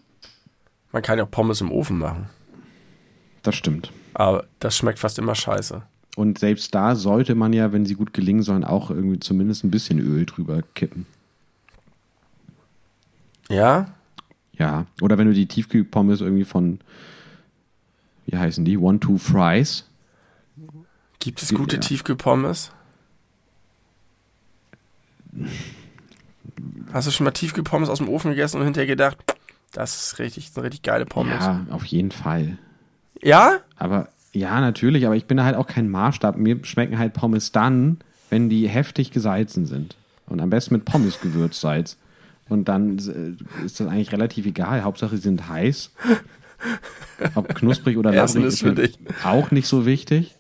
Man 0.95 1.03
kann 1.03 1.19
ja 1.19 1.25
auch 1.25 1.31
Pommes 1.31 1.61
im 1.61 1.73
Ofen 1.73 1.99
machen. 1.99 2.29
Das 3.43 3.57
stimmt. 3.57 3.91
Aber 4.15 4.47
das 4.61 4.77
schmeckt 4.77 5.01
fast 5.01 5.19
immer 5.19 5.35
scheiße. 5.35 5.83
Und 6.15 6.39
selbst 6.39 6.73
da 6.73 6.95
sollte 6.95 7.35
man 7.35 7.53
ja, 7.53 7.73
wenn 7.73 7.85
sie 7.85 7.97
gut 7.97 8.13
gelingen 8.13 8.45
sollen, 8.45 8.63
auch 8.63 8.91
irgendwie 8.91 9.19
zumindest 9.19 9.65
ein 9.65 9.73
bisschen 9.73 9.99
Öl 9.99 10.25
drüber 10.25 10.63
kippen. 10.77 11.07
Ja? 13.49 13.89
Ja. 14.53 14.87
Oder 15.01 15.19
wenn 15.19 15.27
du 15.27 15.33
die 15.33 15.47
Tiefkühlpommes 15.47 16.21
irgendwie 16.21 16.45
von, 16.45 16.79
wie 18.27 18.37
heißen 18.37 18.65
die? 18.65 18.79
One, 18.79 19.01
Two 19.01 19.19
Fries. 19.19 19.89
Gibt 21.19 21.43
es 21.43 21.53
gute 21.53 21.75
ja. 21.75 21.81
Tiefkühlpommes? 21.81 22.71
Hast 26.93 27.09
du 27.09 27.11
schon 27.11 27.25
mal 27.25 27.33
Tiefkühlpommes 27.33 27.89
aus 27.89 27.99
dem 27.99 28.09
Ofen 28.09 28.31
gegessen 28.31 28.59
und 28.59 28.65
hinterher 28.65 28.87
gedacht, 28.87 29.34
das 29.75 30.07
ist 30.07 30.19
richtig, 30.19 30.47
das 30.47 30.55
sind 30.55 30.63
richtig 30.63 30.83
geile 30.83 31.05
Pommes? 31.05 31.45
Ja, 31.45 31.67
auf 31.71 31.85
jeden 31.85 32.11
Fall. 32.11 32.59
Ja? 33.21 33.61
Aber 33.77 34.09
ja, 34.33 34.61
natürlich, 34.61 35.07
aber 35.07 35.17
ich 35.17 35.27
bin 35.27 35.37
da 35.37 35.45
halt 35.45 35.57
auch 35.57 35.67
kein 35.67 35.89
Maßstab. 35.89 36.37
Mir 36.37 36.65
schmecken 36.65 36.99
halt 36.99 37.13
Pommes 37.13 37.53
dann, 37.53 37.99
wenn 38.31 38.49
die 38.49 38.69
heftig 38.69 39.11
gesalzen 39.11 39.67
sind. 39.67 39.97
Und 40.27 40.41
am 40.41 40.51
besten 40.51 40.75
mit 40.75 40.85
Pommesgewürzsalz. 40.85 41.99
Und 42.49 42.69
dann 42.69 42.99
äh, 42.99 43.65
ist 43.65 43.81
das 43.81 43.87
eigentlich 43.87 44.13
relativ 44.13 44.47
egal. 44.47 44.83
Hauptsache, 44.83 45.17
sie 45.17 45.23
sind 45.23 45.49
heiß. 45.49 45.93
Ob 47.35 47.55
knusprig 47.55 47.97
oder 47.97 48.11
Essen 48.15 48.43
labbrig 48.43 48.55
ist 48.55 48.61
für 48.61 48.73
dich. 48.73 48.99
auch 49.25 49.51
nicht 49.51 49.67
so 49.67 49.87
wichtig. 49.87 50.35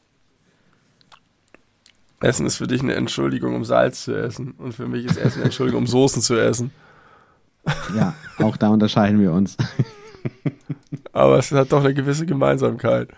Essen 2.20 2.46
ist 2.46 2.56
für 2.56 2.66
dich 2.66 2.80
eine 2.80 2.94
Entschuldigung, 2.94 3.54
um 3.54 3.64
Salz 3.64 4.04
zu 4.04 4.14
essen. 4.14 4.52
Und 4.52 4.72
für 4.72 4.86
mich 4.86 5.04
ist 5.04 5.16
Essen 5.16 5.36
eine 5.36 5.44
Entschuldigung, 5.46 5.82
um 5.82 5.86
Soßen 5.86 6.22
zu 6.22 6.36
essen. 6.36 6.70
Ja, 7.96 8.14
auch 8.38 8.56
da 8.56 8.68
unterscheiden 8.68 9.20
wir 9.20 9.32
uns. 9.32 9.56
Aber 11.12 11.38
es 11.38 11.50
hat 11.52 11.72
doch 11.72 11.84
eine 11.84 11.94
gewisse 11.94 12.26
Gemeinsamkeit. 12.26 13.08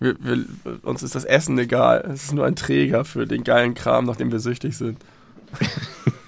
Wir, 0.00 0.16
wir, 0.20 0.44
uns 0.82 1.02
ist 1.02 1.14
das 1.14 1.24
Essen 1.24 1.58
egal. 1.58 2.04
Es 2.12 2.24
ist 2.24 2.32
nur 2.32 2.44
ein 2.44 2.56
Träger 2.56 3.04
für 3.04 3.26
den 3.26 3.44
geilen 3.44 3.74
Kram, 3.74 4.04
nach 4.04 4.16
dem 4.16 4.32
wir 4.32 4.40
süchtig 4.40 4.76
sind. 4.76 4.98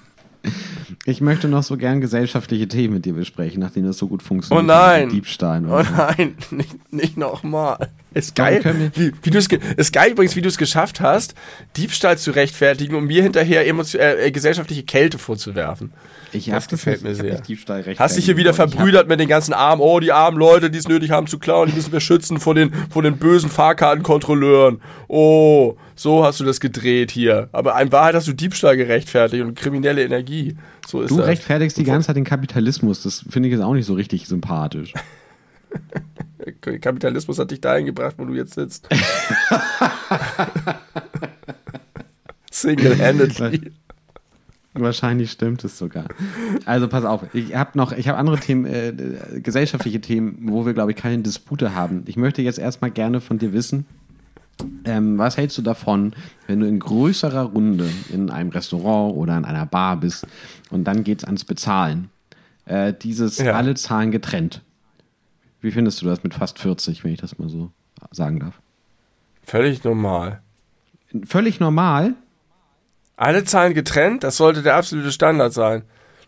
Ich 1.07 1.21
möchte 1.21 1.47
noch 1.47 1.61
so 1.61 1.77
gern 1.77 2.01
gesellschaftliche 2.01 2.67
Themen 2.67 2.95
mit 2.95 3.05
dir 3.05 3.13
besprechen, 3.13 3.59
nachdem 3.59 3.85
das 3.85 3.99
so 3.99 4.07
gut 4.07 4.23
funktioniert. 4.23 4.63
Oh 4.63 4.67
nein. 4.67 5.09
Diebstahl. 5.09 5.63
Oh 5.65 5.83
nein, 5.95 6.35
nicht, 6.51 6.91
nicht 6.91 7.17
nochmal. 7.17 7.89
Ist 8.15 8.33
geil, 8.33 8.63
wie, 8.95 9.11
wie 9.23 9.29
du's 9.29 9.47
ist 9.75 9.91
geil 9.91 10.11
übrigens, 10.11 10.37
wie 10.37 10.41
du 10.41 10.47
es 10.47 10.57
geschafft 10.57 11.01
hast, 11.01 11.35
Diebstahl 11.75 12.17
zu 12.17 12.31
rechtfertigen, 12.31 12.95
um 12.95 13.07
mir 13.07 13.21
hinterher 13.21 13.67
äh, 13.67 14.27
äh, 14.27 14.31
gesellschaftliche 14.31 14.83
Kälte 14.83 15.17
vorzuwerfen. 15.17 15.91
Ich 16.31 16.45
Das 16.45 16.69
gefällt 16.69 17.03
mir 17.03 17.11
ich 17.11 17.17
sehr. 17.17 17.41
Hast 17.99 18.15
dich 18.15 18.23
hier 18.23 18.37
wieder 18.37 18.53
verbrüdert 18.53 19.09
mit 19.09 19.19
den 19.19 19.27
ganzen 19.27 19.53
armen, 19.53 19.81
oh, 19.81 19.99
die 19.99 20.13
armen 20.13 20.37
Leute, 20.37 20.71
die 20.71 20.77
es 20.77 20.87
nötig 20.87 21.11
haben 21.11 21.27
zu 21.27 21.39
klauen, 21.39 21.67
die 21.69 21.75
müssen 21.75 21.91
wir 21.91 21.99
schützen 21.99 22.39
vor 22.39 22.55
den, 22.55 22.71
vor 22.89 23.03
den 23.03 23.17
bösen 23.17 23.49
Fahrkartenkontrolleuren. 23.49 24.79
Oh, 25.09 25.75
so 25.95 26.23
hast 26.23 26.39
du 26.39 26.45
das 26.45 26.61
gedreht 26.61 27.11
hier. 27.11 27.49
Aber 27.51 27.79
in 27.81 27.91
Wahrheit 27.91 28.15
hast 28.15 28.29
du 28.29 28.33
Diebstahl 28.33 28.77
gerechtfertigt 28.77 29.43
und 29.43 29.55
kriminelle 29.55 30.01
Energie. 30.05 30.55
So 30.87 31.01
ist 31.01 31.11
Du 31.11 31.17
das. 31.17 31.27
rechtfertigst 31.27 31.77
die 31.77 31.83
ganze 31.83 32.07
Zeit 32.07 32.15
den 32.15 32.23
Kapitalismus. 32.23 33.03
Das 33.03 33.25
finde 33.29 33.49
ich 33.49 33.53
jetzt 33.53 33.61
auch 33.61 33.73
nicht 33.73 33.85
so 33.85 33.93
richtig 33.93 34.25
sympathisch. 34.25 34.93
Kapitalismus 36.51 37.39
hat 37.39 37.51
dich 37.51 37.61
dahin 37.61 37.85
gebracht, 37.85 38.15
wo 38.17 38.25
du 38.25 38.33
jetzt 38.33 38.53
sitzt. 38.53 38.87
Single-handedly. 42.51 43.71
Wahrscheinlich 44.73 45.31
stimmt 45.31 45.63
es 45.63 45.77
sogar. 45.77 46.05
Also 46.65 46.87
pass 46.89 47.05
auf, 47.05 47.21
ich 47.33 47.55
habe 47.55 47.77
noch, 47.77 47.93
ich 47.93 48.09
habe 48.09 48.17
andere 48.17 48.37
Themen, 48.37 48.65
äh, 48.65 48.93
gesellschaftliche 49.39 50.01
Themen, 50.01 50.37
wo 50.49 50.65
wir, 50.65 50.73
glaube 50.73 50.91
ich, 50.91 50.97
keine 50.97 51.19
Dispute 51.19 51.73
haben. 51.73 52.03
Ich 52.07 52.17
möchte 52.17 52.41
jetzt 52.41 52.59
erstmal 52.59 52.91
gerne 52.91 53.21
von 53.21 53.37
dir 53.37 53.53
wissen, 53.53 53.85
ähm, 54.85 55.17
was 55.17 55.37
hältst 55.37 55.57
du 55.57 55.61
davon, 55.61 56.13
wenn 56.47 56.59
du 56.59 56.67
in 56.67 56.79
größerer 56.79 57.43
Runde 57.43 57.89
in 58.11 58.29
einem 58.29 58.49
Restaurant 58.49 59.15
oder 59.15 59.37
in 59.37 59.45
einer 59.45 59.65
Bar 59.65 59.97
bist 59.97 60.27
und 60.71 60.83
dann 60.85 61.03
geht's 61.05 61.23
ans 61.23 61.45
Bezahlen? 61.45 62.09
Äh, 62.65 62.93
dieses 62.93 63.37
Ja. 63.37 63.53
alle 63.53 63.75
Zahlen 63.75 64.11
getrennt. 64.11 64.61
Wie 65.61 65.71
findest 65.71 66.01
du 66.01 66.05
das 66.05 66.23
mit 66.23 66.33
fast 66.33 66.59
40, 66.59 67.03
wenn 67.03 67.11
ich 67.11 67.19
das 67.19 67.37
mal 67.39 67.49
so 67.49 67.71
sagen 68.11 68.39
darf? 68.39 68.61
Völlig 69.43 69.83
normal. 69.83 70.41
Völlig 71.25 71.59
normal. 71.59 72.13
Alle 73.17 73.45
Zahlen 73.45 73.73
getrennt, 73.73 74.23
das 74.23 74.37
sollte 74.37 74.61
der 74.61 74.75
absolute 74.75 75.11
Standard 75.11 75.53
sein. 75.53 75.83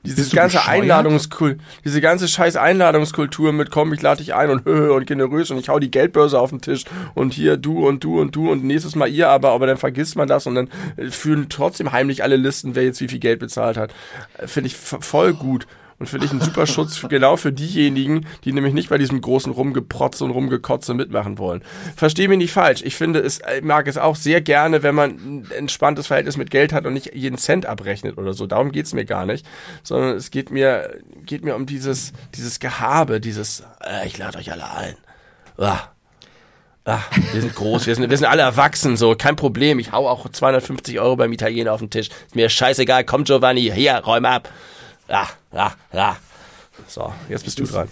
Dieses 0.05 0.31
ganze? 0.31 0.65
Einladungskultur, 0.65 1.57
diese 1.83 1.99
ganze 1.99 2.27
scheiß 2.27 2.55
Einladungskultur 2.55 3.51
mit 3.51 3.71
komm, 3.71 3.93
ich 3.93 4.01
lade 4.01 4.19
dich 4.19 4.33
ein 4.33 4.49
und 4.49 4.63
höhe 4.65 4.93
und 4.95 5.05
generös 5.05 5.51
und 5.51 5.57
ich 5.57 5.69
hau 5.69 5.79
die 5.79 5.91
Geldbörse 5.91 6.39
auf 6.39 6.51
den 6.51 6.61
Tisch 6.61 6.85
und 7.13 7.33
hier 7.33 7.57
du 7.57 7.85
und 7.85 8.03
du 8.03 8.21
und 8.21 8.35
du 8.35 8.49
und 8.49 8.63
nächstes 8.63 8.95
Mal 8.95 9.09
ihr 9.09 9.29
aber, 9.29 9.51
aber 9.51 9.67
dann 9.67 9.77
vergisst 9.77 10.15
man 10.15 10.27
das 10.27 10.47
und 10.47 10.55
dann 10.55 10.69
äh, 10.95 11.09
führen 11.09 11.47
trotzdem 11.49 11.91
heimlich 11.91 12.23
alle 12.23 12.37
Listen, 12.37 12.75
wer 12.75 12.83
jetzt 12.83 13.01
wie 13.01 13.07
viel 13.07 13.19
Geld 13.19 13.39
bezahlt 13.39 13.75
hat. 13.75 13.93
Äh, 14.37 14.47
Finde 14.47 14.67
ich 14.67 14.77
voll 14.77 15.33
gut. 15.33 15.67
Und 15.99 16.07
finde 16.07 16.27
ich 16.27 16.31
einen 16.31 16.41
super 16.41 16.67
Schutz 16.67 17.01
genau 17.09 17.37
für 17.37 17.51
diejenigen, 17.51 18.27
die 18.43 18.53
nämlich 18.53 18.73
nicht 18.73 18.89
bei 18.89 18.99
diesem 18.99 19.19
großen 19.19 19.51
Rumgeprotze 19.51 20.23
und 20.23 20.31
Rumgekotze 20.31 20.93
mitmachen 20.93 21.39
wollen. 21.39 21.63
Verstehe 21.95 22.27
mich 22.27 22.37
nicht 22.37 22.51
falsch. 22.51 22.83
Ich 22.83 22.95
finde 22.95 23.19
es, 23.19 23.39
ich 23.57 23.63
mag 23.63 23.87
es 23.87 23.97
auch 23.97 24.15
sehr 24.15 24.41
gerne, 24.41 24.83
wenn 24.83 24.93
man 24.93 25.09
ein 25.11 25.51
entspanntes 25.51 26.05
Verhältnis 26.05 26.37
mit 26.37 26.51
Geld 26.51 26.71
hat 26.71 26.85
und 26.85 26.93
nicht 26.93 27.15
jeden 27.15 27.39
Cent 27.39 27.65
abrechnet 27.65 28.19
oder 28.19 28.33
so. 28.33 28.45
Darum 28.45 28.71
geht's 28.71 28.93
mir 28.93 29.05
gar 29.05 29.25
nicht. 29.25 29.43
Sondern 29.81 30.15
es 30.15 30.29
geht 30.29 30.51
mir, 30.51 30.99
geht 31.25 31.43
mir 31.43 31.55
um 31.55 31.65
dieses, 31.65 32.13
dieses 32.35 32.59
Gehabe, 32.59 33.19
dieses, 33.19 33.63
äh, 33.83 34.05
ich 34.05 34.19
lade 34.19 34.37
euch 34.37 34.51
alle 34.51 34.69
ein. 34.69 34.95
Ah. 35.57 35.79
Ah, 36.85 37.01
wir 37.33 37.41
sind 37.41 37.53
groß, 37.53 37.85
wir 37.85 37.95
sind, 37.95 38.09
wir 38.09 38.17
sind 38.17 38.27
alle 38.27 38.43
erwachsen, 38.43 38.95
so, 38.95 39.13
kein 39.13 39.35
Problem. 39.35 39.77
Ich 39.77 39.91
hau 39.91 40.07
auch 40.07 40.29
250 40.29 41.01
Euro 41.01 41.17
beim 41.17 41.33
Italiener 41.33 41.73
auf 41.73 41.81
den 41.81 41.89
Tisch. 41.89 42.07
Ist 42.07 42.35
mir 42.35 42.47
scheißegal, 42.47 43.03
komm 43.03 43.25
Giovanni, 43.25 43.69
hier, 43.75 43.95
räum 43.97 44.23
ab. 44.23 44.47
Ja, 45.07 45.27
ja, 45.53 45.73
ja. 45.93 46.17
So, 46.87 47.13
jetzt 47.29 47.45
bist 47.45 47.59
du 47.59 47.63
dran. 47.63 47.87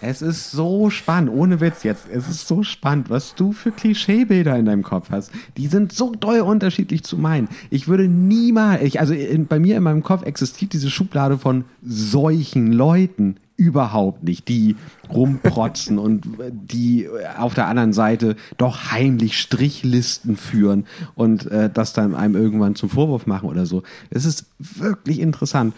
Es 0.00 0.22
ist 0.22 0.50
so 0.50 0.90
spannend, 0.90 1.30
ohne 1.30 1.60
Witz 1.60 1.82
jetzt. 1.82 2.06
Es 2.10 2.28
ist 2.28 2.46
so 2.46 2.62
spannend, 2.62 3.10
was 3.10 3.34
du 3.34 3.52
für 3.52 3.70
Klischeebilder 3.70 4.56
in 4.56 4.66
deinem 4.66 4.82
Kopf 4.82 5.10
hast. 5.10 5.30
Die 5.56 5.66
sind 5.66 5.92
so 5.92 6.12
doll 6.12 6.40
unterschiedlich 6.40 7.04
zu 7.04 7.16
meinen. 7.16 7.48
Ich 7.70 7.88
würde 7.88 8.08
niemals, 8.08 8.82
ich, 8.82 9.00
also 9.00 9.14
in, 9.14 9.46
bei 9.46 9.58
mir 9.58 9.76
in 9.76 9.82
meinem 9.82 10.02
Kopf 10.02 10.24
existiert 10.24 10.72
diese 10.72 10.90
Schublade 10.90 11.38
von 11.38 11.64
solchen 11.82 12.72
Leuten 12.72 13.36
überhaupt 13.56 14.24
nicht, 14.24 14.48
die 14.48 14.76
rumprotzen 15.08 15.98
und 16.00 16.26
die 16.50 17.08
auf 17.38 17.54
der 17.54 17.68
anderen 17.68 17.92
Seite 17.92 18.36
doch 18.58 18.90
heimlich 18.90 19.38
Strichlisten 19.38 20.36
führen 20.36 20.86
und 21.14 21.46
äh, 21.46 21.70
das 21.72 21.92
dann 21.92 22.14
einem 22.14 22.34
irgendwann 22.34 22.74
zum 22.74 22.90
Vorwurf 22.90 23.26
machen 23.26 23.48
oder 23.48 23.64
so. 23.64 23.84
Es 24.10 24.24
ist 24.24 24.46
wirklich 24.58 25.20
interessant. 25.20 25.72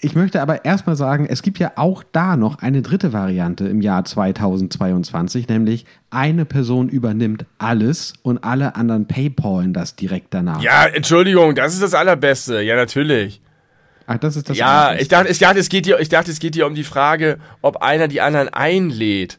Ich 0.00 0.14
möchte 0.14 0.42
aber 0.42 0.64
erstmal 0.64 0.94
sagen, 0.96 1.26
es 1.28 1.42
gibt 1.42 1.58
ja 1.58 1.72
auch 1.76 2.02
da 2.12 2.36
noch 2.36 2.58
eine 2.60 2.82
dritte 2.82 3.12
Variante 3.12 3.66
im 3.66 3.80
Jahr 3.80 4.04
2022, 4.04 5.48
nämlich 5.48 5.86
eine 6.10 6.44
Person 6.44 6.88
übernimmt 6.88 7.46
alles 7.58 8.12
und 8.22 8.44
alle 8.44 8.76
anderen 8.76 9.06
paypalen 9.06 9.72
das 9.72 9.96
direkt 9.96 10.34
danach. 10.34 10.60
Ja, 10.62 10.86
Entschuldigung, 10.86 11.54
das 11.54 11.72
ist 11.74 11.82
das 11.82 11.94
Allerbeste. 11.94 12.60
Ja, 12.60 12.76
natürlich. 12.76 13.40
Ach, 14.06 14.18
das 14.18 14.36
ist 14.36 14.50
das 14.50 14.56
Ja, 14.58 14.88
Allerbeste. 14.88 15.02
ich 15.02 15.08
dachte, 15.08 15.28
ich 15.30 15.38
dachte, 15.38 15.58
es 15.60 15.68
geht 15.68 15.86
hier, 15.86 15.98
ich 15.98 16.08
dachte, 16.08 16.30
es 16.30 16.38
geht 16.38 16.54
hier 16.54 16.66
um 16.66 16.74
die 16.74 16.84
Frage, 16.84 17.38
ob 17.62 17.82
einer 17.82 18.06
die 18.06 18.20
anderen 18.20 18.48
einlädt. 18.50 19.38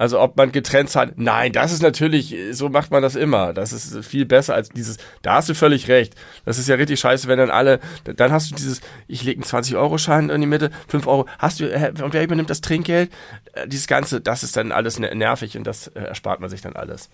Also 0.00 0.18
ob 0.18 0.34
man 0.38 0.50
getrennt 0.50 0.88
zahlt. 0.88 1.18
Nein, 1.18 1.52
das 1.52 1.72
ist 1.72 1.82
natürlich, 1.82 2.34
so 2.52 2.70
macht 2.70 2.90
man 2.90 3.02
das 3.02 3.16
immer. 3.16 3.52
Das 3.52 3.74
ist 3.74 4.02
viel 4.02 4.24
besser 4.24 4.54
als 4.54 4.70
dieses, 4.70 4.96
da 5.20 5.34
hast 5.34 5.50
du 5.50 5.54
völlig 5.54 5.88
recht. 5.88 6.14
Das 6.46 6.56
ist 6.56 6.68
ja 6.70 6.76
richtig 6.76 6.98
scheiße, 7.00 7.28
wenn 7.28 7.38
dann 7.38 7.50
alle, 7.50 7.80
dann 8.04 8.32
hast 8.32 8.50
du 8.50 8.54
dieses, 8.54 8.80
ich 9.08 9.24
lege 9.24 9.42
einen 9.42 9.62
20-Euro-Schein 9.62 10.30
in 10.30 10.40
die 10.40 10.46
Mitte, 10.46 10.70
5 10.88 11.06
Euro, 11.06 11.26
hast 11.38 11.60
du, 11.60 11.66
und 12.02 12.14
wer 12.14 12.24
übernimmt 12.24 12.48
das 12.48 12.62
Trinkgeld? 12.62 13.10
Äh, 13.52 13.68
Dieses 13.68 13.86
Ganze, 13.88 14.22
das 14.22 14.42
ist 14.42 14.56
dann 14.56 14.72
alles 14.72 14.98
ne- 14.98 15.14
nervig 15.14 15.58
und 15.58 15.64
das 15.66 15.88
äh, 15.88 16.00
erspart 16.00 16.40
man 16.40 16.48
sich 16.48 16.62
dann 16.62 16.76
alles. 16.76 17.10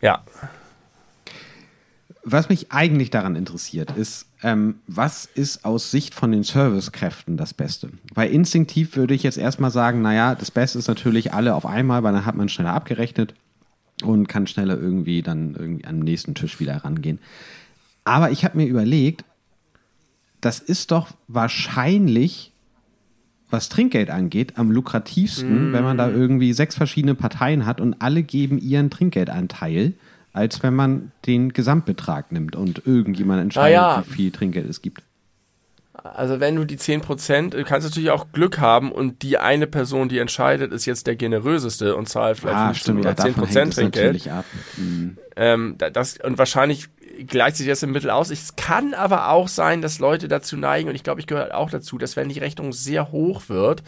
Ja. 0.00 0.22
Was 2.24 2.48
mich 2.48 2.70
eigentlich 2.70 3.10
daran 3.10 3.34
interessiert, 3.34 3.96
ist, 3.96 4.26
ähm, 4.42 4.76
was 4.86 5.26
ist 5.26 5.64
aus 5.64 5.90
Sicht 5.90 6.14
von 6.14 6.30
den 6.30 6.44
Servicekräften 6.44 7.36
das 7.36 7.52
Beste? 7.52 7.90
Weil 8.14 8.30
instinktiv 8.30 8.96
würde 8.96 9.14
ich 9.14 9.24
jetzt 9.24 9.38
erstmal 9.38 9.72
sagen, 9.72 10.02
naja, 10.02 10.36
das 10.36 10.52
Beste 10.52 10.78
ist 10.78 10.86
natürlich 10.86 11.32
alle 11.32 11.54
auf 11.54 11.66
einmal, 11.66 12.04
weil 12.04 12.12
dann 12.12 12.24
hat 12.24 12.36
man 12.36 12.48
schneller 12.48 12.74
abgerechnet 12.74 13.34
und 14.04 14.28
kann 14.28 14.46
schneller 14.46 14.78
irgendwie 14.78 15.22
dann 15.22 15.56
irgendwie 15.58 15.84
am 15.84 15.98
nächsten 15.98 16.34
Tisch 16.34 16.60
wieder 16.60 16.76
rangehen. 16.84 17.18
Aber 18.04 18.30
ich 18.30 18.44
habe 18.44 18.56
mir 18.56 18.66
überlegt, 18.66 19.24
das 20.40 20.60
ist 20.60 20.90
doch 20.90 21.08
wahrscheinlich, 21.28 22.52
was 23.50 23.68
Trinkgeld 23.68 24.10
angeht, 24.10 24.58
am 24.58 24.70
lukrativsten, 24.70 25.72
wenn 25.72 25.84
man 25.84 25.98
da 25.98 26.08
irgendwie 26.08 26.52
sechs 26.52 26.74
verschiedene 26.74 27.14
Parteien 27.14 27.66
hat 27.66 27.80
und 27.80 28.00
alle 28.00 28.22
geben 28.22 28.58
ihren 28.58 28.90
Trinkgeldanteil, 28.90 29.94
als 30.32 30.62
wenn 30.62 30.74
man 30.74 31.12
den 31.26 31.52
Gesamtbetrag 31.52 32.32
nimmt 32.32 32.56
und 32.56 32.86
irgendjemand 32.86 33.42
entscheidet, 33.42 33.74
ja. 33.74 34.02
wie 34.06 34.12
viel 34.12 34.30
Trinkgeld 34.30 34.68
es 34.68 34.82
gibt. 34.82 35.02
Also 35.94 36.40
wenn 36.40 36.56
du 36.56 36.64
die 36.64 36.78
10%, 36.78 37.50
du 37.50 37.62
kannst 37.64 37.86
natürlich 37.86 38.10
auch 38.10 38.32
Glück 38.32 38.58
haben 38.58 38.90
und 38.90 39.22
die 39.22 39.38
eine 39.38 39.66
Person, 39.66 40.08
die 40.08 40.18
entscheidet, 40.18 40.72
ist 40.72 40.86
jetzt 40.86 41.06
der 41.06 41.16
generöseste 41.16 41.94
und 41.94 42.08
zahlt 42.08 42.38
vielleicht 42.38 42.56
Ah, 42.56 42.66
15 42.68 42.80
stimmt, 42.82 43.00
oder 43.00 43.10
ja, 43.10 43.14
davon 43.14 43.44
10% 43.44 43.54
hängt 43.58 43.68
es 43.68 43.74
Trinkgeld. 43.76 44.28
Mhm. 44.78 45.18
Ähm, 45.36 45.74
da- 45.78 45.90
das, 45.90 46.18
und 46.18 46.38
wahrscheinlich 46.38 46.88
gleicht 47.26 47.56
sich 47.56 47.68
das 47.68 47.82
im 47.82 47.92
Mittel 47.92 48.10
aus. 48.10 48.30
Es 48.30 48.56
kann 48.56 48.94
aber 48.94 49.28
auch 49.28 49.48
sein, 49.48 49.82
dass 49.82 49.98
Leute 49.98 50.28
dazu 50.28 50.56
neigen, 50.56 50.88
und 50.88 50.94
ich 50.94 51.04
glaube, 51.04 51.20
ich 51.20 51.26
gehöre 51.26 51.56
auch 51.56 51.70
dazu, 51.70 51.98
dass 51.98 52.16
wenn 52.16 52.30
die 52.30 52.38
Rechnung 52.40 52.72
sehr 52.72 53.12
hoch 53.12 53.42
wird, 53.48 53.82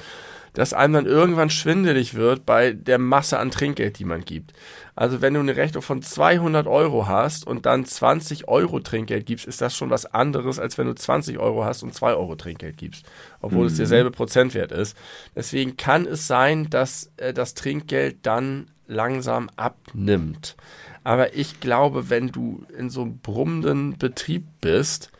dass 0.54 0.72
einem 0.72 0.94
dann 0.94 1.06
irgendwann 1.06 1.50
schwindelig 1.50 2.14
wird 2.14 2.46
bei 2.46 2.72
der 2.72 2.98
Masse 2.98 3.38
an 3.38 3.50
Trinkgeld, 3.50 3.98
die 3.98 4.04
man 4.04 4.24
gibt. 4.24 4.52
Also 4.96 5.20
wenn 5.20 5.34
du 5.34 5.40
eine 5.40 5.56
Rechnung 5.56 5.82
von 5.82 6.02
200 6.02 6.66
Euro 6.66 7.08
hast 7.08 7.46
und 7.46 7.66
dann 7.66 7.84
20 7.84 8.48
Euro 8.48 8.78
Trinkgeld 8.78 9.26
gibst, 9.26 9.46
ist 9.46 9.60
das 9.60 9.76
schon 9.76 9.90
was 9.90 10.06
anderes, 10.06 10.60
als 10.60 10.78
wenn 10.78 10.86
du 10.86 10.94
20 10.94 11.38
Euro 11.38 11.64
hast 11.64 11.82
und 11.82 11.92
2 11.92 12.14
Euro 12.14 12.36
Trinkgeld 12.36 12.76
gibst, 12.76 13.04
obwohl 13.40 13.62
mhm. 13.62 13.66
es 13.66 13.76
derselbe 13.76 14.12
Prozentwert 14.12 14.70
ist. 14.70 14.96
Deswegen 15.34 15.76
kann 15.76 16.06
es 16.06 16.26
sein, 16.28 16.70
dass 16.70 17.10
äh, 17.16 17.34
das 17.34 17.54
Trinkgeld 17.54 18.18
dann 18.22 18.68
langsam 18.86 19.50
abnimmt. 19.56 20.56
Aber 21.02 21.34
ich 21.34 21.60
glaube, 21.60 22.08
wenn 22.08 22.28
du 22.28 22.64
in 22.76 22.88
so 22.88 23.02
einem 23.02 23.18
brummenden 23.18 23.98
Betrieb 23.98 24.46
bist, 24.60 25.10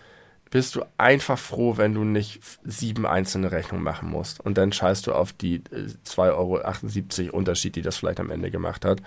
bist 0.55 0.77
du 0.77 0.83
einfach 0.99 1.37
froh, 1.37 1.79
wenn 1.79 1.95
du 1.95 2.05
nicht 2.05 2.39
sieben 2.63 3.07
einzelne 3.07 3.51
Rechnungen 3.51 3.83
machen 3.83 4.09
musst. 4.09 4.39
Und 4.39 4.57
dann 4.57 4.71
scheißt 4.71 5.05
du 5.09 5.13
auf 5.13 5.33
die 5.33 5.59
2,78 5.59 6.15
äh, 6.15 7.27
Euro 7.27 7.37
Unterschied, 7.37 7.75
die 7.75 7.83
das 7.83 7.97
vielleicht 7.97 8.21
am 8.21 8.31
Ende 8.31 8.53
gemacht 8.53 8.85
hat, 8.85 9.03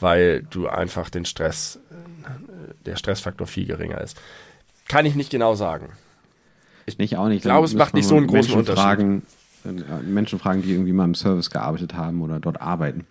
weil 0.00 0.42
du 0.50 0.66
einfach 0.66 1.08
den 1.08 1.26
Stress, 1.26 1.78
äh, 2.24 2.74
der 2.86 2.96
Stressfaktor 2.96 3.46
viel 3.46 3.66
geringer 3.66 4.00
ist. 4.00 4.20
Kann 4.88 5.06
ich 5.06 5.14
nicht 5.14 5.30
genau 5.30 5.54
sagen. 5.54 5.90
Ich 6.86 6.98
nicht 6.98 7.16
auch 7.16 7.28
nicht. 7.28 7.36
Ich 7.36 7.42
glaube, 7.42 7.66
es 7.66 7.74
macht 7.74 7.94
nicht 7.94 8.08
so 8.08 8.16
einen 8.16 8.26
großen 8.26 8.52
Menschen 8.52 8.58
Unterschied. 8.58 8.82
Fragen, 8.82 9.22
äh, 9.64 10.02
Menschen 10.02 10.40
fragen, 10.40 10.62
die 10.62 10.72
irgendwie 10.72 10.92
mal 10.92 11.04
im 11.04 11.14
Service 11.14 11.50
gearbeitet 11.50 11.94
haben 11.94 12.20
oder 12.20 12.40
dort 12.40 12.60
arbeiten. 12.60 13.06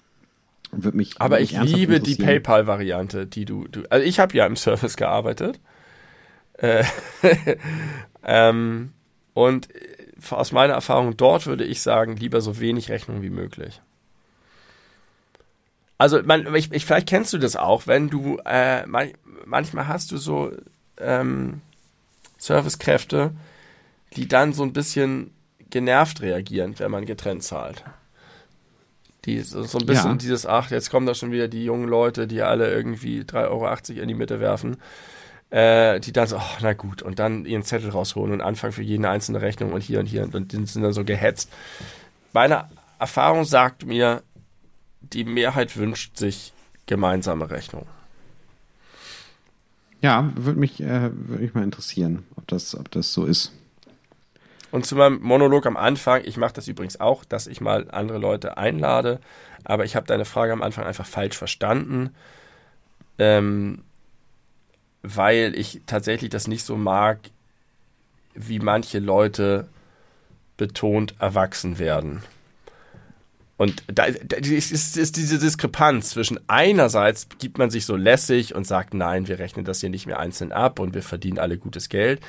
Würde 0.73 0.97
mich, 0.97 1.13
Aber 1.21 1.39
ich 1.39 1.57
liebe 1.57 2.01
die 2.01 2.15
PayPal-Variante, 2.15 3.25
die 3.25 3.45
du, 3.45 3.69
du, 3.69 3.83
also 3.89 4.05
ich 4.05 4.19
habe 4.19 4.35
ja 4.35 4.45
im 4.45 4.57
Service 4.57 4.97
gearbeitet 4.97 5.61
äh, 6.61 6.83
ähm, 8.23 8.93
und 9.33 9.69
aus 10.31 10.51
meiner 10.51 10.73
Erfahrung 10.73 11.15
dort 11.15 11.45
würde 11.45 11.63
ich 11.63 11.81
sagen, 11.81 12.17
lieber 12.17 12.41
so 12.41 12.59
wenig 12.59 12.89
Rechnung 12.89 13.21
wie 13.21 13.29
möglich. 13.29 13.81
Also 15.97 16.21
man, 16.23 16.53
ich, 16.55 16.71
ich, 16.71 16.85
vielleicht 16.85 17.09
kennst 17.09 17.33
du 17.33 17.37
das 17.37 17.55
auch, 17.55 17.87
wenn 17.87 18.09
du 18.09 18.39
äh, 18.45 18.85
man, 18.85 19.11
manchmal 19.45 19.87
hast 19.87 20.11
du 20.11 20.17
so 20.17 20.51
ähm, 20.97 21.61
Servicekräfte, 22.37 23.31
die 24.15 24.27
dann 24.27 24.53
so 24.53 24.63
ein 24.63 24.73
bisschen 24.73 25.31
genervt 25.69 26.21
reagieren, 26.21 26.77
wenn 26.79 26.91
man 26.91 27.05
getrennt 27.05 27.43
zahlt. 27.43 27.83
Die 29.25 29.41
so, 29.41 29.63
so 29.63 29.77
ein 29.77 29.85
bisschen 29.85 30.11
ja. 30.11 30.17
dieses, 30.17 30.45
ach, 30.45 30.71
jetzt 30.71 30.89
kommen 30.89 31.05
da 31.05 31.13
schon 31.13 31.31
wieder 31.31 31.49
die 31.49 31.65
jungen 31.65 31.87
Leute, 31.87 32.27
die 32.27 32.41
alle 32.41 32.71
irgendwie 32.71 33.21
3,80 33.21 33.47
Euro 33.49 34.01
in 34.01 34.07
die 34.07 34.13
Mitte 34.13 34.39
werfen 34.39 34.77
äh, 35.51 35.99
die 35.99 36.11
dann 36.11 36.27
so, 36.27 36.37
oh, 36.37 36.57
na 36.61 36.73
gut, 36.73 37.01
und 37.01 37.19
dann 37.19 37.45
ihren 37.45 37.63
Zettel 37.63 37.89
rausholen 37.89 38.33
und 38.33 38.41
anfangen 38.41 38.73
für 38.73 38.83
jede 38.83 39.09
einzelne 39.09 39.41
Rechnung 39.41 39.73
und 39.73 39.81
hier 39.81 39.99
und 39.99 40.05
hier 40.05 40.23
und 40.23 40.51
die 40.51 40.65
sind 40.65 40.83
dann 40.83 40.93
so 40.93 41.03
gehetzt. 41.03 41.51
Meine 42.33 42.69
Erfahrung 42.99 43.45
sagt 43.45 43.85
mir, 43.85 44.21
die 45.01 45.23
Mehrheit 45.23 45.75
wünscht 45.77 46.17
sich 46.17 46.53
gemeinsame 46.85 47.49
Rechnung. 47.49 47.87
Ja, 50.01 50.31
würde 50.35 50.59
mich, 50.59 50.79
äh, 50.81 51.09
würd 51.13 51.41
mich 51.41 51.53
mal 51.53 51.63
interessieren, 51.63 52.25
ob 52.35 52.47
das, 52.47 52.75
ob 52.75 52.89
das 52.91 53.11
so 53.11 53.25
ist. 53.25 53.51
Und 54.71 54.85
zu 54.85 54.95
meinem 54.95 55.19
Monolog 55.21 55.65
am 55.65 55.77
Anfang, 55.77 56.21
ich 56.25 56.37
mache 56.37 56.53
das 56.53 56.67
übrigens 56.67 56.99
auch, 56.99 57.25
dass 57.25 57.47
ich 57.47 57.59
mal 57.59 57.89
andere 57.89 58.19
Leute 58.19 58.57
einlade, 58.57 59.19
aber 59.63 59.83
ich 59.83 59.95
habe 59.95 60.05
deine 60.05 60.25
Frage 60.25 60.53
am 60.53 60.61
Anfang 60.61 60.85
einfach 60.85 61.07
falsch 61.07 61.37
verstanden. 61.37 62.11
Ähm, 63.17 63.83
weil 65.01 65.53
ich 65.55 65.81
tatsächlich 65.85 66.29
das 66.29 66.47
nicht 66.47 66.65
so 66.65 66.75
mag, 66.75 67.19
wie 68.33 68.59
manche 68.59 68.99
Leute 68.99 69.67
betont 70.57 71.15
erwachsen 71.19 71.79
werden. 71.79 72.21
Und 73.57 73.83
da, 73.87 74.05
ist, 74.05 74.71
ist, 74.71 75.17
diese 75.17 75.37
Diskrepanz 75.37 76.11
zwischen 76.11 76.39
einerseits 76.47 77.27
gibt 77.39 77.57
man 77.57 77.69
sich 77.69 77.85
so 77.85 77.97
lässig 77.97 78.55
und 78.55 78.65
sagt, 78.65 78.93
nein, 78.93 79.27
wir 79.27 79.37
rechnen 79.37 79.65
das 79.65 79.81
hier 79.81 79.89
nicht 79.89 80.07
mehr 80.07 80.19
einzeln 80.19 80.53
ab 80.53 80.79
und 80.79 80.93
wir 80.93 81.03
verdienen 81.03 81.39
alle 81.39 81.57
gutes 81.57 81.89
Geld. 81.89 82.21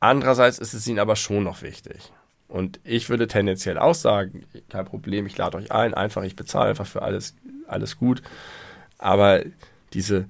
Andererseits 0.00 0.58
ist 0.58 0.72
es 0.72 0.86
ihnen 0.86 0.98
aber 0.98 1.16
schon 1.16 1.44
noch 1.44 1.60
wichtig. 1.60 2.10
Und 2.48 2.80
ich 2.82 3.10
würde 3.10 3.28
tendenziell 3.28 3.78
auch 3.78 3.94
sagen, 3.94 4.44
kein 4.70 4.86
Problem, 4.86 5.26
ich 5.26 5.36
lade 5.36 5.58
euch 5.58 5.70
ein, 5.70 5.92
einfach, 5.92 6.22
ich 6.22 6.34
bezahle 6.34 6.70
einfach 6.70 6.86
für 6.86 7.02
alles, 7.02 7.34
alles 7.68 7.98
gut. 7.98 8.22
Aber 8.96 9.42
diese, 9.92 10.26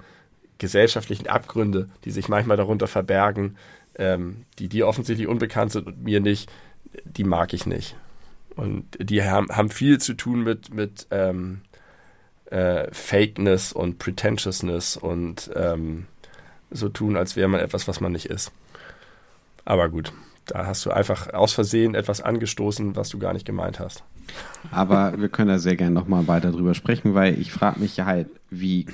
gesellschaftlichen 0.61 1.27
Abgründe, 1.27 1.89
die 2.05 2.13
sich 2.13 2.29
manchmal 2.29 2.57
darunter 2.57 2.87
verbergen, 2.87 3.57
ähm, 3.97 4.45
die 4.61 4.69
dir 4.69 4.87
offensichtlich 4.87 5.27
unbekannt 5.27 5.73
sind 5.73 5.87
und 5.89 6.05
mir 6.05 6.21
nicht, 6.21 6.51
die 7.05 7.25
mag 7.25 7.53
ich 7.53 7.67
nicht. 7.67 7.97
Und 8.55 8.85
die 8.99 9.23
haben, 9.25 9.49
haben 9.49 9.71
viel 9.71 9.99
zu 9.99 10.15
tun 10.15 10.45
mit, 10.45 10.73
mit 10.73 11.07
ähm, 11.11 11.63
äh, 12.47 12.93
Fakeness 12.93 13.73
und 13.73 13.99
Pretentiousness 13.99 14.97
und 14.97 15.51
ähm, 15.57 16.07
so 16.71 16.89
tun, 16.89 17.17
als 17.17 17.37
wäre 17.37 17.49
man 17.49 17.61
etwas, 17.61 17.89
was 17.89 18.01
man 18.01 18.13
nicht 18.13 18.27
ist. 18.27 18.53
Aber 19.65 19.89
gut, 19.89 20.13
da 20.47 20.67
hast 20.67 20.85
du 20.85 20.91
einfach 20.91 21.33
aus 21.33 21.53
Versehen 21.53 21.95
etwas 21.95 22.21
angestoßen, 22.21 22.97
was 22.97 23.09
du 23.09 23.19
gar 23.19 23.33
nicht 23.33 23.47
gemeint 23.47 23.81
hast. 23.81 24.03
Aber 24.71 25.19
wir 25.19 25.29
können 25.29 25.49
da 25.49 25.59
sehr 25.59 25.77
gerne 25.77 25.95
nochmal 25.95 26.29
weiter 26.29 26.53
drüber 26.53 26.75
sprechen, 26.75 27.15
weil 27.15 27.41
ich 27.41 27.53
frage 27.53 27.81
mich 27.81 28.01
halt, 28.01 28.29
wie 28.51 28.87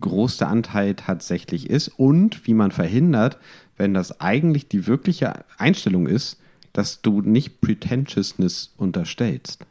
groß 0.00 0.38
der 0.38 0.48
Anteil 0.48 0.94
tatsächlich 0.94 1.70
ist 1.70 1.88
und 1.88 2.46
wie 2.46 2.54
man 2.54 2.70
verhindert, 2.70 3.38
wenn 3.76 3.94
das 3.94 4.20
eigentlich 4.20 4.68
die 4.68 4.86
wirkliche 4.86 5.44
Einstellung 5.58 6.06
ist, 6.06 6.40
dass 6.72 7.02
du 7.02 7.20
nicht 7.20 7.60
Pretentiousness 7.60 8.72
unterstellst. 8.76 9.66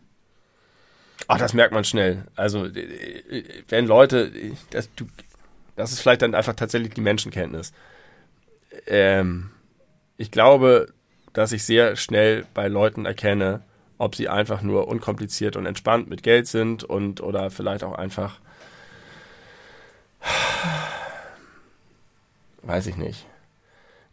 Ach, 1.27 1.37
das 1.37 1.53
merkt 1.53 1.73
man 1.73 1.83
schnell. 1.83 2.23
Also, 2.35 2.67
wenn 3.69 3.87
Leute, 3.87 4.31
das, 4.71 4.89
du, 4.95 5.05
das 5.75 5.91
ist 5.91 6.01
vielleicht 6.01 6.21
dann 6.21 6.35
einfach 6.35 6.55
tatsächlich 6.55 6.93
die 6.93 7.01
Menschenkenntnis. 7.01 7.73
Ähm, 8.87 9.51
ich 10.17 10.31
glaube, 10.31 10.93
dass 11.33 11.51
ich 11.51 11.63
sehr 11.63 11.95
schnell 11.95 12.45
bei 12.53 12.67
Leuten 12.67 13.05
erkenne, 13.05 13.61
ob 13.97 14.15
sie 14.15 14.29
einfach 14.29 14.61
nur 14.61 14.87
unkompliziert 14.87 15.55
und 15.55 15.65
entspannt 15.65 16.09
mit 16.09 16.23
Geld 16.23 16.47
sind 16.47 16.83
und 16.83 17.21
oder 17.21 17.49
vielleicht 17.49 17.83
auch 17.83 17.93
einfach 17.93 18.39
Weiß 22.61 22.87
ich 22.87 22.95
nicht. 22.97 23.25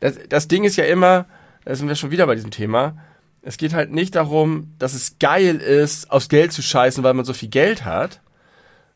Das, 0.01 0.19
das 0.28 0.49
Ding 0.49 0.65
ist 0.65 0.77
ja 0.77 0.85
immer, 0.85 1.27
da 1.65 1.74
sind 1.74 1.89
wir 1.89 1.95
schon 1.95 2.11
wieder 2.11 2.27
bei 2.27 2.35
diesem 2.35 2.51
Thema. 2.51 2.97
Es 3.43 3.57
geht 3.57 3.73
halt 3.73 3.93
nicht 3.93 4.16
darum, 4.16 4.74
dass 4.78 4.95
es 4.95 5.19
geil 5.19 5.57
ist, 5.57 6.11
aufs 6.11 6.28
Geld 6.28 6.53
zu 6.53 6.62
scheißen, 6.62 7.05
weil 7.05 7.15
man 7.15 7.24
so 7.24 7.32
viel 7.32 7.49
Geld 7.49 7.85
hat, 7.85 8.20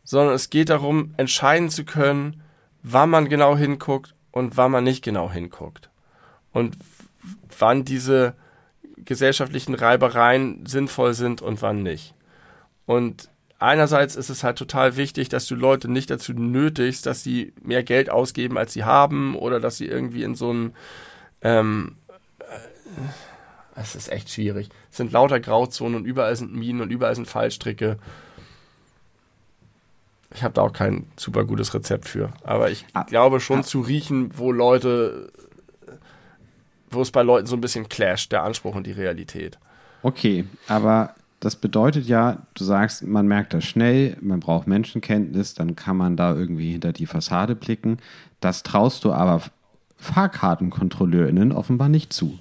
sondern 0.03 0.35
es 0.35 0.51
geht 0.51 0.69
darum, 0.69 1.15
entscheiden 1.17 1.71
zu 1.71 1.85
können, 1.85 2.43
wann 2.83 3.11
man 3.11 3.29
genau 3.29 3.57
hinguckt 3.57 4.15
und 4.33 4.57
wann 4.57 4.71
man 4.71 4.85
nicht 4.85 5.03
genau 5.03 5.31
hinguckt. 5.31 5.89
Und 6.53 6.77
wann 7.59 7.85
diese 7.85 8.35
gesellschaftlichen 8.97 9.75
Reibereien 9.75 10.67
sinnvoll 10.67 11.15
sind 11.15 11.43
und 11.43 11.63
wann 11.63 11.83
nicht. 11.83 12.15
Und 12.87 13.31
einerseits 13.65 14.17
ist 14.17 14.31
es 14.31 14.45
halt 14.45 14.59
total 14.59 14.97
wichtig, 14.97 15.29
dass 15.29 15.47
du 15.47 15.55
Leute 15.55 15.91
nicht 15.91 16.11
dazu 16.11 16.33
nötigst, 16.33 17.07
dass 17.07 17.23
sie 17.23 17.53
mehr 17.63 17.83
Geld 17.83 18.11
ausgeben, 18.11 18.59
als 18.59 18.73
sie 18.73 18.85
haben, 18.85 19.37
oder 19.37 19.61
dass 19.61 19.77
sie 19.77 19.87
irgendwie 19.87 20.23
in 20.23 20.35
so 20.35 20.51
einem 20.51 20.73
ähm, 21.43 21.97
äh, 22.41 22.45
es 23.77 23.95
ist 23.95 24.11
echt 24.11 24.31
schwierig. 24.31 24.69
Es 24.91 24.99
sind 24.99 25.13
lauter 25.13 25.41
Grauzonen 25.41 25.97
und 25.97 26.05
überall 26.05 26.37
sind 26.37 26.55
Minen 26.55 26.81
und 26.81 26.91
überall 26.91 27.15
sind 27.15 27.27
Fallstricke. 27.27 27.99
Ich 30.33 30.43
habe 30.43 30.55
da 30.55 30.63
auch 30.63 30.73
kein 30.73 31.07
super 31.17 31.45
gutes 31.45 31.75
Rezept 31.75 32.09
für. 32.09 32.33
Aber 32.43 32.71
ich 32.71 32.85
ah, 32.93 33.03
glaube 33.03 33.41
schon 33.41 33.61
ah. 33.61 33.63
zu 33.63 33.81
riechen, 33.81 34.37
wo 34.37 34.53
Leute, 34.53 35.33
wo 36.91 37.03
es 37.03 37.11
bei 37.11 37.23
Leuten 37.23 37.47
so 37.47 37.57
ein 37.57 37.61
bisschen 37.61 37.89
clasht, 37.89 38.33
der 38.33 38.43
Anspruch 38.43 38.75
und 38.75 38.87
die 38.87 38.93
Realität. 38.93 39.59
Okay, 40.03 40.45
aber 40.69 41.15
das 41.45 41.57
bedeutet 41.57 42.07
ja, 42.07 42.39
du 42.55 42.65
sagst, 42.65 43.07
man 43.07 43.27
merkt 43.27 43.53
das 43.53 43.65
schnell, 43.65 44.17
man 44.21 44.41
braucht 44.41 44.67
Menschenkenntnis, 44.67 45.55
dann 45.55 45.77
kann 45.77 45.97
man 45.97 46.17
da 46.17 46.35
irgendwie 46.35 46.73
hinter 46.73 46.93
die 46.93 47.07
Fassade 47.07 47.55
blicken. 47.55 47.99
Das 48.41 48.63
traust 48.63 49.05
du 49.05 49.13
aber 49.13 49.43
FahrkartenkontrolleurInnen 49.99 51.53
offenbar 51.53 51.91
nicht 51.91 52.13
zu. 52.13 52.39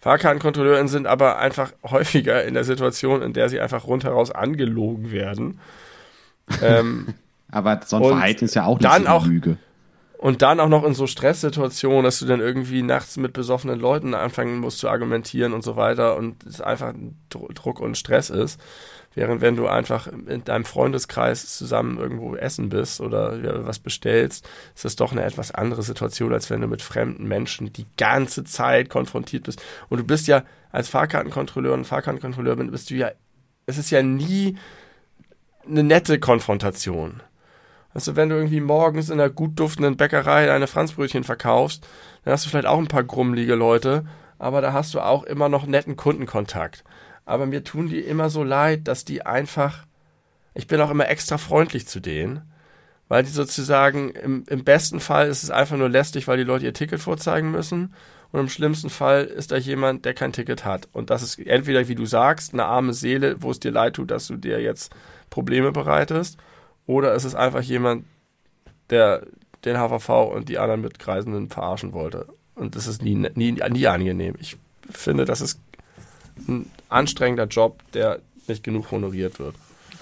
Fahrkartenkontrolleurinnen 0.00 0.88
sind 0.88 1.06
aber 1.06 1.38
einfach 1.38 1.72
häufiger 1.84 2.44
in 2.44 2.54
der 2.54 2.64
Situation, 2.64 3.22
in 3.22 3.32
der 3.32 3.48
sie 3.48 3.60
einfach 3.60 3.86
rundheraus 3.86 4.30
angelogen 4.30 5.12
werden. 5.12 5.60
ähm, 6.62 7.14
aber 7.50 7.80
so 7.86 7.96
ein 7.96 8.02
Verhalten 8.02 8.44
ist 8.44 8.54
ja 8.54 8.64
auch 8.64 8.78
nicht 8.78 8.90
dann 8.90 9.04
so 9.04 9.08
eine 9.08 9.26
Lüge. 9.26 9.56
Und 10.24 10.40
dann 10.40 10.58
auch 10.58 10.70
noch 10.70 10.84
in 10.84 10.94
so 10.94 11.06
Stresssituationen, 11.06 12.02
dass 12.02 12.18
du 12.18 12.24
dann 12.24 12.40
irgendwie 12.40 12.80
nachts 12.80 13.18
mit 13.18 13.34
besoffenen 13.34 13.78
Leuten 13.78 14.14
anfangen 14.14 14.58
musst 14.58 14.78
zu 14.78 14.88
argumentieren 14.88 15.52
und 15.52 15.62
so 15.62 15.76
weiter 15.76 16.16
und 16.16 16.46
es 16.46 16.62
einfach 16.62 16.94
Druck 17.28 17.78
und 17.78 17.98
Stress 17.98 18.30
ist. 18.30 18.58
Während 19.14 19.42
wenn 19.42 19.54
du 19.54 19.66
einfach 19.66 20.06
in 20.06 20.42
deinem 20.42 20.64
Freundeskreis 20.64 21.58
zusammen 21.58 21.98
irgendwo 21.98 22.36
essen 22.36 22.70
bist 22.70 23.02
oder 23.02 23.66
was 23.66 23.80
bestellst, 23.80 24.48
ist 24.74 24.86
das 24.86 24.96
doch 24.96 25.12
eine 25.12 25.24
etwas 25.24 25.50
andere 25.50 25.82
Situation, 25.82 26.32
als 26.32 26.48
wenn 26.48 26.62
du 26.62 26.68
mit 26.68 26.80
fremden 26.80 27.28
Menschen 27.28 27.70
die 27.74 27.84
ganze 27.98 28.44
Zeit 28.44 28.88
konfrontiert 28.88 29.44
bist. 29.44 29.62
Und 29.90 29.98
du 29.98 30.04
bist 30.04 30.26
ja 30.26 30.42
als 30.72 30.88
Fahrkartenkontrolleur 30.88 31.74
und 31.74 31.84
Fahrkartenkontrolleur 31.84 32.56
bist 32.56 32.88
du 32.88 32.94
ja, 32.94 33.10
es 33.66 33.76
ist 33.76 33.90
ja 33.90 34.02
nie 34.02 34.56
eine 35.68 35.82
nette 35.82 36.18
Konfrontation. 36.18 37.20
Also 37.94 38.16
wenn 38.16 38.28
du 38.28 38.36
irgendwie 38.36 38.60
morgens 38.60 39.08
in 39.08 39.20
einer 39.20 39.30
gut 39.30 39.58
duftenden 39.58 39.96
Bäckerei 39.96 40.46
deine 40.46 40.66
Franzbrötchen 40.66 41.24
verkaufst, 41.24 41.86
dann 42.24 42.32
hast 42.32 42.44
du 42.44 42.50
vielleicht 42.50 42.66
auch 42.66 42.78
ein 42.78 42.88
paar 42.88 43.04
grummelige 43.04 43.54
Leute, 43.54 44.04
aber 44.38 44.60
da 44.60 44.72
hast 44.72 44.92
du 44.92 45.00
auch 45.00 45.22
immer 45.22 45.48
noch 45.48 45.64
netten 45.64 45.96
Kundenkontakt 45.96 46.84
aber 47.26 47.46
mir 47.46 47.64
tun 47.64 47.88
die 47.88 48.00
immer 48.00 48.30
so 48.30 48.42
leid, 48.42 48.86
dass 48.88 49.04
die 49.04 49.24
einfach, 49.24 49.86
ich 50.54 50.66
bin 50.66 50.80
auch 50.80 50.90
immer 50.90 51.08
extra 51.08 51.38
freundlich 51.38 51.86
zu 51.86 52.00
denen, 52.00 52.42
weil 53.08 53.22
die 53.22 53.30
sozusagen, 53.30 54.10
im, 54.10 54.44
im 54.48 54.64
besten 54.64 55.00
Fall 55.00 55.28
ist 55.28 55.42
es 55.42 55.50
einfach 55.50 55.76
nur 55.76 55.88
lästig, 55.88 56.26
weil 56.26 56.38
die 56.38 56.44
Leute 56.44 56.66
ihr 56.66 56.74
Ticket 56.74 57.00
vorzeigen 57.00 57.50
müssen 57.50 57.94
und 58.32 58.40
im 58.40 58.48
schlimmsten 58.48 58.90
Fall 58.90 59.24
ist 59.24 59.52
da 59.52 59.56
jemand, 59.56 60.04
der 60.04 60.14
kein 60.14 60.32
Ticket 60.32 60.64
hat. 60.64 60.88
Und 60.92 61.10
das 61.10 61.22
ist 61.22 61.38
entweder, 61.38 61.88
wie 61.88 61.94
du 61.94 62.06
sagst, 62.06 62.52
eine 62.52 62.64
arme 62.64 62.92
Seele, 62.92 63.36
wo 63.40 63.50
es 63.50 63.60
dir 63.60 63.70
leid 63.70 63.94
tut, 63.94 64.10
dass 64.10 64.26
du 64.26 64.36
dir 64.36 64.60
jetzt 64.60 64.92
Probleme 65.30 65.72
bereitest, 65.72 66.38
oder 66.86 67.14
es 67.14 67.24
ist 67.24 67.34
einfach 67.34 67.62
jemand, 67.62 68.04
der 68.90 69.26
den 69.64 69.76
HVV 69.76 70.32
und 70.34 70.48
die 70.48 70.58
anderen 70.58 70.82
Mitkreisenden 70.82 71.48
verarschen 71.48 71.92
wollte. 71.92 72.26
Und 72.54 72.76
das 72.76 72.86
ist 72.86 73.02
nie, 73.02 73.14
nie, 73.14 73.52
nie 73.52 73.86
angenehm. 73.86 74.34
Ich 74.38 74.56
finde, 74.90 75.24
das 75.24 75.40
ist 75.40 75.58
ein 76.48 76.66
anstrengender 76.88 77.46
Job, 77.46 77.80
der 77.92 78.20
nicht 78.46 78.62
genug 78.62 78.90
honoriert 78.90 79.38
wird. 79.38 79.54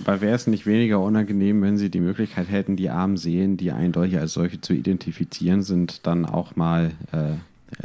Aber 0.05 0.21
wäre 0.21 0.35
es 0.35 0.47
nicht 0.47 0.67
weniger 0.67 1.01
unangenehm, 1.01 1.63
wenn 1.63 1.79
Sie 1.79 1.91
die 1.91 2.01
Möglichkeit 2.01 2.51
hätten, 2.51 2.77
die 2.77 2.91
armen 2.91 3.17
Seelen, 3.17 3.57
die 3.57 3.71
eindeutig 3.71 4.19
als 4.19 4.33
solche 4.33 4.61
zu 4.61 4.73
identifizieren 4.73 5.63
sind, 5.63 6.07
dann 6.07 6.27
auch 6.27 6.57
mal 6.57 6.93
äh, 7.13 7.33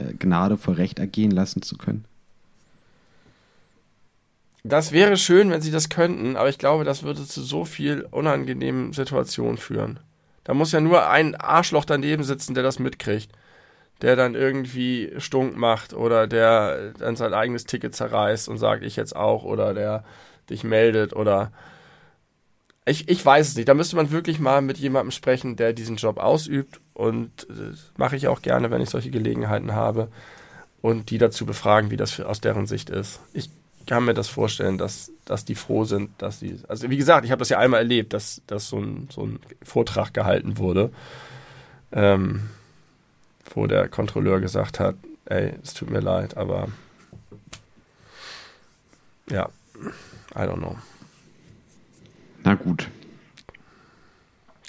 äh, 0.01 0.13
Gnade 0.17 0.57
vor 0.57 0.77
Recht 0.77 0.99
ergehen 0.99 1.31
lassen 1.31 1.61
zu 1.61 1.77
können? 1.77 2.05
Das 4.67 4.91
wäre 4.91 5.17
schön, 5.17 5.49
wenn 5.49 5.61
Sie 5.61 5.71
das 5.71 5.89
könnten, 5.89 6.35
aber 6.35 6.49
ich 6.49 6.57
glaube, 6.57 6.83
das 6.83 7.03
würde 7.03 7.25
zu 7.25 7.41
so 7.41 7.65
viel 7.65 8.07
unangenehmen 8.11 8.93
Situationen 8.93 9.57
führen. 9.57 9.99
Da 10.43 10.53
muss 10.53 10.71
ja 10.71 10.81
nur 10.81 11.09
ein 11.09 11.35
Arschloch 11.35 11.85
daneben 11.85 12.23
sitzen, 12.23 12.53
der 12.53 12.63
das 12.63 12.79
mitkriegt 12.79 13.31
der 14.01 14.15
dann 14.15 14.35
irgendwie 14.35 15.13
stunk 15.17 15.57
macht 15.57 15.93
oder 15.93 16.27
der 16.27 16.93
dann 16.97 17.15
sein 17.15 17.33
eigenes 17.33 17.65
Ticket 17.65 17.95
zerreißt 17.95 18.47
und 18.49 18.57
sagt, 18.57 18.83
ich 18.83 18.95
jetzt 18.95 19.15
auch 19.15 19.43
oder 19.43 19.73
der 19.73 20.03
dich 20.49 20.63
meldet 20.63 21.13
oder 21.13 21.51
ich, 22.85 23.09
ich 23.09 23.25
weiß 23.25 23.49
es 23.49 23.55
nicht. 23.55 23.67
Da 23.67 23.73
müsste 23.73 23.97
man 23.97 24.11
wirklich 24.11 24.39
mal 24.39 24.61
mit 24.61 24.77
jemandem 24.77 25.11
sprechen, 25.11 25.57
der 25.57 25.73
diesen 25.73 25.97
Job 25.97 26.19
ausübt 26.19 26.79
und 26.93 27.47
äh, 27.49 27.75
mache 27.97 28.15
ich 28.15 28.27
auch 28.27 28.41
gerne, 28.41 28.71
wenn 28.71 28.81
ich 28.81 28.89
solche 28.89 29.11
Gelegenheiten 29.11 29.73
habe 29.73 30.09
und 30.81 31.09
die 31.09 31.17
dazu 31.17 31.45
befragen, 31.45 31.91
wie 31.91 31.97
das 31.97 32.19
aus 32.21 32.39
deren 32.39 32.65
Sicht 32.65 32.89
ist. 32.89 33.19
Ich 33.33 33.49
kann 33.87 34.05
mir 34.05 34.13
das 34.13 34.27
vorstellen, 34.27 34.77
dass, 34.77 35.11
dass 35.25 35.45
die 35.45 35.55
froh 35.55 35.85
sind, 35.85 36.11
dass 36.19 36.39
sie, 36.39 36.59
also 36.67 36.89
wie 36.89 36.97
gesagt, 36.97 37.25
ich 37.25 37.31
habe 37.31 37.39
das 37.39 37.49
ja 37.49 37.57
einmal 37.57 37.79
erlebt, 37.79 38.13
dass, 38.13 38.41
dass 38.45 38.67
so, 38.67 38.77
ein, 38.77 39.07
so 39.11 39.23
ein 39.25 39.39
Vortrag 39.63 40.13
gehalten 40.13 40.57
wurde. 40.57 40.91
Ähm, 41.91 42.49
wo 43.53 43.65
der 43.65 43.87
Kontrolleur 43.87 44.39
gesagt 44.39 44.79
hat, 44.79 44.95
ey, 45.25 45.53
es 45.63 45.73
tut 45.73 45.89
mir 45.89 45.99
leid, 45.99 46.37
aber 46.37 46.67
ja, 49.29 49.49
I 50.35 50.39
don't 50.39 50.57
know. 50.57 50.77
Na 52.43 52.55
gut. 52.55 52.87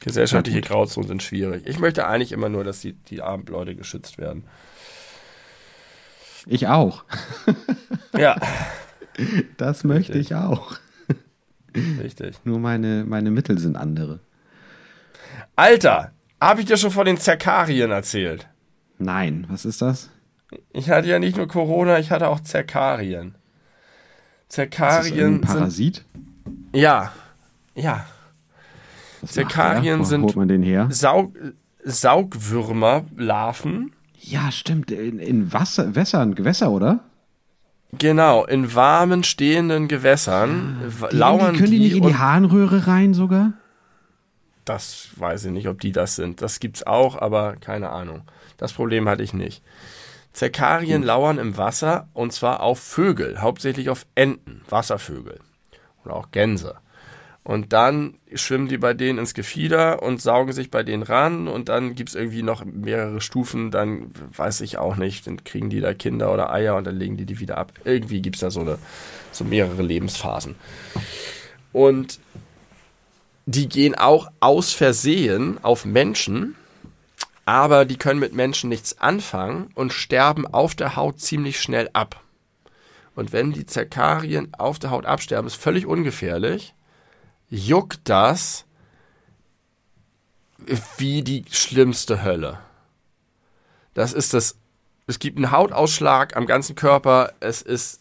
Gesellschaftliche 0.01 0.61
Grauzonen 0.61 1.09
sind 1.09 1.23
schwierig. 1.23 1.67
Ich 1.67 1.79
möchte 1.79 2.07
eigentlich 2.07 2.33
immer 2.33 2.49
nur, 2.49 2.65
dass 2.65 2.81
die, 2.81 2.93
die 2.93 3.21
armen 3.21 3.47
Leute 3.47 3.75
geschützt 3.75 4.17
werden. 4.17 4.45
Ich 6.47 6.67
auch. 6.67 7.05
ja. 8.17 8.37
Das 9.57 9.85
möchte 9.85 10.15
Richtig. 10.15 10.33
ich 10.33 10.37
auch. 10.37 10.79
Richtig. 12.01 12.37
Nur 12.45 12.59
meine, 12.59 13.05
meine 13.05 13.31
Mittel 13.31 13.59
sind 13.59 13.77
andere. 13.77 14.21
Alter, 15.57 16.13
habe 16.41 16.61
ich 16.61 16.67
dir 16.67 16.77
schon 16.77 16.91
von 16.91 17.05
den 17.05 17.19
Zerkarien 17.19 17.91
erzählt? 17.91 18.49
Nein, 18.99 19.47
was 19.49 19.65
ist 19.65 19.83
das? 19.83 20.11
Ich 20.73 20.91
hatte 20.91 21.09
ja 21.09 21.19
nicht 21.19 21.37
nur 21.37 21.49
Corona, 21.49 21.99
ich 21.99 22.11
hatte 22.11 22.29
auch 22.29 22.41
Zerkarien. 22.41 23.35
Zerkarien 24.49 25.37
ist 25.37 25.45
das 25.45 25.51
ein 25.51 25.59
Parasit? 25.59 25.97
Sind, 25.97 26.07
ja, 26.73 27.13
ja. 27.75 28.07
Was 29.21 29.33
Zerkarien 29.33 30.05
sind 30.05 30.23
holt 30.23 30.37
man 30.37 30.49
den 30.49 30.63
her? 30.63 30.89
Saug, 30.91 31.35
Saugwürmerlarven. 31.85 33.93
Ja, 34.21 34.51
stimmt. 34.51 34.91
In, 34.91 35.19
in 35.19 35.53
Wasser, 35.53 35.95
Wässern, 35.95 36.35
Gewässer, 36.35 36.71
oder? 36.71 37.01
Genau, 37.93 38.45
in 38.45 38.75
warmen, 38.75 39.25
stehenden 39.25 39.89
Gewässern 39.89 40.93
ah, 41.01 41.09
die, 41.09 41.17
lauern 41.17 41.55
die. 41.55 41.59
Können 41.59 41.73
die 41.73 41.79
nicht 41.79 41.97
in 41.97 42.03
die 42.03 42.17
Harnröhre 42.17 42.87
rein 42.87 43.15
sogar? 43.15 43.55
Das 44.65 45.09
weiß 45.17 45.47
ich 45.47 45.53
nicht, 45.53 45.69
ob 45.69 45.81
die 45.81 45.93
das 45.93 46.17
sind. 46.17 46.43
Das 46.43 46.61
gibt's 46.61 46.87
auch, 46.87 47.17
aber 47.17 47.57
keine 47.57 47.89
Ahnung. 47.89 48.23
Das 48.59 48.75
Problem 48.75 49.09
hatte 49.09 49.23
ich 49.23 49.33
nicht. 49.33 49.63
Zerkarien 50.35 51.03
lauern 51.03 51.39
im 51.39 51.57
Wasser 51.57 52.09
und 52.13 52.33
zwar 52.33 52.61
auf 52.61 52.79
Vögel, 52.79 53.41
hauptsächlich 53.41 53.89
auf 53.89 54.07
Enten, 54.15 54.61
Wasservögel 54.69 55.41
oder 56.05 56.15
auch 56.15 56.31
Gänse. 56.31 56.77
Und 57.49 57.73
dann 57.73 58.19
schwimmen 58.35 58.69
die 58.69 58.77
bei 58.77 58.93
denen 58.93 59.19
ins 59.19 59.33
Gefieder 59.33 60.03
und 60.03 60.21
saugen 60.21 60.53
sich 60.53 60.71
bei 60.71 60.83
denen 60.83 61.03
ran 61.03 61.49
und 61.49 61.71
dann 61.71 61.95
gibt 61.95 62.11
es 62.11 62.15
irgendwie 62.15 62.43
noch 62.43 62.63
mehrere 62.67 63.23
Stufen, 63.23 63.71
dann 63.71 64.11
weiß 64.37 64.61
ich 64.61 64.77
auch 64.77 64.97
nicht, 64.97 65.27
dann 65.27 65.43
kriegen 65.45 65.71
die 65.71 65.81
da 65.81 65.95
Kinder 65.95 66.31
oder 66.31 66.53
Eier 66.53 66.77
und 66.77 66.87
dann 66.87 66.97
legen 66.97 67.17
die 67.17 67.25
die 67.25 67.41
wieder 67.41 67.57
ab. 67.57 67.73
Irgendwie 67.85 68.21
gibt 68.21 68.37
es 68.37 68.41
da 68.41 68.51
so, 68.51 68.61
eine, 68.61 68.77
so 69.33 69.45
mehrere 69.45 69.81
Lebensphasen. 69.81 70.57
Und 71.73 72.21
die 73.47 73.67
gehen 73.67 73.95
auch 73.95 74.31
aus 74.41 74.75
Versehen 74.75 75.57
auf 75.63 75.87
Menschen 75.87 76.55
aber 77.47 77.87
die 77.87 77.97
können 77.97 78.21
mit 78.21 78.35
Menschen 78.35 78.69
nichts 78.69 78.99
anfangen 78.99 79.71
und 79.75 79.95
sterben 79.95 80.47
auf 80.47 80.75
der 80.75 80.97
Haut 80.97 81.19
ziemlich 81.19 81.63
schnell 81.63 81.89
ab. 81.95 82.21
Und 83.15 83.33
wenn 83.33 83.53
die 83.53 83.65
Zerkarien 83.65 84.53
auf 84.53 84.79
der 84.79 84.91
Haut 84.91 85.07
absterben, 85.07 85.47
ist 85.47 85.55
völlig 85.55 85.87
ungefährlich, 85.87 86.75
juckt 87.51 88.01
das 88.05 88.65
wie 90.97 91.23
die 91.23 91.45
schlimmste 91.51 92.23
Hölle. 92.23 92.59
Das 93.95 94.13
ist 94.13 94.35
das, 94.35 94.57
es 95.07 95.19
gibt 95.19 95.37
einen 95.37 95.51
Hautausschlag 95.51 96.37
am 96.37 96.47
ganzen 96.47 96.75
Körper, 96.75 97.33
es 97.41 97.63
ist 97.63 98.01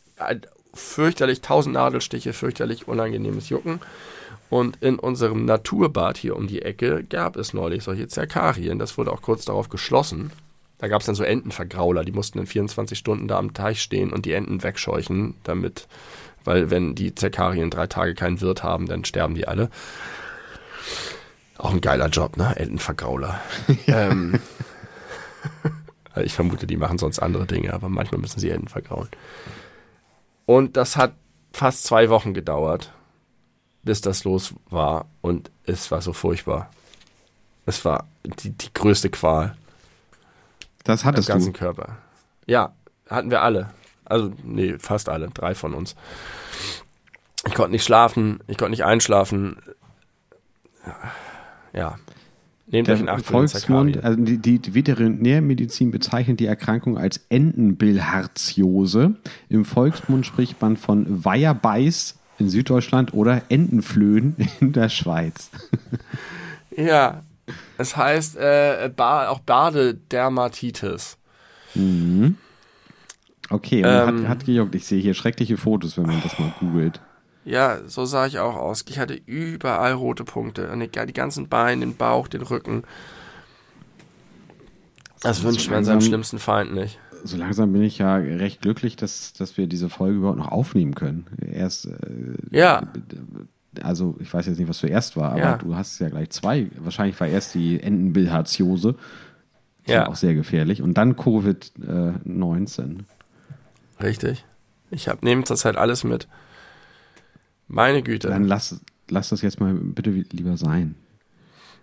fürchterlich, 0.74 1.42
tausend 1.42 1.74
Nadelstiche, 1.74 2.34
fürchterlich 2.34 2.88
unangenehmes 2.88 3.50
Jucken. 3.50 3.80
Und 4.50 4.78
in 4.82 4.98
unserem 4.98 5.46
Naturbad 5.46 6.18
hier 6.18 6.36
um 6.36 6.48
die 6.48 6.62
Ecke 6.62 7.04
gab 7.04 7.36
es 7.36 7.54
neulich 7.54 7.84
solche 7.84 8.08
Zerkarien. 8.08 8.80
Das 8.80 8.98
wurde 8.98 9.12
auch 9.12 9.22
kurz 9.22 9.44
darauf 9.44 9.68
geschlossen. 9.70 10.32
Da 10.78 10.88
gab 10.88 11.02
es 11.02 11.08
dann 11.08 11.16
so 11.16 11.24
Entenvergrauler, 11.24 12.06
die 12.06 12.12
mussten 12.12 12.40
in 12.40 12.46
24 12.46 12.98
Stunden 12.98 13.28
da 13.28 13.40
am 13.40 13.54
Teich 13.54 13.82
stehen 13.82 14.14
und 14.14 14.26
die 14.26 14.34
Enten 14.34 14.62
wegscheuchen, 14.64 15.34
damit, 15.44 15.88
weil 16.48 16.72
wenn 16.72 16.96
die 16.96 17.14
Zerkarien 17.14 17.70
drei 17.70 17.88
Tage 17.88 18.16
keinen 18.16 18.42
Wirt 18.42 18.64
haben, 18.64 18.88
dann 18.88 19.06
sterben 19.06 19.36
die 19.36 19.48
alle. 19.48 19.70
Auch 21.58 21.72
ein 21.72 21.82
geiler 21.82 22.08
Job, 22.08 22.38
ne? 22.38 22.56
Entenvergrauler. 22.56 23.40
ähm, 23.88 24.40
ich 26.16 26.34
vermute, 26.34 26.66
die 26.66 26.78
machen 26.78 26.98
sonst 26.98 27.20
andere 27.20 27.46
Dinge, 27.46 27.74
aber 27.74 27.90
manchmal 27.90 28.22
müssen 28.22 28.40
sie 28.40 28.50
Enten 28.50 28.68
vergraulen. 28.68 29.10
Und 30.46 30.78
das 30.78 30.98
hat 30.98 31.14
fast 31.52 31.84
zwei 31.84 32.10
Wochen 32.10 32.34
gedauert 32.34 32.92
bis 33.88 34.02
das 34.02 34.24
los 34.24 34.54
war. 34.70 35.06
Und 35.22 35.50
es 35.66 35.90
war 35.90 36.02
so 36.02 36.14
furchtbar. 36.14 36.70
Es 37.66 37.84
war 37.84 38.06
die, 38.24 38.52
die 38.52 38.74
größte 38.74 39.10
Qual. 39.10 39.58
Das 40.84 41.04
hattest 41.04 41.30
du? 41.30 41.34
ganzen 41.34 41.54
Körper. 41.54 41.98
Ja, 42.46 42.74
hatten 43.10 43.32
wir 43.32 43.42
alle. 43.42 43.72
Also, 44.10 44.32
nee, 44.44 44.76
fast 44.80 45.10
alle. 45.10 45.30
Drei 45.30 45.56
von 45.56 45.74
uns. 45.74 45.96
Ich 47.46 47.54
konnte 47.54 47.72
nicht 47.72 47.84
schlafen. 47.84 48.40
Ich 48.48 48.58
konnte 48.58 48.72
nicht 48.72 48.86
einschlafen. 48.86 49.58
Ja. 51.74 51.98
Nehmt 52.70 52.90
euch 52.90 53.08
einen 53.08 53.24
Volksmund, 53.24 54.04
also 54.04 54.22
die, 54.22 54.60
die 54.60 54.74
Veterinärmedizin 54.74 55.90
bezeichnet 55.90 56.42
die 56.42 56.48
Erkrankung 56.48 56.98
als 56.98 57.22
Entenbilharziose. 57.30 59.16
Im 59.48 59.64
Volksmund 59.64 60.26
spricht 60.26 60.62
man 60.62 60.76
von 60.76 61.24
Weiherbeiß 61.24 62.16
in 62.40 62.50
Süddeutschland 62.50 63.14
oder 63.14 63.44
Entenflöhen 63.48 64.36
in 64.60 64.74
der 64.74 64.90
Schweiz. 64.90 65.50
Ja, 66.76 67.24
Es 67.78 67.96
heißt 67.96 68.38
äh, 68.38 68.92
ba 68.96 69.30
auch 69.30 69.40
Badedermatitis. 69.40 71.18
Mhm. 71.76 72.38
Okay, 73.50 73.84
und 73.84 73.90
Ähm. 73.90 74.22
hat, 74.24 74.28
hat 74.30 74.46
gejuckt. 74.46 74.76
Ich 74.76 74.86
sehe 74.86 75.02
hier 75.02 75.14
schreckliche 75.14 75.58
Fotos, 75.58 75.98
wenn 75.98 76.06
man 76.08 76.22
das 76.22 76.38
mal 76.40 76.54
googelt. 76.60 77.00
Ja, 77.46 77.78
so 77.88 78.04
sah 78.06 78.28
ich 78.28 78.40
auch 78.40 78.56
aus. 78.58 78.84
Ich 78.90 79.00
hatte 79.00 79.14
überall 79.26 79.94
rote 79.94 80.26
Punkte. 80.26 80.70
Die, 80.76 81.06
die 81.06 81.14
ganzen 81.14 81.48
Beine, 81.48 81.86
den 81.86 81.96
Bauch, 81.96 82.28
den 82.28 82.42
Rücken. 82.42 82.84
Das 85.22 85.38
Also 85.38 85.48
wünscht 85.48 85.72
man 85.72 85.86
seinem 85.86 86.02
schlimmsten 86.02 86.40
Feind 86.40 86.74
nicht. 86.74 87.00
So 87.24 87.38
langsam 87.38 87.72
bin 87.74 87.84
ich 87.84 87.98
ja 87.98 88.16
recht 88.18 88.62
glücklich, 88.62 88.96
dass, 88.96 89.34
dass 89.34 89.58
wir 89.58 89.68
diese 89.68 89.90
Folge 89.90 90.18
überhaupt 90.18 90.38
noch 90.38 90.52
aufnehmen 90.52 90.94
können. 90.94 91.26
Erst, 91.52 91.86
äh, 91.86 91.96
Ja. 92.52 92.84
also 93.82 94.16
ich 94.20 94.32
weiß 94.32 94.46
jetzt 94.46 94.60
nicht, 94.60 94.68
was 94.70 94.78
zuerst 94.78 95.18
war, 95.18 95.32
aber 95.32 95.40
Ja. 95.40 95.58
du 95.58 95.76
hast 95.76 95.98
ja 96.00 96.10
gleich 96.10 96.30
zwei. 96.30 96.68
Wahrscheinlich 96.80 97.20
war 97.20 97.28
erst 97.28 97.56
die 97.56 97.82
Entenbilharziose. 97.82 98.96
Ja. 99.88 99.94
ja. 99.94 100.08
auch 100.10 100.16
sehr 100.18 100.34
gefährlich. 100.34 100.82
Und 100.82 100.96
dann 100.96 101.16
Covid-19. 101.16 103.00
Richtig. 104.02 104.46
Ich 104.92 105.08
habe 105.08 105.26
nehme 105.26 105.44
zurzeit 105.44 105.76
alles 105.76 106.04
mit. 106.04 106.28
Meine 107.68 108.02
Güte. 108.04 108.30
Dann 108.30 108.46
lass, 108.46 108.80
lass 109.10 109.30
das 109.30 109.42
jetzt 109.42 109.60
mal 109.60 109.74
bitte 109.74 110.10
lieber 110.12 110.58
sein. 110.58 110.96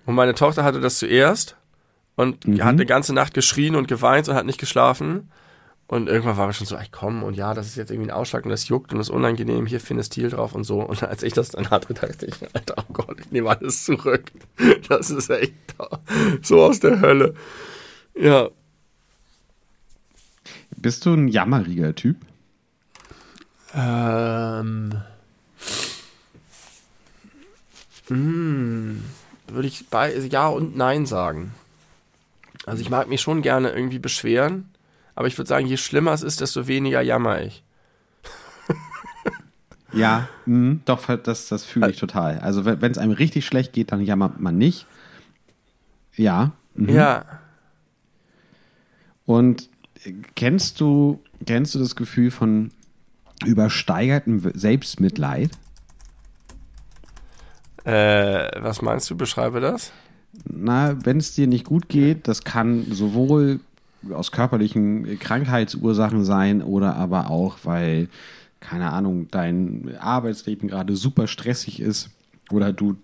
Und 0.07 0.15
meine 0.15 0.35
Tochter 0.35 0.65
hatte 0.65 0.81
das 0.81 0.99
zuerst 0.99 1.57
und 2.17 2.47
Mhm. 2.47 2.63
hat 2.63 2.71
eine 2.75 2.87
ganze 2.87 3.13
Nacht 3.15 3.35
geschrien 3.35 3.77
und 3.77 3.89
geweint 3.89 4.29
und 4.29 4.35
hat 4.35 4.47
nicht 4.47 4.61
geschlafen. 4.61 5.31
Und 5.87 6.09
irgendwann 6.09 6.39
war 6.39 6.49
ich 6.49 6.57
schon 6.57 6.67
so, 6.67 6.77
ey 6.77 6.87
komm, 6.91 7.23
und 7.23 7.35
ja, 7.37 7.53
das 7.53 7.67
ist 7.67 7.77
jetzt 7.77 7.91
irgendwie 7.91 8.11
ein 8.11 8.15
Ausschlag 8.17 8.45
und 8.45 8.51
das 8.51 8.69
juckt 8.69 8.93
und 8.93 8.99
das 8.99 9.09
ist 9.09 9.15
unangenehm, 9.15 9.67
hier 9.67 9.81
Finestil 9.81 10.31
drauf 10.31 10.55
und 10.55 10.65
so. 10.65 10.81
Und 10.81 11.03
als 11.03 11.23
ich 11.23 11.35
das 11.35 11.51
dann 11.51 11.69
hatte, 11.69 11.93
dachte 11.93 12.25
ich, 12.25 12.35
Alter, 12.55 12.77
oh 12.79 12.93
Gott, 12.93 13.21
ich 13.21 13.31
nehme 13.31 13.51
alles 13.51 13.85
zurück. 13.85 14.25
Das 14.89 15.11
ist 15.11 15.29
echt 15.29 15.53
so 16.41 16.63
aus 16.63 16.81
der 16.81 17.01
Hölle. 17.03 17.35
Ja, 18.19 18.49
Bist 20.85 21.07
du 21.07 21.15
ein 21.15 21.29
jammeriger 21.29 21.95
Typ? 21.95 22.19
Ähm. 23.75 25.01
Hm, 28.09 29.03
würde 29.49 29.67
ich 29.67 29.89
bei 29.89 30.15
Ja 30.15 30.49
und 30.49 30.77
Nein 30.77 31.07
sagen. 31.07 31.55
Also 32.67 32.83
ich 32.83 32.91
mag 32.91 33.09
mich 33.09 33.23
schon 33.23 33.41
gerne 33.41 33.71
irgendwie 33.71 33.99
beschweren, 33.99 34.69
aber 35.15 35.27
ich 35.27 35.39
würde 35.39 35.49
sagen, 35.49 35.67
je 35.67 35.79
schlimmer 35.79 36.13
es 36.13 36.21
ist, 36.21 36.43
desto 36.43 36.67
weniger 36.67 37.01
jammer 37.01 37.41
ich. 37.41 37.65
Ja, 39.95 40.29
mhm, 40.45 40.83
doch, 40.85 41.07
das, 41.17 41.49
das 41.49 41.65
fühle 41.65 41.89
ich 41.89 41.99
total. 41.99 42.41
Also 42.41 42.67
wenn 42.67 42.93
es 42.93 42.99
einem 42.99 43.13
richtig 43.13 43.47
schlecht 43.47 43.73
geht, 43.73 43.91
dann 43.91 44.03
jammert 44.03 44.39
man 44.39 44.59
nicht. 44.59 44.87
Ja. 46.15 46.53
Mhm. 46.75 46.89
Ja. 46.91 47.25
Und 49.25 49.71
kennst 50.35 50.81
du, 50.81 51.21
kennst 51.47 51.75
du 51.75 51.79
das 51.79 51.97
Gefühl 51.97 52.31
von 52.31 52.71
übersteigertem 53.45 54.51
Selbstmitleid? 54.55 55.51
Äh, 57.85 58.63
was 58.63 58.83
meinst 58.83 59.11
du? 59.11 59.17
Beschreibe 59.17 59.61
das? 59.61 59.93
Na, 60.45 61.05
wenn 61.05 61.19
es 61.19 61.35
dir 61.35 61.47
nicht 61.47 61.65
gut 61.65 61.89
geht, 61.89 62.27
das 62.29 62.45
kann 62.45 62.87
sowohl 62.91 63.61
aus 64.13 64.33
körperlichen 64.33 65.19
Krankheitsursachen 65.19 66.25
sein 66.25 66.63
oder 66.63 66.97
aber 66.97 67.31
auch, 67.31 67.59
weil, 67.65 68.09
keine 68.61 68.93
Ahnung, 68.93 69.29
dein 69.31 69.97
Arbeitsleben 69.99 70.69
gerade 70.69 70.97
super 70.97 71.27
stressig 71.27 71.81
ist 71.81 72.11
oder 72.51 72.73
du, 72.73 72.97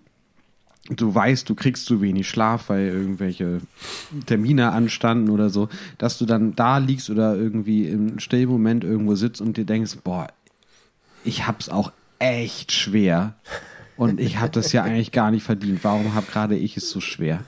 du 0.89 1.13
weißt, 1.13 1.47
du 1.47 1.55
kriegst 1.55 1.85
zu 1.85 2.01
wenig 2.01 2.27
Schlaf, 2.27 2.69
weil 2.69 2.87
irgendwelche 2.87 3.61
Termine 4.25 4.71
anstanden 4.71 5.29
oder 5.29 5.49
so, 5.49 5.69
dass 5.97 6.17
du 6.17 6.25
dann 6.25 6.55
da 6.55 6.77
liegst 6.79 7.09
oder 7.09 7.35
irgendwie 7.35 7.87
im 7.87 8.19
Stillmoment 8.19 8.83
irgendwo 8.83 9.15
sitzt 9.15 9.41
und 9.41 9.57
dir 9.57 9.65
denkst, 9.65 9.97
boah, 10.03 10.27
ich 11.23 11.47
hab's 11.47 11.69
auch 11.69 11.91
echt 12.19 12.71
schwer. 12.71 13.35
Und 13.95 14.19
ich 14.19 14.39
habe 14.39 14.51
das 14.51 14.71
ja 14.71 14.83
eigentlich 14.83 15.11
gar 15.11 15.31
nicht 15.31 15.43
verdient. 15.43 15.83
Warum 15.83 16.15
habe 16.15 16.25
gerade 16.31 16.55
ich 16.55 16.77
es 16.77 16.89
so 16.89 16.99
schwer? 16.99 17.43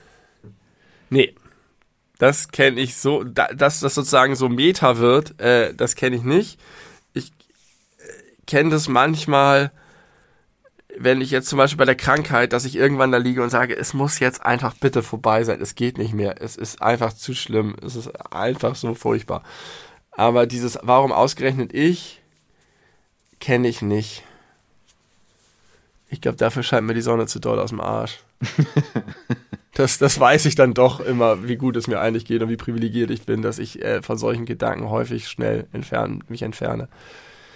Nee. 1.10 1.34
Das 2.20 2.50
kenne 2.50 2.80
ich 2.80 2.96
so, 2.96 3.24
da, 3.24 3.48
dass 3.48 3.80
das 3.80 3.96
sozusagen 3.96 4.36
so 4.36 4.48
Meta 4.48 4.98
wird, 5.00 5.40
äh, 5.42 5.74
das 5.74 5.96
kenne 5.96 6.16
ich 6.16 6.24
nicht. 6.24 6.60
Ich 7.14 7.30
äh, 7.30 8.04
kenne 8.46 8.70
das 8.70 8.88
manchmal, 8.88 9.72
wenn 10.98 11.22
ich 11.22 11.32
jetzt 11.32 11.50
zum 11.50 11.58
Beispiel 11.58 11.78
bei 11.78 11.86
der 11.86 11.96
Krankheit, 11.96 12.54
dass 12.54 12.66
ich 12.66 12.76
irgendwann 12.76 13.12
da 13.12 13.18
liege 13.18 13.44
und 13.44 13.50
sage, 13.50 13.76
es 13.76 13.94
muss 13.94 14.20
jetzt 14.20 14.46
einfach 14.46 14.74
bitte 14.76 15.04
vorbei 15.04 15.44
sein, 15.44 15.62
es 15.62 15.76
geht 15.76 15.98
nicht 15.98 16.14
mehr, 16.14 16.42
es 16.42 16.56
ist 16.56 16.82
einfach 16.82 17.14
zu 17.14 17.34
schlimm, 17.34 17.76
es 17.86 17.96
ist 17.96 18.12
einfach 18.34 18.76
so 18.76 18.94
furchtbar. 18.94 19.44
Aber 20.12 20.46
dieses, 20.46 20.78
warum 20.82 21.12
ausgerechnet 21.12 21.74
ich, 21.74 22.22
kenne 23.40 23.68
ich 23.68 23.82
nicht. 23.82 24.24
Ich 26.10 26.22
glaube, 26.22 26.38
dafür 26.38 26.64
scheint 26.64 26.86
mir 26.86 26.94
die 26.94 27.02
Sonne 27.02 27.26
zu 27.26 27.40
doll 27.40 27.60
aus 27.60 27.72
dem 27.72 27.82
Arsch. 27.82 28.20
Das, 29.76 29.98
das 29.98 30.20
weiß 30.20 30.46
ich 30.46 30.54
dann 30.54 30.76
doch 30.76 31.00
immer, 31.00 31.48
wie 31.48 31.56
gut 31.56 31.76
es 31.76 31.88
mir 31.88 32.00
eigentlich 32.00 32.26
geht 32.26 32.44
und 32.44 32.50
wie 32.50 32.58
privilegiert 32.58 33.10
ich 33.10 33.26
bin, 33.26 33.42
dass 33.42 33.58
ich 33.58 33.82
äh, 33.82 34.04
von 34.04 34.20
solchen 34.20 34.46
Gedanken 34.46 34.90
häufig 34.90 35.28
schnell 35.28 35.66
entfernen, 35.74 36.24
mich 36.28 36.44
entferne. 36.44 36.90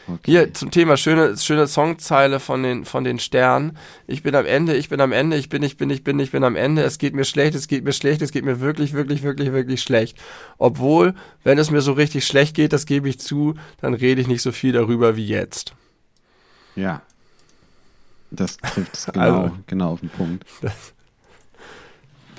Okay. 0.09 0.31
Hier 0.31 0.53
zum 0.53 0.71
Thema 0.71 0.95
schöne, 0.95 1.38
schöne 1.38 1.67
Songzeile 1.67 2.39
von 2.39 2.63
den, 2.63 2.85
von 2.85 3.03
den 3.03 3.19
Sternen. 3.19 3.77
Ich 4.07 4.23
bin 4.23 4.35
am 4.35 4.45
Ende, 4.45 4.75
ich 4.75 4.88
bin 4.88 5.01
am 5.01 5.11
Ende, 5.11 5.35
ich 5.35 5.49
bin, 5.49 5.61
ich 5.63 5.75
bin, 5.75 5.89
ich 5.89 6.03
bin, 6.03 6.17
ich 6.19 6.31
bin 6.31 6.45
am 6.45 6.55
Ende. 6.55 6.84
Es 6.84 6.97
geht 6.97 7.13
mir 7.13 7.25
schlecht, 7.25 7.55
es 7.55 7.67
geht 7.67 7.84
mir 7.84 7.91
schlecht, 7.91 8.21
es 8.21 8.31
geht 8.31 8.45
mir 8.45 8.61
wirklich, 8.61 8.93
wirklich, 8.93 9.21
wirklich, 9.23 9.51
wirklich 9.51 9.81
schlecht. 9.81 10.17
Obwohl, 10.57 11.13
wenn 11.43 11.57
es 11.57 11.71
mir 11.71 11.81
so 11.81 11.91
richtig 11.91 12.25
schlecht 12.25 12.55
geht, 12.55 12.71
das 12.71 12.85
gebe 12.85 13.09
ich 13.09 13.19
zu, 13.19 13.55
dann 13.81 13.93
rede 13.93 14.21
ich 14.21 14.27
nicht 14.27 14.41
so 14.41 14.53
viel 14.53 14.71
darüber 14.71 15.17
wie 15.17 15.27
jetzt. 15.27 15.73
Ja. 16.75 17.01
Das 18.31 18.57
trifft 18.57 18.93
es 18.93 19.05
genau, 19.13 19.41
Also- 19.43 19.57
genau 19.67 19.91
auf 19.91 19.99
den 19.99 20.09
Punkt. 20.09 20.45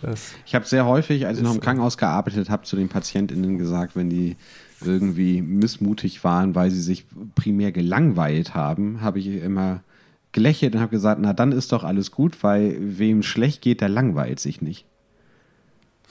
Das, 0.00 0.32
Ich 0.46 0.54
habe 0.54 0.64
sehr 0.64 0.86
häufig, 0.86 1.26
als 1.26 1.38
ich 1.38 1.44
noch 1.44 1.54
im. 1.54 1.60
Krankenhaus 1.60 1.98
gearbeitet 1.98 2.48
habe, 2.50 2.62
zu 2.62 2.76
den 2.76 2.88
PatientInnen 2.88 3.58
gesagt, 3.58 3.96
wenn 3.96 4.08
die 4.08 4.36
irgendwie 4.84 5.42
missmutig 5.42 6.24
waren, 6.24 6.54
weil 6.54 6.70
sie 6.70 6.80
sich 6.80 7.04
primär 7.34 7.72
gelangweilt 7.72 8.54
haben, 8.54 9.00
habe 9.00 9.18
ich 9.18 9.26
immer 9.28 9.82
gelächelt 10.32 10.74
und 10.74 10.80
habe 10.80 10.90
gesagt, 10.90 11.20
na 11.20 11.32
dann 11.32 11.52
ist 11.52 11.72
doch 11.72 11.84
alles 11.84 12.10
gut, 12.10 12.42
weil 12.42 12.76
wem 12.80 13.22
schlecht 13.22 13.62
geht, 13.62 13.80
der 13.80 13.88
langweilt 13.88 14.40
sich 14.40 14.62
nicht. 14.62 14.84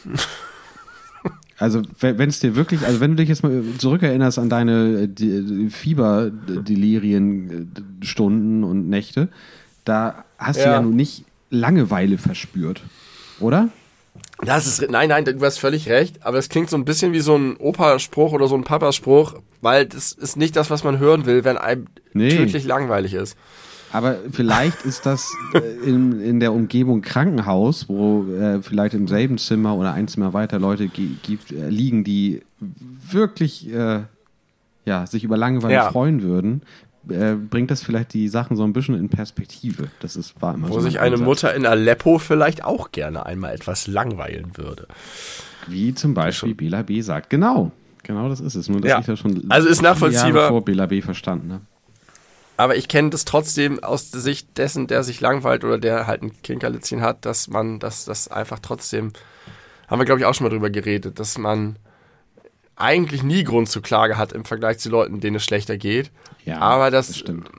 Also 1.60 1.82
wenn 2.02 2.30
es 2.30 2.40
dir 2.40 2.56
wirklich, 2.56 2.86
also 2.86 3.00
wenn 3.00 3.12
du 3.12 3.16
dich 3.18 3.30
jetzt 3.30 3.42
mal 3.42 3.64
zurückerinnerst 3.80 4.38
an 4.38 4.48
deine 4.48 5.10
äh, 5.20 5.70
Fieberdelirien-Stunden 5.72 8.64
und 8.64 8.90
Nächte, 8.90 9.30
da 9.84 10.24
hast 10.38 10.60
du 10.60 10.66
Ja. 10.66 10.74
ja 10.74 10.82
nun 10.82 10.96
nicht 10.96 11.26
Langeweile 11.50 12.20
verspürt, 12.20 12.84
oder? 13.40 13.70
Das 14.46 14.68
ist, 14.68 14.90
nein, 14.92 15.10
nein, 15.10 15.26
du 15.26 15.40
hast 15.42 15.58
völlig 15.58 15.90
recht, 15.90 16.24
aber 16.24 16.38
es 16.38 16.50
klingt 16.50 16.70
so 16.70 16.78
ein 16.78 16.86
bisschen 16.86 17.12
wie 17.14 17.20
so 17.22 17.36
ein 17.36 17.58
Opa-Spruch 17.58 18.34
oder 18.34 18.48
so 18.48 18.56
ein 18.56 18.64
Papaspruch, 18.64 19.36
weil 19.62 19.86
das 19.88 20.12
ist 20.12 20.38
nicht 20.38 20.56
das, 20.56 20.70
was 20.70 20.84
man 20.84 21.00
hören 21.00 21.26
will, 21.26 21.44
wenn 21.44 21.58
einem 21.58 21.88
Nee. 22.14 22.30
tödlich 22.30 22.64
langweilig 22.66 23.14
ist. 23.14 23.36
Aber 23.92 24.18
vielleicht 24.32 24.84
ist 24.86 25.06
das 25.06 25.32
äh, 25.54 25.60
in, 25.90 26.20
in 26.22 26.40
der 26.40 26.52
Umgebung 26.54 27.02
Krankenhaus, 27.02 27.88
wo 27.88 28.26
äh, 28.34 28.62
vielleicht 28.62 28.94
im 28.94 29.08
selben 29.08 29.38
Zimmer 29.38 29.76
oder 29.76 29.94
ein 29.94 30.08
Zimmer 30.08 30.34
weiter 30.34 30.60
Leute 30.60 30.88
gi- 30.88 31.18
gibt, 31.24 31.52
äh, 31.52 31.70
liegen, 31.70 32.04
die 32.04 32.42
wirklich 33.10 33.72
äh, 33.74 34.02
ja, 34.86 35.06
sich 35.08 35.24
über 35.24 35.38
Langeweile 35.38 35.74
Ja. 35.74 35.92
freuen 35.92 36.22
würden, 36.22 36.62
äh, 37.10 37.36
bringt 37.36 37.72
das 37.72 37.84
vielleicht 37.84 38.14
die 38.14 38.28
Sachen 38.28 38.58
so 38.58 38.64
ein 38.64 38.74
bisschen 38.74 38.96
in 38.96 39.10
Perspektive. 39.10 39.90
Das 40.00 40.16
ist, 40.16 40.42
war 40.42 40.54
immer 40.54 40.70
Wo 40.70 40.76
so 40.76 40.82
sich 40.82 41.00
eine 41.00 41.14
Ansatz. 41.14 41.26
Mutter 41.26 41.54
in 41.56 41.66
Aleppo 41.66 42.18
vielleicht 42.20 42.64
auch 42.64 42.92
gerne 42.92 43.26
einmal 43.26 43.54
etwas 43.54 43.88
langweilen 43.88 44.58
würde. 44.58 44.88
Wie 45.68 45.94
zum 45.94 46.14
Beispiel 46.14 46.56
Bela 46.56 46.82
B. 46.84 47.02
sagt. 47.02 47.30
Genau. 47.30 47.72
Genau 48.04 48.30
das 48.30 48.40
ist 48.40 48.56
es. 48.56 48.70
Nur, 48.70 48.80
dass 48.82 48.90
Ja. 48.90 49.00
ich 49.00 49.06
das 49.06 49.20
schon 49.20 49.44
Also 49.50 49.68
ist 49.68 49.82
nachvollziehbar. 49.82 50.30
Jahre 50.36 50.48
vor 50.50 50.64
Bela 50.64 50.86
B. 50.86 51.02
verstanden 51.02 51.52
habe. 51.54 51.64
Aber 52.56 52.76
ich 52.76 52.88
kenne 52.88 53.10
das 53.12 53.26
trotzdem 53.26 53.84
aus 53.84 54.10
der 54.12 54.20
Sicht 54.22 54.58
dessen, 54.58 54.88
der 54.88 55.04
sich 55.04 55.22
langweilt 55.22 55.64
oder 55.64 55.78
der 55.78 56.08
halt 56.08 56.24
ein 56.24 56.32
Kinkerlitzchen 56.42 57.02
hat, 57.02 57.24
dass 57.26 57.48
man, 57.50 57.80
dass 57.80 58.06
das 58.06 58.30
einfach 58.30 58.60
trotzdem, 58.60 59.12
haben 59.88 60.00
wir 60.00 60.06
glaube 60.06 60.22
ich 60.22 60.26
auch 60.26 60.34
schon 60.34 60.46
mal 60.46 60.50
drüber 60.50 60.70
geredet, 60.72 61.20
dass 61.20 61.38
man 61.38 61.76
eigentlich 62.78 63.24
nie 63.24 63.44
Grund 63.44 63.70
zur 63.70 63.82
Klage 63.82 64.18
hat 64.18 64.34
im 64.34 64.46
Vergleich 64.46 64.80
zu 64.80 64.90
Leuten, 64.90 65.20
denen 65.20 65.38
es 65.38 65.44
schlechter 65.44 65.78
geht. 65.78 66.12
Ja, 66.46 66.60
aber 66.60 66.92
das, 66.92 67.18
stimmt. 67.18 67.50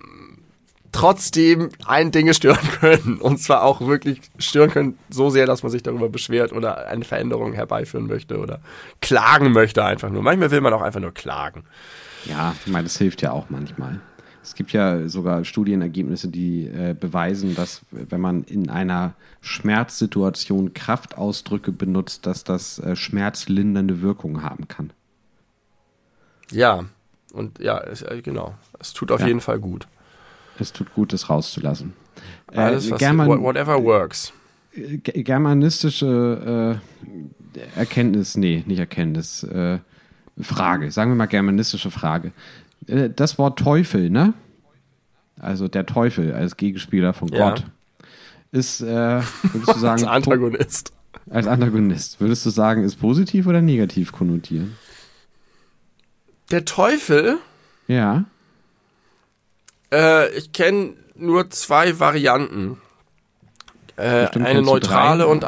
trotzdem 0.93 1.71
ein 1.85 2.11
Dinge 2.13 2.35
stören 2.35 2.69
können. 2.81 3.19
Und 3.21 3.39
zwar 3.39 3.65
auch 3.65 3.81
wirklich 3.81 4.21
stören 4.39 4.71
können, 4.71 4.99
so 5.11 5.29
sehr, 5.31 5.47
dass 5.47 5.63
man 5.63 5.71
sich 5.71 5.83
darüber 5.83 6.09
beschwert 6.09 6.53
oder 6.53 6.87
eine 6.87 7.05
Veränderung 7.05 7.53
herbeiführen 7.53 8.07
möchte 8.07 8.39
oder 8.39 8.61
klagen 9.01 9.53
möchte 9.53 9.85
einfach 9.85 10.11
nur. 10.11 10.23
Manchmal 10.23 10.51
will 10.51 10.61
man 10.61 10.73
auch 10.73 10.83
einfach 10.83 11.01
nur 11.01 11.13
klagen. 11.13 11.65
Ja, 12.25 12.55
ich 12.65 12.73
meine, 12.73 12.85
das 12.85 12.97
hilft 12.97 13.23
ja 13.23 13.33
auch 13.33 13.51
manchmal. 13.51 14.01
Es 14.43 14.55
gibt 14.55 14.73
ja 14.73 15.09
sogar 15.09 15.45
Studienergebnisse, 15.45 16.29
die 16.29 16.67
äh, 16.67 16.95
beweisen, 16.99 17.55
dass 17.55 17.83
wenn 17.91 18.21
man 18.21 18.45
in 18.45 18.71
einer 18.71 19.13
Schmerzsituation 19.43 20.73
Kraftausdrücke 20.73 21.71
benutzt, 21.71 22.25
dass 22.25 22.45
das 22.45 22.79
äh, 22.79 22.97
schmerzlindernde 22.97 24.01
Wirkung 24.01 24.43
haben 24.43 24.67
kann. 24.67 24.91
Ja, 26.51 26.85
und 27.33 27.59
ja, 27.59 27.79
es, 27.79 28.03
äh, 28.03 28.21
genau. 28.23 28.55
Es 28.79 28.93
tut 28.93 29.11
auf 29.13 29.21
Ja. 29.21 29.27
jeden 29.27 29.41
Fall 29.41 29.59
gut. 29.59 29.87
Es 30.59 30.73
tut 30.73 30.93
gut, 30.95 31.13
das 31.13 31.29
rauszulassen. 31.31 31.93
Äh, 32.53 32.59
Alles, 32.59 32.91
was, 32.91 32.99
German- 32.99 33.43
whatever 33.43 33.83
works. 33.83 34.33
Ge- 34.75 35.23
germanistische 35.23 36.81
äh, 37.55 37.79
Erkenntnis, 37.79 38.37
nee, 38.37 38.65
nicht 38.67 38.79
Erkenntnis, 38.79 39.43
äh, 39.45 39.79
Frage, 40.41 40.91
sagen 40.91 41.11
wir 41.11 41.17
mal 41.17 41.27
germanistische 41.27 41.91
Frage. 41.91 42.33
Äh, 42.87 43.11
das 43.15 43.39
Wort 43.39 43.59
Teufel, 43.59 44.11
ne? 44.11 44.35
Also 45.41 45.69
der 45.69 45.87
Teufel 45.87 46.33
als 46.33 46.57
Gegenspieler 46.57 47.13
von 47.13 47.29
Ja. 47.29 47.51
Gott. 47.51 47.65
Ist, 48.51 48.81
äh, 48.81 48.87
würdest 48.87 49.75
du 49.75 49.79
sagen, 49.79 50.03
Als 50.05 50.05
Antagonist. 50.05 50.93
als 51.31 51.47
Antagonist, 51.47 52.21
würdest 52.21 52.45
du 52.47 52.51
sagen, 52.51 52.83
ist 52.85 52.97
positiv 52.97 53.47
oder 53.47 53.61
negativ 53.61 54.13
konnotiert? 54.13 54.67
Der 56.51 56.65
Teufel, 56.65 57.39
Ja. 57.87 58.25
äh, 59.93 60.31
ich 60.37 60.53
kenne 60.53 60.95
nur 61.15 61.51
zwei 61.51 61.99
Varianten. 62.01 62.81
Äh, 63.97 64.23
Bestimmt 64.23 64.47
eine 64.47 64.63
neutrale 64.63 65.25
drei. 65.25 65.31
und 65.31 65.47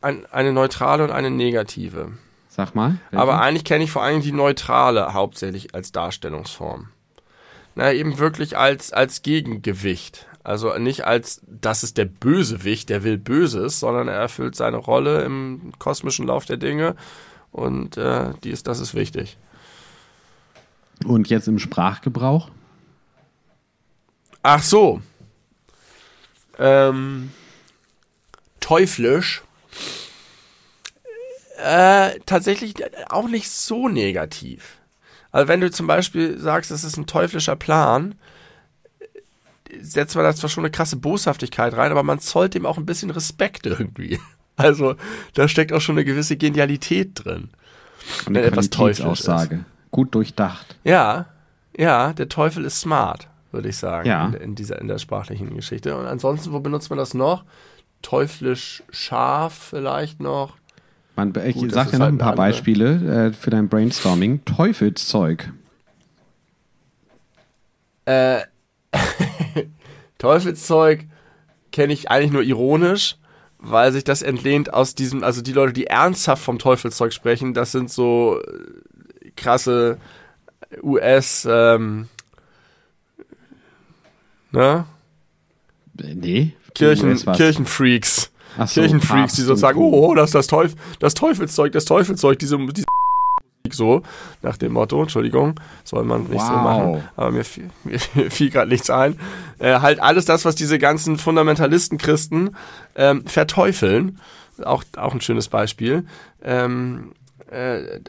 ein, 0.00 0.26
eine 0.30 0.52
neutrale 0.52 1.04
und 1.04 1.10
eine 1.10 1.30
negative. 1.30 2.12
Sag 2.48 2.74
mal. 2.74 2.98
welche? 3.10 3.20
Aber 3.22 3.40
eigentlich 3.40 3.64
kenne 3.64 3.84
ich 3.84 3.90
vor 3.90 4.02
allem 4.02 4.20
die 4.22 4.32
neutrale 4.32 5.12
hauptsächlich 5.12 5.74
als 5.74 5.90
Darstellungsform. 5.92 6.88
Na, 7.74 7.92
eben 7.92 8.18
wirklich 8.18 8.56
als, 8.56 8.92
als 8.92 9.22
Gegengewicht. 9.22 10.26
Also 10.44 10.76
nicht 10.78 11.04
als, 11.06 11.40
das 11.46 11.82
ist 11.82 11.96
der 11.98 12.04
Bösewicht, 12.04 12.90
der 12.90 13.02
will 13.02 13.18
Böses, 13.18 13.80
sondern 13.80 14.06
er 14.08 14.14
erfüllt 14.14 14.54
seine 14.54 14.76
Rolle 14.76 15.22
im 15.22 15.72
kosmischen 15.80 16.26
Lauf 16.26 16.44
der 16.44 16.58
Dinge 16.58 16.94
und 17.50 17.96
äh, 17.96 18.32
die 18.44 18.50
ist, 18.50 18.68
das 18.68 18.78
ist 18.78 18.94
wichtig. 18.94 19.36
Und 21.04 21.28
jetzt 21.28 21.48
im 21.48 21.58
Sprachgebrauch? 21.58 22.50
Ach 24.42 24.62
so. 24.62 25.00
Ähm, 26.58 27.32
teuflisch. 28.60 29.42
Äh, 31.58 32.20
tatsächlich 32.26 32.74
auch 33.10 33.28
nicht 33.28 33.50
so 33.50 33.88
negativ. 33.88 34.78
Also 35.32 35.48
wenn 35.48 35.60
du 35.60 35.70
zum 35.70 35.86
Beispiel 35.86 36.38
sagst, 36.38 36.70
es 36.70 36.84
ist 36.84 36.96
ein 36.96 37.06
teuflischer 37.06 37.56
Plan, 37.56 38.14
setzt 39.80 40.14
man 40.14 40.24
da 40.24 40.34
zwar 40.34 40.50
schon 40.50 40.64
eine 40.64 40.70
krasse 40.70 40.96
Boshaftigkeit 40.96 41.74
rein, 41.74 41.90
aber 41.90 42.02
man 42.02 42.20
zollt 42.20 42.54
dem 42.54 42.66
auch 42.66 42.78
ein 42.78 42.86
bisschen 42.86 43.10
Respekt 43.10 43.66
irgendwie. 43.66 44.20
Also 44.56 44.94
da 45.32 45.48
steckt 45.48 45.72
auch 45.72 45.80
schon 45.80 45.96
eine 45.96 46.04
gewisse 46.04 46.36
Genialität 46.36 47.24
drin. 47.24 47.48
Eine 48.24 48.38
Wenn 48.38 48.44
etwas 48.44 48.70
teuflisch 48.70 48.98
Qualitätsaussage. 48.98 49.64
Gut 49.94 50.12
durchdacht. 50.16 50.74
Ja, 50.82 51.26
ja, 51.76 52.12
der 52.12 52.28
Teufel 52.28 52.64
ist 52.64 52.80
smart, 52.80 53.28
würde 53.52 53.68
ich 53.68 53.76
sagen, 53.76 54.08
Ja. 54.08 54.26
in, 54.26 54.34
in 54.34 54.54
dieser 54.56 54.80
in 54.80 54.88
der 54.88 54.98
sprachlichen 54.98 55.54
Geschichte. 55.54 55.96
Und 55.96 56.06
ansonsten, 56.06 56.50
wo 56.52 56.58
benutzt 56.58 56.90
man 56.90 56.98
das 56.98 57.14
noch? 57.14 57.44
Teuflisch 58.02 58.82
scharf 58.90 59.54
vielleicht 59.70 60.18
noch. 60.20 60.56
Man, 61.14 61.32
ich 61.46 61.54
Gut, 61.54 61.70
sag 61.70 61.90
dir 61.92 61.98
noch 61.98 62.06
halt 62.06 62.14
ein 62.14 62.18
paar 62.18 62.30
andere- 62.32 62.46
Beispiele 62.48 63.26
äh, 63.28 63.32
für 63.32 63.50
dein 63.50 63.68
Brainstorming. 63.68 64.44
Teufelszeug. 64.44 65.52
Äh, 68.06 68.40
Teufelszeug 70.18 71.04
kenne 71.70 71.92
ich 71.92 72.10
eigentlich 72.10 72.32
nur 72.32 72.42
ironisch, 72.42 73.16
weil 73.58 73.92
sich 73.92 74.02
das 74.02 74.22
entlehnt 74.22 74.74
aus 74.74 74.96
diesem, 74.96 75.22
also 75.22 75.40
die 75.40 75.52
Leute, 75.52 75.72
die 75.72 75.86
ernsthaft 75.86 76.42
vom 76.42 76.58
Teufelszeug 76.58 77.12
sprechen, 77.12 77.54
das 77.54 77.70
sind 77.72 77.90
so 77.90 78.40
äh, 78.40 78.44
krasse 79.36 79.98
US, 80.82 81.46
ähm, 81.50 82.08
ne? 84.50 84.84
Nee. 85.94 86.54
Kirchen? 86.74 87.16
Kirchenfreaks. 87.16 88.30
So, 88.56 88.80
Kirchenfreaks, 88.80 89.00
die 89.00 89.06
Papst 89.20 89.36
sozusagen, 89.36 89.78
Co. 89.78 89.90
oh, 90.10 90.14
das 90.14 90.30
ist 90.30 90.34
das, 90.34 90.46
Teuf 90.46 90.74
das 91.00 91.14
Teufelszeug, 91.14 91.72
das 91.72 91.84
Teufelszeug, 91.84 92.38
diese, 92.38 92.56
diese 92.58 92.86
so, 93.70 94.02
nach 94.42 94.56
dem 94.56 94.72
Motto, 94.72 95.00
Entschuldigung, 95.00 95.58
soll 95.84 96.04
man 96.04 96.24
nicht 96.24 96.44
so 96.44 96.52
Wow. 96.52 96.62
machen, 96.62 97.04
aber 97.16 97.30
mir 97.30 97.44
fiel, 97.44 97.70
mir 97.84 97.98
fiel 98.30 98.50
gerade 98.50 98.70
nichts 98.70 98.90
ein. 98.90 99.18
Äh, 99.58 99.80
halt 99.80 100.00
alles 100.00 100.26
das, 100.26 100.44
was 100.44 100.54
diese 100.54 100.78
ganzen 100.78 101.16
Fundamentalisten-Christen 101.18 102.54
ähm, 102.94 103.26
verteufeln, 103.26 104.20
auch, 104.64 104.84
auch 104.96 105.14
ein 105.14 105.20
schönes 105.20 105.48
Beispiel. 105.48 106.06
Ähm, 106.42 107.12
äh, 107.50 108.00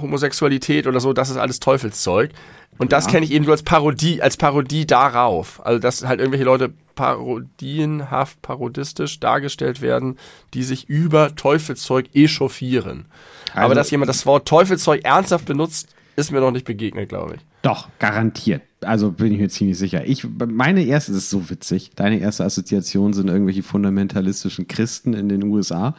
Homosexualität 0.00 0.86
oder 0.86 1.00
so, 1.00 1.12
das 1.12 1.30
ist 1.30 1.36
alles 1.36 1.60
Teufelszeug. 1.60 2.30
Und 2.78 2.92
das 2.92 3.04
Ja. 3.06 3.12
kenne 3.12 3.24
ich 3.26 3.32
eben 3.32 3.44
nur 3.44 3.52
als 3.52 3.62
Parodie, 3.62 4.20
als 4.20 4.36
Parodie 4.36 4.86
darauf. 4.86 5.64
Also, 5.64 5.78
dass 5.78 6.04
halt 6.04 6.18
irgendwelche 6.20 6.44
Leute 6.44 6.72
parodienhaft, 6.96 8.40
parodistisch 8.42 9.20
dargestellt 9.20 9.80
werden, 9.80 10.18
die 10.54 10.62
sich 10.62 10.88
über 10.88 11.34
Teufelszeug 11.34 12.06
echauffieren. 12.14 13.06
Aber 13.52 13.62
Also- 13.62 13.74
dass 13.74 13.90
jemand 13.90 14.08
das 14.08 14.26
Wort 14.26 14.48
Teufelszeug 14.48 15.04
ernsthaft 15.04 15.44
benutzt, 15.46 15.93
ist 16.16 16.30
mir 16.30 16.40
noch 16.40 16.50
nicht 16.50 16.64
begegnet, 16.64 17.08
glaube 17.08 17.36
ich. 17.36 17.40
Doch, 17.62 17.88
garantiert. 17.98 18.62
Also 18.80 19.10
bin 19.10 19.32
ich 19.32 19.38
mir 19.38 19.48
ziemlich 19.48 19.78
sicher. 19.78 20.04
Ich, 20.06 20.26
meine 20.28 20.84
erste, 20.84 21.12
das 21.12 21.24
ist 21.24 21.30
so 21.30 21.48
witzig, 21.50 21.92
deine 21.96 22.18
erste 22.18 22.44
Assoziation 22.44 23.12
sind 23.12 23.28
irgendwelche 23.28 23.62
fundamentalistischen 23.62 24.68
Christen 24.68 25.14
in 25.14 25.28
den 25.28 25.42
USA. 25.44 25.94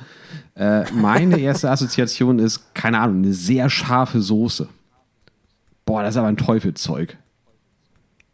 Äh, 0.56 0.84
meine 0.92 1.40
erste 1.40 1.70
Assoziation 1.70 2.40
ist, 2.40 2.74
keine 2.74 3.00
Ahnung, 3.00 3.24
eine 3.24 3.34
sehr 3.34 3.70
scharfe 3.70 4.22
Soße. 4.22 4.70
Boah, 5.86 6.02
das 6.02 6.16
ist 6.16 6.18
aber 6.18 6.28
ein 6.28 6.38
Teufelzeug. 6.38 7.18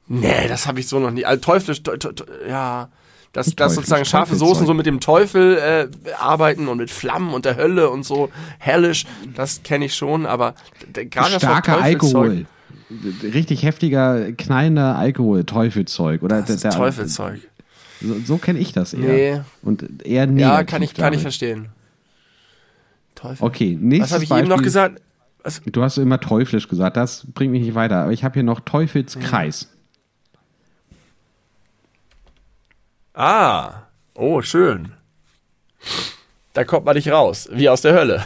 Nee, 0.07 0.47
das 0.47 0.67
habe 0.67 0.79
ich 0.79 0.87
so 0.87 0.99
noch 0.99 1.11
nie. 1.11 1.25
Also 1.25 1.41
teuflisch, 1.41 1.83
te, 1.83 1.97
te, 1.97 2.13
te, 2.13 2.25
ja. 2.47 2.89
Dass, 3.33 3.55
dass 3.55 3.75
sozusagen 3.75 4.03
scharfe 4.03 4.31
Teufelzeug. 4.31 4.47
Soßen 4.49 4.65
so 4.67 4.73
mit 4.73 4.85
dem 4.85 4.99
Teufel 4.99 5.57
äh, 5.57 6.11
arbeiten 6.19 6.67
und 6.67 6.77
mit 6.77 6.91
Flammen 6.91 7.33
und 7.33 7.45
der 7.45 7.55
Hölle 7.55 7.89
und 7.89 8.03
so 8.03 8.29
hellisch, 8.59 9.05
das 9.35 9.63
kenne 9.63 9.85
ich 9.85 9.95
schon, 9.95 10.25
aber 10.25 10.53
gerade 10.93 11.31
das 11.31 11.41
Starker 11.41 11.81
Alkohol. 11.81 12.45
Richtig 13.23 13.63
heftiger, 13.63 14.33
knallender 14.33 14.97
Alkohol, 14.97 15.45
Teufelzeug. 15.45 16.23
Oder 16.23 16.41
Das 16.41 16.49
ist 16.49 16.63
der- 16.65 16.71
Teufelszeug. 16.71 17.39
So, 18.01 18.15
so 18.25 18.37
kenne 18.37 18.59
ich 18.59 18.73
das 18.73 18.93
eher. 18.93 18.99
Nee. 19.35 19.41
Und 19.61 20.05
eher 20.05 20.25
negativ. 20.27 20.39
Ja, 20.57 20.63
kann 20.63 20.81
ich, 20.81 20.93
kann 20.93 21.13
ich 21.13 21.19
damit. 21.19 21.19
verstehen. 21.21 21.69
Teufel. 23.15 23.45
Okay, 23.45 23.77
nächstes 23.79 24.09
Was 24.09 24.13
habe 24.15 24.23
ich 24.25 24.31
eben 24.31 24.39
noch 24.41 24.57
Beispiel. 24.57 24.63
gesagt? 24.65 25.01
Was? 25.43 25.61
Du 25.65 25.81
hast 25.83 25.97
immer 25.97 26.19
teuflisch 26.19 26.67
gesagt, 26.67 26.97
das 26.97 27.25
bringt 27.33 27.51
mich 27.51 27.61
nicht 27.63 27.75
weiter. 27.75 27.97
Aber 28.03 28.11
ich 28.11 28.23
habe 28.23 28.33
hier 28.33 28.43
noch 28.43 28.59
Teufelskreis. 28.59 29.69
Ah, 33.23 33.83
oh, 34.15 34.41
schön. 34.41 34.93
Da 36.53 36.63
kommt 36.63 36.85
man 36.87 36.95
nicht 36.95 37.09
raus, 37.11 37.47
wie 37.51 37.69
aus 37.69 37.81
der 37.81 37.93
Hölle. 37.93 38.25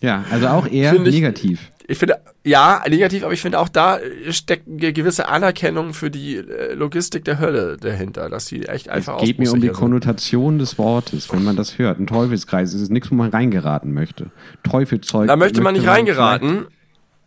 Ja, 0.00 0.24
also 0.30 0.48
auch 0.48 0.66
eher 0.66 0.92
Finde 0.94 1.10
ich- 1.10 1.16
negativ. 1.16 1.70
Ich 1.86 1.98
finde, 1.98 2.16
ja, 2.44 2.82
negativ, 2.88 3.22
aber 3.24 3.34
ich 3.34 3.42
finde 3.42 3.58
auch 3.58 3.68
da 3.68 3.98
steckt 4.30 4.66
eine 4.66 4.94
gewisse 4.94 5.28
Anerkennung 5.28 5.92
für 5.92 6.10
die 6.10 6.36
äh, 6.36 6.72
Logistik 6.72 7.26
der 7.26 7.38
Hölle 7.38 7.76
dahinter, 7.76 8.30
dass 8.30 8.46
sie 8.46 8.62
echt 8.64 8.86
Es 8.86 8.92
einfach 8.92 9.18
geht 9.18 9.38
mir 9.38 9.52
um 9.52 9.60
die 9.60 9.66
sind. 9.66 9.76
Konnotation 9.76 10.58
des 10.58 10.78
Wortes, 10.78 11.30
wenn 11.30 11.44
man 11.44 11.56
das 11.56 11.76
hört. 11.76 11.98
Ein 11.98 12.06
Teufelskreis 12.06 12.72
ist 12.72 12.90
nichts, 12.90 13.10
wo 13.10 13.14
man 13.16 13.28
reingeraten 13.28 13.92
möchte. 13.92 14.30
Teufelzeug. 14.62 15.28
Da 15.28 15.36
möchte 15.36 15.60
man 15.60 15.74
nicht 15.74 15.86
reingeraten, 15.86 16.68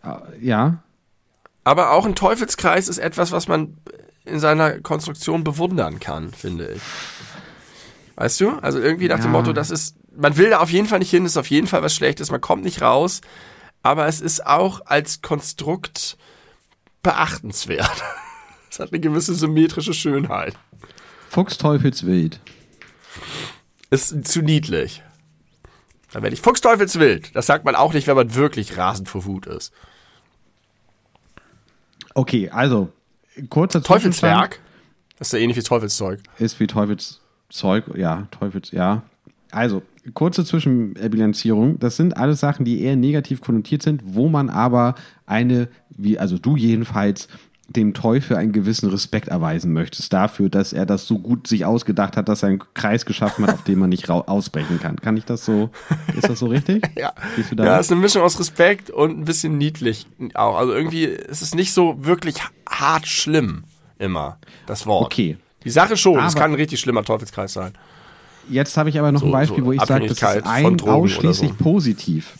vielleicht- 0.01 0.41
Ja, 0.43 0.79
aber 1.63 1.91
auch 1.91 2.07
ein 2.07 2.15
Teufelskreis 2.15 2.87
ist 2.87 2.97
etwas, 2.97 3.31
was 3.31 3.47
man 3.47 3.75
in 4.27 4.39
seiner 4.39 4.79
Konstruktion 4.81 5.43
bewundern 5.43 5.99
kann, 5.99 6.31
finde 6.33 6.67
ich. 6.69 6.81
Weißt 8.15 8.39
du? 8.41 8.51
Also 8.59 8.79
irgendwie 8.79 9.07
nach 9.07 9.17
dem 9.19 9.25
Ja. 9.25 9.31
Motto, 9.31 9.53
das 9.53 9.69
ist, 9.71 9.95
man 10.15 10.37
will 10.37 10.49
da 10.49 10.59
auf 10.59 10.69
jeden 10.71 10.87
Fall 10.87 10.99
nicht 10.99 11.11
hin, 11.11 11.25
ist 11.25 11.37
auf 11.37 11.49
jeden 11.49 11.67
Fall 11.67 11.83
was 11.83 11.93
Schlechtes, 11.95 12.31
man 12.31 12.41
kommt 12.41 12.63
nicht 12.63 12.81
raus, 12.81 13.21
aber 13.83 14.07
es 14.07 14.21
ist 14.21 14.45
auch 14.45 14.81
als 14.85 15.21
Konstrukt 15.21 16.17
beachtenswert. 17.03 18.03
Es 18.69 18.79
hat 18.79 18.91
eine 18.91 18.99
gewisse 18.99 19.33
symmetrische 19.33 19.93
Schönheit. 19.93 20.53
Fuchsteufelswild. 21.29 22.39
Ist 23.89 24.27
zu 24.27 24.41
niedlich. 24.43 25.01
Da 26.11 26.21
werde 26.21 26.35
ich 26.35 26.41
Fuchsteufelswild. 26.41 27.35
Das 27.35 27.47
sagt 27.47 27.65
man 27.65 27.75
auch 27.75 27.93
nicht, 27.93 28.05
wenn 28.07 28.17
man 28.17 28.35
wirklich 28.35 28.77
rasend 28.77 29.09
vor 29.09 29.25
Wut 29.25 29.47
ist. 29.47 29.71
Okay, 32.13 32.49
also 32.49 32.91
kurzer 33.49 33.83
Teufelswerk. 33.83 34.59
Das 35.17 35.29
ist 35.29 35.33
ja 35.33 35.39
ähnlich 35.39 35.57
wie 35.57 35.63
Teufelszeug. 35.63 36.19
ist 36.37 36.59
wie 36.59 36.67
Teufelszeug. 36.67 37.95
Ja, 37.95 38.27
Teufels, 38.31 38.71
ja. 38.71 39.03
Also, 39.51 39.81
kurze 40.13 40.45
Zwischenbilanzierung. 40.45 41.79
Das 41.79 41.97
sind 41.97 42.17
alles 42.17 42.39
Sachen, 42.39 42.65
die 42.65 42.81
eher 42.81 42.95
negativ 42.95 43.41
konnotiert 43.41 43.81
sind, 43.81 44.01
wo 44.05 44.29
man 44.29 44.49
aber 44.49 44.95
eine, 45.25 45.69
wie, 45.89 46.19
also 46.19 46.37
du 46.37 46.55
jedenfalls, 46.55 47.27
dem 47.69 47.93
Teufel 47.93 48.37
einen 48.37 48.53
gewissen 48.53 48.89
Respekt 48.89 49.27
erweisen 49.27 49.73
möchtest 49.73 50.13
dafür, 50.13 50.49
dass 50.49 50.71
er 50.71 50.85
das 50.85 51.05
so 51.05 51.19
gut 51.19 51.47
sich 51.47 51.65
ausgedacht 51.65 52.15
hat, 52.15 52.29
dass 52.29 52.41
er 52.41 52.49
einen 52.49 52.63
Kreis 52.73 53.05
geschaffen 53.05 53.45
hat, 53.45 53.55
auf 53.55 53.63
dem 53.63 53.79
man 53.79 53.89
nicht 53.89 54.09
ausbrechen 54.09 54.79
kann. 54.79 54.95
Kann 54.95 55.17
ich 55.17 55.25
das 55.25 55.43
so, 55.43 55.69
ist 56.15 56.29
das 56.29 56.39
so 56.39 56.47
richtig? 56.47 56.87
ja. 56.95 57.13
Ja, 57.57 57.79
es 57.79 57.87
ist 57.87 57.91
eine 57.91 57.99
Mischung 57.99 58.23
aus 58.23 58.39
Respekt 58.39 58.89
und 58.89 59.19
ein 59.19 59.25
bisschen 59.25 59.57
niedlich 59.57 60.07
auch. 60.33 60.57
Also 60.57 60.73
irgendwie 60.73 61.03
ist 61.03 61.41
es 61.41 61.53
nicht 61.55 61.73
so 61.73 62.05
wirklich 62.05 62.37
hart 62.69 63.05
schlimm 63.05 63.65
immer, 63.99 64.37
das 64.65 64.85
Wort. 64.85 65.05
Okay. 65.05 65.37
Die 65.63 65.69
Sache 65.69 65.97
schon, 65.97 66.23
es 66.23 66.35
kann 66.35 66.51
ein 66.51 66.55
richtig 66.55 66.79
schlimmer 66.79 67.03
Teufelskreis 67.03 67.51
sein. 67.51 67.73
Jetzt 68.49 68.77
habe 68.77 68.89
ich 68.89 68.97
aber 68.97 69.11
noch 69.11 69.19
so, 69.19 69.25
ein 69.25 69.31
Beispiel, 69.33 69.59
so 69.59 69.65
wo 69.65 69.71
ich 69.73 69.81
sage, 69.81 70.07
das 70.07 70.17
ist 70.17 70.45
ein 70.45 70.79
ausschließlich 70.79 71.51
so. 71.51 71.63
positiv. 71.63 72.37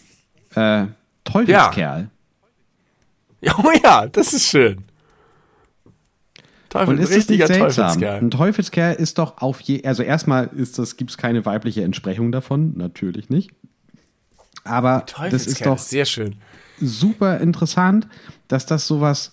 Äh, 0.55 0.85
Teufelskerl. 1.23 2.01
Ja. 2.01 2.07
Oh 3.63 3.71
ja, 3.83 4.07
das 4.07 4.33
ist 4.33 4.47
schön. 4.47 4.86
Teufel, 6.69 6.95
Und 6.95 6.99
ist 7.01 7.15
das 7.15 7.29
nicht 7.29 7.47
seltsam? 7.47 7.87
Teufelskerl. 7.87 8.19
Ein 8.19 8.31
Teufelskerl 8.31 8.95
ist 8.95 9.17
doch 9.17 9.41
auf 9.41 9.61
je, 9.61 9.83
also 9.83 10.03
erstmal 10.03 10.47
ist 10.47 10.77
das, 10.79 10.97
gibt 10.97 11.11
es 11.11 11.17
keine 11.17 11.45
weibliche 11.45 11.83
Entsprechung 11.83 12.31
davon, 12.31 12.73
natürlich 12.77 13.29
nicht. 13.29 13.51
Aber 14.63 15.05
das 15.31 15.47
ist 15.47 15.65
doch 15.65 15.77
ist 15.77 15.89
sehr 15.89 16.05
schön. 16.05 16.35
super 16.79 17.39
interessant, 17.39 18.07
dass 18.47 18.65
das 18.65 18.85
sowas, 18.85 19.31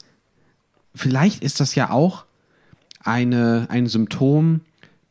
vielleicht 0.94 1.42
ist 1.42 1.60
das 1.60 1.74
ja 1.74 1.90
auch 1.90 2.24
eine, 3.00 3.66
ein 3.68 3.86
Symptom 3.86 4.60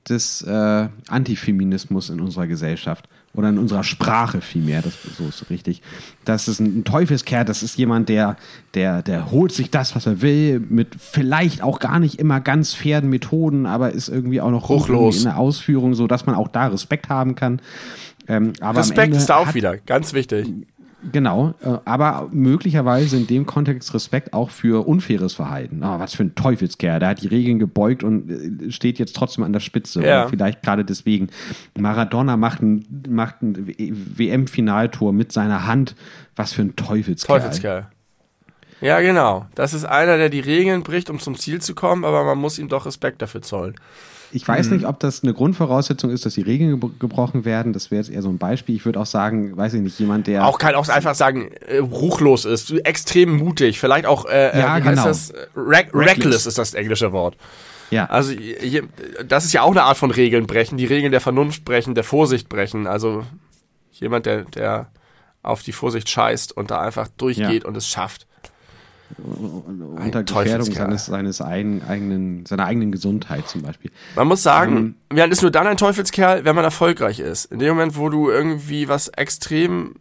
des 0.07 0.41
äh, 0.41 0.89
Antifeminismus 1.07 2.09
in 2.09 2.19
unserer 2.19 2.47
Gesellschaft 2.47 3.07
oder 3.35 3.49
in 3.49 3.57
unserer 3.57 3.83
Sprache 3.83 4.41
vielmehr, 4.41 4.81
das 4.81 4.93
so 5.17 5.27
ist 5.27 5.49
richtig. 5.49 5.81
Das 6.23 6.47
ist 6.47 6.59
ein, 6.59 6.79
ein 6.79 6.83
Teufelskerl, 6.83 7.45
das 7.45 7.63
ist 7.63 7.77
jemand, 7.77 8.09
der, 8.09 8.37
der, 8.75 9.01
der 9.01 9.31
holt 9.31 9.51
sich 9.51 9.71
das, 9.71 9.95
was 9.95 10.05
er 10.05 10.21
will, 10.21 10.59
mit 10.59 10.95
vielleicht 10.99 11.63
auch 11.63 11.79
gar 11.79 11.99
nicht 11.99 12.19
immer 12.19 12.39
ganz 12.39 12.73
fairen 12.73 13.09
Methoden, 13.09 13.65
aber 13.65 13.91
ist 13.91 14.07
irgendwie 14.07 14.39
auch 14.39 14.51
noch 14.51 14.69
hochlos 14.69 15.17
in 15.17 15.23
der 15.23 15.37
Ausführung, 15.37 15.95
so 15.95 16.05
dass 16.05 16.25
man 16.25 16.35
auch 16.35 16.47
da 16.47 16.67
Respekt 16.67 17.09
haben 17.09 17.33
kann. 17.35 17.59
Ähm, 18.27 18.53
Respekt 18.61 19.15
ist 19.15 19.25
da 19.25 19.37
auch 19.37 19.53
wieder, 19.53 19.77
ganz 19.77 20.13
wichtig. 20.13 20.47
Genau, 21.11 21.53
äh, 21.61 21.77
aber 21.85 22.29
möglicherweise 22.31 23.17
in 23.17 23.27
dem 23.27 23.45
Kontext 23.45 23.93
Respekt 23.93 24.33
auch 24.33 24.49
für 24.49 24.87
unfaires 24.87 25.33
Verhalten. 25.33 25.81
Oh, 25.83 25.99
was 25.99 26.15
für 26.15 26.23
ein 26.23 26.35
Teufelskerl, 26.35 26.99
der 26.99 27.09
hat 27.09 27.21
die 27.21 27.27
Regeln 27.27 27.59
gebeugt 27.59 28.03
und 28.03 28.29
äh, 28.29 28.71
steht 28.71 28.99
jetzt 28.99 29.15
trotzdem 29.15 29.43
an 29.43 29.53
der 29.53 29.59
Spitze. 29.59 30.01
Ja. 30.01 30.21
Oder 30.21 30.29
vielleicht 30.29 30.61
gerade 30.61 30.85
deswegen. 30.85 31.29
Maradona 31.77 32.37
macht 32.37 32.61
ein, 32.61 32.85
macht 33.09 33.41
ein 33.41 33.75
WM-Finaltor 34.17 35.13
mit 35.13 35.31
seiner 35.31 35.67
Hand. 35.67 35.95
Was 36.35 36.53
für 36.53 36.61
ein 36.61 36.75
Teufelskerl. 36.75 37.39
Teufelskerl. 37.39 37.87
Ja, 38.81 38.99
genau. 38.99 39.45
Das 39.55 39.73
ist 39.73 39.85
einer, 39.85 40.17
der 40.17 40.29
die 40.29 40.41
Regeln 40.41 40.83
bricht, 40.83 41.09
um 41.09 41.19
zum 41.19 41.37
Ziel 41.37 41.61
zu 41.61 41.73
kommen, 41.75 42.03
aber 42.03 42.23
man 42.23 42.37
muss 42.37 42.59
ihm 42.59 42.67
doch 42.67 42.85
Respekt 42.85 43.21
dafür 43.21 43.41
zollen. 43.41 43.75
Ich 44.35 44.47
weiß 44.47 44.67
mhm. 44.67 44.77
nicht, 44.77 44.87
ob 44.87 44.99
das 44.99 45.21
eine 45.21 45.33
Grundvoraussetzung 45.33 46.09
ist, 46.09 46.25
dass 46.25 46.33
die 46.33 46.41
Regeln 46.41 46.79
ge 46.79 46.89
gebrochen 46.97 47.45
werden. 47.45 47.71
Das 47.71 47.91
wäre 47.91 48.01
jetzt 48.01 48.11
eher 48.11 48.23
so 48.23 48.29
ein 48.29 48.39
Beispiel. 48.39 48.75
Ich 48.75 48.83
würde 48.83 48.99
auch 48.99 49.05
sagen, 49.05 49.55
weiß 49.55 49.75
ich 49.75 49.81
nicht, 49.81 49.99
jemand, 49.99 50.25
der. 50.25 50.47
Auch 50.47 50.57
kann 50.57 50.73
auch 50.73 50.87
einfach 50.89 51.13
sagen, 51.13 51.51
äh, 51.67 51.77
ruchlos 51.77 52.45
ist, 52.45 52.71
extrem 52.71 53.37
mutig, 53.37 53.79
vielleicht 53.79 54.07
auch, 54.07 54.25
äh, 54.25 54.49
äh 54.49 54.59
ja, 54.59 54.79
genau. 54.79 55.05
das? 55.05 55.33
Re 55.55 55.85
reckless. 55.93 56.07
reckless 56.07 56.45
ist 56.47 56.57
das 56.57 56.73
englische 56.73 57.11
Wort. 57.11 57.37
Ja. 57.91 58.07
Also 58.07 58.31
hier, 58.31 58.87
das 59.27 59.45
ist 59.45 59.53
ja 59.53 59.61
auch 59.61 59.71
eine 59.71 59.83
Art 59.83 59.97
von 59.97 60.09
Regeln 60.09 60.47
brechen, 60.47 60.77
die 60.77 60.85
Regeln 60.85 61.11
der 61.11 61.21
Vernunft 61.21 61.63
brechen, 61.63 61.93
der 61.93 62.03
Vorsicht 62.03 62.49
brechen. 62.49 62.87
Also 62.87 63.23
jemand, 63.91 64.25
der, 64.25 64.45
der 64.45 64.87
auf 65.43 65.61
die 65.61 65.73
Vorsicht 65.73 66.09
scheißt 66.09 66.57
und 66.57 66.71
da 66.71 66.81
einfach 66.81 67.07
durchgeht 67.17 67.63
ja. 67.63 67.69
und 67.69 67.77
es 67.77 67.87
schafft 67.87 68.25
unter 69.17 70.23
Gefährdung 70.23 70.71
seines, 70.71 71.05
seines 71.05 71.41
eigenen, 71.41 72.45
seiner 72.45 72.65
eigenen 72.65 72.91
Gesundheit 72.91 73.47
zum 73.47 73.61
Beispiel. 73.61 73.91
Man 74.15 74.27
muss 74.27 74.43
sagen, 74.43 74.95
ähm, 75.11 75.17
man 75.17 75.31
ist 75.31 75.41
nur 75.41 75.51
dann 75.51 75.67
ein 75.67 75.77
Teufelskerl, 75.77 76.45
wenn 76.45 76.55
man 76.55 76.63
erfolgreich 76.63 77.19
ist. 77.19 77.45
In 77.45 77.59
dem 77.59 77.75
Moment, 77.75 77.97
wo 77.97 78.09
du 78.09 78.29
irgendwie 78.29 78.87
was 78.87 79.09
extrem 79.09 79.95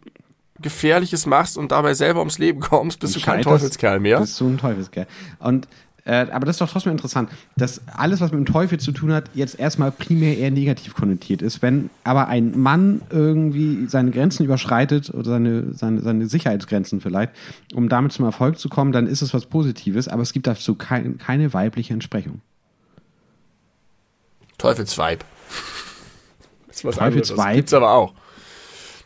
Gefährliches 0.59 1.25
machst 1.25 1.57
und 1.57 1.71
dabei 1.71 1.93
selber 1.93 2.19
ums 2.19 2.39
Leben 2.39 2.59
kommst, 2.61 2.99
bist 2.99 3.15
du 3.15 3.19
kein 3.19 3.41
Teufelskerl 3.41 3.99
mehr. 3.99 4.19
Bist 4.19 4.39
du 4.39 4.47
ein 4.47 4.57
Teufelskerl. 4.57 5.07
Und 5.39 5.67
äh, 6.05 6.27
aber 6.31 6.45
das 6.45 6.55
ist 6.55 6.61
doch 6.61 6.69
trotzdem 6.69 6.91
interessant, 6.91 7.29
dass 7.55 7.81
alles, 7.87 8.19
was 8.19 8.31
mit 8.31 8.39
dem 8.39 8.51
Teufel 8.51 8.77
zu 8.79 8.91
tun 8.91 9.13
hat, 9.13 9.29
jetzt 9.33 9.57
erstmal 9.57 9.91
primär 9.91 10.37
eher 10.37 10.51
negativ 10.51 10.95
konnotiert 10.95 11.41
ist. 11.41 11.61
Wenn 11.61 11.89
aber 12.03 12.27
ein 12.27 12.59
Mann 12.59 13.01
irgendwie 13.09 13.87
seine 13.87 14.11
Grenzen 14.11 14.43
überschreitet 14.43 15.13
oder 15.13 15.31
seine, 15.31 15.73
seine, 15.73 16.01
seine 16.01 16.27
Sicherheitsgrenzen 16.27 16.99
vielleicht, 16.99 17.31
um 17.73 17.87
damit 17.87 18.11
zum 18.11 18.25
Erfolg 18.25 18.59
zu 18.59 18.67
kommen, 18.67 18.91
dann 18.91 19.07
ist 19.07 19.21
es 19.21 19.33
was 19.33 19.45
Positives, 19.45 20.09
aber 20.09 20.23
es 20.23 20.33
gibt 20.33 20.45
dazu 20.45 20.75
kein, 20.75 21.17
keine 21.17 21.53
weibliche 21.53 21.93
Entsprechung. 21.93 22.41
Teufelsweib. 24.57 25.23
Teufelsweib. 26.81 27.55
Gibt's 27.55 27.73
aber 27.73 27.91
auch. 27.91 28.13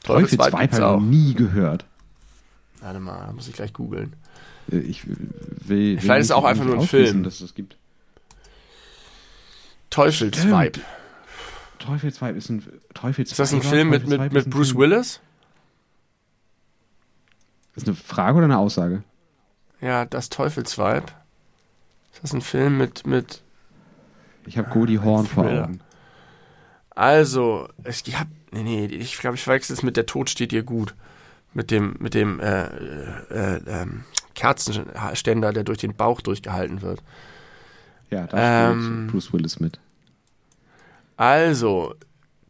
Teufelsweib, 0.03 0.52
Teufelsweib 0.52 0.82
habe 0.82 1.03
ich 1.03 1.10
nie 1.10 1.34
gehört. 1.36 1.86
Warte 2.82 2.99
mal, 2.99 3.34
muss 3.34 3.48
ich 3.48 3.53
gleich 3.53 3.74
googeln. 3.74 4.14
Äh, 4.72 4.77
ich 4.77 5.03
will. 5.06 5.99
Vielleicht 5.99 6.22
ist 6.22 6.27
es 6.27 6.31
auch 6.31 6.44
einfach 6.44 6.65
nur 6.65 6.80
ein 6.80 6.88
Film. 6.88 7.23
Dass 7.23 7.41
es 7.41 7.53
gibt. 7.56 7.77
Teufelsweib. 9.89 10.80
Teufelsweib 11.80 12.35
ist 12.35 12.49
ein 12.49 12.64
Teufelsweib. 12.94 13.31
Ist 13.31 13.39
das 13.39 13.53
ein 13.53 13.61
Film 13.61 13.89
mit, 13.89 14.07
mit, 14.07 14.34
mit 14.34 14.49
Bruce. 14.49 14.76
Willis? 14.76 15.22
Ist 17.76 17.88
eine 17.88 17.95
Frage 17.95 18.38
oder 18.38 18.45
eine 18.45 18.57
Aussage? 18.57 19.03
Ja, 19.81 20.06
das 20.06 20.30
Teufelsweib. 20.30 21.11
Ist 22.14 22.23
das 22.23 22.34
ein 22.34 22.41
Film 22.41 22.77
mit. 22.77 23.06
mit 23.06 23.44
ich 24.45 24.57
habe 24.57 24.69
Cody 24.69 24.95
Horn 24.95 25.27
vor 25.27 25.45
Augen. 25.45 25.80
Also, 26.89 27.69
ich 27.85 28.18
hab. 28.18 28.27
Nee, 28.52 28.64
nee, 28.64 28.85
ich 28.85 29.18
glaube, 29.19 29.35
ich 29.35 29.44
verwechsel 29.44 29.73
es 29.73 29.84
mit 29.84 29.98
Der 29.98 30.06
Tod 30.06 30.30
steht 30.30 30.52
dir 30.52 30.64
gut. 30.64 30.95
Mit 31.53 31.69
dem, 31.69 31.95
mit 31.99 32.14
dem, 32.14 32.39
äh, 32.39 32.65
äh, 32.65 33.61
ähm, 33.68 34.03
Kerzenständer, 34.38 35.51
der 35.51 35.64
durch 35.64 35.80
den 35.80 35.95
Bauch 35.95 36.22
durchgehalten 36.22 36.81
wird. 36.81 37.03
Ja, 38.09 38.27
da 38.27 38.72
ähm, 38.72 39.07
Bruce 39.11 39.34
Willis 39.34 39.59
mit. 39.59 39.80
Also, 41.18 41.95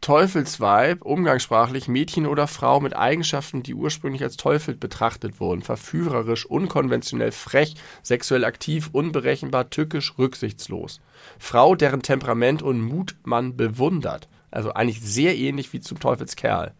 Teufelsweib, 0.00 1.04
umgangssprachlich 1.04 1.88
Mädchen 1.88 2.26
oder 2.26 2.46
Frau 2.46 2.78
mit 2.78 2.94
Eigenschaften, 2.94 3.64
die 3.64 3.74
ursprünglich 3.74 4.22
als 4.22 4.36
Teufel 4.36 4.76
betrachtet 4.76 5.40
wurden. 5.40 5.62
Verführerisch, 5.62 6.46
unkonventionell, 6.46 7.32
frech, 7.32 7.74
sexuell 8.02 8.44
aktiv, 8.44 8.90
unberechenbar, 8.92 9.70
tückisch, 9.70 10.16
rücksichtslos. 10.16 11.00
Frau, 11.38 11.74
deren 11.74 12.02
Temperament 12.02 12.62
und 12.62 12.80
Mut 12.80 13.16
man 13.24 13.56
bewundert. 13.56 14.28
Also 14.50 14.72
eigentlich 14.72 15.00
sehr 15.00 15.36
ähnlich 15.36 15.72
wie 15.72 15.80
zum 15.80 15.98
Teufelskerl. 15.98 16.72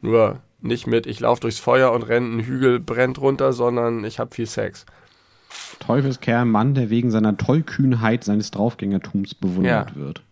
Nur 0.00 0.40
nicht 0.60 0.86
mit, 0.86 1.06
ich 1.06 1.20
laufe 1.20 1.40
durchs 1.40 1.58
Feuer 1.58 1.92
und 1.92 2.02
renne, 2.02 2.36
ein 2.36 2.40
Hügel 2.40 2.80
brennt 2.80 3.20
runter, 3.20 3.52
sondern 3.52 4.04
ich 4.04 4.18
habe 4.18 4.34
viel 4.34 4.46
Sex. 4.46 4.86
Teufelskerl, 5.80 6.44
Mann, 6.44 6.74
der 6.74 6.90
wegen 6.90 7.10
seiner 7.10 7.36
Tollkühnheit 7.36 8.24
seines 8.24 8.50
Draufgängertums 8.50 9.34
bewundert 9.34 9.90
ja. 9.90 9.96
wird. 9.96 10.22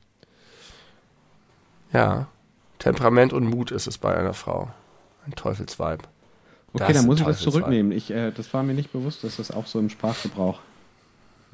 Ja. 1.93 2.27
Temperament 2.79 3.33
und 3.33 3.47
Mut 3.47 3.71
ist 3.71 3.87
es 3.87 3.99
bei 3.99 4.15
einer 4.17 4.35
Frau. 4.35 4.71
Ein 5.27 5.33
Teufelsweib. 5.33 6.07
Okay, 6.73 6.93
dann 6.93 7.07
muss 7.07 7.21
ich 7.21 7.27
das 7.27 7.39
zurücknehmen. 7.39 7.93
Ich, 7.93 8.11
äh, 8.11 8.33
das 8.33 8.53
war 8.53 8.63
mir 8.63 8.75
nicht 8.75 8.93
bewusst, 8.93 9.23
dass 9.23 9.37
das 9.37 9.53
auch 9.53 9.67
so 9.67 9.79
im 9.79 9.89
Sprachgebrauch 9.89 10.59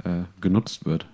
äh, 0.05 0.23
genutzt 0.41 0.87
wird. 0.87 1.07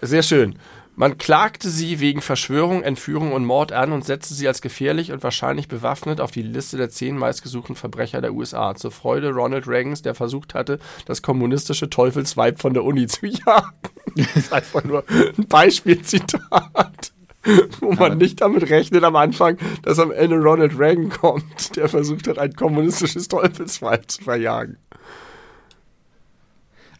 Sehr 0.00 0.22
schön. 0.22 0.56
Man 0.94 1.16
klagte 1.16 1.70
sie 1.70 2.00
wegen 2.00 2.20
Verschwörung, 2.20 2.82
Entführung 2.82 3.32
und 3.32 3.46
Mord 3.46 3.72
an 3.72 3.92
und 3.92 4.04
setzte 4.04 4.34
sie 4.34 4.46
als 4.46 4.60
gefährlich 4.60 5.10
und 5.10 5.22
wahrscheinlich 5.22 5.66
bewaffnet 5.66 6.20
auf 6.20 6.30
die 6.30 6.42
Liste 6.42 6.76
der 6.76 6.90
zehn 6.90 7.16
meistgesuchten 7.16 7.76
Verbrecher 7.76 8.20
der 8.20 8.34
USA. 8.34 8.74
Zur 8.74 8.90
Freude 8.90 9.30
Ronald 9.30 9.66
Reagans, 9.66 10.02
der 10.02 10.14
versucht 10.14 10.54
hatte, 10.54 10.78
das 11.06 11.22
kommunistische 11.22 11.88
Teufelsweib 11.88 12.60
von 12.60 12.74
der 12.74 12.84
Uni 12.84 13.06
zu 13.06 13.26
jagen. 13.26 13.72
Das 14.16 14.36
ist 14.36 14.52
einfach 14.52 14.84
nur 14.84 15.04
ein 15.08 15.46
Beispielzitat. 15.48 17.12
Wo 17.80 17.92
man 17.92 18.18
nicht 18.18 18.40
damit 18.40 18.70
rechnet 18.70 19.02
am 19.02 19.16
Anfang, 19.16 19.56
dass 19.82 19.98
am 19.98 20.12
Ende 20.12 20.36
Ronald 20.36 20.78
Reagan 20.78 21.08
kommt, 21.08 21.74
der 21.74 21.88
versucht 21.88 22.28
hat, 22.28 22.38
ein 22.38 22.52
kommunistisches 22.52 23.26
Teufelsweib 23.28 24.08
zu 24.08 24.22
verjagen. 24.22 24.76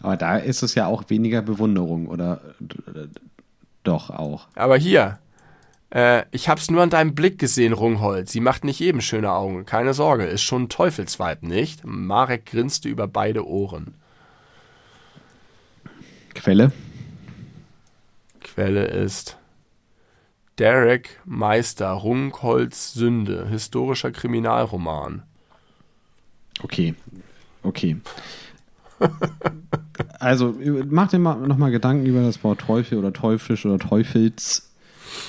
Aber 0.01 0.16
da 0.16 0.36
ist 0.39 0.64
es 0.64 0.74
ja 0.74 0.86
auch 0.86 1.05
weniger 1.10 1.43
Bewunderung 1.43 2.09
oder 2.09 2.40
doch 3.83 4.11
auch. 4.11 4.49
Aber 4.55 4.77
hier, 4.77 5.19
äh, 5.91 6.25
ich 6.31 6.49
hab's 6.49 6.71
nur 6.71 6.83
an 6.83 6.91
deinem 6.91 7.15
Blick 7.15 7.39
gesehen, 7.39 7.73
Rungholt. 7.73 8.29
Sie 8.29 8.41
macht 8.41 8.65
nicht 8.65 8.81
eben 8.81 9.01
schöne 9.01 9.31
Augen. 9.33 9.67
Keine 9.67 9.95
Sorge, 9.95 10.25
ist 10.25 10.43
schon 10.43 10.65
ein 10.65 10.69
Teufelsweib, 10.69 11.43
nicht? 11.43 11.83
Marek 11.85 12.47
grinste 12.47 12.89
über 12.89 13.07
beide 13.07 13.47
Ohren. 13.47 13.95
Quelle? 16.35 16.73
Quelle 18.41 18.85
ist 18.87 19.37
Derek 20.59 21.21
Meister, 21.25 21.91
Runkholz 21.91 22.93
Sünde, 22.95 23.49
historischer 23.49 24.13
Kriminalroman. 24.13 25.23
Okay, 26.63 26.95
okay. 27.63 27.97
also 30.19 30.55
mach 30.89 31.09
dir 31.09 31.19
mal 31.19 31.36
nochmal 31.36 31.70
Gedanken 31.70 32.06
über 32.06 32.23
das 32.23 32.43
Wort 32.44 32.60
Teufel 32.60 32.98
oder 32.98 33.12
Teuflisch 33.12 33.66
oder 33.66 33.78
Teufels. 33.78 34.70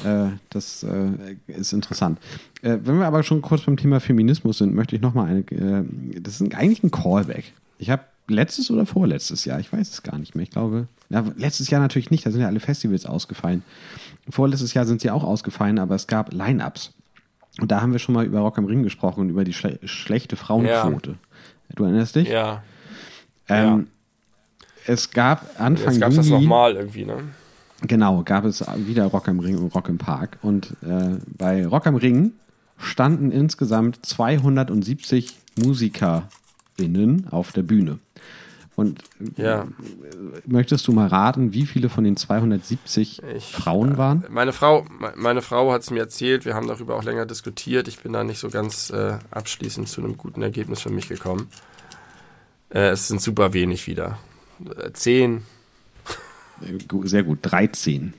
Äh, 0.06 0.28
das 0.50 0.84
äh, 0.84 1.36
ist 1.48 1.74
interessant. 1.74 2.20
Äh, 2.62 2.78
wenn 2.84 3.00
wir 3.00 3.06
aber 3.06 3.24
schon 3.24 3.42
kurz 3.42 3.64
beim 3.64 3.78
Thema 3.78 4.00
Feminismus 4.00 4.60
sind, 4.60 4.74
möchte 4.74 4.96
ich 4.96 5.02
nochmal 5.02 5.28
eine. 5.28 5.40
Äh, 5.40 5.84
das 6.22 6.40
ist 6.40 6.56
eigentlich 6.56 6.84
ein 6.84 6.92
Callback. 6.92 7.54
Ich 7.78 7.90
habe 7.90 8.04
letztes 8.28 8.72
oder 8.72 8.86
vorletztes 8.86 9.46
Jahr, 9.46 9.60
ich 9.60 9.72
weiß 9.72 9.90
es 9.90 10.04
gar 10.04 10.18
nicht 10.18 10.36
mehr. 10.36 10.44
Ich 10.44 10.52
glaube, 10.52 10.88
ja, 11.10 11.24
letztes 11.36 11.70
Jahr 11.70 11.82
natürlich 11.82 12.12
nicht, 12.12 12.26
da 12.26 12.32
sind 12.32 12.42
ja 12.42 12.48
alle 12.48 12.60
Festivals 12.60 13.06
ausgefallen. 13.06 13.64
Vorletztes 14.30 14.74
Jahr 14.74 14.86
sind 14.86 15.02
sie 15.02 15.12
auch 15.12 15.24
ausgefallen, 15.24 15.80
aber 15.80 15.96
es 15.96 16.08
gab 16.08 16.34
Line-Ups. 16.34 16.94
Und 17.60 17.72
da 17.72 17.82
haben 17.82 17.92
wir 17.92 18.00
schon 18.00 18.16
mal 18.16 18.26
über 18.26 18.40
Rock 18.40 18.58
am 18.58 18.66
Ring 18.66 18.84
gesprochen 18.84 19.22
und 19.22 19.30
über 19.30 19.44
die 19.44 19.54
schle 19.54 19.80
schlechte 19.84 20.36
Frauenquote. 20.36 21.12
Ja. 21.12 21.76
Du 21.76 21.84
erinnerst 21.84 22.16
dich? 22.16 22.30
Ja. 22.30 22.64
Ähm, 23.48 23.66
ja. 23.66 23.84
Es 24.86 25.12
gab 25.12 25.60
Anfang 25.60 25.94
Jetzt 25.94 26.02
gab 26.02 26.10
es 26.12 26.18
das 26.18 26.28
nochmal 26.28 26.76
irgendwie, 26.76 27.06
ne? 27.06 27.18
Genau, 27.82 28.24
gab 28.24 28.46
es 28.46 28.64
wieder 28.78 29.06
Rock 29.06 29.28
am 29.28 29.40
Ring 29.40 29.58
und 29.58 29.76
Rock 29.76 29.90
im 29.90 29.98
Park. 29.98 30.38
Und 30.42 30.76
äh, 30.82 31.18
bei 31.38 31.66
Rock 31.68 31.86
am 31.88 31.96
Ring 31.96 32.32
standen 32.78 33.32
insgesamt 33.32 34.06
270 34.06 35.36
MusikerInnen 35.62 37.28
auf 37.30 37.52
der 37.52 37.64
Bühne. 37.64 38.00
Und 38.76 39.04
ja. 39.38 39.68
möchtest 40.46 40.88
du 40.88 40.94
mal 40.94 41.08
raten, 41.08 41.54
wie 41.54 41.68
viele 41.68 41.90
von 41.90 42.04
den 42.04 42.18
270 42.18 43.22
ich, 43.36 43.52
Frauen 43.52 43.98
waren? 43.98 44.26
Meine 44.30 44.52
Frau, 44.52 44.86
meine 45.16 45.44
Frau 45.44 45.72
hat 45.72 45.84
es 45.84 45.92
mir 45.92 46.00
erzählt, 46.00 46.46
wir 46.46 46.56
haben 46.56 46.68
darüber 46.68 46.96
auch 46.96 47.04
länger 47.04 47.28
diskutiert. 47.28 47.88
Ich 47.88 48.00
bin 48.00 48.14
da 48.14 48.24
nicht 48.24 48.40
so 48.40 48.50
ganz 48.50 48.90
äh, 48.90 49.20
abschließend 49.30 49.88
zu 49.88 50.02
einem 50.02 50.18
guten 50.18 50.42
Ergebnis 50.42 50.82
für 50.82 50.90
mich 50.90 51.08
gekommen. 51.08 51.50
Äh, 52.70 52.90
es 52.90 53.08
sind 53.08 53.22
super 53.22 53.54
wenig 53.54 53.86
wieder. 53.86 54.18
Äh, 54.78 54.92
zehn. 54.94 55.46
Sehr 57.04 57.24
gut, 57.24 57.40
13. 57.42 58.14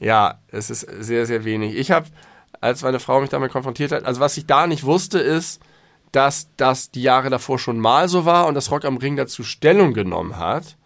ja, 0.00 0.40
es 0.48 0.70
ist 0.70 0.80
sehr, 0.80 1.26
sehr 1.26 1.44
wenig. 1.44 1.76
Ich 1.76 1.90
habe, 1.90 2.06
als 2.60 2.82
meine 2.82 3.00
Frau 3.00 3.20
mich 3.20 3.30
damit 3.30 3.52
konfrontiert 3.52 3.92
hat, 3.92 4.04
also 4.04 4.20
was 4.20 4.36
ich 4.36 4.46
da 4.46 4.66
nicht 4.66 4.84
wusste, 4.84 5.18
ist, 5.18 5.60
dass 6.12 6.48
das 6.56 6.90
die 6.90 7.02
Jahre 7.02 7.30
davor 7.30 7.58
schon 7.58 7.78
mal 7.78 8.08
so 8.08 8.24
war 8.24 8.46
und 8.46 8.54
das 8.54 8.70
Rock 8.70 8.84
am 8.84 8.96
Ring 8.96 9.16
dazu 9.16 9.42
Stellung 9.42 9.92
genommen 9.92 10.36
hat 10.36 10.76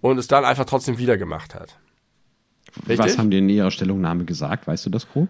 und 0.00 0.18
es 0.18 0.26
dann 0.26 0.44
einfach 0.44 0.64
trotzdem 0.64 0.98
wieder 0.98 1.16
gemacht 1.16 1.54
hat. 1.54 1.78
Richtig? 2.88 2.98
Was 2.98 3.18
haben 3.18 3.30
die 3.30 3.38
in 3.38 3.48
ihrer 3.48 3.70
Stellungnahme 3.70 4.24
gesagt? 4.24 4.66
Weißt 4.66 4.86
du 4.86 4.90
das 4.90 5.08
grob? 5.08 5.28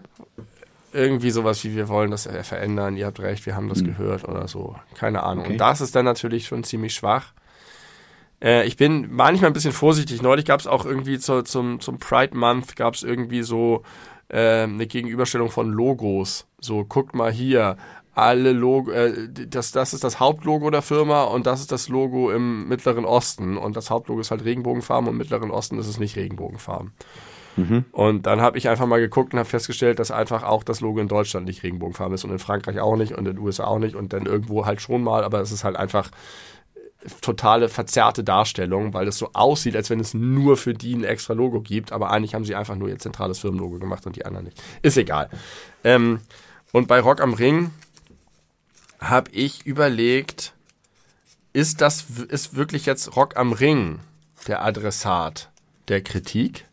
Irgendwie 0.91 1.31
sowas 1.31 1.63
wie, 1.63 1.75
wir 1.75 1.87
wollen 1.87 2.11
das 2.11 2.27
verändern, 2.43 2.97
ihr 2.97 3.05
habt 3.05 3.19
recht, 3.19 3.45
wir 3.45 3.55
haben 3.55 3.69
das 3.69 3.79
hm. 3.79 3.87
gehört 3.87 4.27
oder 4.27 4.47
so. 4.47 4.75
Keine 4.95 5.23
Ahnung. 5.23 5.43
Okay. 5.43 5.53
Und 5.53 5.57
das 5.59 5.81
ist 5.81 5.95
dann 5.95 6.05
natürlich 6.05 6.47
schon 6.47 6.63
ziemlich 6.63 6.93
schwach. 6.93 7.33
Äh, 8.41 8.65
ich 8.67 8.77
bin 8.77 9.07
manchmal 9.11 9.49
ein 9.49 9.53
bisschen 9.53 9.71
vorsichtig. 9.71 10.21
Neulich 10.21 10.45
gab 10.45 10.59
es 10.59 10.67
auch 10.67 10.85
irgendwie 10.85 11.19
zu, 11.19 11.43
zum, 11.43 11.79
zum 11.79 11.99
Pride 11.99 12.35
Month 12.37 12.75
gab 12.75 12.93
es 12.93 13.03
irgendwie 13.03 13.43
so 13.43 13.83
äh, 14.29 14.63
eine 14.63 14.87
Gegenüberstellung 14.87 15.49
von 15.49 15.71
Logos. 15.71 16.47
So, 16.59 16.85
guckt 16.85 17.15
mal 17.15 17.31
hier, 17.31 17.77
alle 18.19 18.51
Logo, 18.51 18.91
äh, 18.91 19.29
das, 19.47 19.71
das 19.71 19.93
ist 19.93 20.03
das 20.03 20.19
Hauptlogo 20.19 20.69
der 20.69 20.81
Firma 20.81 21.23
und 21.23 21.47
das 21.47 21.61
ist 21.61 21.71
das 21.71 21.89
Logo 21.89 22.31
im 22.31 22.67
Mittleren 22.67 23.05
Osten. 23.05 23.57
Und 23.57 23.75
das 23.75 23.89
Hauptlogo 23.89 24.19
ist 24.19 24.31
halt 24.31 24.43
Regenbogenfarben 24.43 25.07
und 25.07 25.13
im 25.13 25.17
Mittleren 25.17 25.51
Osten 25.51 25.79
ist 25.79 25.87
es 25.87 25.99
nicht 25.99 26.15
Regenbogenfarben. 26.15 26.91
Mhm. 27.55 27.85
Und 27.91 28.25
dann 28.25 28.41
habe 28.41 28.57
ich 28.57 28.69
einfach 28.69 28.85
mal 28.85 28.99
geguckt 28.99 29.33
und 29.33 29.39
habe 29.39 29.49
festgestellt, 29.49 29.99
dass 29.99 30.11
einfach 30.11 30.43
auch 30.43 30.63
das 30.63 30.81
Logo 30.81 30.99
in 30.99 31.07
Deutschland 31.07 31.45
nicht 31.45 31.63
Regenbogenfarben 31.63 32.13
ist 32.13 32.23
und 32.23 32.31
in 32.31 32.39
Frankreich 32.39 32.79
auch 32.79 32.95
nicht 32.95 33.13
und 33.13 33.19
in 33.19 33.35
den 33.35 33.39
USA 33.39 33.65
auch 33.65 33.79
nicht 33.79 33.95
und 33.95 34.13
dann 34.13 34.25
irgendwo 34.25 34.65
halt 34.65 34.81
schon 34.81 35.03
mal, 35.03 35.23
aber 35.23 35.39
es 35.41 35.51
ist 35.51 35.63
halt 35.63 35.75
einfach 35.75 36.11
totale 37.21 37.69
verzerrte 37.69 38.23
Darstellung, 38.23 38.93
weil 38.93 39.07
es 39.07 39.17
so 39.17 39.29
aussieht, 39.33 39.75
als 39.75 39.89
wenn 39.89 39.99
es 39.99 40.13
nur 40.13 40.57
für 40.57 40.73
die 40.73 40.93
ein 40.93 41.03
extra 41.03 41.33
Logo 41.33 41.61
gibt, 41.61 41.91
aber 41.91 42.11
eigentlich 42.11 42.35
haben 42.35 42.45
sie 42.45 42.55
einfach 42.55 42.75
nur 42.75 42.89
ihr 42.89 42.99
zentrales 42.99 43.39
Firmenlogo 43.39 43.79
gemacht 43.79 44.05
und 44.05 44.15
die 44.15 44.25
anderen 44.25 44.45
nicht. 44.45 44.61
Ist 44.81 44.97
egal. 44.97 45.29
Ähm, 45.83 46.19
und 46.71 46.87
bei 46.87 46.99
Rock 46.99 47.21
am 47.21 47.33
Ring 47.33 47.71
habe 48.99 49.31
ich 49.31 49.65
überlegt, 49.65 50.53
ist 51.53 51.81
das 51.81 52.05
ist 52.27 52.55
wirklich 52.55 52.85
jetzt 52.85 53.15
Rock 53.15 53.37
am 53.37 53.53
Ring 53.53 53.99
der 54.47 54.63
Adressat 54.63 55.49
der 55.87 56.01
Kritik? 56.01 56.65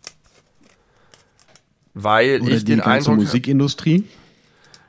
Weil 1.94 2.42
Oder 2.42 2.52
ich 2.52 2.64
die 2.64 2.72
den 2.72 2.78
ganze 2.78 2.90
Eindruck 3.10 3.16
Musikindustrie 3.16 4.04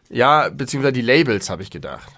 ja, 0.09 0.49
beziehungsweise 0.49 0.93
die 0.93 1.01
Labels 1.01 1.49
habe 1.49 1.64
ich 1.64 1.69
gedacht. 1.69 2.11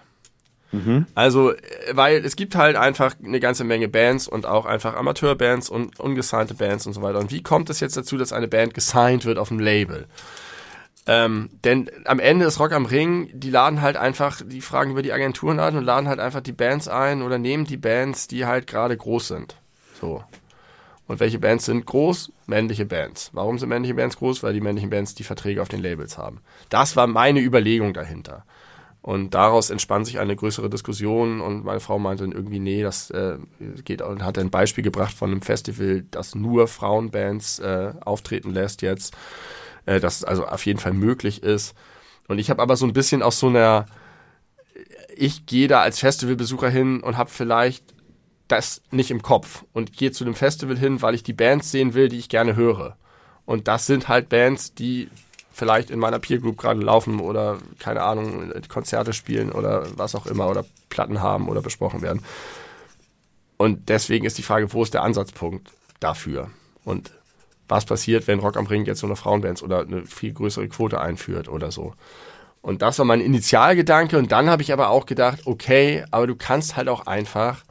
Mhm. 0.71 1.07
Also, 1.15 1.53
weil 1.91 2.23
es 2.23 2.35
gibt 2.35 2.55
halt 2.55 2.75
einfach 2.75 3.15
eine 3.23 3.39
ganze 3.39 3.63
Menge 3.63 3.87
Bands 3.87 4.27
und 4.27 4.45
auch 4.45 4.65
einfach 4.65 4.95
Amateurbands 4.95 5.69
und 5.69 5.99
ungesignte 5.99 6.53
Bands 6.53 6.85
und 6.85 6.93
so 6.93 7.01
weiter. 7.01 7.19
Und 7.19 7.31
wie 7.31 7.41
kommt 7.41 7.69
es 7.69 7.79
jetzt 7.79 7.97
dazu, 7.97 8.17
dass 8.17 8.33
eine 8.33 8.47
Band 8.47 8.73
gesigned 8.73 9.25
wird 9.25 9.37
auf 9.37 9.47
dem 9.49 9.59
Label? 9.59 10.07
Ähm, 11.07 11.49
denn 11.63 11.89
am 12.05 12.19
Ende 12.19 12.45
ist 12.45 12.59
Rock 12.59 12.71
am 12.71 12.85
Ring, 12.85 13.29
die 13.33 13.49
laden 13.49 13.81
halt 13.81 13.97
einfach, 13.97 14.41
die 14.45 14.61
fragen 14.61 14.91
über 14.91 15.01
die 15.01 15.11
Agenturen 15.11 15.59
an 15.59 15.75
und 15.75 15.83
laden 15.83 16.07
halt 16.07 16.19
einfach 16.19 16.41
die 16.41 16.51
Bands 16.51 16.87
ein 16.87 17.23
oder 17.23 17.39
nehmen 17.39 17.65
die 17.65 17.77
Bands, 17.77 18.27
die 18.27 18.45
halt 18.45 18.67
gerade 18.67 18.95
groß 18.95 19.29
sind. 19.29 19.55
So. 19.99 20.23
Und 21.07 21.19
welche 21.19 21.39
Bands 21.39 21.65
sind 21.65 21.87
groß? 21.87 22.31
Männliche 22.45 22.85
Bands. 22.85 23.31
Warum 23.33 23.57
sind 23.57 23.69
männliche 23.69 23.95
Bands 23.95 24.17
groß? 24.17 24.43
Weil 24.43 24.53
die 24.53 24.61
männlichen 24.61 24.91
Bands 24.91 25.15
die 25.15 25.23
Verträge 25.23 25.63
auf 25.63 25.67
den 25.67 25.81
Labels 25.81 26.19
haben. 26.19 26.41
Das 26.69 26.95
war 26.95 27.07
meine 27.07 27.39
Überlegung 27.39 27.95
dahinter. 27.95 28.45
Und 29.01 29.33
daraus 29.33 29.69
entspann 29.69 30.03
sich 30.03 30.19
eine 30.19 30.35
größere 30.35 30.69
Diskussion 30.69 31.39
und 31.39 31.63
meine 31.63 31.79
Frau 31.79 31.99
meinte 31.99 32.23
dann 32.23 32.33
irgendwie, 32.33 32.59
nee, 32.59 32.83
das 32.83 33.09
äh, 33.11 33.37
geht 33.85 34.01
und 34.01 34.23
hat 34.23 34.37
ein 34.37 34.49
Beispiel 34.49 34.83
gebracht 34.83 35.15
von 35.15 35.31
einem 35.31 35.41
Festival, 35.41 36.03
das 36.11 36.35
nur 36.35 36.67
Frauenbands 36.67 37.59
äh, 37.59 37.93
auftreten 38.01 38.51
lässt 38.51 38.81
jetzt, 38.81 39.15
äh, 39.85 40.01
dass 40.01 40.17
es 40.17 40.23
also 40.25 40.45
auf 40.45 40.65
jeden 40.65 40.79
Fall 40.79 40.93
möglich 40.93 41.43
ist. 41.43 41.75
Und 42.27 42.39
ich 42.39 42.49
habe 42.49 42.61
aber 42.61 42.75
so 42.75 42.85
ein 42.85 42.93
bisschen 42.93 43.23
aus 43.23 43.39
so 43.39 43.47
einer, 43.47 43.85
ich 45.15 45.45
gehe 45.45 45.69
da 45.69 45.81
als 45.81 45.99
Festivalbesucher 45.99 46.69
hin 46.69 46.99
und 46.99 47.17
habe 47.17 47.29
vielleicht 47.29 47.93
das 48.49 48.81
nicht 48.91 49.11
im 49.11 49.21
Kopf 49.21 49.63
und 49.71 49.93
gehe 49.93 50.11
zu 50.11 50.25
dem 50.25 50.35
Festival 50.35 50.77
hin, 50.77 51.01
weil 51.01 51.15
ich 51.15 51.23
die 51.23 51.33
Bands 51.33 51.71
sehen 51.71 51.93
will, 51.93 52.09
die 52.09 52.17
ich 52.17 52.27
gerne 52.27 52.55
höre. 52.55 52.97
Und 53.45 53.67
das 53.67 53.85
sind 53.85 54.09
halt 54.09 54.27
Bands, 54.27 54.73
die 54.73 55.09
vielleicht 55.59 55.91
in 55.91 55.99
meiner 55.99 56.19
Peer 56.19 56.39
Group 56.39 56.57
gerade 56.57 56.79
laufen 56.79 57.19
oder 57.19 57.59
keine 57.77 58.01
Ahnung, 58.01 58.51
Konzerte 58.67 59.13
spielen 59.13 59.51
oder 59.51 59.85
was 59.95 60.15
auch 60.15 60.25
immer 60.25 60.49
oder 60.49 60.65
Platten 60.89 61.21
haben 61.21 61.47
oder 61.49 61.61
besprochen 61.61 62.01
werden. 62.01 62.23
Und 63.57 63.89
deswegen 63.89 64.25
ist 64.25 64.37
die 64.37 64.43
Frage, 64.43 64.73
wo 64.73 64.81
ist 64.81 64.93
der 64.93 65.03
Ansatzpunkt 65.03 65.71
dafür? 65.99 66.49
Und 66.85 67.11
was 67.67 67.85
passiert, 67.85 68.25
wenn 68.27 68.39
Rock 68.39 68.57
am 68.57 68.65
Ring 68.65 68.85
jetzt 68.85 69.01
so 69.01 69.07
eine 69.07 69.17
Frauenbands 69.17 69.61
oder 69.61 69.81
eine 69.81 70.05
viel 70.05 70.33
größere 70.33 70.69
Quote 70.69 70.99
einführt 70.99 71.49
oder 71.49 71.71
so? 71.71 71.93
Und 72.61 72.81
das 72.81 72.97
war 72.99 73.05
mein 73.05 73.21
Initialgedanke. 73.21 74.17
Und 74.17 74.31
dann 74.31 74.49
habe 74.49 74.61
ich 74.61 74.73
aber 74.73 74.89
auch 74.89 75.05
gedacht, 75.05 75.41
okay, 75.45 76.05
aber 76.09 76.25
du 76.25 76.35
kannst 76.35 76.77
halt 76.77 76.89
auch 76.89 77.05
einfach 77.05 77.63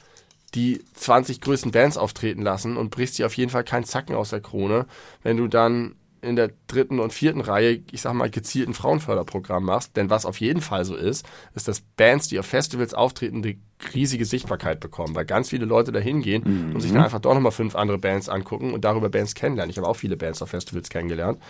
die 0.55 0.85
20 0.95 1.41
größten 1.41 1.73
Bands 1.73 1.97
auftreten 1.97 2.43
lassen 2.43 2.77
und 2.77 2.91
brichst 2.91 3.19
dir 3.19 3.27
auf 3.27 3.37
jeden 3.37 3.51
Fall 3.51 3.65
keinen 3.65 3.85
Zacken 3.85 4.15
aus 4.15 4.31
der 4.31 4.41
Krone, 4.41 4.87
wenn 5.23 5.37
du 5.37 5.49
dann 5.49 5.97
in 6.21 6.37
der 6.37 6.51
dritten 6.67 7.01
und 7.01 7.13
vierten 7.13 7.41
Reihe, 7.41 7.83
ich 7.91 8.03
sag 8.03 8.15
mal, 8.15 8.31
gezielten 8.31 8.75
Frauenförderprogramm 8.75 9.65
machst. 9.65 9.97
Denn 9.97 10.11
was 10.11 10.27
auf 10.27 10.41
jeden 10.41 10.61
Fall 10.61 10.85
so 10.85 10.95
ist, 10.95 11.27
ist, 11.55 11.69
dass 11.69 11.81
Bands, 11.81 12.29
die 12.29 12.39
auf 12.39 12.47
Festivals 12.47 12.95
auftreten, 12.95 13.43
die 13.43 13.61
riesige 13.95 14.25
Sichtbarkeit 14.25 14.81
bekommen, 14.81 15.15
weil 15.15 15.25
ganz 15.25 15.51
viele 15.51 15.65
Leute 15.65 15.93
da 15.93 16.01
hingehen 16.01 16.43
mhm. 16.45 16.75
und 16.75 16.81
sich 16.81 16.93
dann 16.93 17.03
einfach 17.03 17.21
doch 17.21 17.35
nochmal 17.35 17.53
fünf 17.53 17.77
andere 17.77 17.99
Bands 17.99 18.29
angucken 18.29 18.73
und 18.73 18.85
darüber 18.85 19.09
Bands 19.09 19.35
kennenlernen. 19.35 19.71
Ich 19.71 19.79
habe 19.79 19.89
auch 19.89 19.97
viele 19.97 20.17
Bands 20.17 20.43
auf 20.43 20.51
Festivals 20.51 20.89
kennengelernt. 20.89 21.41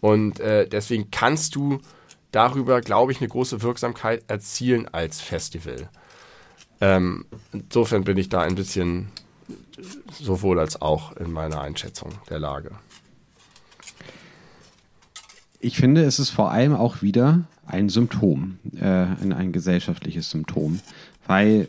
Und 0.00 0.40
äh, 0.40 0.66
deswegen 0.66 1.10
kannst 1.10 1.54
du 1.54 1.80
darüber, 2.32 2.80
glaube 2.80 3.12
ich, 3.12 3.20
eine 3.20 3.28
große 3.28 3.62
Wirksamkeit 3.62 4.24
erzielen 4.28 4.88
als 4.88 5.20
Festival. 5.20 5.88
Ähm, 6.80 7.26
insofern 7.52 8.04
bin 8.04 8.16
ich 8.16 8.28
da 8.28 8.40
ein 8.40 8.54
bisschen 8.54 9.10
sowohl 10.12 10.58
als 10.58 10.80
auch 10.80 11.16
in 11.16 11.32
meiner 11.32 11.60
Einschätzung 11.60 12.12
der 12.28 12.38
Lage 12.38 12.72
ich 15.60 15.76
finde, 15.76 16.02
es 16.02 16.18
ist 16.18 16.30
vor 16.30 16.50
allem 16.50 16.74
auch 16.74 17.02
wieder 17.02 17.44
ein 17.66 17.88
Symptom, 17.88 18.58
äh, 18.76 18.84
ein, 18.84 19.32
ein 19.32 19.52
gesellschaftliches 19.52 20.30
Symptom, 20.30 20.80
weil 21.26 21.68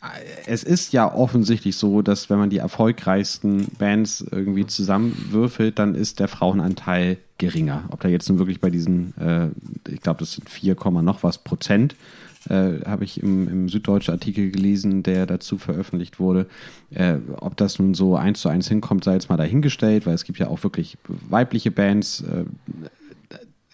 äh, 0.00 0.06
es 0.46 0.62
ist 0.62 0.92
ja 0.92 1.12
offensichtlich 1.12 1.76
so, 1.76 2.02
dass 2.02 2.30
wenn 2.30 2.38
man 2.38 2.50
die 2.50 2.58
erfolgreichsten 2.58 3.66
Bands 3.78 4.24
irgendwie 4.30 4.66
zusammenwürfelt, 4.66 5.78
dann 5.78 5.94
ist 5.94 6.20
der 6.20 6.28
Frauenanteil 6.28 7.18
geringer. 7.38 7.84
Ob 7.90 8.00
da 8.00 8.08
jetzt 8.08 8.28
nun 8.28 8.38
wirklich 8.38 8.60
bei 8.60 8.70
diesen, 8.70 9.14
äh, 9.18 9.48
ich 9.90 10.00
glaube, 10.00 10.20
das 10.20 10.32
sind 10.32 10.48
4, 10.48 10.76
noch 11.02 11.22
was 11.22 11.38
Prozent 11.38 11.96
äh, 12.48 12.84
habe 12.86 13.04
ich 13.04 13.22
im, 13.22 13.48
im 13.48 13.68
süddeutschen 13.68 14.12
Artikel 14.12 14.50
gelesen, 14.50 15.02
der 15.02 15.26
dazu 15.26 15.58
veröffentlicht 15.58 16.18
wurde. 16.18 16.46
Äh, 16.90 17.16
ob 17.36 17.56
das 17.56 17.78
nun 17.78 17.94
so 17.94 18.16
eins 18.16 18.40
zu 18.40 18.48
eins 18.48 18.68
hinkommt, 18.68 19.04
sei 19.04 19.14
jetzt 19.14 19.28
mal 19.28 19.36
dahingestellt, 19.36 20.06
weil 20.06 20.14
es 20.14 20.24
gibt 20.24 20.38
ja 20.38 20.48
auch 20.48 20.62
wirklich 20.62 20.98
weibliche 21.08 21.70
Bands, 21.70 22.22
äh, 22.22 22.44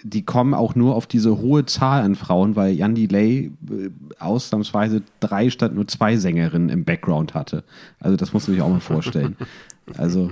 die 0.03 0.25
kommen 0.25 0.55
auch 0.55 0.75
nur 0.75 0.95
auf 0.95 1.07
diese 1.07 1.39
hohe 1.39 1.67
Zahl 1.67 2.03
an 2.03 2.15
Frauen, 2.15 2.55
weil 2.57 2.73
Jan 2.75 2.95
Delay 2.95 3.51
äh, 3.71 3.91
ausnahmsweise 4.19 5.03
drei 5.21 5.51
statt 5.51 5.75
nur 5.75 5.89
zwei 5.89 6.17
Sängerinnen 6.17 6.69
im 6.69 6.85
Background 6.85 7.35
hatte. 7.35 7.65
Also 7.99 8.17
das 8.17 8.33
muss 8.33 8.47
man 8.47 8.55
sich 8.55 8.63
auch 8.63 8.69
mal 8.69 8.81
vorstellen. 8.81 9.37
Also 9.97 10.31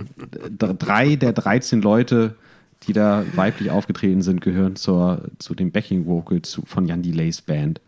drei 0.58 1.16
der 1.16 1.32
13 1.32 1.80
Leute, 1.80 2.36
die 2.82 2.92
da 2.92 3.24
weiblich 3.34 3.70
aufgetreten 3.70 4.22
sind, 4.22 4.40
gehören 4.40 4.76
zur, 4.76 5.22
zu 5.38 5.54
den 5.54 5.72
Backing 5.72 6.06
Vocals 6.06 6.60
von 6.64 6.86
Jan 6.86 7.02
Delays 7.02 7.40
Band. 7.40 7.80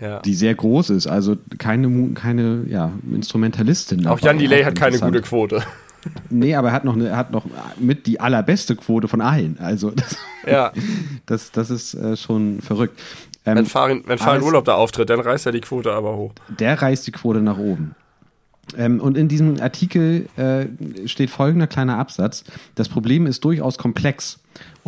Ja. 0.00 0.20
Die 0.20 0.34
sehr 0.34 0.54
groß 0.54 0.90
ist, 0.90 1.06
also 1.08 1.36
keine, 1.58 2.10
keine 2.14 2.64
ja, 2.68 2.92
Instrumentalistin. 3.12 4.06
Auch 4.06 4.20
Jan 4.20 4.38
Delay 4.38 4.62
hat 4.62 4.76
keine 4.76 4.98
gute 4.98 5.22
Quote. 5.22 5.62
Nee, 6.30 6.54
aber 6.54 6.68
er 6.68 6.74
hat 6.74 6.84
noch, 6.84 6.94
eine, 6.94 7.16
hat 7.16 7.32
noch 7.32 7.44
mit 7.78 8.06
die 8.06 8.20
allerbeste 8.20 8.76
Quote 8.76 9.08
von 9.08 9.20
allen. 9.20 9.58
Also 9.60 9.90
das, 9.96 10.16
ja. 10.46 10.72
das, 11.26 11.50
das 11.50 11.70
ist 11.70 11.94
äh, 11.94 12.16
schon 12.16 12.60
verrückt. 12.60 12.98
Ähm, 13.44 13.56
wenn 13.56 13.66
Farin, 13.66 14.04
wenn 14.06 14.18
Farin 14.18 14.42
Urlaub 14.42 14.64
da 14.64 14.74
auftritt, 14.74 15.10
dann 15.10 15.20
reißt 15.20 15.46
er 15.46 15.52
die 15.52 15.60
Quote 15.60 15.92
aber 15.92 16.16
hoch. 16.16 16.32
Der 16.58 16.80
reißt 16.80 17.06
die 17.06 17.12
Quote 17.12 17.40
nach 17.40 17.58
oben. 17.58 17.94
Ähm, 18.76 19.00
und 19.00 19.16
in 19.16 19.28
diesem 19.28 19.60
Artikel 19.60 20.28
äh, 20.36 20.66
steht 21.08 21.30
folgender 21.30 21.66
kleiner 21.66 21.98
Absatz. 21.98 22.44
Das 22.74 22.88
Problem 22.88 23.26
ist 23.26 23.44
durchaus 23.44 23.78
komplex 23.78 24.38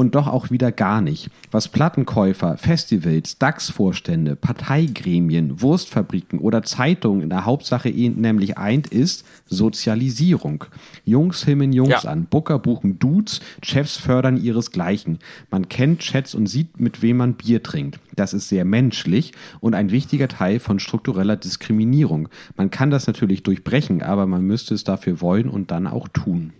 und 0.00 0.14
doch 0.14 0.26
auch 0.26 0.50
wieder 0.50 0.72
gar 0.72 1.02
nicht. 1.02 1.30
Was 1.50 1.68
Plattenkäufer, 1.68 2.56
Festivals, 2.56 3.38
DAX-Vorstände, 3.38 4.34
Parteigremien, 4.34 5.60
Wurstfabriken 5.60 6.38
oder 6.38 6.62
Zeitungen 6.62 7.20
in 7.22 7.28
der 7.28 7.44
Hauptsache 7.44 7.90
nämlich 7.90 8.56
eint, 8.56 8.86
ist 8.88 9.26
Sozialisierung. 9.46 10.64
Jungs 11.04 11.44
himmeln 11.44 11.74
Jungs 11.74 12.04
ja. 12.04 12.10
an, 12.10 12.24
Booker 12.24 12.58
buchen 12.58 12.98
Dudes, 12.98 13.40
Chefs 13.62 13.98
fördern 13.98 14.38
ihresgleichen. 14.38 15.18
Man 15.50 15.68
kennt 15.68 16.00
Chats 16.00 16.34
und 16.34 16.46
sieht, 16.46 16.80
mit 16.80 17.02
wem 17.02 17.18
man 17.18 17.34
Bier 17.34 17.62
trinkt. 17.62 18.00
Das 18.16 18.32
ist 18.32 18.48
sehr 18.48 18.64
menschlich 18.64 19.32
und 19.60 19.74
ein 19.74 19.90
wichtiger 19.90 20.28
Teil 20.28 20.60
von 20.60 20.80
struktureller 20.80 21.36
Diskriminierung. 21.36 22.30
Man 22.56 22.70
kann 22.70 22.90
das 22.90 23.06
natürlich 23.06 23.42
durchbrechen, 23.42 24.02
aber 24.02 24.26
man 24.26 24.42
müsste 24.42 24.74
es 24.74 24.82
dafür 24.82 25.20
wollen 25.20 25.50
und 25.50 25.70
dann 25.70 25.86
auch 25.86 26.08
tun. 26.08 26.54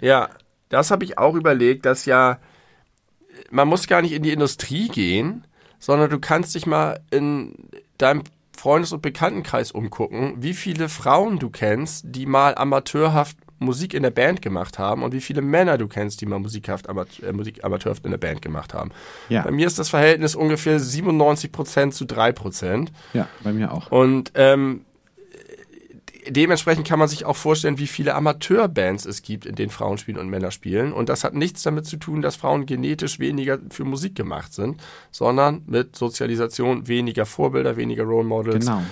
Ja, 0.00 0.30
das 0.68 0.90
habe 0.90 1.04
ich 1.04 1.18
auch 1.18 1.34
überlegt, 1.34 1.86
dass 1.86 2.04
ja, 2.04 2.38
man 3.50 3.68
muss 3.68 3.86
gar 3.86 4.02
nicht 4.02 4.12
in 4.12 4.22
die 4.22 4.32
Industrie 4.32 4.88
gehen, 4.88 5.46
sondern 5.78 6.10
du 6.10 6.18
kannst 6.18 6.54
dich 6.54 6.66
mal 6.66 7.00
in 7.10 7.54
deinem 7.98 8.22
Freundes- 8.56 8.92
und 8.92 9.02
Bekanntenkreis 9.02 9.70
umgucken, 9.70 10.34
wie 10.38 10.54
viele 10.54 10.88
Frauen 10.88 11.38
du 11.38 11.48
kennst, 11.48 12.04
die 12.08 12.26
mal 12.26 12.54
amateurhaft 12.56 13.36
Musik 13.60 13.94
in 13.94 14.02
der 14.02 14.10
Band 14.10 14.42
gemacht 14.42 14.78
haben 14.78 15.02
und 15.02 15.12
wie 15.12 15.20
viele 15.20 15.42
Männer 15.42 15.78
du 15.78 15.88
kennst, 15.88 16.20
die 16.20 16.26
mal 16.26 16.38
musikhaft, 16.38 16.88
Amateur, 16.88 17.28
äh, 17.28 17.32
Musik 17.32 17.64
amateurhaft 17.64 18.04
in 18.04 18.12
der 18.12 18.18
Band 18.18 18.42
gemacht 18.42 18.74
haben. 18.74 18.90
Ja. 19.28 19.42
Bei 19.42 19.50
mir 19.50 19.66
ist 19.66 19.78
das 19.78 19.88
Verhältnis 19.88 20.34
ungefähr 20.34 20.78
97% 20.78 21.90
zu 21.90 22.04
3%. 22.04 22.88
Ja, 23.14 23.28
bei 23.42 23.52
mir 23.52 23.72
auch. 23.72 23.90
Und 23.90 24.32
ähm, 24.34 24.84
dementsprechend 26.30 26.86
kann 26.86 26.98
man 26.98 27.08
sich 27.08 27.24
auch 27.24 27.36
vorstellen, 27.36 27.78
wie 27.78 27.86
viele 27.86 28.14
Amateurbands 28.14 29.06
es 29.06 29.22
gibt, 29.22 29.46
in 29.46 29.54
denen 29.54 29.70
Frauen 29.70 29.98
spielen 29.98 30.18
und 30.18 30.28
Männer 30.28 30.50
spielen. 30.50 30.92
Und 30.92 31.08
das 31.08 31.24
hat 31.24 31.34
nichts 31.34 31.62
damit 31.62 31.86
zu 31.86 31.96
tun, 31.96 32.22
dass 32.22 32.36
Frauen 32.36 32.66
genetisch 32.66 33.18
weniger 33.18 33.58
für 33.70 33.84
Musik 33.84 34.14
gemacht 34.14 34.52
sind, 34.52 34.80
sondern 35.10 35.62
mit 35.66 35.96
Sozialisation 35.96 36.88
weniger 36.88 37.26
Vorbilder, 37.26 37.76
weniger 37.76 38.04
Role 38.04 38.26
Models. 38.26 38.66
Genau. 38.66 38.82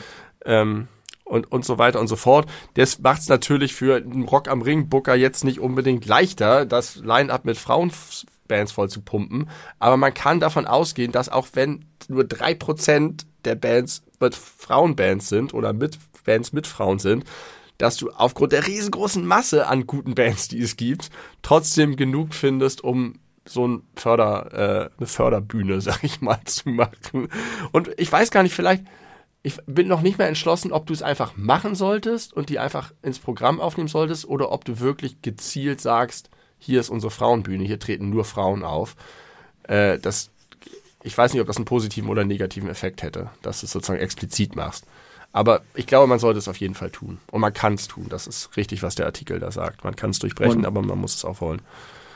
Ähm, 0.45 0.89
und, 1.25 1.51
und 1.51 1.65
so 1.65 1.79
weiter 1.79 1.99
und 2.01 2.07
so 2.07 2.17
fort. 2.17 2.49
Das 2.75 3.01
macht 3.01 3.21
es 3.21 3.29
natürlich 3.29 3.75
für 3.75 3.97
einen 3.97 4.23
Rock 4.23 4.49
am 4.49 4.63
Ring 4.63 4.89
Booker 4.89 5.17
jetzt 5.17 5.45
nicht 5.45 5.59
unbedingt 5.59 6.07
leichter, 6.07 6.65
das 6.65 6.97
Line-Up 6.97 7.45
mit 7.45 7.59
Frauenbands 7.59 8.73
voll 8.73 8.89
zu 8.89 9.03
pumpen. 9.03 9.51
Aber 9.81 9.97
man 9.97 10.15
kann 10.15 10.39
davon 10.39 10.67
ausgehen, 10.67 11.11
dass 11.11 11.29
auch 11.29 11.49
wenn 11.55 11.85
nur 12.09 12.25
drei 12.25 12.55
Prozent 12.55 13.27
der 13.45 13.57
Bands 13.57 14.05
mit 14.21 14.37
Frauenbands 14.37 15.29
sind 15.29 15.53
oder 15.53 15.73
mit 15.73 15.99
Bands 16.27 16.53
mit 16.53 16.67
Frauen 16.67 16.99
sind, 16.99 17.25
dass 17.79 17.97
du 17.97 18.11
aufgrund 18.11 18.53
der 18.53 18.67
riesengroßen 18.67 19.25
Masse 19.25 19.67
an 19.67 19.87
guten 19.87 20.15
Bands, 20.15 20.49
die 20.49 20.61
es 20.61 20.77
gibt, 20.77 21.11
trotzdem 21.43 21.97
genug 21.97 22.35
findest, 22.35 22.83
um 22.85 23.15
so 23.49 23.67
ein 23.67 23.83
Förder, 23.95 24.53
äh, 24.53 24.91
eine 24.99 25.07
Förderbühne, 25.07 25.81
sag 25.81 26.03
ich 26.05 26.21
mal, 26.21 26.41
zu 26.45 26.69
machen. 26.69 27.29
Und 27.73 27.91
ich 27.97 28.11
weiß 28.11 28.31
gar 28.31 28.43
nicht, 28.43 28.55
vielleicht, 28.55 28.85
ich 29.43 29.59
bin 29.67 29.87
noch 29.89 30.03
nicht 30.03 30.19
mehr 30.19 30.29
entschlossen, 30.29 30.73
ob 30.73 30.87
du 30.87 30.93
es 30.93 31.03
einfach 31.03 31.37
machen 31.37 31.75
solltest 31.75 32.33
und 32.33 32.49
die 32.49 32.59
einfach 32.59 32.93
ins 33.03 33.19
Programm 33.19 33.61
aufnehmen 33.61 33.89
solltest 33.89 34.27
oder 34.27 34.51
ob 34.51 34.65
du 34.65 34.81
wirklich 34.81 35.23
gezielt 35.23 35.81
sagst, 35.81 36.31
hier 36.59 36.81
ist 36.81 36.91
unsere 36.91 37.11
Frauenbühne, 37.11 37.65
hier 37.65 37.79
treten 37.79 38.11
nur 38.11 38.25
Frauen 38.25 38.65
auf. 38.65 38.97
Äh, 39.65 39.99
das, 39.99 40.31
ich 41.03 41.17
weiß 41.17 41.33
nicht, 41.33 41.41
ob 41.41 41.47
das 41.47 41.57
einen 41.57 41.67
positiven 41.67 42.09
oder 42.09 42.25
negativen 42.25 42.69
Effekt 42.69 43.03
hätte, 43.03 43.31
dass 43.43 43.61
du 43.61 43.67
es 43.67 43.73
sozusagen 43.73 44.01
explizit 44.01 44.57
machst. 44.57 44.87
Aber 45.37 45.61
ich 45.75 45.87
glaube, 45.87 46.07
man 46.07 46.19
sollte 46.19 46.39
es 46.39 46.49
auf 46.49 46.57
jeden 46.57 46.73
Fall 46.73 46.89
tun. 46.89 47.19
Und 47.31 47.43
man 47.43 47.53
kann 47.53 47.75
es 47.75 47.89
tun. 47.89 48.07
Das 48.09 48.27
ist 48.27 48.57
richtig, 48.57 48.83
was 48.83 48.95
der 48.95 49.05
Artikel 49.05 49.39
da 49.39 49.51
sagt. 49.51 49.85
Man 49.85 49.95
kann 49.95 50.09
es 50.09 50.19
durchbrechen, 50.19 50.61
und, 50.61 50.65
aber 50.65 50.81
man 50.81 50.99
muss 50.99 51.15
es 51.15 51.27
auch 51.27 51.43
wollen. 51.43 51.61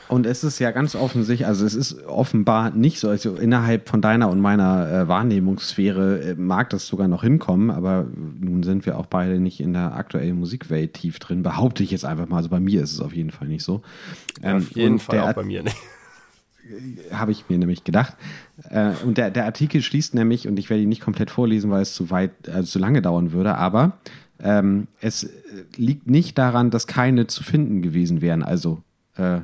Und 0.07 0.25
es 0.25 0.43
ist 0.43 0.57
ja 0.57 0.71
ganz 0.71 0.95
offensichtlich, 0.95 1.45
also 1.45 1.63
es 1.63 1.75
ist 1.75 2.03
offenbar 2.07 2.71
nicht 2.71 2.99
so, 2.99 3.09
also 3.09 3.35
innerhalb 3.35 3.89
von 3.89 4.01
deiner 4.01 4.27
und 4.27 4.41
meiner 4.41 4.91
äh, 4.91 5.07
Wahrnehmungsphäre 5.07 6.31
äh, 6.31 6.35
mag 6.35 6.71
das 6.71 6.87
sogar 6.87 7.07
noch 7.07 7.21
hinkommen, 7.21 7.69
aber 7.69 8.07
nun 8.39 8.63
sind 8.63 8.87
wir 8.87 8.97
auch 8.97 9.05
beide 9.05 9.39
nicht 9.39 9.59
in 9.59 9.73
der 9.73 9.93
aktuellen 9.93 10.39
Musikwelt 10.39 10.95
tief 10.95 11.19
drin, 11.19 11.43
behaupte 11.43 11.83
ich 11.83 11.91
jetzt 11.91 12.05
einfach 12.05 12.27
mal. 12.27 12.37
Also 12.37 12.49
bei 12.49 12.59
mir 12.59 12.81
ist 12.81 12.91
es 12.91 13.01
auf 13.01 13.13
jeden 13.13 13.29
Fall 13.29 13.47
nicht 13.47 13.63
so. 13.63 13.83
Ähm, 14.41 14.57
auf 14.57 14.71
jeden 14.71 14.97
Fall 14.97 15.19
auch 15.19 15.33
bei 15.33 15.43
mir 15.43 15.61
nicht 15.61 15.77
habe 17.11 17.31
ich 17.31 17.49
mir 17.49 17.57
nämlich 17.57 17.83
gedacht. 17.83 18.15
Äh, 18.69 18.91
und 19.03 19.17
der, 19.17 19.31
der 19.31 19.45
Artikel 19.45 19.81
schließt 19.81 20.13
nämlich, 20.13 20.47
und 20.47 20.57
ich 20.59 20.69
werde 20.69 20.83
ihn 20.83 20.89
nicht 20.89 21.01
komplett 21.01 21.31
vorlesen, 21.31 21.71
weil 21.71 21.81
es 21.81 21.93
zu 21.93 22.09
weit, 22.09 22.31
also 22.49 22.63
zu 22.63 22.79
lange 22.79 23.01
dauern 23.01 23.31
würde, 23.31 23.55
aber 23.55 23.97
ähm, 24.39 24.87
es 24.99 25.29
liegt 25.75 26.07
nicht 26.07 26.37
daran, 26.37 26.71
dass 26.71 26.87
keine 26.87 27.27
zu 27.27 27.43
finden 27.43 27.81
gewesen 27.81 28.21
wären. 28.21 28.43
Also 28.43 28.81
äh, 29.17 29.41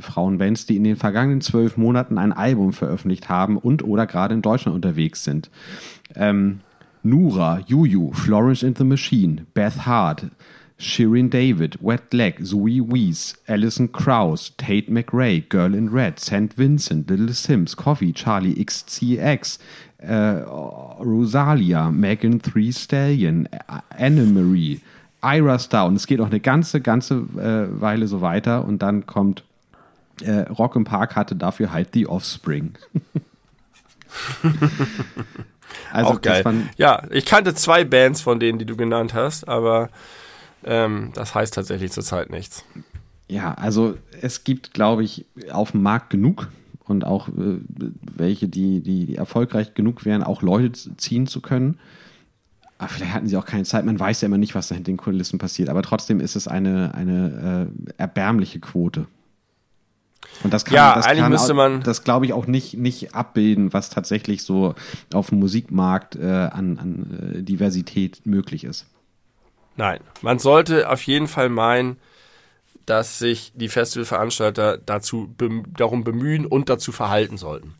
Frauenbands, 0.00 0.66
die 0.66 0.76
in 0.76 0.84
den 0.84 0.96
vergangenen 0.96 1.40
zwölf 1.40 1.76
Monaten 1.76 2.18
ein 2.18 2.32
Album 2.32 2.72
veröffentlicht 2.72 3.28
haben 3.28 3.56
und 3.56 3.84
oder 3.84 4.06
gerade 4.06 4.34
in 4.34 4.42
Deutschland 4.42 4.74
unterwegs 4.74 5.24
sind. 5.24 5.50
Ähm, 6.14 6.60
Nura, 7.02 7.60
Juju, 7.66 8.12
Florence 8.12 8.62
and 8.62 8.78
the 8.78 8.84
Machine, 8.84 9.46
Beth 9.54 9.86
Hart, 9.86 10.26
Shirin 10.82 11.30
David, 11.30 11.78
Wet 11.80 12.12
Leg, 12.12 12.44
Zoe 12.44 12.80
Wees, 12.80 13.34
Alison 13.46 13.92
Krauss, 13.92 14.52
Tate 14.56 14.90
McRae, 14.90 15.40
Girl 15.48 15.74
in 15.74 15.88
Red, 15.88 16.18
St. 16.18 16.58
Vincent, 16.58 17.08
Little 17.08 17.32
Sims, 17.32 17.76
Coffee, 17.76 18.12
Charlie 18.12 18.62
XCX, 18.64 19.58
äh, 19.98 20.42
Rosalia, 20.42 21.90
Megan 21.90 22.42
Three 22.42 22.72
Stallion, 22.72 23.48
Anne-Marie, 23.96 24.80
Ira 25.22 25.58
Star 25.60 25.86
und 25.86 25.94
es 25.94 26.08
geht 26.08 26.18
noch 26.18 26.30
eine 26.30 26.40
ganze, 26.40 26.80
ganze 26.80 27.14
äh, 27.14 27.80
Weile 27.80 28.08
so 28.08 28.20
weiter 28.20 28.64
und 28.64 28.82
dann 28.82 29.06
kommt 29.06 29.44
äh, 30.20 30.40
Rock 30.50 30.74
im 30.74 30.84
Park 30.84 31.14
hatte 31.14 31.36
dafür 31.36 31.72
halt 31.72 31.90
The 31.94 32.08
Offspring. 32.08 32.74
also 35.92 36.10
Auch 36.10 36.20
geil. 36.20 36.44
ja, 36.76 37.04
ich 37.10 37.24
kannte 37.24 37.54
zwei 37.54 37.84
Bands 37.84 38.20
von 38.20 38.40
denen, 38.40 38.58
die 38.58 38.66
du 38.66 38.76
genannt 38.76 39.14
hast, 39.14 39.46
aber 39.46 39.90
ähm, 40.64 41.10
das 41.14 41.34
heißt 41.34 41.54
tatsächlich 41.54 41.92
zurzeit 41.92 42.30
nichts. 42.30 42.64
Ja, 43.28 43.54
also 43.54 43.96
es 44.20 44.44
gibt, 44.44 44.74
glaube 44.74 45.04
ich, 45.04 45.24
auf 45.50 45.72
dem 45.72 45.82
Markt 45.82 46.10
genug 46.10 46.48
und 46.84 47.04
auch 47.04 47.28
äh, 47.28 47.60
welche, 48.00 48.48
die, 48.48 48.80
die, 48.80 49.16
erfolgreich 49.16 49.74
genug 49.74 50.04
wären, 50.04 50.22
auch 50.22 50.42
Leute 50.42 50.96
ziehen 50.96 51.26
zu 51.26 51.40
können. 51.40 51.78
Aber 52.78 52.88
vielleicht 52.88 53.14
hatten 53.14 53.28
sie 53.28 53.36
auch 53.36 53.46
keine 53.46 53.64
Zeit. 53.64 53.84
Man 53.84 53.98
weiß 53.98 54.20
ja 54.20 54.26
immer 54.26 54.38
nicht, 54.38 54.54
was 54.54 54.68
da 54.68 54.74
hinter 54.74 54.90
den 54.90 54.96
Kulissen 54.96 55.38
passiert. 55.38 55.68
Aber 55.68 55.82
trotzdem 55.82 56.20
ist 56.20 56.36
es 56.36 56.48
eine, 56.48 56.94
eine 56.94 57.70
äh, 57.86 57.92
erbärmliche 57.96 58.60
Quote. 58.60 59.06
Und 60.42 60.52
das 60.52 60.64
kann, 60.64 60.74
ja, 60.74 60.94
das 60.94 61.06
eigentlich 61.06 61.20
kann 61.20 61.32
müsste 61.32 61.54
man 61.54 61.82
das 61.82 62.04
glaube 62.04 62.26
ich 62.26 62.32
auch 62.32 62.46
nicht 62.46 62.74
nicht 62.74 63.14
abbilden, 63.14 63.72
was 63.72 63.90
tatsächlich 63.90 64.42
so 64.42 64.74
auf 65.12 65.28
dem 65.28 65.38
Musikmarkt 65.38 66.16
äh, 66.16 66.26
an, 66.26 66.78
an 66.78 67.34
äh, 67.36 67.42
Diversität 67.42 68.22
möglich 68.24 68.64
ist. 68.64 68.86
Nein, 69.76 70.00
man 70.20 70.38
sollte 70.38 70.90
auf 70.90 71.02
jeden 71.02 71.28
Fall 71.28 71.48
meinen, 71.48 71.98
dass 72.86 73.18
sich 73.18 73.52
die 73.54 73.68
Festivalveranstalter 73.68 74.78
dazu 74.78 75.32
bem 75.36 75.64
darum 75.76 76.04
bemühen 76.04 76.46
und 76.46 76.68
dazu 76.68 76.92
verhalten 76.92 77.36
sollten. 77.36 77.74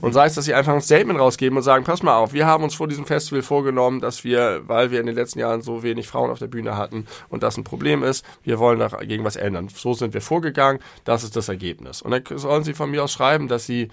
Und 0.00 0.12
sei 0.12 0.26
es, 0.26 0.34
dass 0.34 0.44
sie 0.44 0.54
einfach 0.54 0.72
ein 0.72 0.80
Statement 0.80 1.18
rausgeben 1.18 1.56
und 1.56 1.62
sagen, 1.62 1.84
pass 1.84 2.02
mal 2.02 2.16
auf, 2.16 2.32
wir 2.32 2.46
haben 2.46 2.64
uns 2.64 2.74
vor 2.74 2.88
diesem 2.88 3.06
Festival 3.06 3.42
vorgenommen, 3.42 4.00
dass 4.00 4.24
wir, 4.24 4.62
weil 4.66 4.90
wir 4.90 5.00
in 5.00 5.06
den 5.06 5.14
letzten 5.14 5.38
Jahren 5.38 5.62
so 5.62 5.82
wenig 5.82 6.08
Frauen 6.08 6.30
auf 6.30 6.38
der 6.38 6.48
Bühne 6.48 6.76
hatten 6.76 7.06
und 7.28 7.42
das 7.42 7.56
ein 7.56 7.64
Problem 7.64 8.02
ist, 8.02 8.24
wir 8.42 8.58
wollen 8.58 8.78
dagegen 8.78 9.24
was 9.24 9.36
ändern. 9.36 9.68
So 9.68 9.94
sind 9.94 10.14
wir 10.14 10.20
vorgegangen, 10.20 10.80
das 11.04 11.22
ist 11.22 11.36
das 11.36 11.48
Ergebnis. 11.48 12.02
Und 12.02 12.10
dann 12.10 12.38
sollen 12.38 12.64
sie 12.64 12.74
von 12.74 12.90
mir 12.90 13.04
aus 13.04 13.12
schreiben, 13.12 13.48
dass 13.48 13.66
sie 13.66 13.88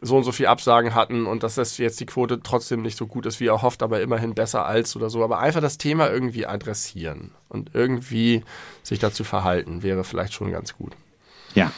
so 0.00 0.16
und 0.16 0.24
so 0.24 0.32
viel 0.32 0.46
Absagen 0.46 0.94
hatten 0.94 1.26
und 1.26 1.42
dass 1.42 1.56
das 1.56 1.78
jetzt 1.78 2.00
die 2.00 2.06
Quote 2.06 2.40
trotzdem 2.42 2.82
nicht 2.82 2.96
so 2.96 3.06
gut 3.06 3.26
ist, 3.26 3.40
wie 3.40 3.46
er 3.46 3.62
hofft, 3.62 3.82
aber 3.82 4.00
immerhin 4.00 4.34
besser 4.34 4.66
als 4.66 4.94
oder 4.96 5.10
so. 5.10 5.24
Aber 5.24 5.38
einfach 5.40 5.60
das 5.60 5.78
Thema 5.78 6.10
irgendwie 6.10 6.46
adressieren 6.46 7.32
und 7.48 7.70
irgendwie 7.74 8.44
sich 8.82 8.98
dazu 8.98 9.24
verhalten, 9.24 9.82
wäre 9.82 10.04
vielleicht 10.04 10.32
schon 10.32 10.50
ganz 10.52 10.76
gut. 10.76 10.94
Ja. 11.54 11.72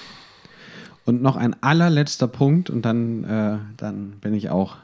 Und 1.06 1.22
noch 1.22 1.36
ein 1.36 1.60
allerletzter 1.62 2.28
Punkt 2.28 2.70
und 2.70 2.82
dann, 2.82 3.24
äh, 3.24 3.58
dann 3.76 4.10
bin 4.20 4.34
ich 4.34 4.50
auch 4.50 4.76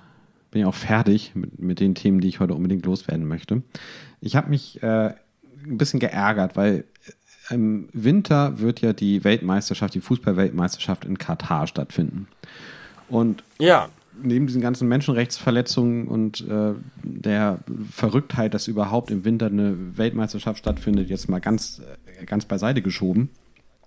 bin 0.50 0.62
ich 0.62 0.66
auch 0.68 0.74
fertig 0.74 1.32
mit, 1.34 1.58
mit 1.58 1.80
den 1.80 1.94
Themen, 1.94 2.20
die 2.20 2.28
ich 2.28 2.40
heute 2.40 2.54
unbedingt 2.54 2.86
loswerden 2.86 3.28
möchte. 3.28 3.62
Ich 4.22 4.36
habe 4.36 4.48
mich 4.48 4.82
äh, 4.82 5.12
ein 5.64 5.76
bisschen 5.76 6.00
geärgert, 6.00 6.56
weil 6.56 6.84
im 7.50 7.88
Winter 7.92 8.58
wird 8.58 8.80
ja 8.80 8.92
die 8.92 9.22
Weltmeisterschaft, 9.22 9.92
die 9.94 10.00
Fußballweltmeisterschaft 10.00 11.04
in 11.04 11.18
Katar 11.18 11.66
stattfinden. 11.66 12.26
Und 13.08 13.44
ja. 13.58 13.88
neben 14.22 14.46
diesen 14.46 14.60
ganzen 14.60 14.88
Menschenrechtsverletzungen 14.88 16.08
und 16.08 16.46
äh, 16.48 16.72
der 17.02 17.58
Verrücktheit, 17.90 18.54
dass 18.54 18.68
überhaupt 18.68 19.10
im 19.10 19.24
Winter 19.24 19.46
eine 19.46 19.96
Weltmeisterschaft 19.96 20.58
stattfindet, 20.58 21.08
jetzt 21.08 21.28
mal 21.28 21.40
ganz, 21.40 21.82
ganz 22.26 22.44
beiseite 22.44 22.82
geschoben, 22.82 23.30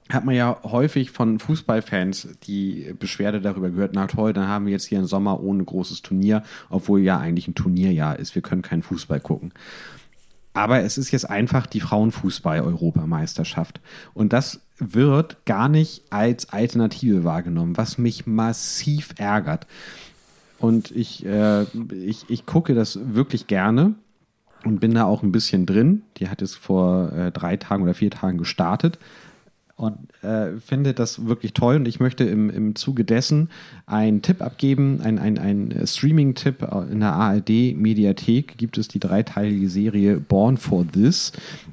hat 0.10 0.26
man 0.26 0.34
ja 0.34 0.58
häufig 0.64 1.12
von 1.12 1.40
Fußballfans 1.40 2.30
die 2.44 2.96
Beschwerde 2.98 3.41
darüber 3.41 3.70
gehört, 3.70 3.91
na 3.94 4.08
toll, 4.08 4.34
dann 4.34 4.48
haben 4.48 4.66
wir 4.66 4.72
jetzt 4.72 4.86
hier 4.86 4.98
einen 4.98 5.08
Sommer 5.08 5.40
ohne 5.41 5.64
großes 5.64 6.02
Turnier, 6.02 6.44
obwohl 6.70 7.02
ja 7.02 7.20
eigentlich 7.20 7.48
ein 7.48 7.56
Turnierjahr 7.56 8.18
ist, 8.18 8.34
wir 8.34 8.41
können 8.41 8.64
keinen 8.64 8.82
Fußball 8.82 9.20
gucken. 9.20 9.54
Aber 10.54 10.82
es 10.82 10.98
ist 10.98 11.12
jetzt 11.12 11.30
einfach 11.30 11.68
die 11.68 11.80
Frauenfußball-Europameisterschaft. 11.80 13.80
Und 14.14 14.34
das 14.34 14.62
wird 14.78 15.46
gar 15.46 15.70
nicht 15.70 16.04
als 16.10 16.50
Alternative 16.50 17.24
wahrgenommen, 17.24 17.78
was 17.78 17.98
mich 17.98 18.28
massiv 18.28 19.14
ärgert. 19.18 19.68
Und 20.58 20.92
ich, 20.92 21.26
äh, 21.26 21.64
ich, 21.94 22.30
ich 22.30 22.46
gucke 22.46 22.74
das 22.74 23.00
wirklich 23.14 23.48
gerne 23.48 23.96
und 24.66 24.80
bin 24.80 24.94
da 24.94 25.06
auch 25.06 25.24
ein 25.24 25.32
bisschen 25.32 25.66
drin. 25.66 26.04
Die 26.18 26.30
hat 26.30 26.42
es 26.42 26.56
vor 26.56 27.14
äh, 27.14 27.32
drei 27.32 27.58
Tagen 27.58 27.84
oder 27.84 27.94
vier 27.94 28.12
Tagen 28.12 28.38
gestartet 28.38 29.00
und 29.80 29.97
äh, 30.23 30.60
finde 30.60 30.93
das 30.93 31.26
wirklich 31.26 31.53
toll. 31.53 31.77
Und 31.77 31.88
ich 31.88 32.01
möchte 32.01 32.26
im, 32.26 32.49
im 32.49 32.76
Zuge 32.76 33.06
dessen 33.06 33.49
einen 33.85 34.22
Tipp 34.22 34.41
abgeben, 34.41 34.99
ein, 35.01 35.18
ein, 35.18 35.38
ein 35.38 35.88
Streaming-Tipp 35.88 36.68
in 36.91 36.99
der 36.99 37.14
ARD-Mediathek 37.14 38.57
gibt 38.57 38.77
es 38.77 38.89
die 38.89 38.99
dreiteilige 38.99 39.69
Serie 39.69 40.19
Born 40.19 40.57
for 40.57 40.85
This, 40.85 41.31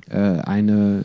äh, 0.09 0.19
eine 0.19 1.05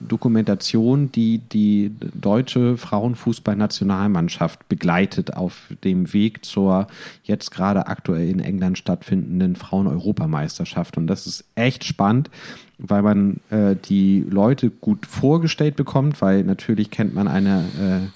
Dokumentation, 0.00 1.10
die 1.10 1.38
die 1.38 1.94
deutsche 2.14 2.76
Frauenfußballnationalmannschaft 2.76 4.68
begleitet 4.68 5.34
auf 5.34 5.68
dem 5.82 6.12
Weg 6.12 6.44
zur 6.44 6.86
jetzt 7.22 7.50
gerade 7.50 7.86
aktuell 7.86 8.28
in 8.28 8.40
England 8.40 8.76
stattfindenden 8.76 9.56
Frauen-Europameisterschaft. 9.56 10.98
Und 10.98 11.06
das 11.06 11.26
ist 11.26 11.44
echt 11.54 11.84
spannend, 11.84 12.28
weil 12.78 13.02
man 13.02 13.40
äh, 13.50 13.76
die 13.76 14.24
Leute 14.28 14.70
gut 14.70 15.06
vorgestellt 15.06 15.76
bekommt, 15.76 16.20
weil 16.20 16.44
natürlich 16.44 16.90
kennt 16.90 17.14
man 17.14 17.28
eine, 17.28 18.10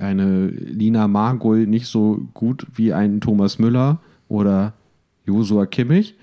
äh, 0.00 0.02
eine 0.02 0.46
Lina 0.46 1.08
Margul 1.08 1.66
nicht 1.66 1.86
so 1.86 2.26
gut 2.34 2.66
wie 2.74 2.92
einen 2.92 3.20
Thomas 3.20 3.58
Müller 3.58 3.98
oder 4.28 4.72
Josua 5.26 5.66
Kimmich. 5.66 6.14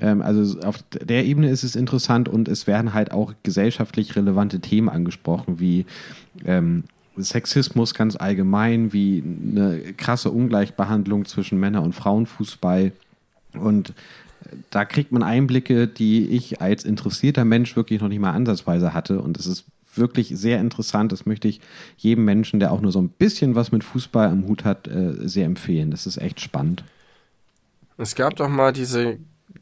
Ähm, 0.00 0.22
also 0.22 0.60
auf 0.60 0.82
der 0.90 1.24
Ebene 1.26 1.50
ist 1.50 1.64
es 1.64 1.76
interessant 1.76 2.28
und 2.28 2.48
es 2.48 2.66
werden 2.66 2.94
halt 2.94 3.12
auch 3.12 3.34
gesellschaftlich 3.42 4.16
relevante 4.16 4.60
Themen 4.60 4.88
angesprochen, 4.88 5.60
wie 5.60 5.86
ähm, 6.44 6.84
Sexismus 7.16 7.94
ganz 7.94 8.16
allgemein, 8.16 8.92
wie 8.92 9.22
eine 9.22 9.80
krasse 9.96 10.30
Ungleichbehandlung 10.30 11.24
zwischen 11.24 11.58
Männer- 11.58 11.82
und 11.82 11.94
Frauenfußball. 11.94 12.92
Und 13.54 13.92
da 14.70 14.84
kriegt 14.84 15.12
man 15.12 15.22
Einblicke, 15.22 15.86
die 15.86 16.28
ich 16.28 16.60
als 16.60 16.84
interessierter 16.84 17.44
Mensch 17.44 17.76
wirklich 17.76 18.00
noch 18.00 18.08
nicht 18.08 18.20
mal 18.20 18.32
ansatzweise 18.32 18.94
hatte. 18.94 19.20
Und 19.20 19.38
es 19.38 19.46
ist 19.46 19.64
wirklich 19.94 20.28
sehr 20.28 20.60
interessant. 20.60 21.12
Das 21.12 21.26
möchte 21.26 21.48
ich 21.48 21.60
jedem 21.96 22.24
Menschen, 22.24 22.60
der 22.60 22.72
auch 22.72 22.80
nur 22.80 22.92
so 22.92 23.00
ein 23.00 23.08
bisschen 23.08 23.54
was 23.54 23.72
mit 23.72 23.84
Fußball 23.84 24.28
am 24.28 24.46
Hut 24.46 24.64
hat, 24.64 24.88
äh, 24.88 25.28
sehr 25.28 25.46
empfehlen. 25.46 25.90
Das 25.90 26.06
ist 26.06 26.18
echt 26.18 26.40
spannend. 26.40 26.84
Es 27.96 28.14
gab 28.14 28.36
doch 28.36 28.48
mal 28.48 28.72
diese 28.72 29.18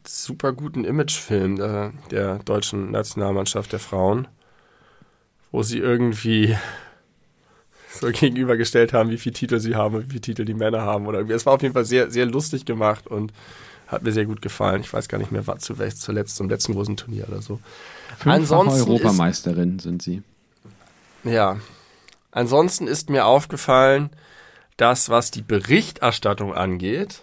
super 0.06 0.52
guten 0.52 0.84
Imagefilm 0.84 1.56
der, 1.56 1.92
der 2.10 2.38
deutschen 2.40 2.90
Nationalmannschaft 2.90 3.72
der 3.72 3.78
Frauen, 3.78 4.28
wo 5.52 5.62
sie 5.62 5.78
irgendwie 5.78 6.56
so 7.90 8.08
gegenübergestellt 8.08 8.92
haben, 8.92 9.10
wie 9.10 9.18
viele 9.18 9.32
Titel 9.32 9.58
sie 9.58 9.74
haben 9.74 9.94
und 9.94 10.04
wie 10.06 10.10
viele 10.10 10.20
Titel 10.20 10.44
die 10.44 10.54
Männer 10.54 10.82
haben. 10.82 11.06
Oder 11.06 11.18
irgendwie. 11.18 11.34
Es 11.34 11.46
war 11.46 11.54
auf 11.54 11.62
jeden 11.62 11.74
Fall 11.74 11.86
sehr, 11.86 12.10
sehr 12.10 12.26
lustig 12.26 12.66
gemacht 12.66 13.06
und 13.06 13.32
hat 13.86 14.02
mir 14.02 14.12
sehr 14.12 14.26
gut 14.26 14.42
gefallen. 14.42 14.80
Ich 14.80 14.92
weiß 14.92 15.08
gar 15.08 15.18
nicht 15.18 15.32
mehr, 15.32 15.46
was 15.46 15.60
zuletzt 15.60 16.02
zum 16.36 16.48
letzten 16.48 16.74
großen 16.74 16.96
Turnier 16.96 17.28
oder 17.28 17.40
so. 17.40 17.60
Ansonsten 18.24 18.90
Europameisterin 18.90 19.76
ist, 19.76 19.82
sind 19.82 20.02
sie. 20.02 20.22
Ja. 21.24 21.58
Ansonsten 22.32 22.86
ist 22.86 23.10
mir 23.10 23.26
aufgefallen, 23.26 24.10
dass 24.76 25.08
was 25.08 25.30
die 25.30 25.42
Berichterstattung 25.42 26.54
angeht, 26.54 27.22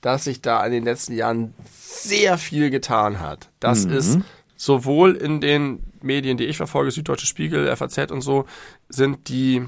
dass 0.00 0.24
sich 0.24 0.42
da 0.42 0.64
in 0.66 0.72
den 0.72 0.84
letzten 0.84 1.14
Jahren 1.14 1.54
sehr 1.72 2.36
viel 2.36 2.70
getan 2.70 3.20
hat. 3.20 3.48
Das 3.60 3.86
mhm. 3.86 3.92
ist 3.92 4.18
sowohl 4.56 5.14
in 5.14 5.40
den 5.40 5.82
Medien, 6.02 6.36
die 6.36 6.44
ich 6.44 6.56
verfolge, 6.56 6.90
Süddeutsche 6.90 7.26
Spiegel, 7.26 7.74
FAZ 7.74 8.10
und 8.10 8.20
so, 8.20 8.46
sind 8.88 9.28
die 9.28 9.64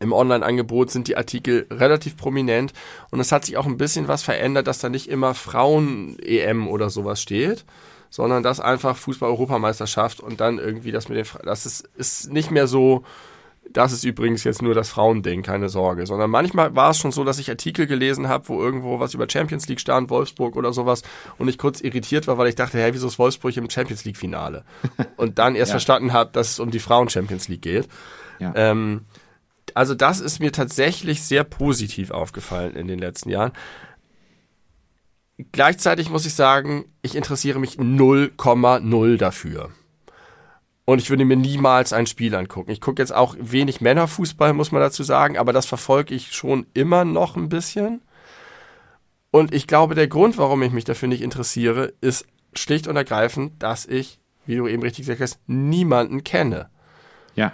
im 0.00 0.12
Online-Angebot 0.12 0.90
sind 0.90 1.08
die 1.08 1.16
Artikel 1.16 1.66
relativ 1.70 2.16
prominent 2.16 2.72
und 3.10 3.20
es 3.20 3.32
hat 3.32 3.44
sich 3.44 3.56
auch 3.56 3.66
ein 3.66 3.78
bisschen 3.78 4.08
was 4.08 4.22
verändert, 4.22 4.66
dass 4.66 4.78
da 4.78 4.88
nicht 4.88 5.08
immer 5.08 5.34
Frauen-EM 5.34 6.68
oder 6.68 6.90
sowas 6.90 7.20
steht, 7.20 7.64
sondern 8.10 8.42
dass 8.42 8.60
einfach 8.60 8.96
Fußball-Europameisterschaft 8.96 10.20
und 10.20 10.40
dann 10.40 10.58
irgendwie 10.58 10.92
das 10.92 11.08
mit 11.08 11.18
den, 11.18 11.26
das 11.44 11.66
ist, 11.66 11.88
ist 11.96 12.32
nicht 12.32 12.50
mehr 12.50 12.66
so, 12.66 13.04
das 13.70 13.92
ist 13.92 14.04
übrigens 14.04 14.44
jetzt 14.44 14.62
nur 14.62 14.74
das 14.74 14.88
Frauending, 14.90 15.42
keine 15.42 15.68
Sorge. 15.68 16.06
Sondern 16.06 16.30
manchmal 16.30 16.74
war 16.74 16.90
es 16.90 16.98
schon 16.98 17.12
so, 17.12 17.24
dass 17.24 17.38
ich 17.38 17.50
Artikel 17.50 17.86
gelesen 17.86 18.28
habe, 18.28 18.48
wo 18.48 18.60
irgendwo 18.60 19.00
was 19.00 19.14
über 19.14 19.28
Champions 19.28 19.68
League 19.68 19.80
stand, 19.80 20.08
Wolfsburg 20.10 20.56
oder 20.56 20.72
sowas, 20.72 21.02
und 21.38 21.48
ich 21.48 21.58
kurz 21.58 21.80
irritiert 21.80 22.26
war, 22.26 22.38
weil 22.38 22.48
ich 22.48 22.54
dachte, 22.54 22.78
hey, 22.78 22.94
wieso 22.94 23.08
ist 23.08 23.18
Wolfsburg 23.18 23.56
im 23.56 23.68
Champions 23.68 24.04
League-Finale? 24.04 24.64
Und 25.16 25.38
dann 25.38 25.56
erst 25.56 25.70
ja. 25.70 25.74
verstanden 25.74 26.12
habe, 26.12 26.30
dass 26.32 26.50
es 26.50 26.60
um 26.60 26.70
die 26.70 26.78
Frauen-Champions 26.78 27.48
League 27.48 27.62
geht. 27.62 27.88
Ja. 28.38 28.52
Ähm, 28.54 29.02
also 29.76 29.94
das 29.94 30.20
ist 30.20 30.40
mir 30.40 30.52
tatsächlich 30.52 31.22
sehr 31.22 31.44
positiv 31.44 32.10
aufgefallen 32.10 32.76
in 32.76 32.88
den 32.88 32.98
letzten 32.98 33.28
Jahren. 33.28 33.52
Gleichzeitig 35.52 36.08
muss 36.08 36.24
ich 36.24 36.32
sagen, 36.32 36.86
ich 37.02 37.14
interessiere 37.14 37.58
mich 37.58 37.76
0,0 37.76 39.16
dafür. 39.18 39.68
Und 40.86 41.02
ich 41.02 41.10
würde 41.10 41.26
mir 41.26 41.36
niemals 41.36 41.92
ein 41.92 42.06
Spiel 42.06 42.34
angucken. 42.34 42.70
Ich 42.70 42.80
gucke 42.80 43.02
jetzt 43.02 43.12
auch 43.14 43.36
wenig 43.38 43.82
Männerfußball, 43.82 44.54
muss 44.54 44.72
man 44.72 44.80
dazu 44.80 45.02
sagen, 45.02 45.36
aber 45.36 45.52
das 45.52 45.66
verfolge 45.66 46.14
ich 46.14 46.32
schon 46.32 46.64
immer 46.72 47.04
noch 47.04 47.36
ein 47.36 47.50
bisschen. 47.50 48.00
Und 49.30 49.52
ich 49.52 49.66
glaube, 49.66 49.94
der 49.94 50.08
Grund, 50.08 50.38
warum 50.38 50.62
ich 50.62 50.72
mich 50.72 50.84
dafür 50.84 51.08
nicht 51.08 51.20
interessiere, 51.20 51.92
ist 52.00 52.24
schlicht 52.54 52.86
und 52.88 52.96
ergreifend, 52.96 53.62
dass 53.62 53.84
ich, 53.84 54.20
wie 54.46 54.56
du 54.56 54.68
eben 54.68 54.82
richtig 54.82 55.04
gesagt 55.04 55.20
hast, 55.20 55.38
niemanden 55.46 56.24
kenne. 56.24 56.70
Ja. 57.34 57.52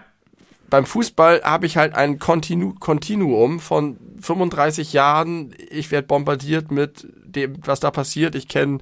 Beim 0.72 0.86
Fußball 0.86 1.42
habe 1.44 1.66
ich 1.66 1.76
halt 1.76 1.94
ein 1.94 2.18
Kontinu 2.18 2.72
Kontinuum 2.72 3.60
von 3.60 3.98
35 4.22 4.94
Jahren. 4.94 5.54
Ich 5.68 5.90
werde 5.90 6.06
bombardiert 6.06 6.70
mit 6.70 7.06
dem, 7.26 7.56
was 7.66 7.80
da 7.80 7.90
passiert. 7.90 8.34
Ich 8.34 8.48
kenne 8.48 8.78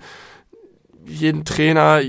jeden 1.05 1.45
Trainer, 1.45 2.01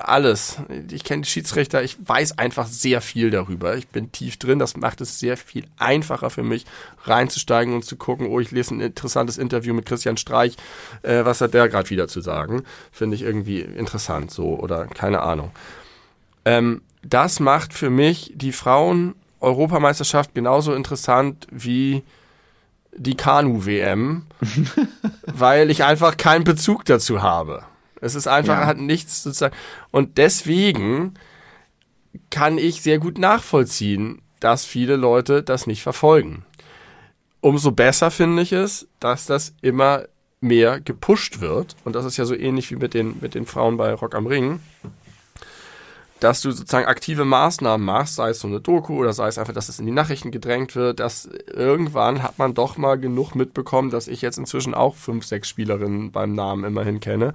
alles. 0.00 0.56
Ich 0.90 1.04
kenne 1.04 1.22
die 1.22 1.28
Schiedsrichter, 1.28 1.84
ich 1.84 1.98
weiß 2.04 2.36
einfach 2.36 2.66
sehr 2.66 3.00
viel 3.00 3.30
darüber. 3.30 3.76
Ich 3.76 3.86
bin 3.86 4.10
tief 4.10 4.38
drin, 4.38 4.58
das 4.58 4.76
macht 4.76 5.00
es 5.00 5.20
sehr 5.20 5.36
viel 5.36 5.66
einfacher 5.78 6.30
für 6.30 6.42
mich, 6.42 6.64
reinzusteigen 7.04 7.74
und 7.74 7.84
zu 7.84 7.94
gucken, 7.94 8.26
oh, 8.26 8.40
ich 8.40 8.50
lese 8.50 8.74
ein 8.74 8.80
interessantes 8.80 9.38
Interview 9.38 9.72
mit 9.72 9.86
Christian 9.86 10.16
Streich, 10.16 10.56
äh, 11.02 11.24
was 11.24 11.40
hat 11.40 11.54
der 11.54 11.68
gerade 11.68 11.90
wieder 11.90 12.08
zu 12.08 12.22
sagen? 12.22 12.64
Finde 12.90 13.14
ich 13.14 13.22
irgendwie 13.22 13.60
interessant 13.60 14.32
so 14.32 14.58
oder 14.58 14.86
keine 14.86 15.20
Ahnung. 15.20 15.52
Ähm, 16.44 16.82
das 17.04 17.38
macht 17.38 17.72
für 17.72 17.90
mich 17.90 18.32
die 18.34 18.50
Frauen-Europameisterschaft 19.38 20.34
genauso 20.34 20.74
interessant 20.74 21.46
wie 21.50 22.02
die 22.96 23.16
Kanu-WM, 23.16 24.22
weil 25.26 25.70
ich 25.70 25.84
einfach 25.84 26.16
keinen 26.16 26.44
Bezug 26.44 26.84
dazu 26.84 27.22
habe. 27.22 27.62
Es 28.00 28.14
ist 28.14 28.26
einfach, 28.26 28.60
ja. 28.60 28.66
hat 28.66 28.78
nichts 28.78 29.22
sozusagen. 29.22 29.54
Und 29.90 30.18
deswegen 30.18 31.14
kann 32.30 32.58
ich 32.58 32.82
sehr 32.82 32.98
gut 32.98 33.18
nachvollziehen, 33.18 34.22
dass 34.40 34.64
viele 34.64 34.96
Leute 34.96 35.42
das 35.42 35.66
nicht 35.66 35.82
verfolgen. 35.82 36.44
Umso 37.40 37.72
besser 37.72 38.10
finde 38.10 38.42
ich 38.42 38.52
es, 38.52 38.88
dass 39.00 39.26
das 39.26 39.54
immer 39.62 40.04
mehr 40.40 40.80
gepusht 40.80 41.40
wird. 41.40 41.76
Und 41.84 41.94
das 41.96 42.04
ist 42.04 42.16
ja 42.16 42.24
so 42.24 42.34
ähnlich 42.34 42.70
wie 42.70 42.76
mit 42.76 42.94
den, 42.94 43.16
mit 43.20 43.34
den 43.34 43.46
Frauen 43.46 43.76
bei 43.76 43.92
Rock 43.92 44.14
am 44.14 44.26
Ring. 44.26 44.60
Dass 46.20 46.40
du 46.40 46.50
sozusagen 46.50 46.86
aktive 46.86 47.24
Maßnahmen 47.24 47.84
machst, 47.84 48.16
sei 48.16 48.30
es 48.30 48.40
so 48.40 48.48
eine 48.48 48.60
Doku 48.60 48.96
oder 48.96 49.12
sei 49.12 49.28
es 49.28 49.38
einfach, 49.38 49.52
dass 49.52 49.68
es 49.68 49.78
in 49.78 49.86
die 49.86 49.92
Nachrichten 49.92 50.30
gedrängt 50.30 50.74
wird, 50.74 51.00
dass 51.00 51.28
irgendwann 51.52 52.22
hat 52.22 52.38
man 52.38 52.54
doch 52.54 52.76
mal 52.76 52.98
genug 52.98 53.34
mitbekommen, 53.34 53.90
dass 53.90 54.08
ich 54.08 54.22
jetzt 54.22 54.38
inzwischen 54.38 54.74
auch 54.74 54.96
fünf, 54.96 55.24
sechs 55.24 55.48
Spielerinnen 55.48 56.10
beim 56.10 56.32
Namen 56.32 56.64
immerhin 56.64 57.00
kenne. 57.00 57.34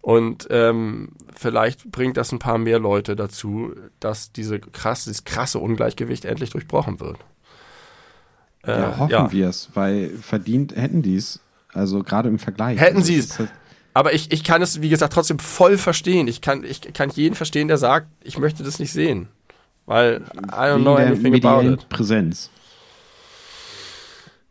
Und 0.00 0.46
ähm, 0.50 1.12
vielleicht 1.34 1.90
bringt 1.90 2.18
das 2.18 2.30
ein 2.30 2.38
paar 2.38 2.58
mehr 2.58 2.78
Leute 2.78 3.16
dazu, 3.16 3.72
dass 4.00 4.32
diese 4.32 4.60
krass, 4.60 5.04
dieses 5.04 5.24
krasse 5.24 5.58
Ungleichgewicht 5.58 6.26
endlich 6.26 6.50
durchbrochen 6.50 7.00
wird. 7.00 7.16
Äh, 8.64 8.72
ja, 8.72 8.98
hoffen 8.98 9.10
ja. 9.10 9.32
wir 9.32 9.48
es, 9.48 9.70
weil 9.74 10.10
verdient 10.10 10.76
hätten 10.76 11.02
die 11.02 11.16
es. 11.16 11.40
Also 11.72 12.02
gerade 12.02 12.28
im 12.28 12.38
Vergleich. 12.38 12.78
Hätten 12.78 12.98
also 12.98 13.06
sie 13.06 13.16
es. 13.16 13.38
Aber 13.94 14.12
ich, 14.12 14.32
ich 14.32 14.42
kann 14.42 14.60
es, 14.60 14.82
wie 14.82 14.88
gesagt, 14.88 15.12
trotzdem 15.12 15.38
voll 15.38 15.78
verstehen. 15.78 16.26
Ich 16.26 16.40
kann, 16.40 16.64
ich 16.64 16.80
kann 16.92 17.10
jeden 17.10 17.36
verstehen, 17.36 17.68
der 17.68 17.78
sagt, 17.78 18.08
ich 18.24 18.38
möchte 18.38 18.64
das 18.64 18.80
nicht 18.80 18.92
sehen. 18.92 19.28
Weil 19.86 20.22
I 20.48 20.66
don't 20.66 20.82
know 20.82 20.96
anything 20.96 21.34
about 21.44 21.66
it. 21.66 21.88
Präsenz. 21.88 22.50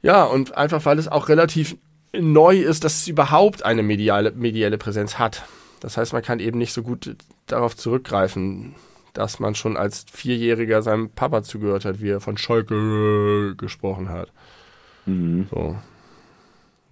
Ja, 0.01 0.23
und 0.23 0.55
einfach 0.57 0.85
weil 0.85 0.97
es 0.97 1.09
auch 1.09 1.27
relativ 1.27 1.75
neu 2.13 2.59
ist, 2.59 2.83
dass 2.83 2.99
es 2.99 3.07
überhaupt 3.07 3.63
eine 3.63 3.83
mediale, 3.83 4.31
mediale 4.31 4.77
Präsenz 4.77 5.19
hat. 5.19 5.43
Das 5.81 5.97
heißt, 5.97 6.13
man 6.13 6.21
kann 6.21 6.39
eben 6.39 6.57
nicht 6.57 6.71
so 6.71 6.81
gut 6.81 7.15
darauf 7.47 7.75
zurückgreifen, 7.75 8.75
dass 9.13 9.39
man 9.39 9.55
schon 9.55 9.75
als 9.75 10.05
Vierjähriger 10.11 10.81
seinem 10.81 11.09
Papa 11.09 11.43
zugehört 11.43 11.83
hat, 11.83 12.01
wie 12.01 12.09
er 12.09 12.21
von 12.21 12.37
Schalke 12.37 13.55
gesprochen 13.57 14.09
hat. 14.09 14.31
Mhm. 15.05 15.47
So. 15.51 15.77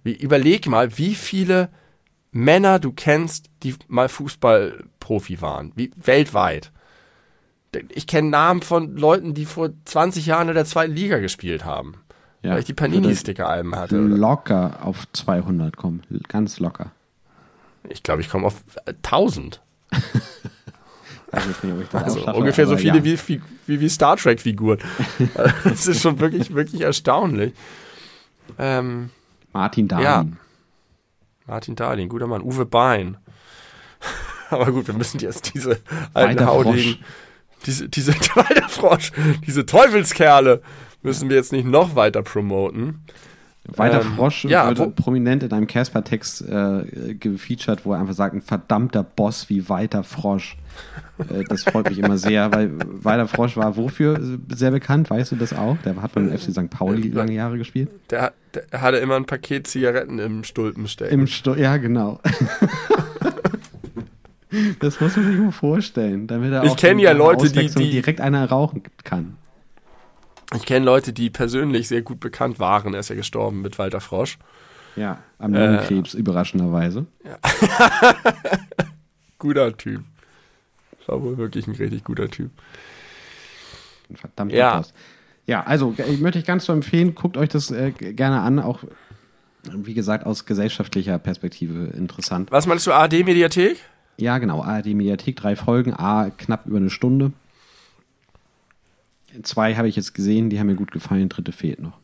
Wie, 0.04 0.14
überleg 0.14 0.66
mal, 0.66 0.98
wie 0.98 1.14
viele 1.14 1.70
Männer 2.32 2.78
du 2.78 2.92
kennst, 2.92 3.50
die 3.62 3.74
mal 3.88 4.08
Fußballprofi 4.08 5.40
waren, 5.40 5.72
wie 5.76 5.92
weltweit. 5.96 6.72
Ich 7.90 8.06
kenne 8.06 8.30
Namen 8.30 8.62
von 8.62 8.96
Leuten, 8.96 9.34
die 9.34 9.46
vor 9.46 9.70
20 9.84 10.26
Jahren 10.26 10.48
in 10.48 10.54
der 10.54 10.64
zweiten 10.64 10.94
Liga 10.94 11.18
gespielt 11.18 11.64
haben. 11.64 11.94
Ja, 12.42 12.52
weil 12.52 12.60
ich 12.60 12.64
die 12.64 12.74
Panini-Sticker-Alben 12.74 13.76
hatte. 13.76 13.98
Locker 13.98 14.80
auf 14.82 15.06
200 15.12 15.76
kommen. 15.76 16.02
Ganz 16.28 16.58
locker. 16.58 16.90
Ich 17.88 18.02
glaube, 18.02 18.20
ich 18.20 18.28
komme 18.28 18.46
auf 18.46 18.62
1000. 18.86 19.60
also, 21.30 21.48
nicht, 21.48 21.94
also 21.94 22.20
schaffe, 22.20 22.38
ungefähr 22.38 22.66
so 22.66 22.76
viele 22.76 22.98
ja. 22.98 23.04
wie, 23.04 23.40
wie, 23.66 23.80
wie, 23.80 23.88
Star 23.88 24.16
Trek-Figuren. 24.16 24.78
das 25.64 25.86
ist 25.86 26.02
schon 26.02 26.18
wirklich, 26.18 26.54
wirklich 26.54 26.80
erstaunlich. 26.80 27.52
Ähm, 28.58 29.10
Martin 29.52 29.86
Dahlin. 29.88 30.04
Ja. 30.04 30.26
Martin 31.46 31.74
Dahlin, 31.74 32.08
guter 32.08 32.26
Mann. 32.26 32.42
Uwe 32.42 32.66
Bein. 32.66 33.16
Aber 34.50 34.70
gut, 34.72 34.86
wir 34.86 34.94
müssen 34.94 35.18
jetzt 35.20 35.54
diese 35.54 35.80
alten 36.12 36.46
Haudegen, 36.46 36.98
diese, 37.66 37.88
diese, 37.88 38.12
Walter 38.34 38.68
Frosch, 38.68 39.12
diese 39.46 39.64
Teufelskerle 39.64 40.62
müssen 41.02 41.28
wir 41.28 41.36
jetzt 41.36 41.52
nicht 41.52 41.66
noch 41.66 41.94
weiter 41.94 42.22
promoten. 42.22 43.04
Walter 43.64 44.00
ähm, 44.00 44.14
Frosch 44.16 44.44
ja, 44.44 44.76
wurde 44.76 44.90
prominent 44.90 45.44
in 45.44 45.52
einem 45.52 45.68
Casper-Text 45.68 46.42
äh, 46.42 47.14
gefeatured, 47.14 47.86
wo 47.86 47.92
er 47.92 48.00
einfach 48.00 48.14
sagt, 48.14 48.34
ein 48.34 48.42
verdammter 48.42 49.04
Boss 49.04 49.48
wie 49.48 49.68
Walter 49.68 50.02
Frosch. 50.02 50.56
äh, 51.18 51.44
das 51.44 51.62
freut 51.62 51.88
mich 51.88 51.98
immer 51.98 52.18
sehr, 52.18 52.52
weil 52.52 52.72
Walter 52.84 53.28
Frosch 53.28 53.56
war 53.56 53.76
wofür 53.76 54.20
sehr 54.48 54.72
bekannt, 54.72 55.10
weißt 55.10 55.32
du 55.32 55.36
das 55.36 55.52
auch? 55.52 55.76
Der 55.84 56.00
hat 56.02 56.12
beim 56.12 56.36
FC 56.36 56.50
St. 56.50 56.70
Pauli 56.70 57.10
lange 57.10 57.34
Jahre 57.34 57.56
gespielt. 57.56 57.88
Der, 58.10 58.32
der 58.52 58.80
hatte 58.80 58.96
immer 58.96 59.14
ein 59.14 59.26
Paket 59.26 59.68
Zigaretten 59.68 60.18
im 60.18 60.42
Stulpen 60.42 60.88
stecken. 60.88 61.14
Im 61.14 61.26
Stu 61.28 61.54
ja, 61.54 61.76
genau. 61.76 62.18
das 64.80 65.00
muss 65.00 65.16
man 65.16 65.26
sich 65.26 65.38
mal 65.38 65.52
vorstellen, 65.52 66.26
damit 66.26 66.52
er 66.52 66.64
ich 66.64 66.76
kenne 66.76 67.00
ja 67.00 67.12
Leute, 67.12 67.48
die, 67.48 67.68
die 67.68 67.90
direkt 67.90 68.20
einer 68.20 68.48
rauchen 68.48 68.82
kann. 69.04 69.36
Ich 70.54 70.66
kenne 70.66 70.84
Leute, 70.84 71.12
die 71.12 71.30
persönlich 71.30 71.88
sehr 71.88 72.02
gut 72.02 72.20
bekannt 72.20 72.58
waren. 72.58 72.94
Er 72.94 73.00
ist 73.00 73.08
ja 73.10 73.16
gestorben 73.16 73.62
mit 73.62 73.78
Walter 73.78 74.00
Frosch. 74.00 74.38
Ja, 74.96 75.18
am 75.38 75.54
Lungenkrebs, 75.54 76.14
äh, 76.14 76.18
überraschenderweise. 76.18 77.06
Ja. 77.24 77.38
guter 79.38 79.76
Typ. 79.76 80.02
War 81.06 81.22
wohl 81.22 81.38
wirklich 81.38 81.66
ein 81.66 81.74
richtig 81.74 82.04
guter 82.04 82.28
Typ. 82.28 82.50
Ein 84.10 84.16
verdammter 84.16 84.56
ja. 84.56 84.76
Post. 84.76 84.94
Ja, 85.46 85.64
also 85.64 85.94
ich 85.96 86.20
möchte 86.20 86.38
ich 86.38 86.44
ganz 86.44 86.66
so 86.66 86.72
empfehlen, 86.72 87.14
guckt 87.14 87.36
euch 87.36 87.48
das 87.48 87.70
äh, 87.70 87.90
gerne 87.90 88.40
an, 88.40 88.60
auch 88.60 88.84
wie 89.70 89.94
gesagt 89.94 90.26
aus 90.26 90.44
gesellschaftlicher 90.44 91.18
Perspektive 91.18 91.86
interessant. 91.96 92.50
Was 92.52 92.66
meinst 92.66 92.86
du, 92.86 92.92
ARD-Mediathek? 92.92 93.78
Ja, 94.18 94.38
genau, 94.38 94.62
ARD-Mediathek, 94.62 95.36
drei 95.36 95.56
Folgen, 95.56 95.94
A, 95.94 96.30
knapp 96.30 96.66
über 96.66 96.76
eine 96.76 96.90
Stunde. 96.90 97.32
Zwei 99.42 99.76
habe 99.76 99.88
ich 99.88 99.96
jetzt 99.96 100.14
gesehen, 100.14 100.50
die 100.50 100.58
haben 100.58 100.66
mir 100.66 100.76
gut 100.76 100.92
gefallen, 100.92 101.28
dritte 101.28 101.52
fehlt 101.52 101.80
noch. 101.80 101.98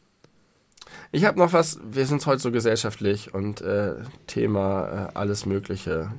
Ich 1.11 1.25
habe 1.25 1.39
noch 1.39 1.53
was, 1.53 1.81
wir 1.83 2.07
sind 2.07 2.25
heute 2.27 2.41
so 2.41 2.51
gesellschaftlich 2.51 3.33
und 3.33 3.61
äh, 3.61 3.95
Thema 4.27 5.11
äh, 5.15 5.17
alles 5.17 5.47
Mögliche. 5.47 6.13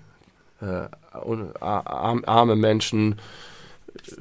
Äh, 0.62 0.88
arme 1.12 2.56
Menschen, 2.56 3.14
äh, 3.14 4.12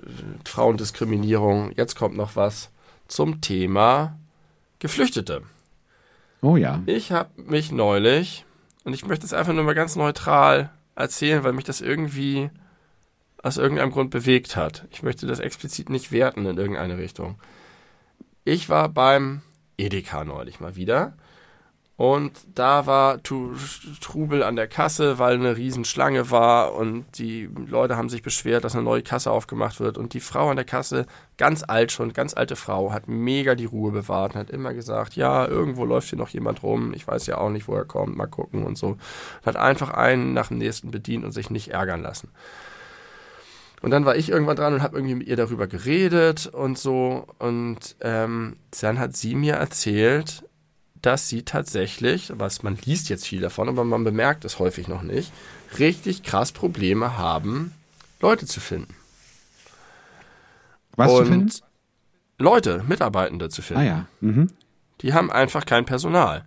Frauendiskriminierung. 0.45 1.73
Jetzt 1.77 1.97
kommt 1.97 2.17
noch 2.17 2.37
was 2.37 2.71
zum 3.09 3.41
Thema 3.41 4.19
Geflüchtete. 4.79 5.43
Oh 6.43 6.57
ja. 6.57 6.83
Ich 6.87 7.13
habe 7.13 7.31
mich 7.43 7.73
neulich, 7.73 8.45
und 8.85 8.93
ich 8.93 9.07
möchte 9.07 9.27
es 9.27 9.33
einfach 9.33 9.53
nur 9.53 9.65
mal 9.65 9.75
ganz 9.75 9.97
neutral 9.97 10.71
erzählen, 10.95 11.45
weil 11.45 11.53
mich 11.53 11.65
das 11.65 11.81
irgendwie 11.81 12.51
aus 13.43 13.57
irgendeinem 13.57 13.91
Grund 13.91 14.11
bewegt 14.11 14.57
hat. 14.57 14.87
Ich 14.91 15.03
möchte 15.03 15.27
das 15.27 15.41
explizit 15.41 15.91
nicht 15.91 16.13
werten 16.13 16.47
in 16.47 16.59
irgendeine 16.59 16.99
Richtung. 16.99 17.39
Ich 18.45 18.69
war 18.69 18.89
beim 18.89 19.43
Edeka 19.77 20.25
neulich 20.25 20.61
mal 20.61 20.77
wieder 20.77 21.15
und 21.99 22.33
da 22.55 22.87
war 22.87 23.21
Trubel 23.25 24.45
an 24.45 24.55
der 24.55 24.69
Kasse, 24.69 25.19
weil 25.19 25.35
eine 25.35 25.57
Riesenschlange 25.57 26.31
war 26.31 26.75
und 26.75 27.19
die 27.19 27.51
Leute 27.67 27.97
haben 27.97 28.09
sich 28.09 28.23
beschwert, 28.23 28.63
dass 28.63 28.77
eine 28.77 28.85
neue 28.85 29.03
Kasse 29.03 29.33
aufgemacht 29.33 29.81
wird. 29.81 29.99
Und 29.99 30.15
die 30.15 30.21
Frau 30.21 30.49
an 30.49 30.55
der 30.55 30.65
Kasse, 30.65 31.07
ganz 31.39 31.65
alt 31.67 31.91
schon, 31.91 32.13
ganz 32.13 32.35
alte 32.35 32.55
Frau, 32.55 32.93
hat 32.93 33.09
mega 33.09 33.57
die 33.57 33.65
Ruhe 33.65 33.91
bewahrt 33.91 34.35
und 34.35 34.39
hat 34.39 34.51
immer 34.51 34.75
gesagt, 34.75 35.17
ja, 35.17 35.45
irgendwo 35.45 35.85
läuft 35.85 36.11
hier 36.11 36.19
noch 36.21 36.29
jemand 36.29 36.63
rum, 36.63 36.95
ich 36.95 37.05
weiß 37.05 37.27
ja 37.27 37.39
auch 37.39 37.51
nicht, 37.51 37.67
wo 37.67 37.75
er 37.75 37.85
kommt, 37.85 38.17
mal 38.17 38.29
gucken 38.29 38.63
und 38.63 38.79
so. 38.79 38.91
Und 38.91 39.01
hat 39.45 39.57
einfach 39.57 39.91
einen 39.91 40.35
nach 40.35 40.49
dem 40.49 40.59
nächsten 40.59 40.93
bedient 40.93 41.25
und 41.25 41.33
sich 41.33 41.51
nicht 41.51 41.73
ärgern 41.73 42.03
lassen. 42.03 42.29
Und 43.81 43.91
dann 43.91 44.05
war 44.05 44.17
ich 44.17 44.29
irgendwann 44.29 44.57
dran 44.57 44.75
und 44.75 44.83
habe 44.83 44.97
irgendwie 44.97 45.15
mit 45.15 45.29
ihr 45.29 45.37
darüber 45.37 45.67
geredet 45.67 46.47
und 46.47 46.79
so. 46.79 47.27
Und 47.39 47.97
ähm, 48.01 48.57
dann 48.81 48.99
hat 48.99 49.17
sie 49.17 49.35
mir 49.35 49.55
erzählt, 49.55 50.45
dass 51.01 51.29
sie 51.29 51.43
tatsächlich, 51.45 52.33
was 52.35 52.63
man 52.63 52.77
liest 52.85 53.09
jetzt 53.09 53.27
viel 53.27 53.41
davon, 53.41 53.69
aber 53.69 53.85
man 53.85 54.05
bemerkt 54.05 54.45
es 54.45 54.59
häufig 54.59 54.89
noch 54.89 55.03
nicht, 55.03 55.33
richtig 55.79 56.23
krass 56.23 56.53
Probleme 56.53 57.17
haben, 57.17 57.73
Leute 58.21 58.47
zu 58.47 58.61
finden. 58.61 58.95
Was 60.97 61.13
und 61.13 61.19
zu 61.19 61.25
finden? 61.27 61.53
Leute, 62.39 62.85
Mitarbeitende 62.87 63.49
zu 63.49 63.63
finden. 63.63 63.83
Ah 63.83 63.87
ja. 63.87 64.07
Mhm. 64.21 64.49
Die 65.03 65.13
haben 65.13 65.31
einfach 65.31 65.65
kein 65.65 65.85
Personal. 65.85 66.45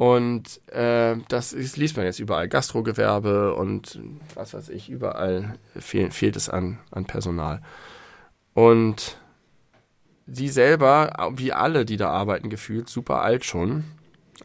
Und 0.00 0.66
äh, 0.72 1.16
das 1.28 1.52
ist, 1.52 1.76
liest 1.76 1.98
man 1.98 2.06
jetzt 2.06 2.20
überall. 2.20 2.48
Gastrogewerbe 2.48 3.52
und 3.54 4.00
was 4.34 4.54
weiß 4.54 4.70
ich, 4.70 4.88
überall 4.88 5.58
fehl, 5.78 6.10
fehlt 6.10 6.36
es 6.36 6.48
an, 6.48 6.78
an 6.90 7.04
Personal. 7.04 7.60
Und 8.54 9.18
sie 10.26 10.48
selber, 10.48 11.30
wie 11.36 11.52
alle, 11.52 11.84
die 11.84 11.98
da 11.98 12.08
arbeiten, 12.08 12.48
gefühlt, 12.48 12.88
super 12.88 13.20
alt 13.20 13.44
schon. 13.44 13.84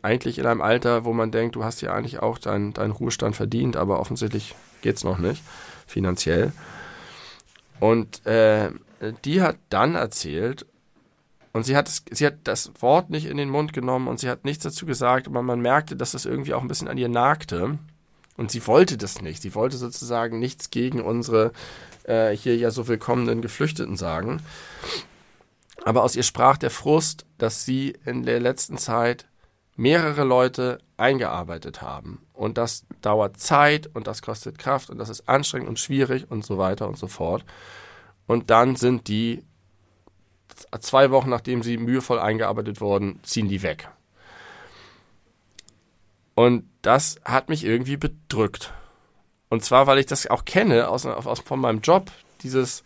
Eigentlich 0.01 0.39
in 0.39 0.45
einem 0.45 0.61
Alter, 0.61 1.05
wo 1.05 1.13
man 1.13 1.31
denkt, 1.31 1.55
du 1.55 1.63
hast 1.63 1.79
ja 1.79 1.93
eigentlich 1.93 2.19
auch 2.19 2.37
deinen 2.37 2.73
dein 2.73 2.91
Ruhestand 2.91 3.37
verdient, 3.37 3.77
aber 3.77 4.01
offensichtlich 4.01 4.55
geht 4.81 4.97
es 4.97 5.05
noch 5.05 5.19
nicht, 5.19 5.41
finanziell. 5.87 6.51
Und 7.79 8.25
äh, 8.25 8.71
die 9.23 9.41
hat 9.41 9.55
dann 9.69 9.95
erzählt, 9.95 10.65
und 11.55 11.63
sie 11.63 11.77
hat, 11.77 11.89
sie 12.11 12.25
hat 12.25 12.39
das 12.43 12.69
Wort 12.81 13.09
nicht 13.09 13.27
in 13.27 13.37
den 13.37 13.49
Mund 13.49 13.71
genommen 13.71 14.09
und 14.09 14.19
sie 14.19 14.29
hat 14.29 14.43
nichts 14.43 14.65
dazu 14.65 14.85
gesagt, 14.85 15.25
aber 15.25 15.41
man 15.41 15.61
merkte, 15.61 15.95
dass 15.95 16.11
das 16.11 16.25
irgendwie 16.25 16.53
auch 16.53 16.61
ein 16.61 16.67
bisschen 16.67 16.89
an 16.89 16.97
ihr 16.97 17.07
nagte. 17.07 17.79
Und 18.35 18.51
sie 18.51 18.67
wollte 18.67 18.97
das 18.97 19.21
nicht. 19.21 19.41
Sie 19.41 19.55
wollte 19.55 19.77
sozusagen 19.77 20.37
nichts 20.37 20.69
gegen 20.69 20.99
unsere 20.99 21.53
äh, 22.03 22.31
hier 22.31 22.57
ja 22.57 22.71
so 22.71 22.89
willkommenen 22.89 23.41
Geflüchteten 23.41 23.95
sagen. 23.95 24.41
Aber 25.85 26.03
aus 26.03 26.17
ihr 26.17 26.23
sprach 26.23 26.57
der 26.57 26.71
Frust, 26.71 27.25
dass 27.37 27.63
sie 27.63 27.93
in 28.03 28.23
der 28.23 28.41
letzten 28.41 28.77
Zeit 28.77 29.25
mehrere 29.77 30.25
Leute 30.25 30.79
eingearbeitet 30.97 31.81
haben. 31.81 32.19
Und 32.33 32.57
das 32.57 32.85
dauert 32.99 33.39
Zeit 33.39 33.89
und 33.93 34.07
das 34.07 34.21
kostet 34.21 34.57
Kraft 34.59 34.89
und 34.89 34.97
das 34.97 35.07
ist 35.07 35.29
anstrengend 35.29 35.69
und 35.69 35.79
schwierig 35.79 36.29
und 36.29 36.45
so 36.45 36.57
weiter 36.57 36.89
und 36.89 36.97
so 36.97 37.07
fort. 37.07 37.45
Und 38.27 38.49
dann 38.49 38.75
sind 38.75 39.07
die 39.07 39.41
zwei 40.79 41.11
Wochen 41.11 41.29
nachdem 41.29 41.63
sie 41.63 41.77
mühevoll 41.77 42.19
eingearbeitet 42.19 42.81
wurden, 42.81 43.19
ziehen 43.23 43.49
die 43.49 43.61
weg. 43.61 43.89
Und 46.33 46.69
das 46.81 47.19
hat 47.23 47.49
mich 47.49 47.63
irgendwie 47.63 47.97
bedrückt. 47.97 48.73
Und 49.49 49.63
zwar, 49.63 49.87
weil 49.87 49.99
ich 49.99 50.05
das 50.05 50.27
auch 50.27 50.45
kenne 50.45 50.89
aus, 50.89 51.05
aus, 51.05 51.39
von 51.39 51.59
meinem 51.59 51.81
Job, 51.81 52.11
dieses 52.41 52.83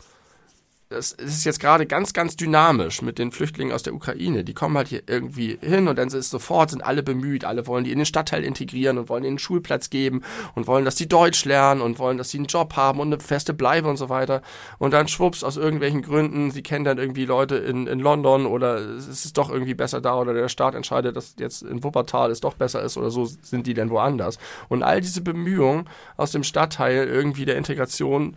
es 0.91 1.11
ist 1.11 1.45
jetzt 1.45 1.59
gerade 1.59 1.85
ganz, 1.85 2.13
ganz 2.13 2.35
dynamisch 2.35 3.03
mit 3.03 3.19
den 3.19 3.31
Flüchtlingen 3.31 3.73
aus 3.73 3.83
der 3.83 3.93
Ukraine. 3.93 4.43
Die 4.43 4.55
kommen 4.55 4.75
halt 4.75 4.87
hier 4.87 5.03
irgendwie 5.05 5.59
hin 5.61 5.87
und 5.87 5.99
dann 5.99 6.07
ist 6.07 6.31
sofort, 6.31 6.71
sind 6.71 6.83
alle 6.83 7.03
bemüht, 7.03 7.45
alle 7.45 7.67
wollen 7.67 7.83
die 7.83 7.91
in 7.91 7.99
den 7.99 8.07
Stadtteil 8.07 8.43
integrieren 8.43 8.97
und 8.97 9.07
wollen 9.07 9.23
ihnen 9.23 9.33
einen 9.33 9.39
Schulplatz 9.39 9.91
geben 9.91 10.23
und 10.55 10.65
wollen, 10.65 10.85
dass 10.85 10.95
die 10.95 11.07
Deutsch 11.07 11.45
lernen 11.45 11.81
und 11.81 11.99
wollen, 11.99 12.17
dass 12.17 12.31
sie 12.31 12.39
einen 12.39 12.47
Job 12.47 12.75
haben 12.75 12.99
und 12.99 13.13
eine 13.13 13.21
feste 13.21 13.53
Bleibe 13.53 13.87
und 13.87 13.97
so 13.97 14.09
weiter. 14.09 14.41
Und 14.79 14.91
dann 14.91 15.07
schwupps, 15.07 15.43
aus 15.43 15.57
irgendwelchen 15.57 16.01
Gründen, 16.01 16.49
sie 16.49 16.63
kennen 16.63 16.85
dann 16.85 16.97
irgendwie 16.97 17.25
Leute 17.25 17.57
in, 17.57 17.85
in 17.85 17.99
London 17.99 18.47
oder 18.47 18.79
es 18.79 19.07
ist 19.07 19.37
doch 19.37 19.51
irgendwie 19.51 19.75
besser 19.75 20.01
da 20.01 20.17
oder 20.19 20.33
der 20.33 20.49
Staat 20.49 20.73
entscheidet, 20.73 21.15
dass 21.15 21.35
jetzt 21.37 21.61
in 21.61 21.83
Wuppertal 21.83 22.31
es 22.31 22.41
doch 22.41 22.55
besser 22.55 22.81
ist 22.81 22.97
oder 22.97 23.11
so 23.11 23.25
sind 23.25 23.67
die 23.67 23.75
denn 23.75 23.91
woanders. 23.91 24.39
Und 24.69 24.81
all 24.81 25.01
diese 25.01 25.21
Bemühungen 25.21 25.87
aus 26.17 26.31
dem 26.31 26.43
Stadtteil 26.43 27.07
irgendwie 27.07 27.45
der 27.45 27.57
Integration 27.57 28.35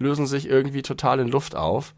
lösen 0.00 0.26
sich 0.26 0.48
irgendwie 0.48 0.82
total 0.82 1.20
in 1.20 1.28
Luft 1.28 1.54
auf. 1.54 1.94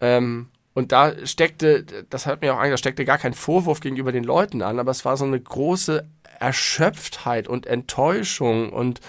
Ähm, 0.00 0.48
und 0.74 0.92
da 0.92 1.14
steckte, 1.26 1.84
das 2.10 2.26
hört 2.26 2.42
mir 2.42 2.54
auch 2.54 2.58
an, 2.58 2.70
da 2.70 2.76
steckte 2.76 3.04
gar 3.04 3.18
kein 3.18 3.34
Vorwurf 3.34 3.80
gegenüber 3.80 4.12
den 4.12 4.24
Leuten 4.24 4.60
an, 4.62 4.78
aber 4.78 4.90
es 4.90 5.04
war 5.04 5.16
so 5.16 5.24
eine 5.24 5.40
große 5.40 6.06
Erschöpftheit 6.38 7.48
und 7.48 7.66
Enttäuschung 7.66 8.70
und 8.72 9.00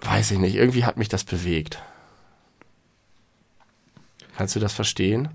weiß 0.00 0.32
ich 0.32 0.38
nicht, 0.38 0.56
irgendwie 0.56 0.84
hat 0.84 0.96
mich 0.96 1.08
das 1.08 1.24
bewegt. 1.24 1.80
Kannst 4.36 4.56
du 4.56 4.60
das 4.60 4.72
verstehen? 4.72 5.28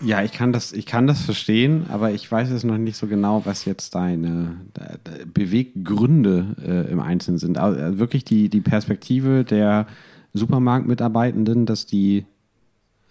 Ja, 0.00 0.22
ich 0.22 0.32
kann 0.32 0.52
das, 0.52 0.72
ich 0.72 0.84
kann 0.86 1.06
das 1.06 1.22
verstehen, 1.22 1.86
aber 1.88 2.10
ich 2.10 2.30
weiß 2.30 2.50
es 2.50 2.64
noch 2.64 2.76
nicht 2.76 2.96
so 2.96 3.06
genau, 3.06 3.42
was 3.44 3.64
jetzt 3.64 3.94
deine 3.94 4.60
Beweggründe 5.32 6.54
äh, 6.64 6.92
im 6.92 7.00
Einzelnen 7.00 7.38
sind. 7.38 7.58
Also 7.58 7.98
wirklich 7.98 8.24
die, 8.24 8.50
die 8.50 8.60
Perspektive 8.60 9.42
der 9.42 9.86
Supermarktmitarbeitenden, 10.34 11.66
dass 11.66 11.86
die 11.86 12.26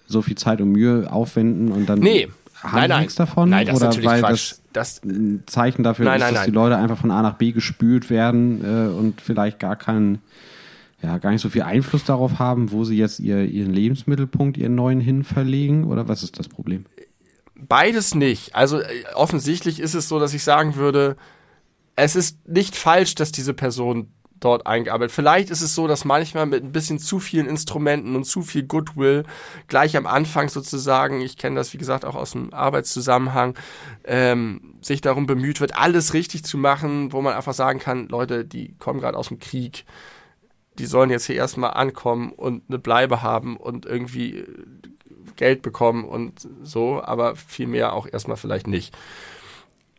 so 0.08 0.22
viel 0.22 0.38
Zeit 0.38 0.62
und 0.62 0.72
Mühe 0.72 1.12
aufwenden 1.12 1.72
und 1.72 1.88
dann 1.88 2.00
nee. 2.00 2.28
haben 2.56 2.76
nein, 2.80 2.90
nein. 2.90 3.00
nichts 3.02 3.16
davon? 3.16 3.50
Nein, 3.50 3.68
das 3.68 3.78
Oder 3.78 3.90
ist 3.90 3.96
natürlich 3.96 4.10
weil 4.10 4.22
Quatsch. 4.22 4.56
das, 4.74 5.04
ein 5.04 5.44
Zeichen 5.46 5.84
dafür 5.84 6.06
nein, 6.06 6.18
ist, 6.18 6.26
nein, 6.26 6.34
dass 6.34 6.46
die 6.46 6.52
Leute 6.52 6.78
einfach 6.78 6.98
von 6.98 7.12
A 7.12 7.22
nach 7.22 7.36
B 7.36 7.52
gespült 7.52 8.10
werden 8.10 8.64
äh, 8.64 8.90
und 8.90 9.22
vielleicht 9.22 9.60
gar 9.60 9.76
keinen 9.76 10.20
ja, 11.04 11.18
gar 11.18 11.32
nicht 11.32 11.42
so 11.42 11.50
viel 11.50 11.64
Einfluss 11.64 12.04
darauf 12.04 12.40
haben, 12.40 12.72
wo 12.72 12.84
sie 12.84 12.98
jetzt 12.98 13.20
ihr, 13.20 13.44
ihren 13.44 13.74
Lebensmittelpunkt, 13.74 14.58
ihren 14.58 14.76
neuen 14.76 15.00
hin 15.00 15.24
verlegen? 15.24 15.86
Oder 15.86 16.08
was 16.08 16.22
ist 16.22 16.38
das 16.38 16.48
Problem? 16.48 16.86
Beides 17.56 18.14
nicht. 18.16 18.56
Also 18.56 18.80
äh, 18.80 19.04
offensichtlich 19.16 19.80
ist 19.80 19.96
es 19.96 20.08
so, 20.08 20.20
dass 20.20 20.34
ich 20.34 20.44
sagen 20.44 20.76
würde, 20.76 21.18
es 21.96 22.16
ist 22.16 22.48
nicht 22.48 22.76
falsch, 22.76 23.16
dass 23.16 23.32
diese 23.32 23.54
Person 23.54 24.08
dort 24.42 24.68
eingearbeitet. 24.68 25.14
Vielleicht 25.14 25.50
ist 25.50 25.62
es 25.62 25.74
so, 25.74 25.88
dass 25.88 26.04
manchmal 26.04 26.48
mit 26.48 26.64
ein 26.64 26.74
bisschen 26.74 27.00
zu 27.00 27.20
vielen 27.20 27.48
Instrumenten 27.48 28.16
und 28.16 28.26
zu 28.26 28.42
viel 28.42 28.64
Goodwill 28.64 29.24
gleich 29.68 29.96
am 29.96 30.08
Anfang 30.08 30.50
sozusagen, 30.50 31.22
ich 31.22 31.38
kenne 31.38 31.56
das 31.56 31.74
wie 31.74 31.78
gesagt 31.78 32.04
auch 32.04 32.16
aus 32.16 32.32
dem 32.32 32.54
Arbeitszusammenhang, 32.54 33.56
ähm, 34.04 34.76
sich 34.82 35.00
darum 35.00 35.28
bemüht 35.28 35.62
wird, 35.62 35.78
alles 35.78 36.14
richtig 36.14 36.44
zu 36.44 36.58
machen, 36.58 37.14
wo 37.14 37.22
man 37.22 37.36
einfach 37.36 37.54
sagen 37.54 37.80
kann, 37.80 38.08
Leute, 38.10 38.44
die 38.44 38.74
kommen 38.80 39.00
gerade 39.00 39.18
aus 39.18 39.30
dem 39.30 39.40
Krieg, 39.40 39.86
die 40.80 40.88
sollen 40.88 41.12
jetzt 41.12 41.28
hier 41.28 41.36
erstmal 41.36 41.76
ankommen 41.76 42.32
und 42.32 42.64
eine 42.68 42.80
Bleibe 42.80 43.22
haben 43.22 43.58
und 43.58 43.86
irgendwie 43.86 44.40
äh, 44.40 44.48
Geld 45.36 45.62
bekommen 45.62 46.04
und 46.04 46.48
so, 46.64 47.02
aber 47.04 47.36
viel 47.36 47.68
mehr 47.68 47.94
auch 47.94 48.08
erstmal 48.12 48.38
vielleicht 48.38 48.68
nicht. 48.68 48.96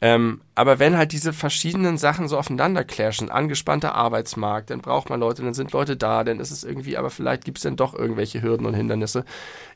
Ähm, 0.04 0.40
aber 0.56 0.80
wenn 0.80 0.98
halt 0.98 1.12
diese 1.12 1.32
verschiedenen 1.32 1.96
Sachen 1.96 2.26
so 2.26 2.36
aufeinander 2.36 2.82
clashen, 2.82 3.30
angespannter 3.30 3.94
Arbeitsmarkt, 3.94 4.70
dann 4.70 4.80
braucht 4.80 5.10
man 5.10 5.20
Leute, 5.20 5.44
dann 5.44 5.54
sind 5.54 5.70
Leute 5.70 5.96
da, 5.96 6.24
dann 6.24 6.40
ist 6.40 6.50
es 6.50 6.64
irgendwie, 6.64 6.96
aber 6.96 7.08
vielleicht 7.08 7.44
gibt 7.44 7.58
es 7.58 7.62
dann 7.62 7.76
doch 7.76 7.94
irgendwelche 7.94 8.42
Hürden 8.42 8.66
und 8.66 8.74
Hindernisse. 8.74 9.24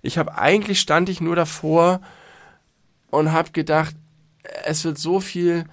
Ich 0.02 0.18
habe 0.18 0.36
eigentlich 0.36 0.80
stand 0.80 1.08
ich 1.08 1.20
nur 1.20 1.36
davor 1.36 2.00
und 3.12 3.30
habe 3.30 3.52
gedacht, 3.52 3.94
es 4.64 4.84
wird 4.84 4.98
so 4.98 5.20
viel 5.20 5.64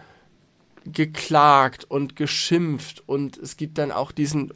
geklagt 0.86 1.86
und 1.86 2.16
geschimpft 2.16 3.02
und 3.08 3.38
es 3.38 3.58
gibt 3.58 3.80
dann 3.80 3.92
auch 3.92 4.12
diesen 4.12 4.52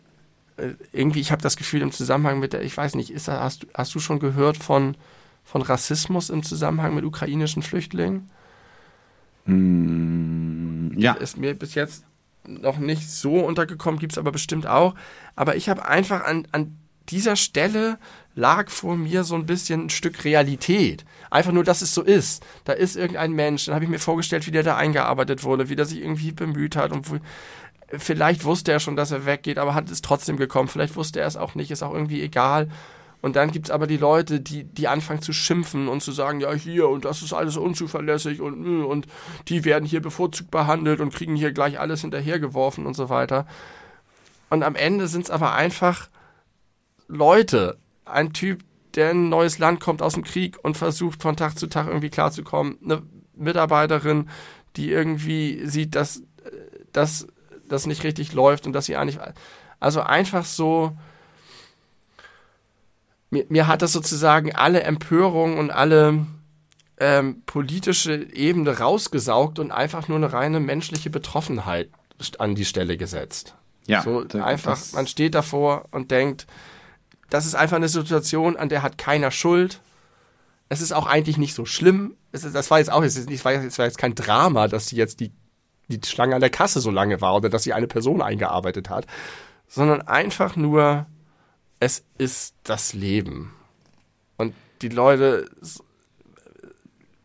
äh, 0.58 0.74
irgendwie, 0.92 1.22
ich 1.22 1.32
habe 1.32 1.42
das 1.42 1.58
Gefühl 1.58 1.82
im 1.82 1.92
Zusammenhang 1.92 2.40
mit 2.40 2.54
der, 2.54 2.62
ich 2.62 2.78
weiß 2.78 2.94
nicht, 2.94 3.10
ist 3.10 3.30
hast, 3.30 3.64
du, 3.64 3.68
hast 3.74 3.96
du 3.96 4.00
schon 4.00 4.20
gehört 4.20 4.58
von, 4.58 4.96
von 5.44 5.64
Rassismus 5.64 6.30
im 6.30 6.44
Zusammenhang 6.44 6.94
mit 6.94 7.04
ukrainischen 7.04 7.64
Flüchtlingen? 7.64 8.30
Mm, 9.48 10.98
ja. 10.98 11.14
Ist 11.14 11.38
mir 11.38 11.54
bis 11.54 11.76
jetzt 11.76 12.04
noch 12.48 12.78
nicht 12.78 13.10
so 13.10 13.40
untergekommen, 13.40 14.00
gibt 14.00 14.14
es 14.14 14.18
aber 14.18 14.32
bestimmt 14.32 14.68
auch. 14.68 14.96
Aber 15.36 15.56
ich 15.56 15.70
habe 15.70 15.86
einfach 15.86 16.24
an, 16.24 16.48
an 16.52 16.78
dieser 17.10 17.36
Stelle 17.36 17.98
lag 18.36 18.70
vor 18.70 18.96
mir 18.96 19.24
so 19.24 19.36
ein 19.36 19.46
bisschen 19.46 19.86
ein 19.86 19.90
Stück 19.90 20.24
Realität. 20.24 21.06
Einfach 21.30 21.52
nur, 21.52 21.64
dass 21.64 21.82
es 21.82 21.94
so 21.94 22.04
ist. 22.04 22.46
Da 22.66 22.74
ist 22.74 22.96
irgendein 22.96 23.32
Mensch, 23.32 23.66
dann 23.66 23.76
habe 23.76 23.86
ich 23.86 23.92
mir 23.92 24.00
vorgestellt, 24.00 24.46
wie 24.48 24.52
der 24.52 24.64
da 24.64 24.76
eingearbeitet 24.76 25.44
wurde, 25.44 25.70
wie 25.70 25.76
der 25.76 25.86
sich 25.86 26.02
irgendwie 26.02 26.32
bemüht 26.32 26.76
hat 26.76 26.92
und 26.92 27.10
wo, 27.10 27.18
vielleicht 27.98 28.44
wusste 28.44 28.72
er 28.72 28.80
schon, 28.80 28.96
dass 28.96 29.12
er 29.12 29.26
weggeht, 29.26 29.58
aber 29.58 29.74
hat 29.74 29.90
es 29.90 30.02
trotzdem 30.02 30.38
gekommen. 30.38 30.68
Vielleicht 30.68 30.96
wusste 30.96 31.20
er 31.20 31.28
es 31.28 31.38
auch 31.38 31.56
nicht, 31.56 31.72
ist 31.72 31.84
auch 31.84 31.94
irgendwie 31.94 32.22
egal. 32.22 32.70
Und 33.22 33.36
dann 33.36 33.52
gibt 33.52 33.68
es 33.68 33.72
aber 33.72 33.88
die 33.88 33.98
Leute, 33.98 34.40
die, 34.40 34.64
die 34.64 34.88
anfangen 34.88 35.22
zu 35.22 35.34
schimpfen 35.34 35.88
und 35.88 36.02
zu 36.02 36.12
sagen, 36.12 36.40
ja, 36.40 36.54
hier 36.54 36.88
und 36.88 37.04
das 37.04 37.24
ist 37.24 37.34
alles 37.34 37.58
unzuverlässig 37.58 38.42
und, 38.42 38.54
hm, 38.54 38.86
und 38.86 39.08
die 39.48 39.66
werden 39.66 39.86
hier 39.86 40.02
bevorzugt 40.02 40.52
behandelt 40.52 41.00
und 41.00 41.14
kriegen 41.14 41.36
hier 41.36 41.52
gleich 41.52 41.80
alles 41.80 42.02
hinterhergeworfen 42.02 42.86
und 42.86 42.94
so 42.94 43.10
weiter. 43.10 43.48
Und 44.50 44.64
am 44.64 44.76
Ende 44.76 45.08
sind 45.08 45.26
es 45.26 45.32
aber 45.32 45.54
einfach 45.54 46.10
Leute. 47.08 47.78
Ein 48.06 48.34
Typ, 48.34 48.64
der 48.96 49.12
in 49.12 49.26
ein 49.26 49.30
neues 49.30 49.60
Land 49.60 49.80
kommt 49.80 50.02
aus 50.02 50.14
dem 50.14 50.24
Krieg 50.24 50.58
und 50.64 50.78
versucht 50.78 51.22
von 51.22 51.36
Tag 51.36 51.58
zu 51.58 51.68
Tag 51.68 51.88
irgendwie 51.88 52.10
klarzukommen. 52.10 52.78
Eine 52.84 53.02
Mitarbeiterin, 53.36 54.30
die 54.76 54.90
irgendwie 54.90 55.66
sieht, 55.66 55.96
dass 55.96 56.22
das 56.94 57.86
nicht 57.86 58.04
richtig 58.04 58.34
läuft 58.34 58.66
und 58.66 58.74
dass 58.74 58.86
sie 58.86 58.96
eigentlich. 58.96 59.20
Also 59.80 60.02
einfach 60.02 60.46
so 60.46 60.98
mir, 63.30 63.46
mir 63.50 63.68
hat 63.68 63.82
das 63.82 63.92
sozusagen 63.92 64.56
alle 64.56 64.84
Empörung 64.84 65.58
und 65.58 65.72
alle 65.72 66.26
ähm, 67.00 67.44
politische 67.46 68.16
Ebene 68.34 68.80
rausgesaugt 68.80 69.60
und 69.60 69.72
einfach 69.72 70.08
nur 70.08 70.18
eine 70.18 70.34
reine 70.34 70.60
menschliche 70.60 71.10
Betroffenheit 71.10 71.90
an 72.40 72.56
die 72.56 72.66
Stelle 72.66 72.98
gesetzt. 72.98 73.56
Ja, 73.86 74.02
so 74.02 74.26
einfach, 74.42 74.80
man 74.94 75.08
steht 75.08 75.36
davor 75.36 75.86
und 75.92 76.12
denkt, 76.12 76.48
das 77.30 77.46
ist 77.46 77.56
einfach 77.56 77.78
eine 77.78 77.88
Situation, 77.88 78.58
an 78.58 78.70
der 78.70 78.82
hat 78.82 78.98
keiner 78.98 79.32
Schuld. 79.32 79.82
Es 80.70 80.82
ist 80.82 80.92
auch 80.92 81.08
eigentlich 81.08 81.38
nicht 81.38 81.54
so 81.54 81.66
schlimm. 81.66 82.16
Es 82.32 82.44
ist, 82.44 82.56
das 82.56 82.70
war 82.72 82.80
jetzt 82.80 82.92
auch, 82.92 83.04
es, 83.04 83.16
ist, 83.16 83.46
war, 83.46 83.54
es 83.54 83.78
war 83.78 83.86
jetzt 83.86 83.98
kein 83.98 84.16
Drama, 84.16 84.68
dass 84.68 84.88
sie 84.88 84.98
jetzt 84.98 85.20
die, 85.20 85.32
die 85.88 86.00
Schlange 86.06 86.36
an 86.36 86.42
der 86.42 86.50
Kasse 86.50 86.82
so 86.82 86.92
lange 86.92 87.22
war 87.22 87.36
oder 87.36 87.50
dass 87.50 87.64
sie 87.64 87.74
eine 87.74 87.88
Person 87.88 88.22
eingearbeitet 88.22 88.90
hat, 88.90 89.06
sondern 89.68 90.02
einfach 90.02 90.56
nur, 90.56 91.06
es 91.80 92.04
ist 92.18 92.56
das 92.64 92.94
Leben. 92.94 93.54
Und 94.38 94.54
die 94.82 94.90
Leute 94.90 95.50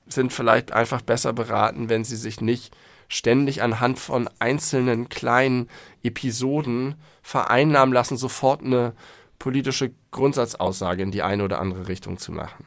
sind 0.06 0.32
vielleicht 0.32 0.72
einfach 0.72 1.02
besser 1.02 1.32
beraten, 1.32 1.88
wenn 1.88 2.04
sie 2.04 2.16
sich 2.16 2.40
nicht 2.40 2.74
ständig 3.08 3.62
anhand 3.62 3.98
von 3.98 4.28
einzelnen 4.38 5.08
kleinen 5.08 5.68
Episoden 6.02 6.94
vereinnahmen 7.22 7.92
lassen, 7.92 8.16
sofort 8.16 8.62
eine 8.62 8.94
politische 9.38 9.90
Grundsatzaussage 10.10 11.02
in 11.02 11.10
die 11.10 11.22
eine 11.22 11.44
oder 11.44 11.60
andere 11.60 11.88
Richtung 11.88 12.18
zu 12.18 12.32
machen. 12.32 12.64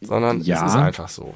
Sondern 0.00 0.42
ja, 0.42 0.66
es 0.66 0.72
ist 0.72 0.78
einfach 0.78 1.08
so. 1.08 1.34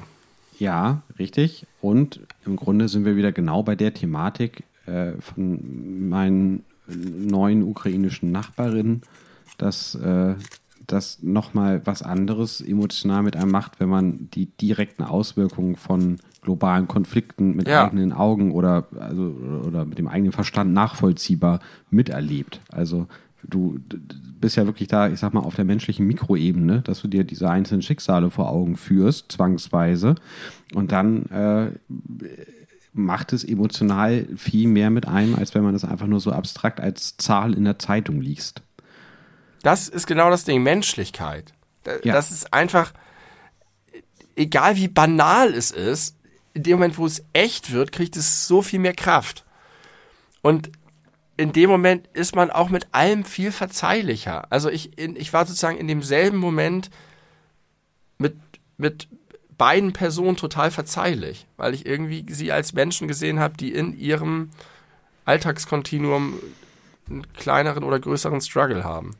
Ja, 0.59 1.01
richtig. 1.17 1.65
Und 1.81 2.19
im 2.45 2.57
Grunde 2.57 2.87
sind 2.89 3.05
wir 3.05 3.15
wieder 3.15 3.31
genau 3.31 3.63
bei 3.63 3.75
der 3.75 3.93
Thematik 3.93 4.63
äh, 4.85 5.13
von 5.19 6.09
meinen 6.09 6.63
neuen 6.87 7.63
ukrainischen 7.63 8.31
Nachbarinnen, 8.31 9.01
dass 9.57 9.95
äh, 9.95 10.35
das 10.87 11.21
nochmal 11.21 11.81
was 11.85 12.01
anderes 12.01 12.59
emotional 12.59 13.23
mit 13.23 13.35
einem 13.35 13.51
macht, 13.51 13.79
wenn 13.79 13.89
man 13.89 14.29
die 14.33 14.47
direkten 14.47 15.03
Auswirkungen 15.03 15.75
von 15.75 16.17
globalen 16.41 16.87
Konflikten 16.87 17.55
mit 17.55 17.67
Ja. 17.67 17.85
eigenen 17.85 18.11
Augen 18.13 18.51
oder, 18.51 18.87
also, 18.99 19.23
oder 19.67 19.85
mit 19.85 19.99
dem 19.99 20.07
eigenen 20.07 20.31
Verstand 20.31 20.73
nachvollziehbar 20.73 21.59
miterlebt. 21.91 22.61
Also 22.71 23.07
du 23.43 23.79
bist 24.39 24.55
ja 24.57 24.65
wirklich 24.65 24.87
da, 24.87 25.07
ich 25.07 25.19
sag 25.19 25.33
mal, 25.33 25.41
auf 25.41 25.55
der 25.55 25.65
menschlichen 25.65 26.07
Mikroebene, 26.07 26.81
dass 26.81 27.01
du 27.01 27.07
dir 27.07 27.23
diese 27.23 27.49
einzelnen 27.49 27.83
Schicksale 27.83 28.31
vor 28.31 28.49
Augen 28.49 28.75
führst, 28.75 29.31
zwangsweise. 29.31 30.15
Und 30.73 30.91
dann 30.91 31.25
äh, 31.27 31.71
macht 32.93 33.31
es 33.33 33.43
emotional 33.43 34.27
viel 34.35 34.67
mehr 34.67 34.89
mit 34.89 35.07
einem, 35.07 35.35
als 35.35 35.55
wenn 35.55 35.63
man 35.63 35.73
das 35.73 35.85
einfach 35.85 36.07
nur 36.07 36.19
so 36.19 36.31
abstrakt 36.31 36.79
als 36.79 37.15
Zahl 37.17 37.53
in 37.53 37.63
der 37.63 37.79
Zeitung 37.79 38.19
liest. 38.21 38.61
Das 39.63 39.87
ist 39.87 40.07
genau 40.07 40.29
das 40.29 40.43
Ding, 40.43 40.61
Menschlichkeit. 40.63 41.53
Da- 41.83 41.97
Ja. 42.03 42.13
Das 42.13 42.31
ist 42.31 42.53
einfach, 42.53 42.93
egal 44.35 44.75
wie 44.75 44.87
banal 44.87 45.53
es 45.53 45.71
ist, 45.71 46.17
in 46.53 46.63
dem 46.63 46.73
Moment, 46.73 46.97
wo 46.97 47.05
es 47.05 47.23
echt 47.33 47.71
wird, 47.71 47.91
kriegt 47.91 48.17
es 48.17 48.47
so 48.47 48.61
viel 48.61 48.79
mehr 48.79 48.93
Kraft. 48.93 49.45
Und 50.41 50.69
in 51.37 51.53
dem 51.53 51.69
Moment 51.69 52.07
ist 52.13 52.35
man 52.35 52.51
auch 52.51 52.69
mit 52.69 52.87
allem 52.93 53.23
viel 53.23 53.51
verzeihlicher. 53.51 54.51
Also 54.51 54.69
ich, 54.69 54.97
in, 54.99 55.15
ich 55.15 55.31
war 55.31 55.45
sozusagen 55.45 55.77
in 55.77 55.87
demselben 55.87 56.37
Moment 56.37 56.89
mit, 58.17 58.35
mit 58.77 59.07
beiden 59.61 59.93
Personen 59.93 60.37
total 60.37 60.71
verzeihlich, 60.71 61.45
weil 61.55 61.75
ich 61.75 61.85
irgendwie 61.85 62.25
sie 62.27 62.51
als 62.51 62.73
Menschen 62.73 63.07
gesehen 63.07 63.39
habe, 63.39 63.55
die 63.57 63.71
in 63.71 63.95
ihrem 63.95 64.49
Alltagskontinuum 65.25 66.33
einen 67.07 67.31
kleineren 67.33 67.83
oder 67.83 67.99
größeren 67.99 68.41
Struggle 68.41 68.83
haben. 68.83 69.15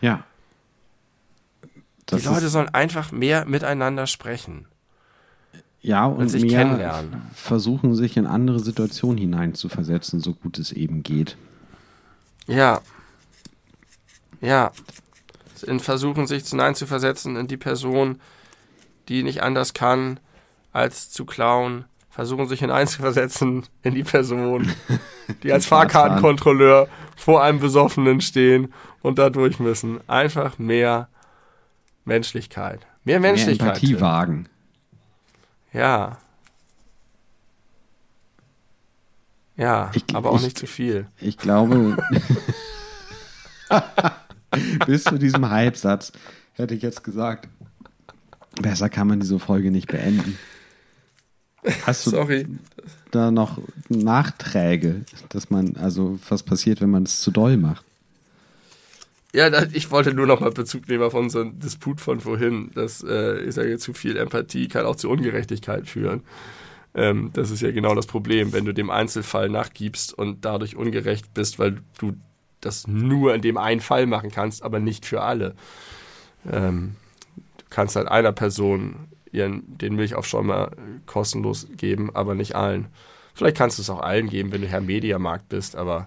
Ja. 0.00 0.22
Das 2.06 2.22
die 2.22 2.28
Leute 2.28 2.48
sollen 2.48 2.68
einfach 2.68 3.10
mehr 3.10 3.44
miteinander 3.44 4.06
sprechen. 4.06 4.66
Ja, 5.80 6.06
und 6.06 6.28
sich 6.28 6.44
mehr 6.44 6.62
kennenlernen. 6.62 7.22
versuchen, 7.34 7.96
sich 7.96 8.16
in 8.16 8.28
andere 8.28 8.60
Situationen 8.60 9.18
hineinzuversetzen, 9.18 10.20
so 10.20 10.32
gut 10.32 10.60
es 10.60 10.70
eben 10.70 11.02
geht. 11.02 11.36
Ja. 12.46 12.82
Ja. 14.40 14.70
In 15.66 15.80
versuchen, 15.80 16.28
sich 16.28 16.46
hineinzuversetzen 16.46 17.34
in 17.34 17.48
die 17.48 17.56
Person, 17.56 18.20
die 19.08 19.22
nicht 19.22 19.42
anders 19.42 19.74
kann, 19.74 20.20
als 20.72 21.10
zu 21.10 21.24
klauen. 21.24 21.84
Versuchen, 22.10 22.46
sich 22.46 22.60
hineinzuversetzen 22.60 23.64
in 23.82 23.94
die 23.94 24.04
Person, 24.04 24.70
die 25.42 25.50
als 25.50 25.64
Fahrkartenkontrolleur 25.72 26.86
vor 27.16 27.42
einem 27.42 27.58
Besoffenen 27.58 28.20
stehen 28.20 28.74
und 29.00 29.18
da 29.18 29.30
durch 29.30 29.58
müssen. 29.58 30.06
Einfach 30.10 30.58
mehr 30.58 31.08
Menschlichkeit. 32.04 32.86
Mehr 33.04 33.18
Menschlichkeit. 33.18 33.66
Mehr 33.66 33.74
Empathie 33.74 34.00
wagen. 34.00 34.48
Ja. 35.72 36.18
Ja, 39.56 39.90
ich, 39.94 40.04
aber 40.14 40.32
auch 40.32 40.36
ich, 40.36 40.44
nicht 40.44 40.58
zu 40.58 40.66
viel. 40.66 41.06
Ich 41.18 41.38
glaube, 41.38 41.96
bis 44.86 45.04
zu 45.04 45.18
diesem 45.18 45.48
Halbsatz 45.48 46.12
hätte 46.54 46.74
ich 46.74 46.82
jetzt 46.82 47.04
gesagt, 47.04 47.48
besser 48.60 48.88
kann 48.88 49.08
man 49.08 49.20
diese 49.20 49.38
Folge 49.38 49.70
nicht 49.70 49.88
beenden. 49.88 50.38
Hast 51.86 52.06
du 52.06 52.10
Sorry. 52.10 52.46
da 53.12 53.30
noch 53.30 53.58
Nachträge, 53.88 55.04
dass 55.28 55.50
man, 55.50 55.76
also 55.76 56.18
was 56.28 56.42
passiert, 56.42 56.80
wenn 56.80 56.90
man 56.90 57.04
es 57.04 57.20
zu 57.20 57.30
doll 57.30 57.56
macht? 57.56 57.84
Ja, 59.34 59.50
ich 59.72 59.90
wollte 59.90 60.12
nur 60.12 60.26
noch 60.26 60.40
mal 60.40 60.50
Bezug 60.50 60.88
nehmen 60.88 61.02
auf 61.04 61.14
unseren 61.14 61.58
Disput 61.58 62.00
von 62.00 62.20
vorhin. 62.20 62.70
dass 62.74 63.02
äh, 63.02 63.38
ich 63.44 63.54
sage, 63.54 63.78
zu 63.78 63.94
viel 63.94 64.16
Empathie 64.16 64.68
kann 64.68 64.84
auch 64.84 64.96
zu 64.96 65.08
Ungerechtigkeit 65.08 65.88
führen. 65.88 66.22
Ähm, 66.94 67.30
das 67.32 67.50
ist 67.50 67.62
ja 67.62 67.70
genau 67.70 67.94
das 67.94 68.06
Problem, 68.06 68.52
wenn 68.52 68.66
du 68.66 68.74
dem 68.74 68.90
Einzelfall 68.90 69.48
nachgibst 69.48 70.12
und 70.12 70.44
dadurch 70.44 70.76
ungerecht 70.76 71.32
bist, 71.32 71.58
weil 71.58 71.78
du 71.98 72.12
das 72.60 72.86
nur 72.86 73.34
in 73.34 73.40
dem 73.40 73.56
einen 73.56 73.80
Fall 73.80 74.06
machen 74.06 74.30
kannst, 74.30 74.62
aber 74.62 74.80
nicht 74.80 75.06
für 75.06 75.22
alle. 75.22 75.54
Ähm, 76.50 76.96
kannst 77.72 77.96
halt 77.96 78.08
einer 78.08 78.32
Person 78.32 79.08
ihren, 79.32 79.78
den 79.78 79.96
Milchaufschäumer 79.96 80.70
kostenlos 81.06 81.66
geben, 81.76 82.10
aber 82.14 82.34
nicht 82.34 82.54
allen. 82.54 82.86
Vielleicht 83.34 83.56
kannst 83.56 83.78
du 83.78 83.82
es 83.82 83.90
auch 83.90 84.00
allen 84.00 84.28
geben, 84.28 84.52
wenn 84.52 84.60
du 84.60 84.68
Herr 84.68 84.82
Mediamarkt 84.82 85.48
bist, 85.48 85.74
aber 85.74 86.06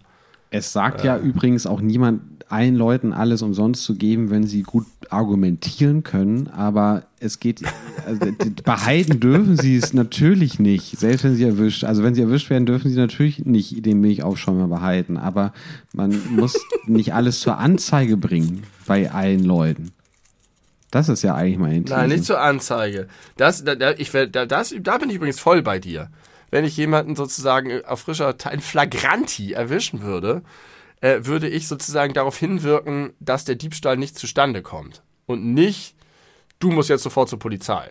es 0.52 0.72
sagt 0.72 1.02
äh, 1.02 1.08
ja 1.08 1.18
übrigens 1.18 1.66
auch 1.66 1.82
niemand, 1.82 2.22
allen 2.48 2.76
Leuten 2.76 3.12
alles 3.12 3.42
umsonst 3.42 3.84
zu 3.84 3.96
geben, 3.96 4.30
wenn 4.30 4.46
sie 4.46 4.62
gut 4.62 4.86
argumentieren 5.10 6.04
können, 6.04 6.48
aber 6.48 7.04
es 7.20 7.40
geht, 7.40 7.64
also, 8.06 8.20
behalten 8.64 9.20
dürfen 9.20 9.58
sie 9.58 9.76
es 9.76 9.94
natürlich 9.94 10.60
nicht, 10.60 11.00
selbst 11.00 11.24
wenn 11.24 11.36
sie 11.36 11.44
erwischt, 11.44 11.84
also 11.84 12.04
wenn 12.04 12.14
sie 12.14 12.22
erwischt 12.22 12.52
werden, 12.52 12.68
dürfen 12.68 12.92
sie 12.92 12.98
natürlich 12.98 13.46
nicht 13.46 13.84
den 13.84 14.00
Milchaufschäumer 14.00 14.68
behalten, 14.68 15.18
aber 15.18 15.54
man 15.94 16.16
muss 16.36 16.56
nicht 16.86 17.16
alles 17.16 17.40
zur 17.40 17.58
Anzeige 17.58 18.16
bringen 18.16 18.64
bei 18.86 19.12
allen 19.12 19.44
Leuten. 19.44 19.92
Das 20.96 21.10
ist 21.10 21.24
ja 21.24 21.36
eigentlich 21.36 21.58
mein 21.58 21.86
These. 21.86 21.98
Nein, 21.98 22.10
nicht 22.10 22.24
zur 22.24 22.40
Anzeige. 22.40 23.08
Das, 23.38 23.64
da, 23.64 23.92
ich, 23.92 24.12
da, 24.12 24.46
das, 24.46 24.74
da 24.80 24.98
bin 24.98 25.10
ich 25.10 25.18
übrigens 25.18 25.40
voll 25.40 25.62
bei 25.62 25.78
dir 25.80 26.10
wenn 26.52 26.64
ich 26.64 26.78
jemanden 26.78 27.18
sozusagen 27.18 27.84
auf 27.84 28.02
frischer, 28.02 28.34
in 28.52 28.62
Flagranti 28.62 29.52
erwischen 29.52 30.02
würde, 30.02 30.42
äh, 31.02 31.26
würde 31.26 31.50
ich 31.50 31.68
sozusagen 31.68 32.14
darauf 32.14 32.38
hinwirken, 32.38 33.14
dass 33.20 33.44
der 33.44 33.56
Diebstahl 33.56 33.98
nicht 33.98 34.18
zustande 34.18 34.62
kommt. 34.62 35.04
Und 35.26 35.54
nicht, 35.54 35.96
du 36.60 36.72
musst 36.72 36.90
jetzt 36.90 37.04
sofort 37.04 37.28
zur 37.28 37.40
Polizei. 37.40 37.90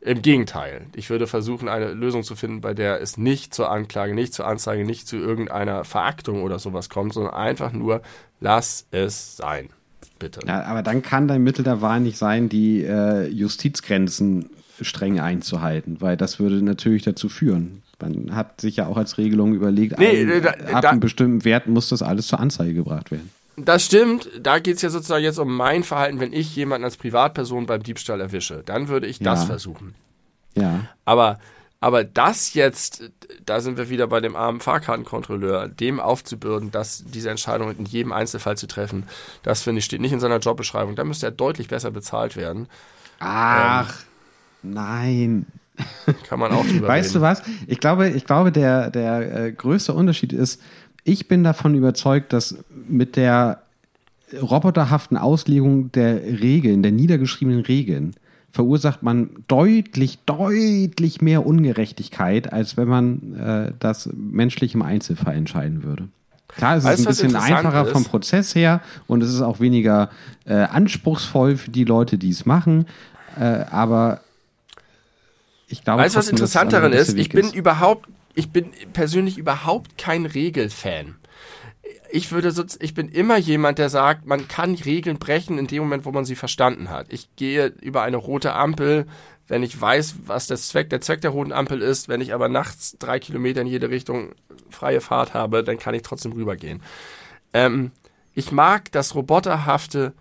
Im 0.00 0.22
Gegenteil, 0.22 0.86
ich 0.94 1.10
würde 1.10 1.26
versuchen, 1.26 1.68
eine 1.68 1.92
Lösung 1.92 2.22
zu 2.22 2.34
finden, 2.34 2.62
bei 2.62 2.72
der 2.72 3.02
es 3.02 3.18
nicht 3.18 3.54
zur 3.54 3.70
Anklage, 3.70 4.14
nicht 4.14 4.32
zur 4.32 4.46
Anzeige, 4.46 4.84
nicht 4.84 5.06
zu 5.06 5.16
irgendeiner 5.16 5.84
Veraktung 5.84 6.42
oder 6.42 6.58
sowas 6.58 6.88
kommt, 6.88 7.14
sondern 7.14 7.34
einfach 7.34 7.72
nur, 7.72 8.00
lass 8.40 8.86
es 8.90 9.36
sein. 9.36 9.68
Bitte. 10.18 10.40
Ja, 10.46 10.64
aber 10.64 10.82
dann 10.82 11.02
kann 11.02 11.28
dein 11.28 11.42
Mittel 11.42 11.64
der 11.64 11.80
Wahl 11.80 12.00
nicht 12.00 12.16
sein, 12.16 12.48
die 12.48 12.82
äh, 12.82 13.26
Justizgrenzen 13.28 14.50
streng 14.80 15.20
einzuhalten, 15.20 16.00
weil 16.00 16.16
das 16.16 16.38
würde 16.38 16.62
natürlich 16.62 17.02
dazu 17.02 17.28
führen. 17.28 17.82
Man 18.00 18.34
hat 18.34 18.60
sich 18.60 18.76
ja 18.76 18.86
auch 18.86 18.96
als 18.96 19.18
Regelung 19.18 19.54
überlegt, 19.54 19.98
nee, 19.98 20.22
ein, 20.22 20.42
da, 20.42 20.50
ab 20.50 20.82
da, 20.82 20.90
einem 20.90 21.00
bestimmten 21.00 21.44
Wert 21.44 21.68
muss 21.68 21.88
das 21.88 22.02
alles 22.02 22.26
zur 22.26 22.40
Anzeige 22.40 22.74
gebracht 22.74 23.10
werden. 23.10 23.30
Das 23.56 23.84
stimmt. 23.84 24.28
Da 24.40 24.58
geht 24.58 24.76
es 24.76 24.82
ja 24.82 24.90
sozusagen 24.90 25.22
jetzt 25.22 25.38
um 25.38 25.54
mein 25.56 25.84
Verhalten, 25.84 26.18
wenn 26.20 26.32
ich 26.32 26.54
jemanden 26.56 26.84
als 26.84 26.96
Privatperson 26.96 27.66
beim 27.66 27.82
Diebstahl 27.82 28.20
erwische. 28.20 28.62
Dann 28.64 28.88
würde 28.88 29.06
ich 29.06 29.20
das 29.20 29.40
ja. 29.42 29.46
versuchen. 29.46 29.94
Ja. 30.56 30.88
Aber, 31.04 31.38
aber 31.84 32.02
das 32.02 32.54
jetzt, 32.54 33.10
da 33.44 33.60
sind 33.60 33.76
wir 33.76 33.90
wieder 33.90 34.06
bei 34.06 34.22
dem 34.22 34.36
armen 34.36 34.60
Fahrkartenkontrolleur, 34.60 35.68
dem 35.68 36.00
aufzubürden, 36.00 36.70
dass 36.70 37.04
diese 37.04 37.28
Entscheidung 37.28 37.76
in 37.76 37.84
jedem 37.84 38.10
Einzelfall 38.10 38.56
zu 38.56 38.66
treffen, 38.66 39.02
das 39.42 39.60
finde 39.60 39.80
ich 39.80 39.84
steht 39.84 40.00
nicht 40.00 40.12
in 40.12 40.18
seiner 40.18 40.38
Jobbeschreibung. 40.38 40.96
Da 40.96 41.04
müsste 41.04 41.26
er 41.26 41.30
deutlich 41.30 41.68
besser 41.68 41.90
bezahlt 41.90 42.36
werden. 42.36 42.68
Ach. 43.18 44.02
Ähm, 44.62 44.72
Nein. 44.72 45.46
Kann 46.26 46.38
man 46.38 46.52
auch 46.52 46.64
drüber 46.64 46.88
Weißt 46.88 47.10
reden. 47.10 47.20
du 47.20 47.20
was? 47.20 47.42
Ich 47.66 47.80
glaube, 47.80 48.08
ich 48.08 48.24
glaube 48.24 48.50
der, 48.50 48.88
der 48.88 49.44
äh, 49.44 49.52
größte 49.52 49.92
Unterschied 49.92 50.32
ist, 50.32 50.62
ich 51.02 51.28
bin 51.28 51.44
davon 51.44 51.74
überzeugt, 51.74 52.32
dass 52.32 52.56
mit 52.88 53.14
der 53.14 53.62
roboterhaften 54.40 55.18
Auslegung 55.18 55.92
der 55.92 56.22
Regeln, 56.22 56.82
der 56.82 56.92
niedergeschriebenen 56.92 57.60
Regeln, 57.60 58.14
verursacht 58.54 59.02
man 59.02 59.30
deutlich, 59.48 60.20
deutlich 60.26 61.20
mehr 61.20 61.44
Ungerechtigkeit, 61.44 62.52
als 62.52 62.76
wenn 62.76 62.86
man 62.86 63.34
äh, 63.34 63.72
das 63.80 64.08
menschlich 64.14 64.74
im 64.74 64.82
Einzelfall 64.82 65.34
entscheiden 65.34 65.82
würde. 65.82 66.06
Klar, 66.46 66.76
es 66.76 66.84
weißt, 66.84 67.00
ist 67.00 67.06
ein 67.06 67.08
bisschen 67.08 67.36
einfacher 67.36 67.84
ist? 67.84 67.90
vom 67.90 68.04
Prozess 68.04 68.54
her 68.54 68.80
und 69.08 69.24
es 69.24 69.34
ist 69.34 69.40
auch 69.40 69.58
weniger 69.58 70.08
äh, 70.44 70.54
anspruchsvoll 70.54 71.56
für 71.56 71.72
die 71.72 71.82
Leute, 71.82 72.16
die 72.16 72.30
es 72.30 72.46
machen. 72.46 72.86
Äh, 73.36 73.42
aber 73.42 74.20
ich 75.66 75.82
glaube, 75.82 76.02
weißt 76.02 76.14
du, 76.14 76.20
was 76.20 76.28
interessant 76.28 76.72
daran 76.72 76.92
ist? 76.92 77.18
Ich 77.18 77.30
bin 77.30 77.46
ist. 77.46 77.56
überhaupt, 77.56 78.08
ich 78.36 78.50
bin 78.50 78.66
persönlich 78.92 79.36
überhaupt 79.36 79.98
kein 79.98 80.26
Regelfan. 80.26 81.16
Ich 82.14 82.30
würde 82.30 82.52
so, 82.52 82.62
ich 82.78 82.94
bin 82.94 83.08
immer 83.08 83.38
jemand, 83.38 83.78
der 83.78 83.88
sagt, 83.88 84.24
man 84.24 84.46
kann 84.46 84.76
Regeln 84.76 85.18
brechen 85.18 85.58
in 85.58 85.66
dem 85.66 85.82
Moment, 85.82 86.04
wo 86.04 86.12
man 86.12 86.24
sie 86.24 86.36
verstanden 86.36 86.88
hat. 86.88 87.12
Ich 87.12 87.34
gehe 87.34 87.74
über 87.80 88.02
eine 88.02 88.18
rote 88.18 88.52
Ampel, 88.52 89.06
wenn 89.48 89.64
ich 89.64 89.80
weiß, 89.80 90.14
was 90.24 90.46
der 90.46 90.56
Zweck, 90.56 90.90
der 90.90 91.00
Zweck 91.00 91.22
der 91.22 91.32
roten 91.32 91.50
Ampel 91.50 91.82
ist, 91.82 92.08
wenn 92.08 92.20
ich 92.20 92.32
aber 92.32 92.48
nachts 92.48 92.96
drei 93.00 93.18
Kilometer 93.18 93.62
in 93.62 93.66
jede 93.66 93.90
Richtung 93.90 94.36
freie 94.70 95.00
Fahrt 95.00 95.34
habe, 95.34 95.64
dann 95.64 95.76
kann 95.76 95.92
ich 95.96 96.02
trotzdem 96.02 96.30
rübergehen. 96.30 96.84
Ähm, 97.52 97.90
ich 98.32 98.52
mag 98.52 98.92
das 98.92 99.16
roboterhafte 99.16 100.12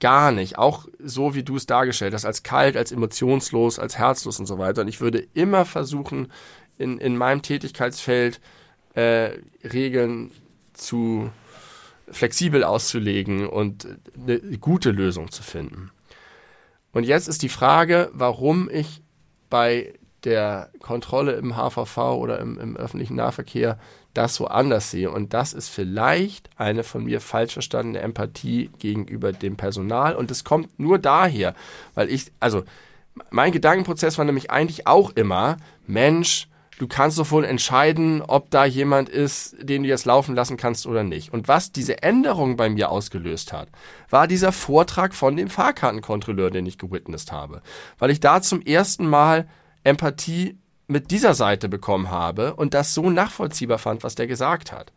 gar 0.00 0.32
nicht. 0.32 0.58
Auch 0.58 0.86
so, 0.98 1.34
wie 1.34 1.44
du 1.44 1.56
es 1.56 1.64
dargestellt 1.64 2.12
hast, 2.12 2.26
als 2.26 2.42
kalt, 2.42 2.76
als 2.76 2.92
emotionslos, 2.92 3.78
als 3.78 3.96
herzlos 3.96 4.38
und 4.38 4.44
so 4.44 4.58
weiter. 4.58 4.82
Und 4.82 4.88
ich 4.88 5.00
würde 5.00 5.26
immer 5.32 5.64
versuchen, 5.64 6.30
in, 6.76 6.98
in 6.98 7.16
meinem 7.16 7.40
Tätigkeitsfeld 7.40 8.38
äh, 8.92 9.30
Regeln 9.64 10.30
zu 10.78 11.30
flexibel 12.10 12.64
auszulegen 12.64 13.46
und 13.46 13.86
eine 14.16 14.38
gute 14.58 14.90
Lösung 14.90 15.30
zu 15.30 15.42
finden. 15.42 15.90
Und 16.92 17.04
jetzt 17.04 17.28
ist 17.28 17.42
die 17.42 17.48
Frage, 17.48 18.10
warum 18.12 18.70
ich 18.70 19.02
bei 19.50 19.94
der 20.24 20.70
Kontrolle 20.80 21.32
im 21.32 21.56
HVV 21.56 21.96
oder 21.96 22.38
im, 22.40 22.58
im 22.58 22.76
öffentlichen 22.76 23.16
Nahverkehr 23.16 23.78
das 24.14 24.34
so 24.34 24.46
anders 24.46 24.90
sehe. 24.90 25.10
Und 25.10 25.32
das 25.32 25.52
ist 25.52 25.68
vielleicht 25.68 26.50
eine 26.56 26.82
von 26.82 27.04
mir 27.04 27.20
falsch 27.20 27.52
verstandene 27.52 28.00
Empathie 28.00 28.70
gegenüber 28.78 29.32
dem 29.32 29.56
Personal. 29.56 30.16
Und 30.16 30.30
es 30.30 30.42
kommt 30.44 30.78
nur 30.78 30.98
daher, 30.98 31.54
weil 31.94 32.10
ich, 32.10 32.32
also 32.40 32.64
mein 33.30 33.52
Gedankenprozess 33.52 34.18
war 34.18 34.24
nämlich 34.24 34.50
eigentlich 34.50 34.86
auch 34.86 35.10
immer, 35.10 35.56
Mensch, 35.86 36.47
du 36.78 36.86
kannst 36.86 37.18
doch 37.18 37.30
wohl 37.30 37.44
entscheiden, 37.44 38.22
ob 38.22 38.50
da 38.50 38.64
jemand 38.64 39.08
ist, 39.08 39.56
den 39.60 39.82
du 39.82 39.88
jetzt 39.88 40.04
laufen 40.04 40.34
lassen 40.34 40.56
kannst 40.56 40.86
oder 40.86 41.02
nicht. 41.02 41.32
Und 41.32 41.48
was 41.48 41.72
diese 41.72 42.02
Änderung 42.02 42.56
bei 42.56 42.70
mir 42.70 42.90
ausgelöst 42.90 43.52
hat, 43.52 43.68
war 44.08 44.26
dieser 44.26 44.52
Vortrag 44.52 45.14
von 45.14 45.36
dem 45.36 45.48
Fahrkartenkontrolleur, 45.48 46.50
den 46.50 46.66
ich 46.66 46.78
gewitnessed 46.78 47.32
habe. 47.32 47.62
Weil 47.98 48.10
ich 48.10 48.20
da 48.20 48.40
zum 48.40 48.62
ersten 48.62 49.06
Mal 49.06 49.48
Empathie 49.84 50.58
mit 50.86 51.10
dieser 51.10 51.34
Seite 51.34 51.68
bekommen 51.68 52.10
habe 52.10 52.54
und 52.54 52.74
das 52.74 52.94
so 52.94 53.10
nachvollziehbar 53.10 53.78
fand, 53.78 54.02
was 54.02 54.14
der 54.14 54.26
gesagt 54.26 54.72
hat. 54.72 54.92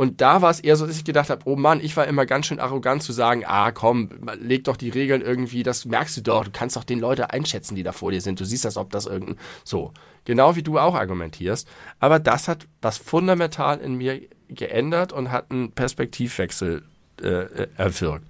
Und 0.00 0.22
da 0.22 0.40
war 0.40 0.50
es 0.50 0.60
eher 0.60 0.76
so, 0.76 0.86
dass 0.86 0.96
ich 0.96 1.04
gedacht 1.04 1.28
habe, 1.28 1.42
oh 1.44 1.56
Mann, 1.56 1.78
ich 1.82 1.94
war 1.94 2.06
immer 2.06 2.24
ganz 2.24 2.46
schön 2.46 2.58
arrogant 2.58 3.02
zu 3.02 3.12
sagen, 3.12 3.44
ah 3.44 3.70
komm, 3.70 4.08
leg 4.40 4.64
doch 4.64 4.78
die 4.78 4.88
Regeln 4.88 5.20
irgendwie, 5.20 5.62
das 5.62 5.84
merkst 5.84 6.16
du 6.16 6.20
doch, 6.22 6.44
du 6.44 6.50
kannst 6.50 6.76
doch 6.76 6.84
den 6.84 7.00
Leute 7.00 7.34
einschätzen, 7.34 7.74
die 7.74 7.82
da 7.82 7.92
vor 7.92 8.10
dir 8.10 8.22
sind. 8.22 8.40
Du 8.40 8.46
siehst 8.46 8.64
das, 8.64 8.78
ob 8.78 8.88
das 8.88 9.04
irgendein 9.04 9.36
so. 9.62 9.92
Genau 10.24 10.56
wie 10.56 10.62
du 10.62 10.78
auch 10.78 10.94
argumentierst. 10.94 11.68
Aber 11.98 12.18
das 12.18 12.48
hat 12.48 12.66
was 12.80 12.96
fundamental 12.96 13.78
in 13.78 13.96
mir 13.96 14.22
geändert 14.48 15.12
und 15.12 15.30
hat 15.30 15.50
einen 15.50 15.72
Perspektivwechsel 15.72 16.82
äh, 17.20 17.66
erwirkt. 17.76 18.24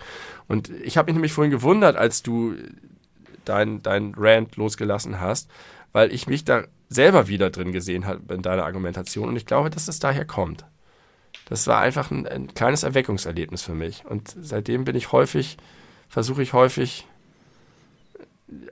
Und 0.48 0.70
ich 0.70 0.98
habe 0.98 1.06
mich 1.06 1.14
nämlich 1.14 1.32
vorhin 1.32 1.52
gewundert, 1.52 1.94
als 1.94 2.24
du 2.24 2.56
dein, 3.44 3.80
dein 3.80 4.14
Rant 4.16 4.56
losgelassen 4.56 5.20
hast, 5.20 5.48
weil 5.92 6.12
ich 6.12 6.26
mich 6.26 6.44
da 6.44 6.64
selber 6.88 7.28
wieder 7.28 7.50
drin 7.50 7.70
gesehen 7.70 8.06
habe 8.06 8.34
in 8.34 8.42
deiner 8.42 8.64
Argumentation 8.64 9.28
und 9.28 9.36
ich 9.36 9.46
glaube, 9.46 9.70
dass 9.70 9.86
es 9.86 10.00
daher 10.00 10.24
kommt. 10.24 10.64
Das 11.46 11.66
war 11.66 11.80
einfach 11.80 12.10
ein, 12.10 12.26
ein 12.26 12.54
kleines 12.54 12.82
Erweckungserlebnis 12.84 13.62
für 13.62 13.74
mich. 13.74 14.04
Und 14.06 14.34
seitdem 14.40 14.84
bin 14.84 14.94
ich 14.94 15.12
häufig, 15.12 15.56
versuche 16.08 16.42
ich 16.42 16.52
häufig 16.52 17.06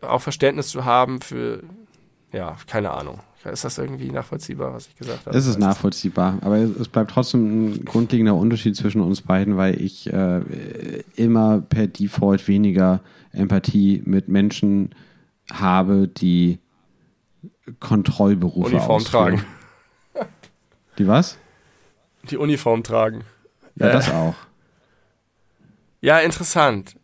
auch 0.01 0.21
Verständnis 0.21 0.69
zu 0.69 0.85
haben 0.85 1.21
für, 1.21 1.63
ja, 2.33 2.57
keine 2.67 2.93
Ahnung. 2.93 3.21
Ist 3.45 3.65
das 3.65 3.79
irgendwie 3.79 4.11
nachvollziehbar, 4.11 4.75
was 4.75 4.89
ich 4.89 4.97
gesagt 4.97 5.27
habe? 5.27 5.37
Es 5.37 5.47
ist 5.47 5.59
nachvollziehbar, 5.59 6.39
aber 6.43 6.59
es 6.59 6.89
bleibt 6.89 7.13
trotzdem 7.13 7.71
ein 7.71 7.85
grundlegender 7.85 8.35
Unterschied 8.35 8.77
zwischen 8.77 9.01
uns 9.01 9.23
beiden, 9.23 9.57
weil 9.57 9.81
ich 9.81 10.13
äh, 10.13 10.41
immer 11.15 11.61
per 11.61 11.87
Default 11.87 12.47
weniger 12.47 13.01
Empathie 13.33 14.03
mit 14.05 14.29
Menschen 14.29 14.95
habe, 15.51 16.09
die 16.09 16.59
Kontrollberufe 17.81 18.71
Uniform 18.71 18.91
ausführen. 18.91 19.45
tragen. 20.15 20.27
Die 20.99 21.07
was? 21.07 21.39
Die 22.25 22.37
Uniform 22.37 22.83
tragen. 22.83 23.25
Ja, 23.77 23.89
äh, 23.89 23.93
das 23.93 24.11
auch. 24.11 24.35
Ja, 26.01 26.19
interessant. 26.19 26.97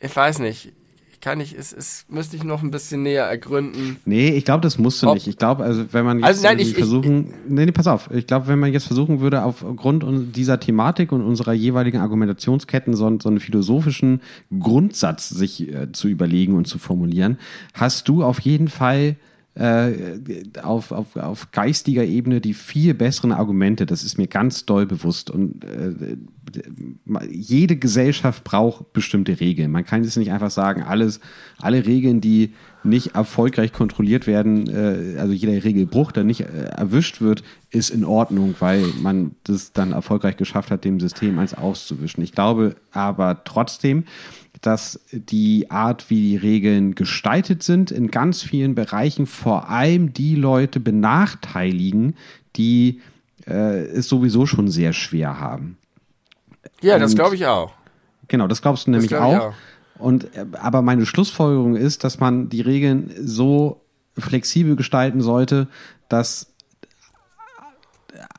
Ich 0.00 0.14
weiß 0.14 0.40
nicht. 0.40 0.72
Kann 1.20 1.38
ich, 1.38 1.56
es, 1.56 1.72
es 1.72 2.04
müsste 2.08 2.34
ich 2.34 2.42
noch 2.42 2.64
ein 2.64 2.72
bisschen 2.72 3.04
näher 3.04 3.26
ergründen. 3.26 3.98
Nee, 4.04 4.30
ich 4.30 4.44
glaube, 4.44 4.60
das 4.60 4.76
musst 4.76 5.00
du 5.04 5.06
Ob, 5.06 5.14
nicht. 5.14 5.28
Ich 5.28 5.36
glaube, 5.36 5.62
also 5.62 5.84
wenn 5.92 6.04
man 6.04 6.18
jetzt 6.18 6.26
also 6.26 6.42
nein, 6.42 6.58
ich, 6.58 6.74
versuchen, 6.74 7.28
ich, 7.28 7.34
nee, 7.46 7.64
nee, 7.64 7.70
pass 7.70 7.86
auf. 7.86 8.10
Ich 8.12 8.26
glaube, 8.26 8.48
wenn 8.48 8.58
man 8.58 8.72
jetzt 8.72 8.88
versuchen 8.88 9.20
würde, 9.20 9.44
aufgrund 9.44 10.04
dieser 10.34 10.58
Thematik 10.58 11.12
und 11.12 11.22
unserer 11.22 11.52
jeweiligen 11.52 11.98
Argumentationsketten 11.98 12.96
so, 12.96 13.20
so 13.20 13.28
einen 13.28 13.38
philosophischen 13.38 14.20
Grundsatz 14.58 15.28
sich 15.28 15.72
äh, 15.72 15.92
zu 15.92 16.08
überlegen 16.08 16.56
und 16.56 16.66
zu 16.66 16.78
formulieren, 16.78 17.38
hast 17.72 18.08
du 18.08 18.24
auf 18.24 18.40
jeden 18.40 18.66
Fall 18.66 19.10
äh, 19.10 19.14
auf, 19.54 20.92
auf, 20.92 21.16
auf 21.16 21.50
geistiger 21.50 22.04
Ebene 22.04 22.40
die 22.40 22.54
viel 22.54 22.94
besseren 22.94 23.32
Argumente. 23.32 23.84
Das 23.84 24.02
ist 24.02 24.16
mir 24.16 24.26
ganz 24.26 24.64
doll 24.64 24.86
bewusst. 24.86 25.30
Und 25.30 25.64
äh, 25.64 26.16
jede 27.30 27.76
Gesellschaft 27.76 28.44
braucht 28.44 28.94
bestimmte 28.94 29.40
Regeln. 29.40 29.70
Man 29.70 29.84
kann 29.84 30.04
jetzt 30.04 30.16
nicht 30.16 30.32
einfach 30.32 30.50
sagen, 30.50 30.82
alles, 30.82 31.20
alle 31.58 31.84
Regeln, 31.84 32.22
die 32.22 32.54
nicht 32.82 33.14
erfolgreich 33.14 33.72
kontrolliert 33.74 34.26
werden, 34.26 34.68
äh, 34.68 35.18
also 35.18 35.34
jeder 35.34 35.62
Regelbruch, 35.64 36.12
der 36.12 36.24
nicht 36.24 36.40
äh, 36.40 36.64
erwischt 36.74 37.20
wird, 37.20 37.44
ist 37.70 37.90
in 37.90 38.04
Ordnung, 38.04 38.54
weil 38.58 38.84
man 39.02 39.32
das 39.44 39.72
dann 39.72 39.92
erfolgreich 39.92 40.38
geschafft 40.38 40.70
hat, 40.70 40.84
dem 40.84 40.98
System 40.98 41.38
eins 41.38 41.52
auszuwischen. 41.52 42.22
Ich 42.22 42.32
glaube 42.32 42.76
aber 42.90 43.44
trotzdem, 43.44 44.04
dass 44.62 45.00
die 45.10 45.70
Art, 45.70 46.08
wie 46.08 46.22
die 46.22 46.36
Regeln 46.36 46.94
gestaltet 46.94 47.62
sind, 47.62 47.90
in 47.90 48.10
ganz 48.10 48.42
vielen 48.42 48.74
Bereichen 48.74 49.26
vor 49.26 49.68
allem 49.68 50.12
die 50.12 50.36
Leute 50.36 50.80
benachteiligen, 50.80 52.16
die 52.56 53.00
äh, 53.46 53.82
es 53.86 54.08
sowieso 54.08 54.46
schon 54.46 54.68
sehr 54.68 54.92
schwer 54.92 55.40
haben. 55.40 55.76
Ja, 56.80 56.94
Und, 56.94 57.00
das 57.00 57.14
glaube 57.14 57.34
ich 57.34 57.46
auch. 57.46 57.72
Genau, 58.28 58.46
das 58.46 58.62
glaubst 58.62 58.86
du 58.86 58.92
nämlich 58.92 59.14
auch. 59.14 59.48
auch. 59.48 59.54
Und 59.98 60.34
äh, 60.36 60.46
aber 60.52 60.80
meine 60.80 61.06
Schlussfolgerung 61.06 61.76
ist, 61.76 62.04
dass 62.04 62.20
man 62.20 62.48
die 62.48 62.60
Regeln 62.60 63.10
so 63.18 63.80
flexibel 64.16 64.76
gestalten 64.76 65.20
sollte, 65.20 65.68
dass 66.08 66.51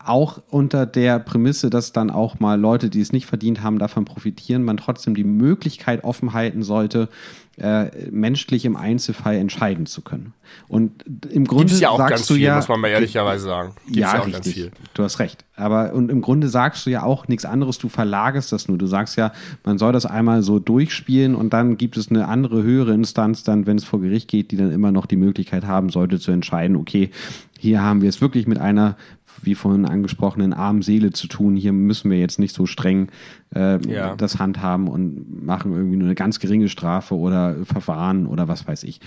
auch 0.06 0.42
unter 0.50 0.86
der 0.86 1.20
Prämisse, 1.20 1.70
dass 1.70 1.94
dann 1.94 2.10
auch 2.10 2.40
mal 2.40 2.60
Leute, 2.60 2.90
die 2.90 3.02
es 3.02 3.12
nicht 3.12 3.26
verdient 3.26 3.64
haben, 3.64 3.80
davon 3.80 4.06
profitieren, 4.06 4.64
man 4.64 4.78
trotzdem 4.78 5.16
die 5.16 5.24
Möglichkeit 5.24 6.04
offen 6.04 6.34
halten 6.34 6.64
sollte, 6.64 7.10
äh, 7.58 8.10
menschlich 8.10 8.66
im 8.66 8.76
Einzelfall 8.76 9.36
entscheiden 9.36 9.86
zu 9.86 10.02
können. 10.02 10.34
Und 10.68 11.04
im 11.30 11.46
Grunde 11.46 11.66
Gibt's 11.66 11.80
ja 11.82 11.90
auch 11.90 11.98
sagst 11.98 12.10
ganz 12.10 12.28
du 12.28 12.34
viel, 12.34 12.44
ja, 12.44 12.56
muss 12.56 12.68
man 12.68 12.80
mal 12.80 12.88
ehrlicherweise 12.88 13.46
sagen. 13.46 13.76
Gibt's 13.86 14.00
ja, 14.00 14.14
ja 14.14 14.22
auch 14.22 14.26
richtig. 14.26 14.44
ganz 14.44 14.54
viel. 14.54 14.72
Du 14.96 15.04
hast 15.04 15.20
recht. 15.20 15.46
Aber 15.56 15.94
und 15.94 16.10
im 16.10 16.22
Grunde 16.22 16.48
sagst 16.48 16.86
du 16.86 16.90
ja 16.90 17.04
auch 17.04 17.28
nichts 17.28 17.46
anderes. 17.46 17.78
Du 17.78 17.90
verlagerst 17.90 18.52
das 18.52 18.68
nur. 18.68 18.80
Du 18.80 18.88
sagst 18.88 19.18
ja, 19.18 19.32
man 19.64 19.78
soll 19.78 19.94
das 19.94 20.08
einmal 20.08 20.42
so 20.42 20.58
durchspielen 20.58 21.36
und 21.36 21.54
dann 21.54 21.78
gibt 21.78 21.96
es 21.96 22.10
eine 22.10 22.28
andere 22.28 22.64
höhere 22.64 22.94
Instanz, 22.94 23.44
dann, 23.44 23.68
wenn 23.68 23.78
es 23.78 23.84
vor 23.84 24.02
Gericht 24.02 24.28
geht, 24.28 24.50
die 24.50 24.58
dann 24.58 24.72
immer 24.72 24.92
noch 24.92 25.06
die 25.06 25.16
Möglichkeit 25.18 25.66
haben 25.66 25.90
sollte 25.90 26.20
zu 26.20 26.32
entscheiden. 26.32 26.76
Okay, 26.76 27.12
hier 27.60 27.82
haben 27.82 28.02
wir 28.02 28.10
es 28.10 28.20
wirklich 28.20 28.48
mit 28.48 28.58
einer 28.58 28.98
wie 29.45 29.56
vorhin 29.56 29.86
angesprochenen 29.86 30.53
armen 30.53 30.82
Seele 30.82 31.11
zu 31.11 31.28
tun. 31.28 31.56
Hier 31.56 31.74
müssen 31.74 32.10
wir 32.11 32.20
jetzt 32.20 32.40
nicht 32.40 32.56
so 32.56 32.65
streng 32.65 33.10
äh, 33.56 33.80
ja. 33.88 34.15
das 34.15 34.40
handhaben 34.40 34.88
und 34.88 35.44
machen 35.45 35.74
irgendwie 35.74 35.98
nur 35.98 36.07
eine 36.07 36.15
ganz 36.15 36.40
geringe 36.40 36.70
Strafe 36.70 37.15
oder 37.15 37.56
Verfahren 37.65 38.26
oder 38.26 38.48
was 38.48 38.68
weiß 38.68 38.84
ich. 38.84 38.99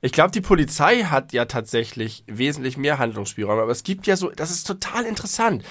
Ich 0.00 0.12
glaube, 0.12 0.32
die 0.32 0.42
Polizei 0.42 1.04
hat 1.04 1.32
ja 1.32 1.46
tatsächlich 1.46 2.24
wesentlich 2.26 2.76
mehr 2.76 2.98
Handlungsspielraum, 2.98 3.58
aber 3.58 3.72
es 3.72 3.84
gibt 3.84 4.06
ja 4.06 4.16
so, 4.16 4.30
das 4.30 4.50
ist 4.50 4.66
total 4.66 5.04
interessant, 5.04 5.64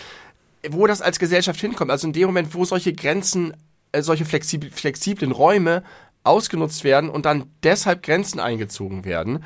wo 0.70 0.88
das 0.88 1.04
als 1.04 1.20
Gesellschaft 1.20 1.60
hinkommt. 1.60 1.92
Also 1.92 2.08
in 2.08 2.14
dem 2.14 2.26
Moment, 2.26 2.56
wo 2.56 2.66
solche 2.66 2.94
Grenzen, 2.94 3.54
äh, 3.92 4.02
solche 4.02 4.26
flexiblen 4.26 5.32
Räume 5.32 5.84
ausgenutzt 6.24 6.84
werden 6.84 7.10
und 7.10 7.26
dann 7.26 7.46
deshalb 7.62 8.02
Grenzen 8.02 8.40
eingezogen 8.40 9.06
werden, 9.06 9.44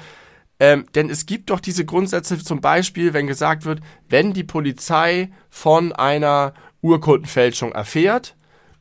ähm, 0.60 0.86
denn 0.96 1.10
es 1.10 1.26
gibt 1.26 1.50
doch 1.50 1.60
diese 1.60 1.86
Grundsätze, 1.86 2.38
zum 2.44 2.62
Beispiel, 2.62 3.14
wenn 3.14 3.28
gesagt 3.28 3.66
wird, 3.66 3.82
wenn 4.10 4.34
die 4.34 4.44
Polizei 4.44 5.32
von 5.50 5.94
einer 5.94 6.54
Urkundenfälschung 6.82 7.72
erfährt, 7.74 8.36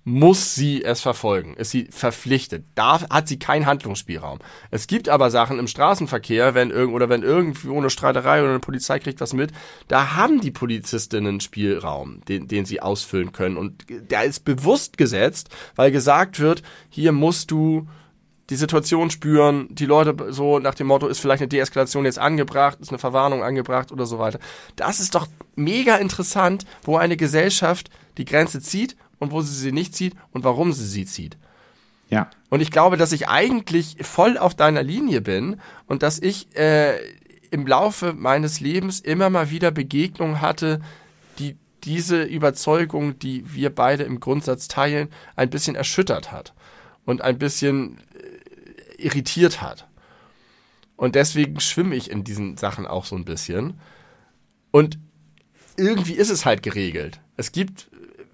muss 0.09 0.55
sie 0.55 0.85
es 0.85 1.01
verfolgen, 1.01 1.55
ist 1.55 1.73
sie 1.73 1.89
verpflichtet. 1.91 2.65
Da 2.77 3.01
hat 3.11 3.27
sie 3.27 3.41
keinen 3.41 3.67
Handlungsspielraum. 3.67 4.39
Es 4.71 4.87
gibt 4.87 5.09
aber 5.09 5.33
Sachen 5.33 5.59
im 5.59 5.67
Straßenverkehr, 5.67 6.55
wenn 6.55 6.71
irgend 6.71 6.95
oder 6.95 7.09
wenn 7.09 7.25
irgendwo 7.25 7.77
eine 7.77 7.91
Streiterei 7.91 8.41
oder 8.41 8.51
eine 8.51 8.61
Polizei 8.61 9.01
kriegt 9.01 9.21
was 9.21 9.33
mit, 9.33 9.51
da 9.89 10.15
haben 10.15 10.41
die 10.41 10.53
Polizistinnen 10.53 11.41
Spielraum, 11.41 12.21
den, 12.29 12.47
den 12.47 12.67
sie 12.67 12.81
ausfüllen 12.81 13.33
können. 13.33 13.57
Und 13.57 13.85
der 13.89 14.23
ist 14.23 14.45
bewusst 14.45 14.97
gesetzt, 14.97 15.49
weil 15.75 15.91
gesagt 15.91 16.39
wird, 16.39 16.63
hier 16.89 17.11
musst 17.11 17.51
du 17.51 17.89
die 18.51 18.57
Situation 18.57 19.11
spüren, 19.11 19.69
die 19.71 19.87
Leute 19.87 20.33
so 20.33 20.59
nach 20.59 20.75
dem 20.75 20.87
Motto, 20.87 21.09
ist 21.09 21.21
vielleicht 21.21 21.43
eine 21.43 21.49
Deeskalation 21.49 22.05
jetzt 22.05 22.19
angebracht, 22.19 22.79
ist 22.81 22.91
eine 22.91 22.99
Verwarnung 22.99 23.43
angebracht 23.43 23.91
oder 23.91 24.07
so 24.07 24.19
weiter. 24.19 24.39
Das 24.77 25.01
ist 25.01 25.15
doch 25.15 25.27
mega 25.57 25.97
interessant, 25.97 26.65
wo 26.83 26.97
eine 26.97 27.17
Gesellschaft 27.17 27.91
die 28.19 28.25
Grenze 28.25 28.61
zieht 28.61 28.97
und 29.19 29.33
wo 29.33 29.41
sie 29.41 29.55
sie 29.55 29.73
nicht 29.73 29.95
zieht 29.95 30.15
und 30.33 30.45
warum 30.45 30.73
sie 30.73 30.87
sie 30.87 31.07
zieht. 31.07 31.37
Ja. 32.09 32.31
Und 32.51 32.61
ich 32.61 32.71
glaube, 32.71 32.97
dass 32.97 33.13
ich 33.13 33.29
eigentlich 33.29 33.97
voll 34.03 34.39
auf 34.39 34.55
deiner 34.55 34.83
Linie 34.83 35.21
bin 35.21 35.61
und 35.87 36.03
dass 36.03 36.21
ich 36.21 36.57
äh, 36.57 36.99
im 37.51 37.67
Laufe 37.67 38.13
meines 38.13 38.61
Lebens 38.61 39.01
immer 39.01 39.29
mal 39.29 39.51
wieder 39.51 39.73
Begegnungen 39.73 40.41
hatte, 40.41 40.81
die 41.39 41.57
diese 41.83 42.23
Überzeugung, 42.23 43.19
die 43.19 43.45
wir 43.53 43.75
beide 43.75 44.05
im 44.05 44.21
Grundsatz 44.21 44.69
teilen, 44.69 45.09
ein 45.35 45.51
bisschen 45.51 45.77
erschüttert 45.77 46.33
hat 46.33 46.55
und 47.05 47.23
ein 47.23 47.39
bisschen 47.39 47.99
irritiert 48.99 49.63
hat. 49.63 49.87
Und 50.97 51.15
deswegen 51.15 51.61
schwimme 51.61 51.95
ich 51.95 52.11
in 52.11 52.25
diesen 52.25 52.57
Sachen 52.57 52.87
auch 52.87 53.05
so 53.05 53.17
ein 53.17 53.25
bisschen. 53.25 53.81
Und 54.71 54.99
irgendwie 55.77 56.15
ist 56.15 56.31
es 56.31 56.47
halt 56.47 56.63
geregelt. 56.63 57.21
Es 57.37 57.53
gibt 57.53 57.91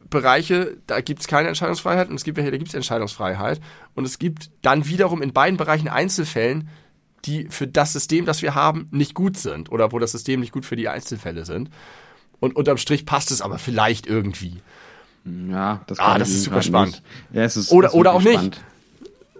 Bereiche, 0.08 0.76
da 0.86 1.00
gibt 1.00 1.20
es 1.20 1.26
keine 1.26 1.48
Entscheidungsfreiheit 1.48 2.08
und 2.08 2.14
es 2.14 2.24
gibt 2.24 2.36
welche, 2.36 2.50
da 2.50 2.56
gibt 2.56 2.68
es 2.68 2.74
Entscheidungsfreiheit. 2.74 3.60
Und 3.94 4.04
es 4.04 4.18
gibt 4.18 4.50
dann 4.62 4.86
wiederum 4.86 5.22
in 5.22 5.32
beiden 5.32 5.56
Bereichen 5.56 5.88
Einzelfällen, 5.88 6.68
die 7.24 7.46
für 7.48 7.66
das 7.66 7.92
System, 7.92 8.26
das 8.26 8.42
wir 8.42 8.54
haben, 8.54 8.88
nicht 8.90 9.14
gut 9.14 9.36
sind 9.36 9.70
oder 9.70 9.92
wo 9.92 9.98
das 9.98 10.12
System 10.12 10.40
nicht 10.40 10.52
gut 10.52 10.64
für 10.64 10.76
die 10.76 10.88
Einzelfälle 10.88 11.44
sind. 11.44 11.70
Und 12.40 12.56
unterm 12.56 12.76
Strich 12.76 13.06
passt 13.06 13.30
es 13.30 13.40
aber 13.40 13.58
vielleicht 13.58 14.06
irgendwie. 14.06 14.60
Ja, 15.24 15.82
das, 15.86 15.98
ah, 16.00 16.18
das 16.18 16.30
ist 16.30 16.44
super 16.44 16.62
spannend. 16.62 17.02
Ja, 17.32 17.42
es 17.42 17.56
ist, 17.56 17.70
oder 17.70 17.94
oder 17.94 18.12
auch 18.12 18.20
spannend. 18.20 18.56
nicht. 18.56 18.64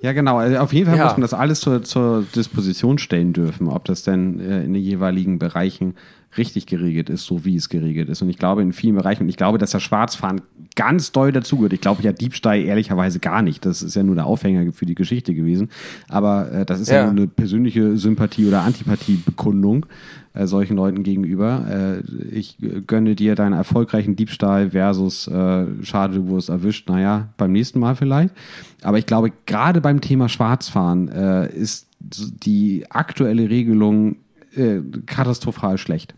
Ja, 0.03 0.13
genau. 0.13 0.39
Also 0.39 0.59
auf 0.59 0.73
jeden 0.73 0.89
Fall 0.89 0.99
ja. 0.99 1.05
muss 1.05 1.13
man 1.13 1.23
das 1.23 1.33
alles 1.33 1.61
zur, 1.61 1.83
zur 1.83 2.25
Disposition 2.35 2.99
stellen 2.99 3.33
dürfen, 3.33 3.69
ob 3.69 3.85
das 3.85 4.03
denn 4.03 4.41
äh, 4.41 4.65
in 4.65 4.75
den 4.75 4.83
jeweiligen 4.83 5.39
Bereichen 5.39 5.95
richtig 6.37 6.67
geregelt 6.67 7.09
ist, 7.09 7.25
so 7.25 7.45
wie 7.45 7.57
es 7.57 7.69
geregelt 7.69 8.09
ist. 8.09 8.21
Und 8.21 8.29
ich 8.29 8.39
glaube, 8.39 8.63
in 8.63 8.73
vielen 8.73 8.97
Bereichen, 8.97 9.23
und 9.23 9.29
ich 9.29 9.37
glaube, 9.37 9.59
dass 9.59 9.71
das 9.71 9.83
Schwarzfahren 9.83 10.41
ganz 10.75 11.13
doll 11.13 11.31
dazugehört. 11.31 11.73
Ich 11.73 11.81
glaube 11.81 12.03
ja 12.03 12.13
Diebstahl 12.13 12.59
ehrlicherweise 12.59 13.21
gar 13.21 13.43
nicht. 13.43 13.65
Das 13.65 13.83
ist 13.83 13.95
ja 13.95 14.03
nur 14.03 14.15
der 14.15 14.27
Aufhänger 14.27 14.73
für 14.73 14.87
die 14.87 14.95
Geschichte 14.95 15.35
gewesen. 15.35 15.69
Aber 16.09 16.51
äh, 16.51 16.65
das 16.65 16.81
ist 16.81 16.89
ja, 16.89 16.97
ja 16.97 17.03
nur 17.05 17.13
eine 17.13 17.27
persönliche 17.29 17.97
Sympathie 17.97 18.47
oder 18.47 18.63
Antipathiebekundung 18.63 19.87
äh, 20.35 20.47
solchen 20.47 20.77
Leuten 20.77 21.03
gegenüber. 21.03 21.67
Äh, 21.69 22.01
ich 22.31 22.57
gönne 22.87 23.15
dir 23.15 23.35
deinen 23.35 23.53
erfolgreichen 23.53 24.17
Diebstahl 24.17 24.71
versus 24.71 25.29
äh, 25.29 25.67
schade, 25.83 26.15
du 26.15 26.29
wurdest 26.29 26.49
erwischt. 26.49 26.89
Naja, 26.89 27.29
beim 27.37 27.53
nächsten 27.53 27.79
Mal 27.81 27.97
vielleicht. 27.97 28.35
Aber 28.83 28.99
ich 28.99 29.07
glaube, 29.07 29.33
gerade 29.47 29.81
beim 29.81 30.01
Thema 30.01 30.29
Schwarzfahren 30.29 31.09
äh, 31.09 31.49
ist 31.53 31.89
die 32.01 32.87
aktuelle 32.91 33.49
Regelung 33.49 34.17
äh, 34.55 34.81
katastrophal 35.07 35.79
schlecht. 35.79 36.15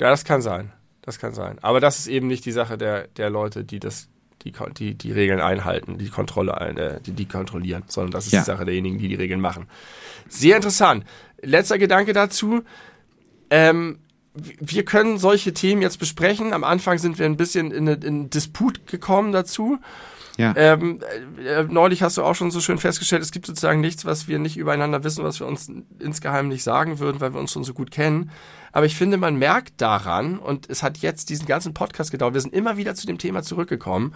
Ja, 0.00 0.10
das 0.10 0.24
kann 0.24 0.42
sein. 0.42 0.72
Das 1.02 1.18
kann 1.18 1.34
sein. 1.34 1.58
Aber 1.62 1.80
das 1.80 1.98
ist 1.98 2.06
eben 2.08 2.26
nicht 2.26 2.44
die 2.44 2.52
Sache 2.52 2.78
der, 2.78 3.08
der 3.08 3.30
Leute, 3.30 3.64
die 3.64 3.80
das, 3.80 4.08
die, 4.42 4.52
die, 4.76 4.94
die 4.94 5.12
Regeln 5.12 5.40
einhalten, 5.40 5.98
die 5.98 6.08
Kontrolle, 6.08 6.52
äh, 6.52 7.00
die, 7.00 7.12
die 7.12 7.26
kontrollieren, 7.26 7.82
sondern 7.86 8.12
das 8.12 8.26
ist 8.26 8.32
ja. 8.32 8.40
die 8.40 8.46
Sache 8.46 8.64
derjenigen, 8.64 8.98
die 8.98 9.08
die 9.08 9.14
Regeln 9.14 9.40
machen. 9.40 9.66
Sehr 10.28 10.56
interessant. 10.56 11.04
Letzter 11.42 11.78
Gedanke 11.78 12.12
dazu. 12.12 12.62
Ähm, 13.50 13.98
wir 14.34 14.84
können 14.84 15.18
solche 15.18 15.52
Themen 15.52 15.82
jetzt 15.82 15.98
besprechen. 15.98 16.52
Am 16.52 16.64
Anfang 16.64 16.98
sind 16.98 17.18
wir 17.18 17.26
ein 17.26 17.36
bisschen 17.36 17.70
in, 17.70 17.88
einen 17.88 18.30
Disput 18.30 18.86
gekommen 18.86 19.32
dazu. 19.32 19.78
Ja. 20.38 20.54
Ähm, 20.56 21.00
äh, 21.44 21.64
neulich 21.64 22.04
hast 22.04 22.16
du 22.16 22.22
auch 22.22 22.36
schon 22.36 22.52
so 22.52 22.60
schön 22.60 22.78
festgestellt, 22.78 23.22
es 23.22 23.32
gibt 23.32 23.46
sozusagen 23.46 23.80
nichts, 23.80 24.04
was 24.04 24.28
wir 24.28 24.38
nicht 24.38 24.56
übereinander 24.56 25.02
wissen, 25.02 25.24
was 25.24 25.40
wir 25.40 25.48
uns 25.48 25.68
insgeheim 25.98 26.46
nicht 26.46 26.62
sagen 26.62 27.00
würden, 27.00 27.20
weil 27.20 27.34
wir 27.34 27.40
uns 27.40 27.50
schon 27.50 27.64
so 27.64 27.74
gut 27.74 27.90
kennen. 27.90 28.30
Aber 28.70 28.86
ich 28.86 28.94
finde, 28.94 29.16
man 29.16 29.36
merkt 29.36 29.80
daran, 29.80 30.38
und 30.38 30.70
es 30.70 30.84
hat 30.84 30.98
jetzt 30.98 31.30
diesen 31.30 31.46
ganzen 31.46 31.74
Podcast 31.74 32.12
gedauert, 32.12 32.34
wir 32.34 32.40
sind 32.40 32.54
immer 32.54 32.76
wieder 32.76 32.94
zu 32.94 33.08
dem 33.08 33.18
Thema 33.18 33.42
zurückgekommen, 33.42 34.14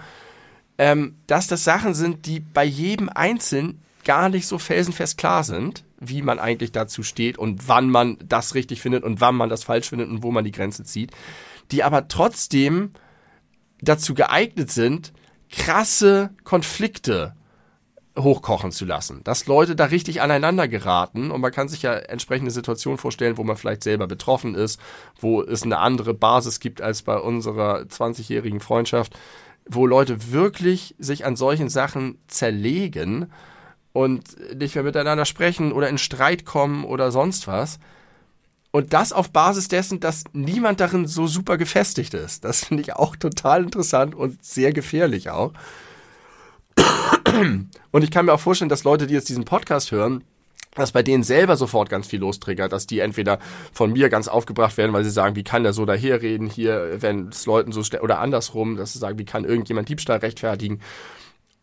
ähm, 0.79 1.17
dass 1.27 1.49
das 1.49 1.65
Sachen 1.65 1.93
sind, 1.93 2.27
die 2.27 2.39
bei 2.39 2.65
jedem 2.65 3.09
Einzelnen 3.09 3.83
gar 4.05 4.29
nicht 4.29 4.47
so 4.47 4.59
felsenfest 4.59 5.19
klar 5.19 5.45
sind, 5.45 5.85
wie 6.01 6.23
man 6.23 6.39
eigentlich 6.39 6.73
dazu 6.73 7.03
steht 7.03 7.39
und 7.39 7.69
wann 7.69 7.89
man 7.89 8.19
das 8.25 8.55
richtig 8.55 8.81
findet 8.83 9.05
und 9.05 9.21
wann 9.21 9.37
man 9.37 9.49
das 9.49 9.65
falsch 9.65 9.89
findet 9.89 10.09
und 10.09 10.23
wo 10.23 10.31
man 10.31 10.45
die 10.45 10.53
Grenze 10.53 10.85
zieht, 10.85 11.13
die 11.71 11.83
aber 11.85 12.09
trotzdem 12.09 12.91
dazu 13.81 14.15
geeignet 14.15 14.71
sind, 14.71 15.13
krasse 15.51 16.31
Konflikte 16.45 17.35
hochkochen 18.19 18.73
zu 18.73 18.85
lassen, 18.85 19.23
dass 19.25 19.47
Leute 19.47 19.75
da 19.75 19.87
richtig 19.87 20.21
aneinander 20.21 20.69
geraten 20.69 21.31
und 21.31 21.41
man 21.41 21.53
kann 21.53 21.69
sich 21.69 21.83
ja 21.83 21.95
entsprechende 21.95 22.51
Situationen 22.51 22.99
vorstellen, 22.99 23.39
wo 23.39 23.45
man 23.45 23.57
vielleicht 23.57 23.83
selber 23.83 24.07
betroffen 24.07 24.55
ist, 24.55 24.79
wo 25.19 25.43
es 25.43 25.63
eine 25.63 25.79
andere 25.79 26.13
Basis 26.13 26.61
gibt 26.61 26.83
als 26.83 27.03
bei 27.03 27.17
unserer 27.17 27.81
20-jährigen 27.81 28.61
Freundschaft, 28.61 29.19
wo 29.67 29.87
Leute 29.87 30.33
wirklich 30.33 30.95
sich 30.99 31.25
an 31.25 31.37
solchen 31.37 31.71
Sachen 31.71 32.19
zerlegen 32.29 33.33
und 33.93 34.57
nicht 34.59 34.75
mehr 34.75 34.85
miteinander 34.85 35.25
sprechen 35.25 35.73
oder 35.73 35.89
in 35.89 35.99
Streit 35.99 36.45
kommen 36.45 36.85
oder 36.85 37.13
sonst 37.13 37.47
was. 37.47 37.79
Und 38.71 38.95
das 38.95 39.13
auf 39.13 39.31
Basis 39.31 39.69
dessen, 39.69 40.01
dass 40.01 40.25
niemand 40.33 40.81
darin 40.81 41.07
so 41.07 41.27
super 41.27 41.59
gefestigt 41.59 42.15
ist. 42.15 42.45
Das 42.45 42.65
finde 42.65 42.83
ich 42.83 42.95
auch 42.95 43.17
total 43.17 43.65
interessant 43.65 44.15
und 44.15 44.43
sehr 44.43 44.73
gefährlich 44.73 45.29
auch. 45.29 45.53
Und 47.93 48.03
ich 48.03 48.11
kann 48.11 48.27
mir 48.27 48.33
auch 48.33 48.41
vorstellen, 48.41 48.71
dass 48.71 48.85
Leute, 48.85 49.07
die 49.07 49.15
jetzt 49.15 49.29
diesen 49.29 49.45
Podcast 49.45 49.93
hören, 49.93 50.25
dass 50.75 50.93
bei 50.93 51.03
denen 51.03 51.23
selber 51.23 51.57
sofort 51.57 51.91
ganz 51.91 52.07
viel 52.07 52.21
lostriggert, 52.21 52.73
dass 52.73 52.87
die 52.87 53.01
entweder 53.01 53.39
von 53.75 53.93
mir 53.93 54.09
ganz 54.09 54.27
aufgebracht 54.27 54.79
werden, 54.79 54.95
weil 54.95 55.05
sie 55.05 55.11
sagen, 55.11 55.37
wie 55.37 55.45
kann 55.45 55.65
der 55.65 55.75
so 55.75 55.85
daherreden 55.85 56.49
hier, 56.49 56.97
wenn 57.03 57.29
es 57.29 57.45
Leuten 57.45 57.73
so 57.73 57.83
oder 58.01 58.21
andersrum, 58.21 58.77
dass 58.77 58.95
sie 58.95 58.99
sagen, 58.99 59.19
wie 59.19 59.27
kann 59.27 59.45
irgendjemand 59.45 59.91
Diebstahl 59.91 60.19
rechtfertigen 60.19 60.81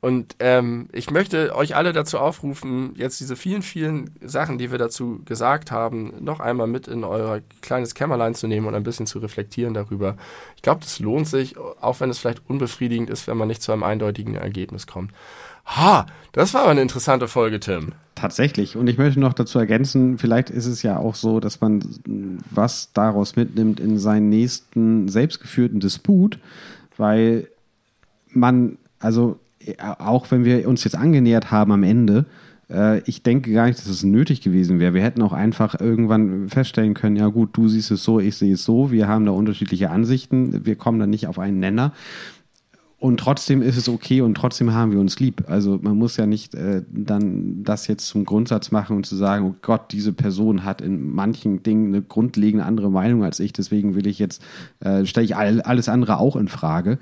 und 0.01 0.37
ähm, 0.39 0.87
ich 0.93 1.11
möchte 1.11 1.53
euch 1.53 1.75
alle 1.75 1.91
dazu 1.91 2.19
aufrufen, 2.19 2.93
jetzt 2.95 3.19
diese 3.19 3.35
vielen, 3.35 3.61
vielen 3.61 4.11
Sachen, 4.21 4.57
die 4.57 4.71
wir 4.71 4.77
dazu 4.77 5.19
gesagt 5.25 5.71
haben, 5.71 6.13
noch 6.21 6.39
einmal 6.39 6.67
mit 6.67 6.87
in 6.87 7.03
euer 7.03 7.41
kleines 7.61 7.95
Kämmerlein 7.95 8.33
zu 8.33 8.47
nehmen 8.47 8.65
und 8.67 8.75
ein 8.75 8.83
bisschen 8.83 9.07
zu 9.07 9.19
reflektieren 9.19 9.73
darüber. 9.73 10.15
Ich 10.55 10.61
glaube, 10.61 10.79
das 10.81 10.99
lohnt 10.99 11.27
sich, 11.27 11.57
auch 11.57 11.99
wenn 11.99 12.09
es 12.09 12.19
vielleicht 12.19 12.41
unbefriedigend 12.47 13.09
ist, 13.09 13.27
wenn 13.27 13.35
man 13.35 13.49
nicht 13.49 13.61
zu 13.61 13.73
einem 13.73 13.83
eindeutigen 13.83 14.35
Ergebnis 14.35 14.87
kommt. 14.87 15.11
Ha, 15.65 16.05
das 16.31 16.53
war 16.53 16.61
aber 16.61 16.71
eine 16.71 16.81
interessante 16.81 17.27
Folge, 17.27 17.59
Tim. 17.59 17.91
Tatsächlich. 18.15 18.77
Und 18.77 18.87
ich 18.87 18.97
möchte 18.97 19.19
noch 19.19 19.33
dazu 19.33 19.59
ergänzen, 19.59 20.17
vielleicht 20.17 20.49
ist 20.49 20.65
es 20.65 20.81
ja 20.81 20.97
auch 20.97 21.15
so, 21.15 21.41
dass 21.41 21.59
man 21.59 21.83
was 22.49 22.93
daraus 22.93 23.35
mitnimmt 23.35 23.81
in 23.81 23.99
seinen 23.99 24.29
nächsten 24.29 25.09
selbstgeführten 25.09 25.81
Disput, 25.81 26.39
weil 26.95 27.49
man, 28.29 28.77
also 28.99 29.39
auch 29.99 30.29
wenn 30.31 30.45
wir 30.45 30.67
uns 30.67 30.83
jetzt 30.83 30.95
angenähert 30.95 31.51
haben 31.51 31.71
am 31.71 31.83
Ende, 31.83 32.25
äh, 32.69 32.99
ich 33.01 33.23
denke 33.23 33.51
gar 33.51 33.67
nicht, 33.67 33.79
dass 33.79 33.87
es 33.87 34.03
nötig 34.03 34.41
gewesen 34.41 34.79
wäre. 34.79 34.93
Wir 34.93 35.03
hätten 35.03 35.21
auch 35.21 35.33
einfach 35.33 35.79
irgendwann 35.79 36.49
feststellen 36.49 36.93
können, 36.93 37.15
ja 37.15 37.27
gut, 37.27 37.49
du 37.53 37.67
siehst 37.67 37.91
es 37.91 38.03
so, 38.03 38.19
ich 38.19 38.37
sehe 38.37 38.53
es 38.53 38.63
so, 38.63 38.91
wir 38.91 39.07
haben 39.07 39.25
da 39.25 39.31
unterschiedliche 39.31 39.89
Ansichten, 39.89 40.65
wir 40.65 40.75
kommen 40.75 40.99
da 40.99 41.07
nicht 41.07 41.27
auf 41.27 41.39
einen 41.39 41.59
Nenner. 41.59 41.93
Und 42.99 43.21
trotzdem 43.21 43.61
ist 43.61 43.77
es 43.77 43.87
okay 43.87 44.19
und 44.19 44.35
trotzdem 44.35 44.73
haben 44.73 44.91
wir 44.91 44.99
uns 44.99 45.21
lieb. 45.21 45.45
Also 45.47 45.79
man 45.81 45.97
muss 45.97 46.17
ja 46.17 46.25
nicht 46.25 46.53
äh, 46.53 46.83
dann 46.91 47.63
das 47.63 47.87
jetzt 47.87 48.07
zum 48.07 48.25
Grundsatz 48.25 48.71
machen 48.71 48.97
und 48.97 49.05
zu 49.05 49.15
sagen, 49.15 49.45
oh 49.45 49.55
Gott, 49.61 49.93
diese 49.93 50.11
Person 50.11 50.65
hat 50.65 50.81
in 50.81 51.09
manchen 51.13 51.63
Dingen 51.63 51.87
eine 51.87 52.01
grundlegende 52.01 52.65
andere 52.65 52.91
Meinung 52.91 53.23
als 53.23 53.39
ich, 53.39 53.53
deswegen 53.53 53.95
will 53.95 54.05
ich 54.05 54.19
jetzt, 54.19 54.43
äh, 54.81 55.05
stelle 55.05 55.23
ich 55.23 55.37
all, 55.37 55.61
alles 55.61 55.87
andere 55.87 56.19
auch 56.19 56.35
in 56.35 56.49
Frage. 56.49 56.99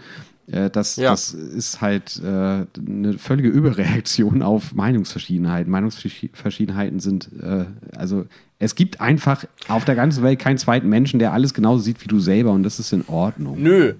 Äh, 0.51 0.69
das, 0.69 0.95
ja. 0.95 1.11
das 1.11 1.33
ist 1.33 1.81
halt 1.81 2.21
äh, 2.23 2.27
eine 2.27 3.17
völlige 3.17 3.49
Überreaktion 3.49 4.41
auf 4.41 4.73
Meinungsverschiedenheiten. 4.73 5.71
Meinungsverschiedenheiten 5.71 6.99
sind, 6.99 7.29
äh, 7.41 7.65
also 7.95 8.25
es 8.59 8.75
gibt 8.75 9.01
einfach 9.01 9.45
auf 9.67 9.85
der 9.85 9.95
ganzen 9.95 10.23
Welt 10.23 10.39
keinen 10.39 10.57
zweiten 10.57 10.89
Menschen, 10.89 11.19
der 11.19 11.33
alles 11.33 11.53
genauso 11.53 11.83
sieht 11.83 12.03
wie 12.03 12.07
du 12.07 12.19
selber 12.19 12.51
und 12.51 12.63
das 12.63 12.79
ist 12.79 12.93
in 12.93 13.05
Ordnung. 13.07 13.61
Nö, 13.61 13.95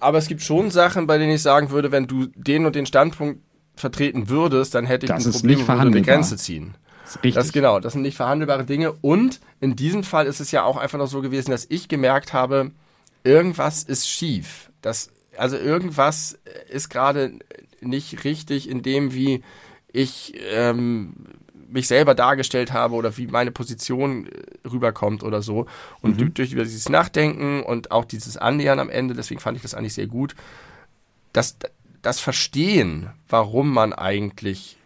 aber 0.00 0.18
es 0.18 0.26
gibt 0.26 0.42
schon 0.42 0.70
Sachen, 0.70 1.06
bei 1.06 1.18
denen 1.18 1.32
ich 1.32 1.42
sagen 1.42 1.70
würde, 1.70 1.92
wenn 1.92 2.06
du 2.06 2.26
den 2.34 2.66
und 2.66 2.74
den 2.74 2.86
Standpunkt 2.86 3.40
vertreten 3.76 4.28
würdest, 4.28 4.74
dann 4.74 4.86
hätte 4.86 5.06
ich 5.06 5.12
das 5.12 5.26
ein 5.26 5.32
Problem, 5.32 5.66
wo 5.66 5.72
eine 5.72 6.02
Grenze 6.02 6.36
ziehen. 6.36 6.74
Richtig. 7.16 7.34
Das 7.34 7.52
genau, 7.52 7.78
das 7.78 7.92
sind 7.92 8.02
nicht 8.02 8.16
verhandelbare 8.16 8.64
Dinge. 8.64 8.92
Und 8.92 9.40
in 9.60 9.76
diesem 9.76 10.02
Fall 10.02 10.26
ist 10.26 10.40
es 10.40 10.50
ja 10.50 10.64
auch 10.64 10.76
einfach 10.76 10.98
noch 10.98 11.06
so 11.06 11.20
gewesen, 11.20 11.50
dass 11.50 11.66
ich 11.68 11.88
gemerkt 11.88 12.32
habe, 12.32 12.70
irgendwas 13.22 13.82
ist 13.82 14.08
schief. 14.08 14.70
Das 14.80 15.10
also 15.36 15.56
irgendwas 15.56 16.38
ist 16.68 16.88
gerade 16.88 17.38
nicht 17.80 18.24
richtig 18.24 18.68
in 18.68 18.82
dem, 18.82 19.12
wie 19.12 19.42
ich 19.92 20.34
ähm, 20.50 21.14
mich 21.72 21.88
selber 21.88 22.14
dargestellt 22.14 22.72
habe 22.72 22.94
oder 22.94 23.16
wie 23.16 23.26
meine 23.26 23.50
Position 23.50 24.26
äh, 24.26 24.68
rüberkommt 24.68 25.22
oder 25.22 25.42
so. 25.42 25.66
Und 26.00 26.20
mhm. 26.20 26.34
durch 26.34 26.50
dieses 26.50 26.88
Nachdenken 26.88 27.62
und 27.62 27.90
auch 27.90 28.04
dieses 28.04 28.36
Annähern 28.36 28.78
am 28.78 28.90
Ende, 28.90 29.14
deswegen 29.14 29.40
fand 29.40 29.56
ich 29.56 29.62
das 29.62 29.74
eigentlich 29.74 29.94
sehr 29.94 30.06
gut, 30.06 30.34
das, 31.32 31.56
das 32.02 32.20
Verstehen, 32.20 33.10
warum 33.28 33.72
man 33.72 33.92
eigentlich 33.92 34.76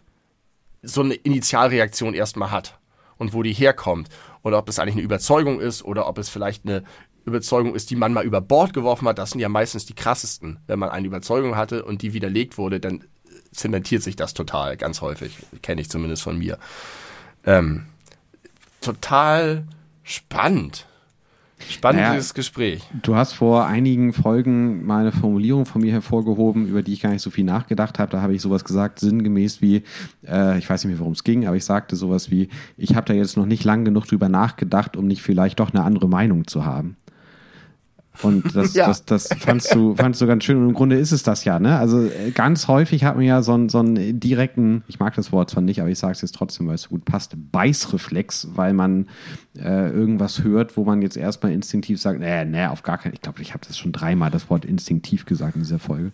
so 0.81 1.01
eine 1.01 1.15
Initialreaktion 1.15 2.13
erstmal 2.13 2.51
hat 2.51 2.79
und 3.17 3.33
wo 3.33 3.43
die 3.43 3.53
herkommt. 3.53 4.09
Oder 4.43 4.57
ob 4.57 4.69
es 4.69 4.79
eigentlich 4.79 4.95
eine 4.95 5.03
Überzeugung 5.03 5.59
ist 5.59 5.83
oder 5.83 6.07
ob 6.07 6.17
es 6.17 6.29
vielleicht 6.29 6.65
eine 6.65 6.83
Überzeugung 7.27 7.75
ist, 7.75 7.89
die 7.89 7.95
man 7.95 8.13
mal 8.13 8.25
über 8.25 8.41
Bord 8.41 8.73
geworfen 8.73 9.07
hat, 9.07 9.17
das 9.17 9.31
sind 9.31 9.39
ja 9.39 9.49
meistens 9.49 9.85
die 9.85 9.95
krassesten. 9.95 10.59
Wenn 10.67 10.79
man 10.79 10.89
eine 10.89 11.07
Überzeugung 11.07 11.55
hatte 11.55 11.83
und 11.83 12.01
die 12.01 12.13
widerlegt 12.13 12.57
wurde, 12.57 12.79
dann 12.79 13.03
zementiert 13.51 14.03
sich 14.03 14.15
das 14.15 14.33
total, 14.33 14.77
ganz 14.77 15.01
häufig. 15.01 15.37
Kenne 15.61 15.81
ich 15.81 15.89
zumindest 15.89 16.23
von 16.23 16.37
mir. 16.37 16.57
Ähm, 17.45 17.85
total 18.81 19.63
spannend. 20.03 20.85
Spannendes 21.59 22.29
naja, 22.29 22.35
Gespräch. 22.35 22.83
Du 23.01 23.15
hast 23.15 23.33
vor 23.33 23.65
einigen 23.65 24.13
Folgen 24.13 24.85
mal 24.85 25.01
eine 25.01 25.11
Formulierung 25.11 25.65
von 25.65 25.81
mir 25.81 25.91
hervorgehoben, 25.91 26.67
über 26.67 26.83
die 26.83 26.93
ich 26.93 27.01
gar 27.01 27.09
nicht 27.09 27.23
so 27.23 27.31
viel 27.31 27.45
nachgedacht 27.45 27.97
habe. 27.97 28.11
Da 28.11 28.21
habe 28.21 28.35
ich 28.35 28.41
sowas 28.43 28.63
gesagt, 28.63 28.99
sinngemäß 28.99 29.59
wie, 29.59 29.83
äh, 30.27 30.59
ich 30.59 30.69
weiß 30.69 30.83
nicht 30.83 30.91
mehr, 30.91 30.99
worum 30.99 31.13
es 31.13 31.23
ging, 31.23 31.47
aber 31.47 31.55
ich 31.55 31.65
sagte 31.65 31.95
sowas 31.95 32.29
wie, 32.29 32.49
ich 32.77 32.95
habe 32.95 33.07
da 33.07 33.13
jetzt 33.13 33.37
noch 33.37 33.47
nicht 33.47 33.63
lang 33.63 33.85
genug 33.85 34.05
drüber 34.05 34.29
nachgedacht, 34.29 34.95
um 34.95 35.07
nicht 35.07 35.23
vielleicht 35.23 35.59
doch 35.59 35.73
eine 35.73 35.83
andere 35.83 36.07
Meinung 36.07 36.45
zu 36.45 36.63
haben. 36.63 36.95
Und 38.21 38.55
das, 38.55 38.73
ja. 38.75 38.87
das, 38.87 39.05
das 39.05 39.29
fandst 39.39 39.73
du, 39.73 39.95
fandst 39.95 40.21
du 40.21 40.27
ganz 40.27 40.43
schön. 40.43 40.57
Und 40.57 40.69
im 40.69 40.73
Grunde 40.73 40.97
ist 40.97 41.11
es 41.11 41.23
das 41.23 41.43
ja, 41.43 41.59
ne? 41.59 41.77
Also 41.77 42.03
äh, 42.05 42.31
ganz 42.31 42.67
häufig 42.67 43.03
hat 43.03 43.15
man 43.15 43.25
ja 43.25 43.41
so 43.41 43.53
einen, 43.53 43.69
so 43.69 43.79
einen 43.79 44.19
direkten, 44.19 44.83
ich 44.87 44.99
mag 44.99 45.15
das 45.15 45.31
Wort 45.31 45.49
zwar 45.49 45.63
nicht, 45.63 45.79
aber 45.79 45.89
ich 45.89 45.99
sage 45.99 46.13
es 46.13 46.21
jetzt 46.21 46.35
trotzdem, 46.35 46.67
weil 46.67 46.75
es 46.75 46.83
so 46.83 46.89
gut 46.89 47.05
passt, 47.05 47.35
Beißreflex, 47.51 48.49
weil 48.55 48.73
man 48.73 49.07
äh, 49.57 49.89
irgendwas 49.89 50.43
hört, 50.43 50.77
wo 50.77 50.83
man 50.83 51.01
jetzt 51.01 51.17
erstmal 51.17 51.51
instinktiv 51.51 52.01
sagt, 52.01 52.19
nee, 52.19 52.45
nee, 52.45 52.65
auf 52.65 52.83
gar 52.83 52.97
keinen, 52.97 53.13
ich 53.13 53.21
glaube, 53.21 53.41
ich 53.41 53.53
habe 53.53 53.65
das 53.67 53.77
schon 53.77 53.91
dreimal 53.91 54.31
das 54.31 54.49
Wort 54.49 54.65
instinktiv 54.65 55.25
gesagt 55.25 55.55
in 55.55 55.61
dieser 55.61 55.79
Folge. 55.79 56.11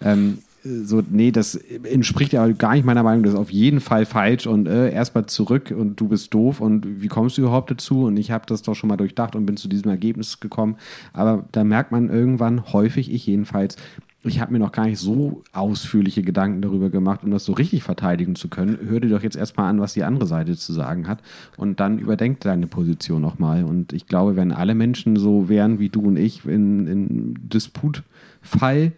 Ähm, 0.00 0.38
so, 0.64 1.02
nee, 1.10 1.30
das 1.30 1.56
entspricht 1.56 2.32
ja 2.32 2.46
gar 2.48 2.74
nicht 2.74 2.86
meiner 2.86 3.02
Meinung, 3.02 3.22
das 3.22 3.34
ist 3.34 3.38
auf 3.38 3.50
jeden 3.50 3.80
Fall 3.80 4.06
falsch 4.06 4.46
und 4.46 4.66
äh, 4.66 4.90
erstmal 4.90 5.26
zurück 5.26 5.74
und 5.76 6.00
du 6.00 6.08
bist 6.08 6.32
doof 6.32 6.60
und 6.60 7.02
wie 7.02 7.08
kommst 7.08 7.36
du 7.36 7.42
überhaupt 7.42 7.70
dazu? 7.70 8.04
Und 8.04 8.16
ich 8.16 8.30
habe 8.30 8.46
das 8.46 8.62
doch 8.62 8.74
schon 8.74 8.88
mal 8.88 8.96
durchdacht 8.96 9.36
und 9.36 9.44
bin 9.44 9.58
zu 9.58 9.68
diesem 9.68 9.90
Ergebnis 9.90 10.40
gekommen. 10.40 10.76
Aber 11.12 11.44
da 11.52 11.64
merkt 11.64 11.92
man 11.92 12.08
irgendwann, 12.08 12.72
häufig 12.72 13.12
ich 13.12 13.26
jedenfalls, 13.26 13.76
ich 14.22 14.40
habe 14.40 14.54
mir 14.54 14.58
noch 14.58 14.72
gar 14.72 14.86
nicht 14.86 14.98
so 14.98 15.42
ausführliche 15.52 16.22
Gedanken 16.22 16.62
darüber 16.62 16.88
gemacht, 16.88 17.20
um 17.24 17.30
das 17.30 17.44
so 17.44 17.52
richtig 17.52 17.82
verteidigen 17.82 18.34
zu 18.34 18.48
können. 18.48 18.78
Hör 18.88 19.00
dir 19.00 19.10
doch 19.10 19.22
jetzt 19.22 19.36
erstmal 19.36 19.68
an, 19.68 19.80
was 19.80 19.92
die 19.92 20.02
andere 20.02 20.26
Seite 20.26 20.56
zu 20.56 20.72
sagen 20.72 21.06
hat 21.06 21.20
und 21.58 21.78
dann 21.78 21.98
überdenk 21.98 22.40
deine 22.40 22.66
Position 22.66 23.20
nochmal. 23.20 23.64
Und 23.64 23.92
ich 23.92 24.06
glaube, 24.06 24.34
wenn 24.34 24.50
alle 24.50 24.74
Menschen 24.74 25.16
so 25.16 25.50
wären 25.50 25.78
wie 25.78 25.90
du 25.90 26.00
und 26.00 26.16
ich 26.16 26.46
in, 26.46 26.86
in 26.86 27.34
Disputfall, 27.50 28.92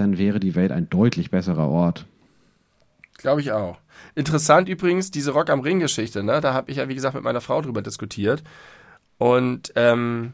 dann 0.00 0.18
wäre 0.18 0.40
die 0.40 0.54
Welt 0.54 0.72
ein 0.72 0.88
deutlich 0.88 1.30
besserer 1.30 1.68
Ort. 1.68 2.06
Glaube 3.18 3.40
ich 3.40 3.52
auch. 3.52 3.78
Interessant 4.14 4.68
übrigens, 4.68 5.10
diese 5.10 5.32
Rock 5.32 5.50
am 5.50 5.60
Ring-Geschichte, 5.60 6.22
ne? 6.22 6.40
Da 6.40 6.54
habe 6.54 6.70
ich 6.70 6.76
ja, 6.76 6.88
wie 6.88 6.94
gesagt, 6.94 7.14
mit 7.14 7.24
meiner 7.24 7.40
Frau 7.40 7.60
drüber 7.60 7.82
diskutiert. 7.82 8.42
Und 9.18 9.72
ähm, 9.74 10.32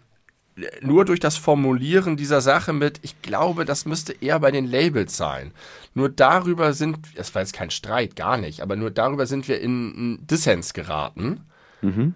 nur 0.83 1.05
durch 1.05 1.19
das 1.19 1.37
Formulieren 1.37 2.17
dieser 2.17 2.41
Sache 2.41 2.73
mit, 2.73 3.01
ich 3.03 3.21
glaube, 3.23 3.65
das 3.65 3.87
müsste 3.87 4.13
eher 4.13 4.39
bei 4.39 4.51
den 4.51 4.67
Labels 4.67 5.17
sein. 5.17 5.53
Nur 5.95 6.09
darüber 6.09 6.73
sind, 6.75 6.99
das 7.17 7.35
war 7.35 7.43
jetzt 7.43 7.55
kein 7.55 7.71
Streit, 7.71 8.15
gar 8.17 8.37
nicht, 8.37 8.61
aber 8.61 8.77
nur 8.77 8.91
darüber 8.91 9.27
sind 9.27 9.49
wir 9.49 9.61
in 9.61 9.95
einen 9.97 10.27
Dissens 10.27 10.75
geraten. 10.75 11.41
Mhm. 11.83 12.15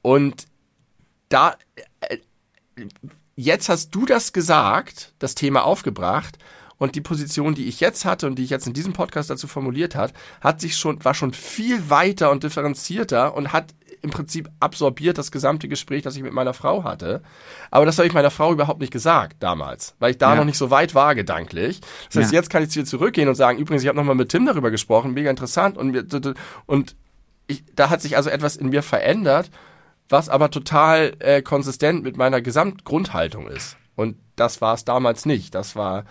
Und 0.00 0.46
da, 1.28 1.56
äh, 2.00 2.18
jetzt 3.36 3.68
hast 3.68 3.94
du 3.94 4.06
das 4.06 4.32
gesagt, 4.32 5.14
das 5.18 5.34
Thema 5.34 5.64
aufgebracht 5.64 6.38
und 6.78 6.94
die 6.94 7.00
Position, 7.00 7.54
die 7.54 7.66
ich 7.66 7.80
jetzt 7.80 8.04
hatte 8.04 8.26
und 8.26 8.36
die 8.36 8.44
ich 8.44 8.50
jetzt 8.50 8.66
in 8.66 8.72
diesem 8.72 8.92
Podcast 8.92 9.30
dazu 9.30 9.46
formuliert 9.46 9.94
hat, 9.94 10.12
hat 10.40 10.60
sich 10.60 10.76
schon, 10.76 11.04
war 11.04 11.14
schon 11.14 11.32
viel 11.32 11.90
weiter 11.90 12.30
und 12.30 12.42
differenzierter 12.42 13.34
und 13.34 13.52
hat 13.52 13.74
im 14.02 14.10
Prinzip 14.10 14.50
absorbiert 14.60 15.16
das 15.16 15.32
gesamte 15.32 15.66
Gespräch, 15.66 16.02
das 16.02 16.14
ich 16.14 16.22
mit 16.22 16.32
meiner 16.32 16.52
Frau 16.52 16.84
hatte. 16.84 17.22
Aber 17.70 17.86
das 17.86 17.96
habe 17.96 18.06
ich 18.06 18.12
meiner 18.12 18.30
Frau 18.30 18.52
überhaupt 18.52 18.80
nicht 18.80 18.92
gesagt 18.92 19.36
damals, 19.42 19.94
weil 19.98 20.10
ich 20.10 20.18
da 20.18 20.30
ja. 20.30 20.36
noch 20.36 20.44
nicht 20.44 20.58
so 20.58 20.70
weit 20.70 20.94
war 20.94 21.14
gedanklich. 21.14 21.80
Das 22.08 22.22
heißt, 22.22 22.32
ja. 22.32 22.38
jetzt 22.38 22.50
kann 22.50 22.62
ich 22.62 22.70
zu 22.70 22.80
ihr 22.80 22.84
zurückgehen 22.84 23.28
und 23.28 23.34
sagen, 23.34 23.58
übrigens, 23.58 23.82
ich 23.82 23.88
habe 23.88 23.96
nochmal 23.96 24.14
mit 24.14 24.28
Tim 24.28 24.44
darüber 24.44 24.70
gesprochen, 24.70 25.14
mega 25.14 25.30
interessant 25.30 25.78
und, 25.78 26.36
und 26.66 26.96
ich, 27.46 27.64
da 27.74 27.90
hat 27.90 28.02
sich 28.02 28.16
also 28.16 28.30
etwas 28.30 28.56
in 28.56 28.68
mir 28.68 28.82
verändert, 28.82 29.50
was 30.08 30.28
aber 30.28 30.50
total 30.50 31.14
äh, 31.20 31.42
konsistent 31.42 32.02
mit 32.02 32.16
meiner 32.16 32.42
Gesamtgrundhaltung 32.42 33.48
ist. 33.48 33.76
Und 33.96 34.16
das 34.36 34.60
war 34.60 34.74
es 34.74 34.84
damals 34.84 35.24
nicht. 35.24 35.54
Das 35.54 35.76
war, 35.76 36.04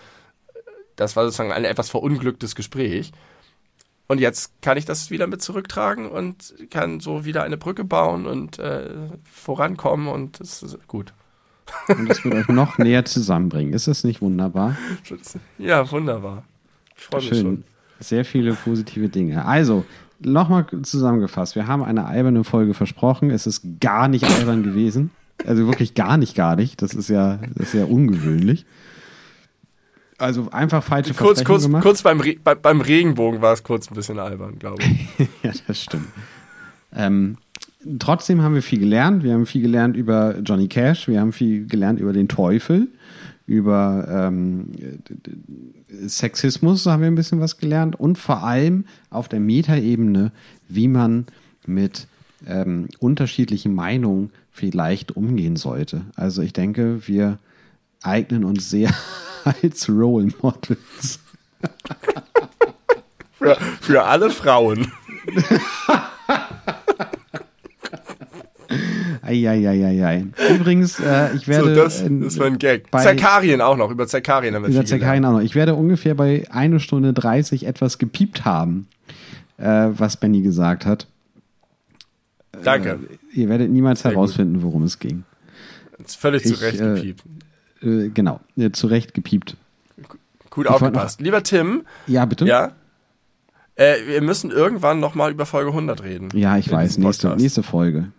das 0.95 1.15
war 1.15 1.25
sozusagen 1.25 1.51
ein 1.51 1.65
etwas 1.65 1.89
verunglücktes 1.89 2.55
Gespräch. 2.55 3.11
Und 4.07 4.19
jetzt 4.19 4.61
kann 4.61 4.77
ich 4.77 4.85
das 4.85 5.09
wieder 5.11 5.27
mit 5.27 5.41
zurücktragen 5.41 6.09
und 6.09 6.53
kann 6.69 6.99
so 6.99 7.25
wieder 7.25 7.43
eine 7.43 7.57
Brücke 7.57 7.83
bauen 7.83 8.27
und 8.27 8.59
äh, 8.59 8.89
vorankommen 9.31 10.07
und 10.07 10.39
das 10.39 10.61
ist 10.61 10.87
gut. 10.87 11.13
Und 11.87 12.09
das 12.09 12.25
wird 12.25 12.35
euch 12.35 12.47
noch 12.49 12.77
näher 12.77 13.05
zusammenbringen. 13.05 13.73
Ist 13.73 13.87
das 13.87 14.03
nicht 14.03 14.21
wunderbar? 14.21 14.75
Ja, 15.57 15.89
wunderbar. 15.89 16.43
Ich 16.97 17.03
freue 17.03 17.21
mich 17.21 17.39
schon. 17.39 17.63
Sehr 18.01 18.25
viele 18.25 18.53
positive 18.53 19.07
Dinge. 19.07 19.45
Also, 19.45 19.85
nochmal 20.19 20.65
zusammengefasst. 20.83 21.55
Wir 21.55 21.67
haben 21.67 21.81
eine 21.81 22.05
alberne 22.05 22.43
Folge 22.43 22.73
versprochen. 22.73 23.29
Es 23.29 23.47
ist 23.47 23.63
gar 23.79 24.09
nicht 24.09 24.25
albern 24.25 24.63
gewesen. 24.63 25.11
Also 25.45 25.65
wirklich 25.67 25.93
gar 25.93 26.17
nicht, 26.17 26.35
gar 26.35 26.55
nicht. 26.55 26.81
Das 26.81 26.93
ist 26.93 27.09
ja, 27.09 27.39
das 27.55 27.67
ist 27.67 27.73
ja 27.73 27.85
ungewöhnlich. 27.85 28.65
Also 30.23 30.47
einfach 30.51 30.81
falsche 30.81 31.13
kurz, 31.13 31.43
kurz, 31.43 31.63
gemacht. 31.63 31.83
Kurz 31.83 32.01
beim, 32.01 32.21
Re 32.21 32.37
bei, 32.41 32.55
beim 32.55 32.79
Regenbogen 32.79 33.41
war 33.41 33.51
es 33.51 33.61
kurz 33.61 33.91
ein 33.91 33.95
bisschen 33.95 34.19
albern, 34.19 34.57
glaube 34.57 34.81
ich. 34.81 35.27
ja, 35.43 35.51
das 35.67 35.81
stimmt. 35.81 36.07
Ähm, 36.95 37.37
trotzdem 37.99 38.41
haben 38.41 38.55
wir 38.55 38.61
viel 38.61 38.79
gelernt. 38.79 39.23
Wir 39.23 39.33
haben 39.33 39.45
viel 39.45 39.61
gelernt 39.61 39.97
über 39.97 40.39
Johnny 40.39 40.69
Cash, 40.69 41.09
wir 41.09 41.19
haben 41.19 41.33
viel 41.33 41.67
gelernt 41.67 41.99
über 41.99 42.13
den 42.13 42.29
Teufel, 42.29 42.87
über 43.47 44.07
ähm, 44.09 44.71
Sexismus 46.07 46.85
haben 46.85 47.01
wir 47.01 47.07
ein 47.07 47.15
bisschen 47.15 47.41
was 47.41 47.57
gelernt 47.57 47.99
und 47.99 48.17
vor 48.17 48.43
allem 48.43 48.85
auf 49.09 49.27
der 49.27 49.41
Metaebene, 49.41 50.31
wie 50.69 50.87
man 50.87 51.25
mit 51.65 52.07
ähm, 52.47 52.87
unterschiedlichen 52.99 53.75
Meinungen 53.75 54.31
vielleicht 54.51 55.17
umgehen 55.17 55.57
sollte. 55.57 56.05
Also 56.15 56.41
ich 56.41 56.53
denke, 56.53 57.07
wir 57.07 57.39
eignen 58.03 58.43
uns 58.43 58.69
sehr 58.69 58.93
als 59.61 59.89
Role 59.89 60.29
Models. 60.41 61.19
für, 63.33 63.55
für 63.81 64.03
alle 64.03 64.29
Frauen. 64.29 64.91
Eieieiei. 69.21 70.25
Übrigens, 70.53 70.99
äh, 70.99 71.35
ich 71.35 71.47
werde. 71.47 71.75
So, 71.75 71.81
das, 71.81 72.03
das 72.03 72.39
war 72.39 72.47
ein 72.47 72.59
Gag. 72.59 72.89
Zerkarien 72.91 73.61
auch 73.61 73.77
noch. 73.77 73.89
Über 73.89 74.07
Zerkarien 74.07 74.55
haben 74.55 74.63
wir 74.63 74.69
Über 74.69 74.85
Zerkarien 74.85 75.23
auch 75.25 75.33
noch. 75.33 75.41
Ich 75.41 75.55
werde 75.55 75.75
ungefähr 75.75 76.15
bei 76.15 76.45
1 76.51 76.81
Stunde 76.81 77.13
30 77.13 77.65
etwas 77.65 77.97
gepiept 77.97 78.45
haben, 78.45 78.87
äh, 79.57 79.89
was 79.91 80.17
Benny 80.17 80.41
gesagt 80.41 80.85
hat. 80.85 81.07
Danke. 82.63 82.99
Äh, 83.33 83.39
ihr 83.39 83.49
werdet 83.49 83.71
niemals 83.71 84.01
Sehr 84.01 84.11
herausfinden, 84.11 84.61
worum 84.61 84.83
es 84.83 84.99
ging. 84.99 85.23
völlig 86.05 86.43
zu 86.43 86.55
Recht 86.55 86.81
äh, 86.81 86.95
gepiept. 86.95 87.23
Äh, 87.83 88.09
genau, 88.09 88.39
äh, 88.57 88.71
zu 88.71 88.87
Recht 88.87 89.13
gepiept. 89.13 89.57
Gut 90.49 90.67
aufgepasst. 90.67 91.19
Lieber 91.19 91.43
Tim. 91.43 91.83
Ja, 92.07 92.25
bitte. 92.25 92.45
Ja. 92.45 92.73
Äh, 93.75 93.95
wir 94.05 94.21
müssen 94.21 94.51
irgendwann 94.51 94.99
nochmal 94.99 95.31
über 95.31 95.45
Folge 95.45 95.71
100 95.71 96.03
reden. 96.03 96.29
Ja, 96.33 96.57
ich 96.57 96.71
weiß. 96.71 96.99
Nächste, 96.99 97.35
nächste 97.35 97.63
Folge. 97.63 98.11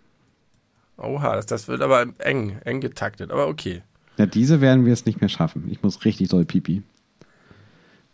Oha, 0.97 1.35
das, 1.35 1.45
das 1.45 1.67
wird 1.67 1.81
aber 1.81 2.07
eng, 2.19 2.57
eng 2.65 2.81
getaktet, 2.81 3.31
aber 3.31 3.47
okay. 3.47 3.81
Ja, 4.17 4.25
diese 4.25 4.61
werden 4.61 4.85
wir 4.85 4.93
es 4.93 5.05
nicht 5.05 5.21
mehr 5.21 5.29
schaffen. 5.29 5.67
Ich 5.69 5.81
muss 5.81 6.05
richtig 6.05 6.29
doll 6.29 6.45
pipi. 6.45 6.83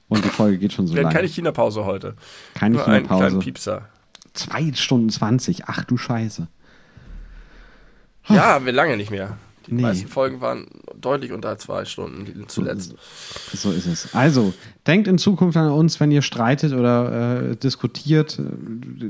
Und 0.07 0.25
die 0.25 0.29
Folge 0.29 0.57
geht 0.57 0.73
schon 0.73 0.87
so 0.87 0.95
lange. 0.95 1.09
Keine 1.09 1.27
China-Pause 1.27 1.85
heute. 1.85 2.15
Keine 2.53 2.77
China-Pause. 2.79 3.25
Einen 3.25 3.39
Piepser. 3.39 3.87
Zwei 4.33 4.71
Stunden 4.73 5.09
zwanzig. 5.09 5.63
Ach 5.67 5.83
du 5.83 5.97
Scheiße. 5.97 6.47
Ja, 8.27 8.63
wir 8.65 8.71
lange 8.71 8.97
nicht 8.97 9.09
mehr. 9.11 9.37
Die 9.67 9.73
nee. 9.75 9.81
meisten 9.81 10.07
Folgen 10.07 10.41
waren 10.41 10.67
deutlich 10.99 11.31
unter 11.31 11.57
zwei 11.57 11.85
Stunden 11.85 12.45
zuletzt. 12.47 12.95
So 13.53 13.71
ist 13.71 13.85
es. 13.85 14.13
Also, 14.13 14.53
denkt 14.87 15.07
in 15.07 15.17
Zukunft 15.17 15.57
an 15.57 15.69
uns, 15.71 15.99
wenn 15.99 16.11
ihr 16.11 16.21
streitet 16.21 16.73
oder 16.73 17.51
äh, 17.51 17.55
diskutiert. 17.55 18.39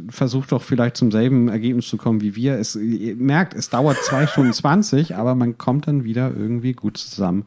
Versucht 0.09 0.51
doch 0.51 0.61
vielleicht 0.61 0.97
zum 0.97 1.11
selben 1.11 1.47
Ergebnis 1.47 1.87
zu 1.87 1.97
kommen 1.97 2.21
wie 2.21 2.35
wir. 2.35 2.55
Es, 2.57 2.75
ihr 2.75 3.15
merkt, 3.15 3.53
es 3.53 3.69
dauert 3.69 3.97
zwei 4.03 4.27
Stunden 4.27 4.53
zwanzig, 4.53 5.15
aber 5.21 5.35
man 5.35 5.57
kommt 5.57 5.87
dann 5.87 6.03
wieder 6.03 6.31
irgendwie 6.35 6.73
gut 6.73 6.97
zusammen. 6.97 7.45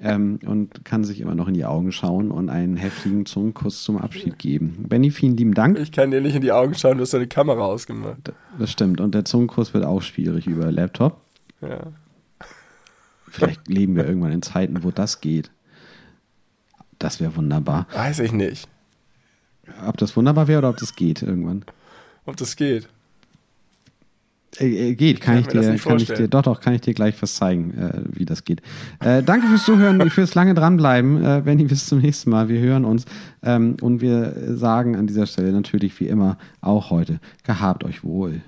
Ähm, 0.00 0.38
und 0.46 0.84
kann 0.84 1.02
sich 1.02 1.20
immer 1.20 1.34
noch 1.34 1.48
in 1.48 1.54
die 1.54 1.64
Augen 1.64 1.90
schauen 1.90 2.30
und 2.30 2.50
einen 2.50 2.76
heftigen 2.76 3.26
Zungenkuss 3.26 3.82
zum 3.82 3.98
Abschied 3.98 4.38
geben. 4.38 4.84
Benny, 4.88 5.10
vielen 5.10 5.36
lieben 5.36 5.54
Dank. 5.54 5.76
Ich 5.76 5.90
kann 5.90 6.12
dir 6.12 6.20
nicht 6.20 6.36
in 6.36 6.42
die 6.42 6.52
Augen 6.52 6.76
schauen, 6.76 6.98
du 6.98 7.02
hast 7.02 7.14
deine 7.14 7.26
Kamera 7.26 7.64
ausgemacht. 7.64 8.32
Das 8.60 8.70
stimmt. 8.70 9.00
Und 9.00 9.12
der 9.16 9.24
Zungenkuss 9.24 9.74
wird 9.74 9.84
auch 9.84 10.02
schwierig 10.02 10.46
über 10.46 10.70
Laptop. 10.70 11.20
Ja. 11.60 11.80
Vielleicht 13.30 13.68
leben 13.68 13.96
wir 13.96 14.06
irgendwann 14.06 14.32
in 14.32 14.42
Zeiten, 14.42 14.82
wo 14.82 14.90
das 14.90 15.20
geht. 15.20 15.50
Das 16.98 17.20
wäre 17.20 17.36
wunderbar. 17.36 17.86
Weiß 17.92 18.18
ich 18.20 18.32
nicht. 18.32 18.68
Ob 19.86 19.96
das 19.98 20.16
wunderbar 20.16 20.48
wäre 20.48 20.58
oder 20.58 20.70
ob 20.70 20.78
das 20.78 20.96
geht 20.96 21.22
irgendwann. 21.22 21.64
Ob 22.24 22.36
das 22.36 22.56
geht. 22.56 22.88
Äh, 24.58 24.90
äh 24.90 24.94
geht, 24.94 25.20
kann, 25.20 25.38
ich, 25.38 25.46
ich 25.46 25.52
dir, 25.52 25.78
kann 25.78 25.98
ich 25.98 26.08
dir, 26.08 26.28
doch, 26.28 26.42
doch, 26.42 26.60
kann 26.60 26.74
ich 26.74 26.80
dir 26.80 26.94
gleich 26.94 27.20
was 27.22 27.34
zeigen, 27.34 27.76
äh, 27.76 28.02
wie 28.10 28.24
das 28.24 28.44
geht. 28.44 28.62
Äh, 29.00 29.22
danke 29.22 29.46
fürs 29.46 29.64
Zuhören, 29.64 30.10
fürs 30.10 30.34
lange 30.34 30.54
dranbleiben. 30.54 31.22
Äh, 31.22 31.42
Benny, 31.44 31.64
bis 31.64 31.86
zum 31.86 32.00
nächsten 32.00 32.30
Mal. 32.30 32.48
Wir 32.48 32.60
hören 32.60 32.84
uns. 32.84 33.04
Ähm, 33.42 33.76
und 33.80 34.00
wir 34.00 34.56
sagen 34.56 34.96
an 34.96 35.06
dieser 35.06 35.26
Stelle 35.26 35.52
natürlich 35.52 35.98
wie 36.00 36.08
immer 36.08 36.38
auch 36.60 36.90
heute, 36.90 37.20
gehabt 37.44 37.84
euch 37.84 38.02
wohl. 38.02 38.40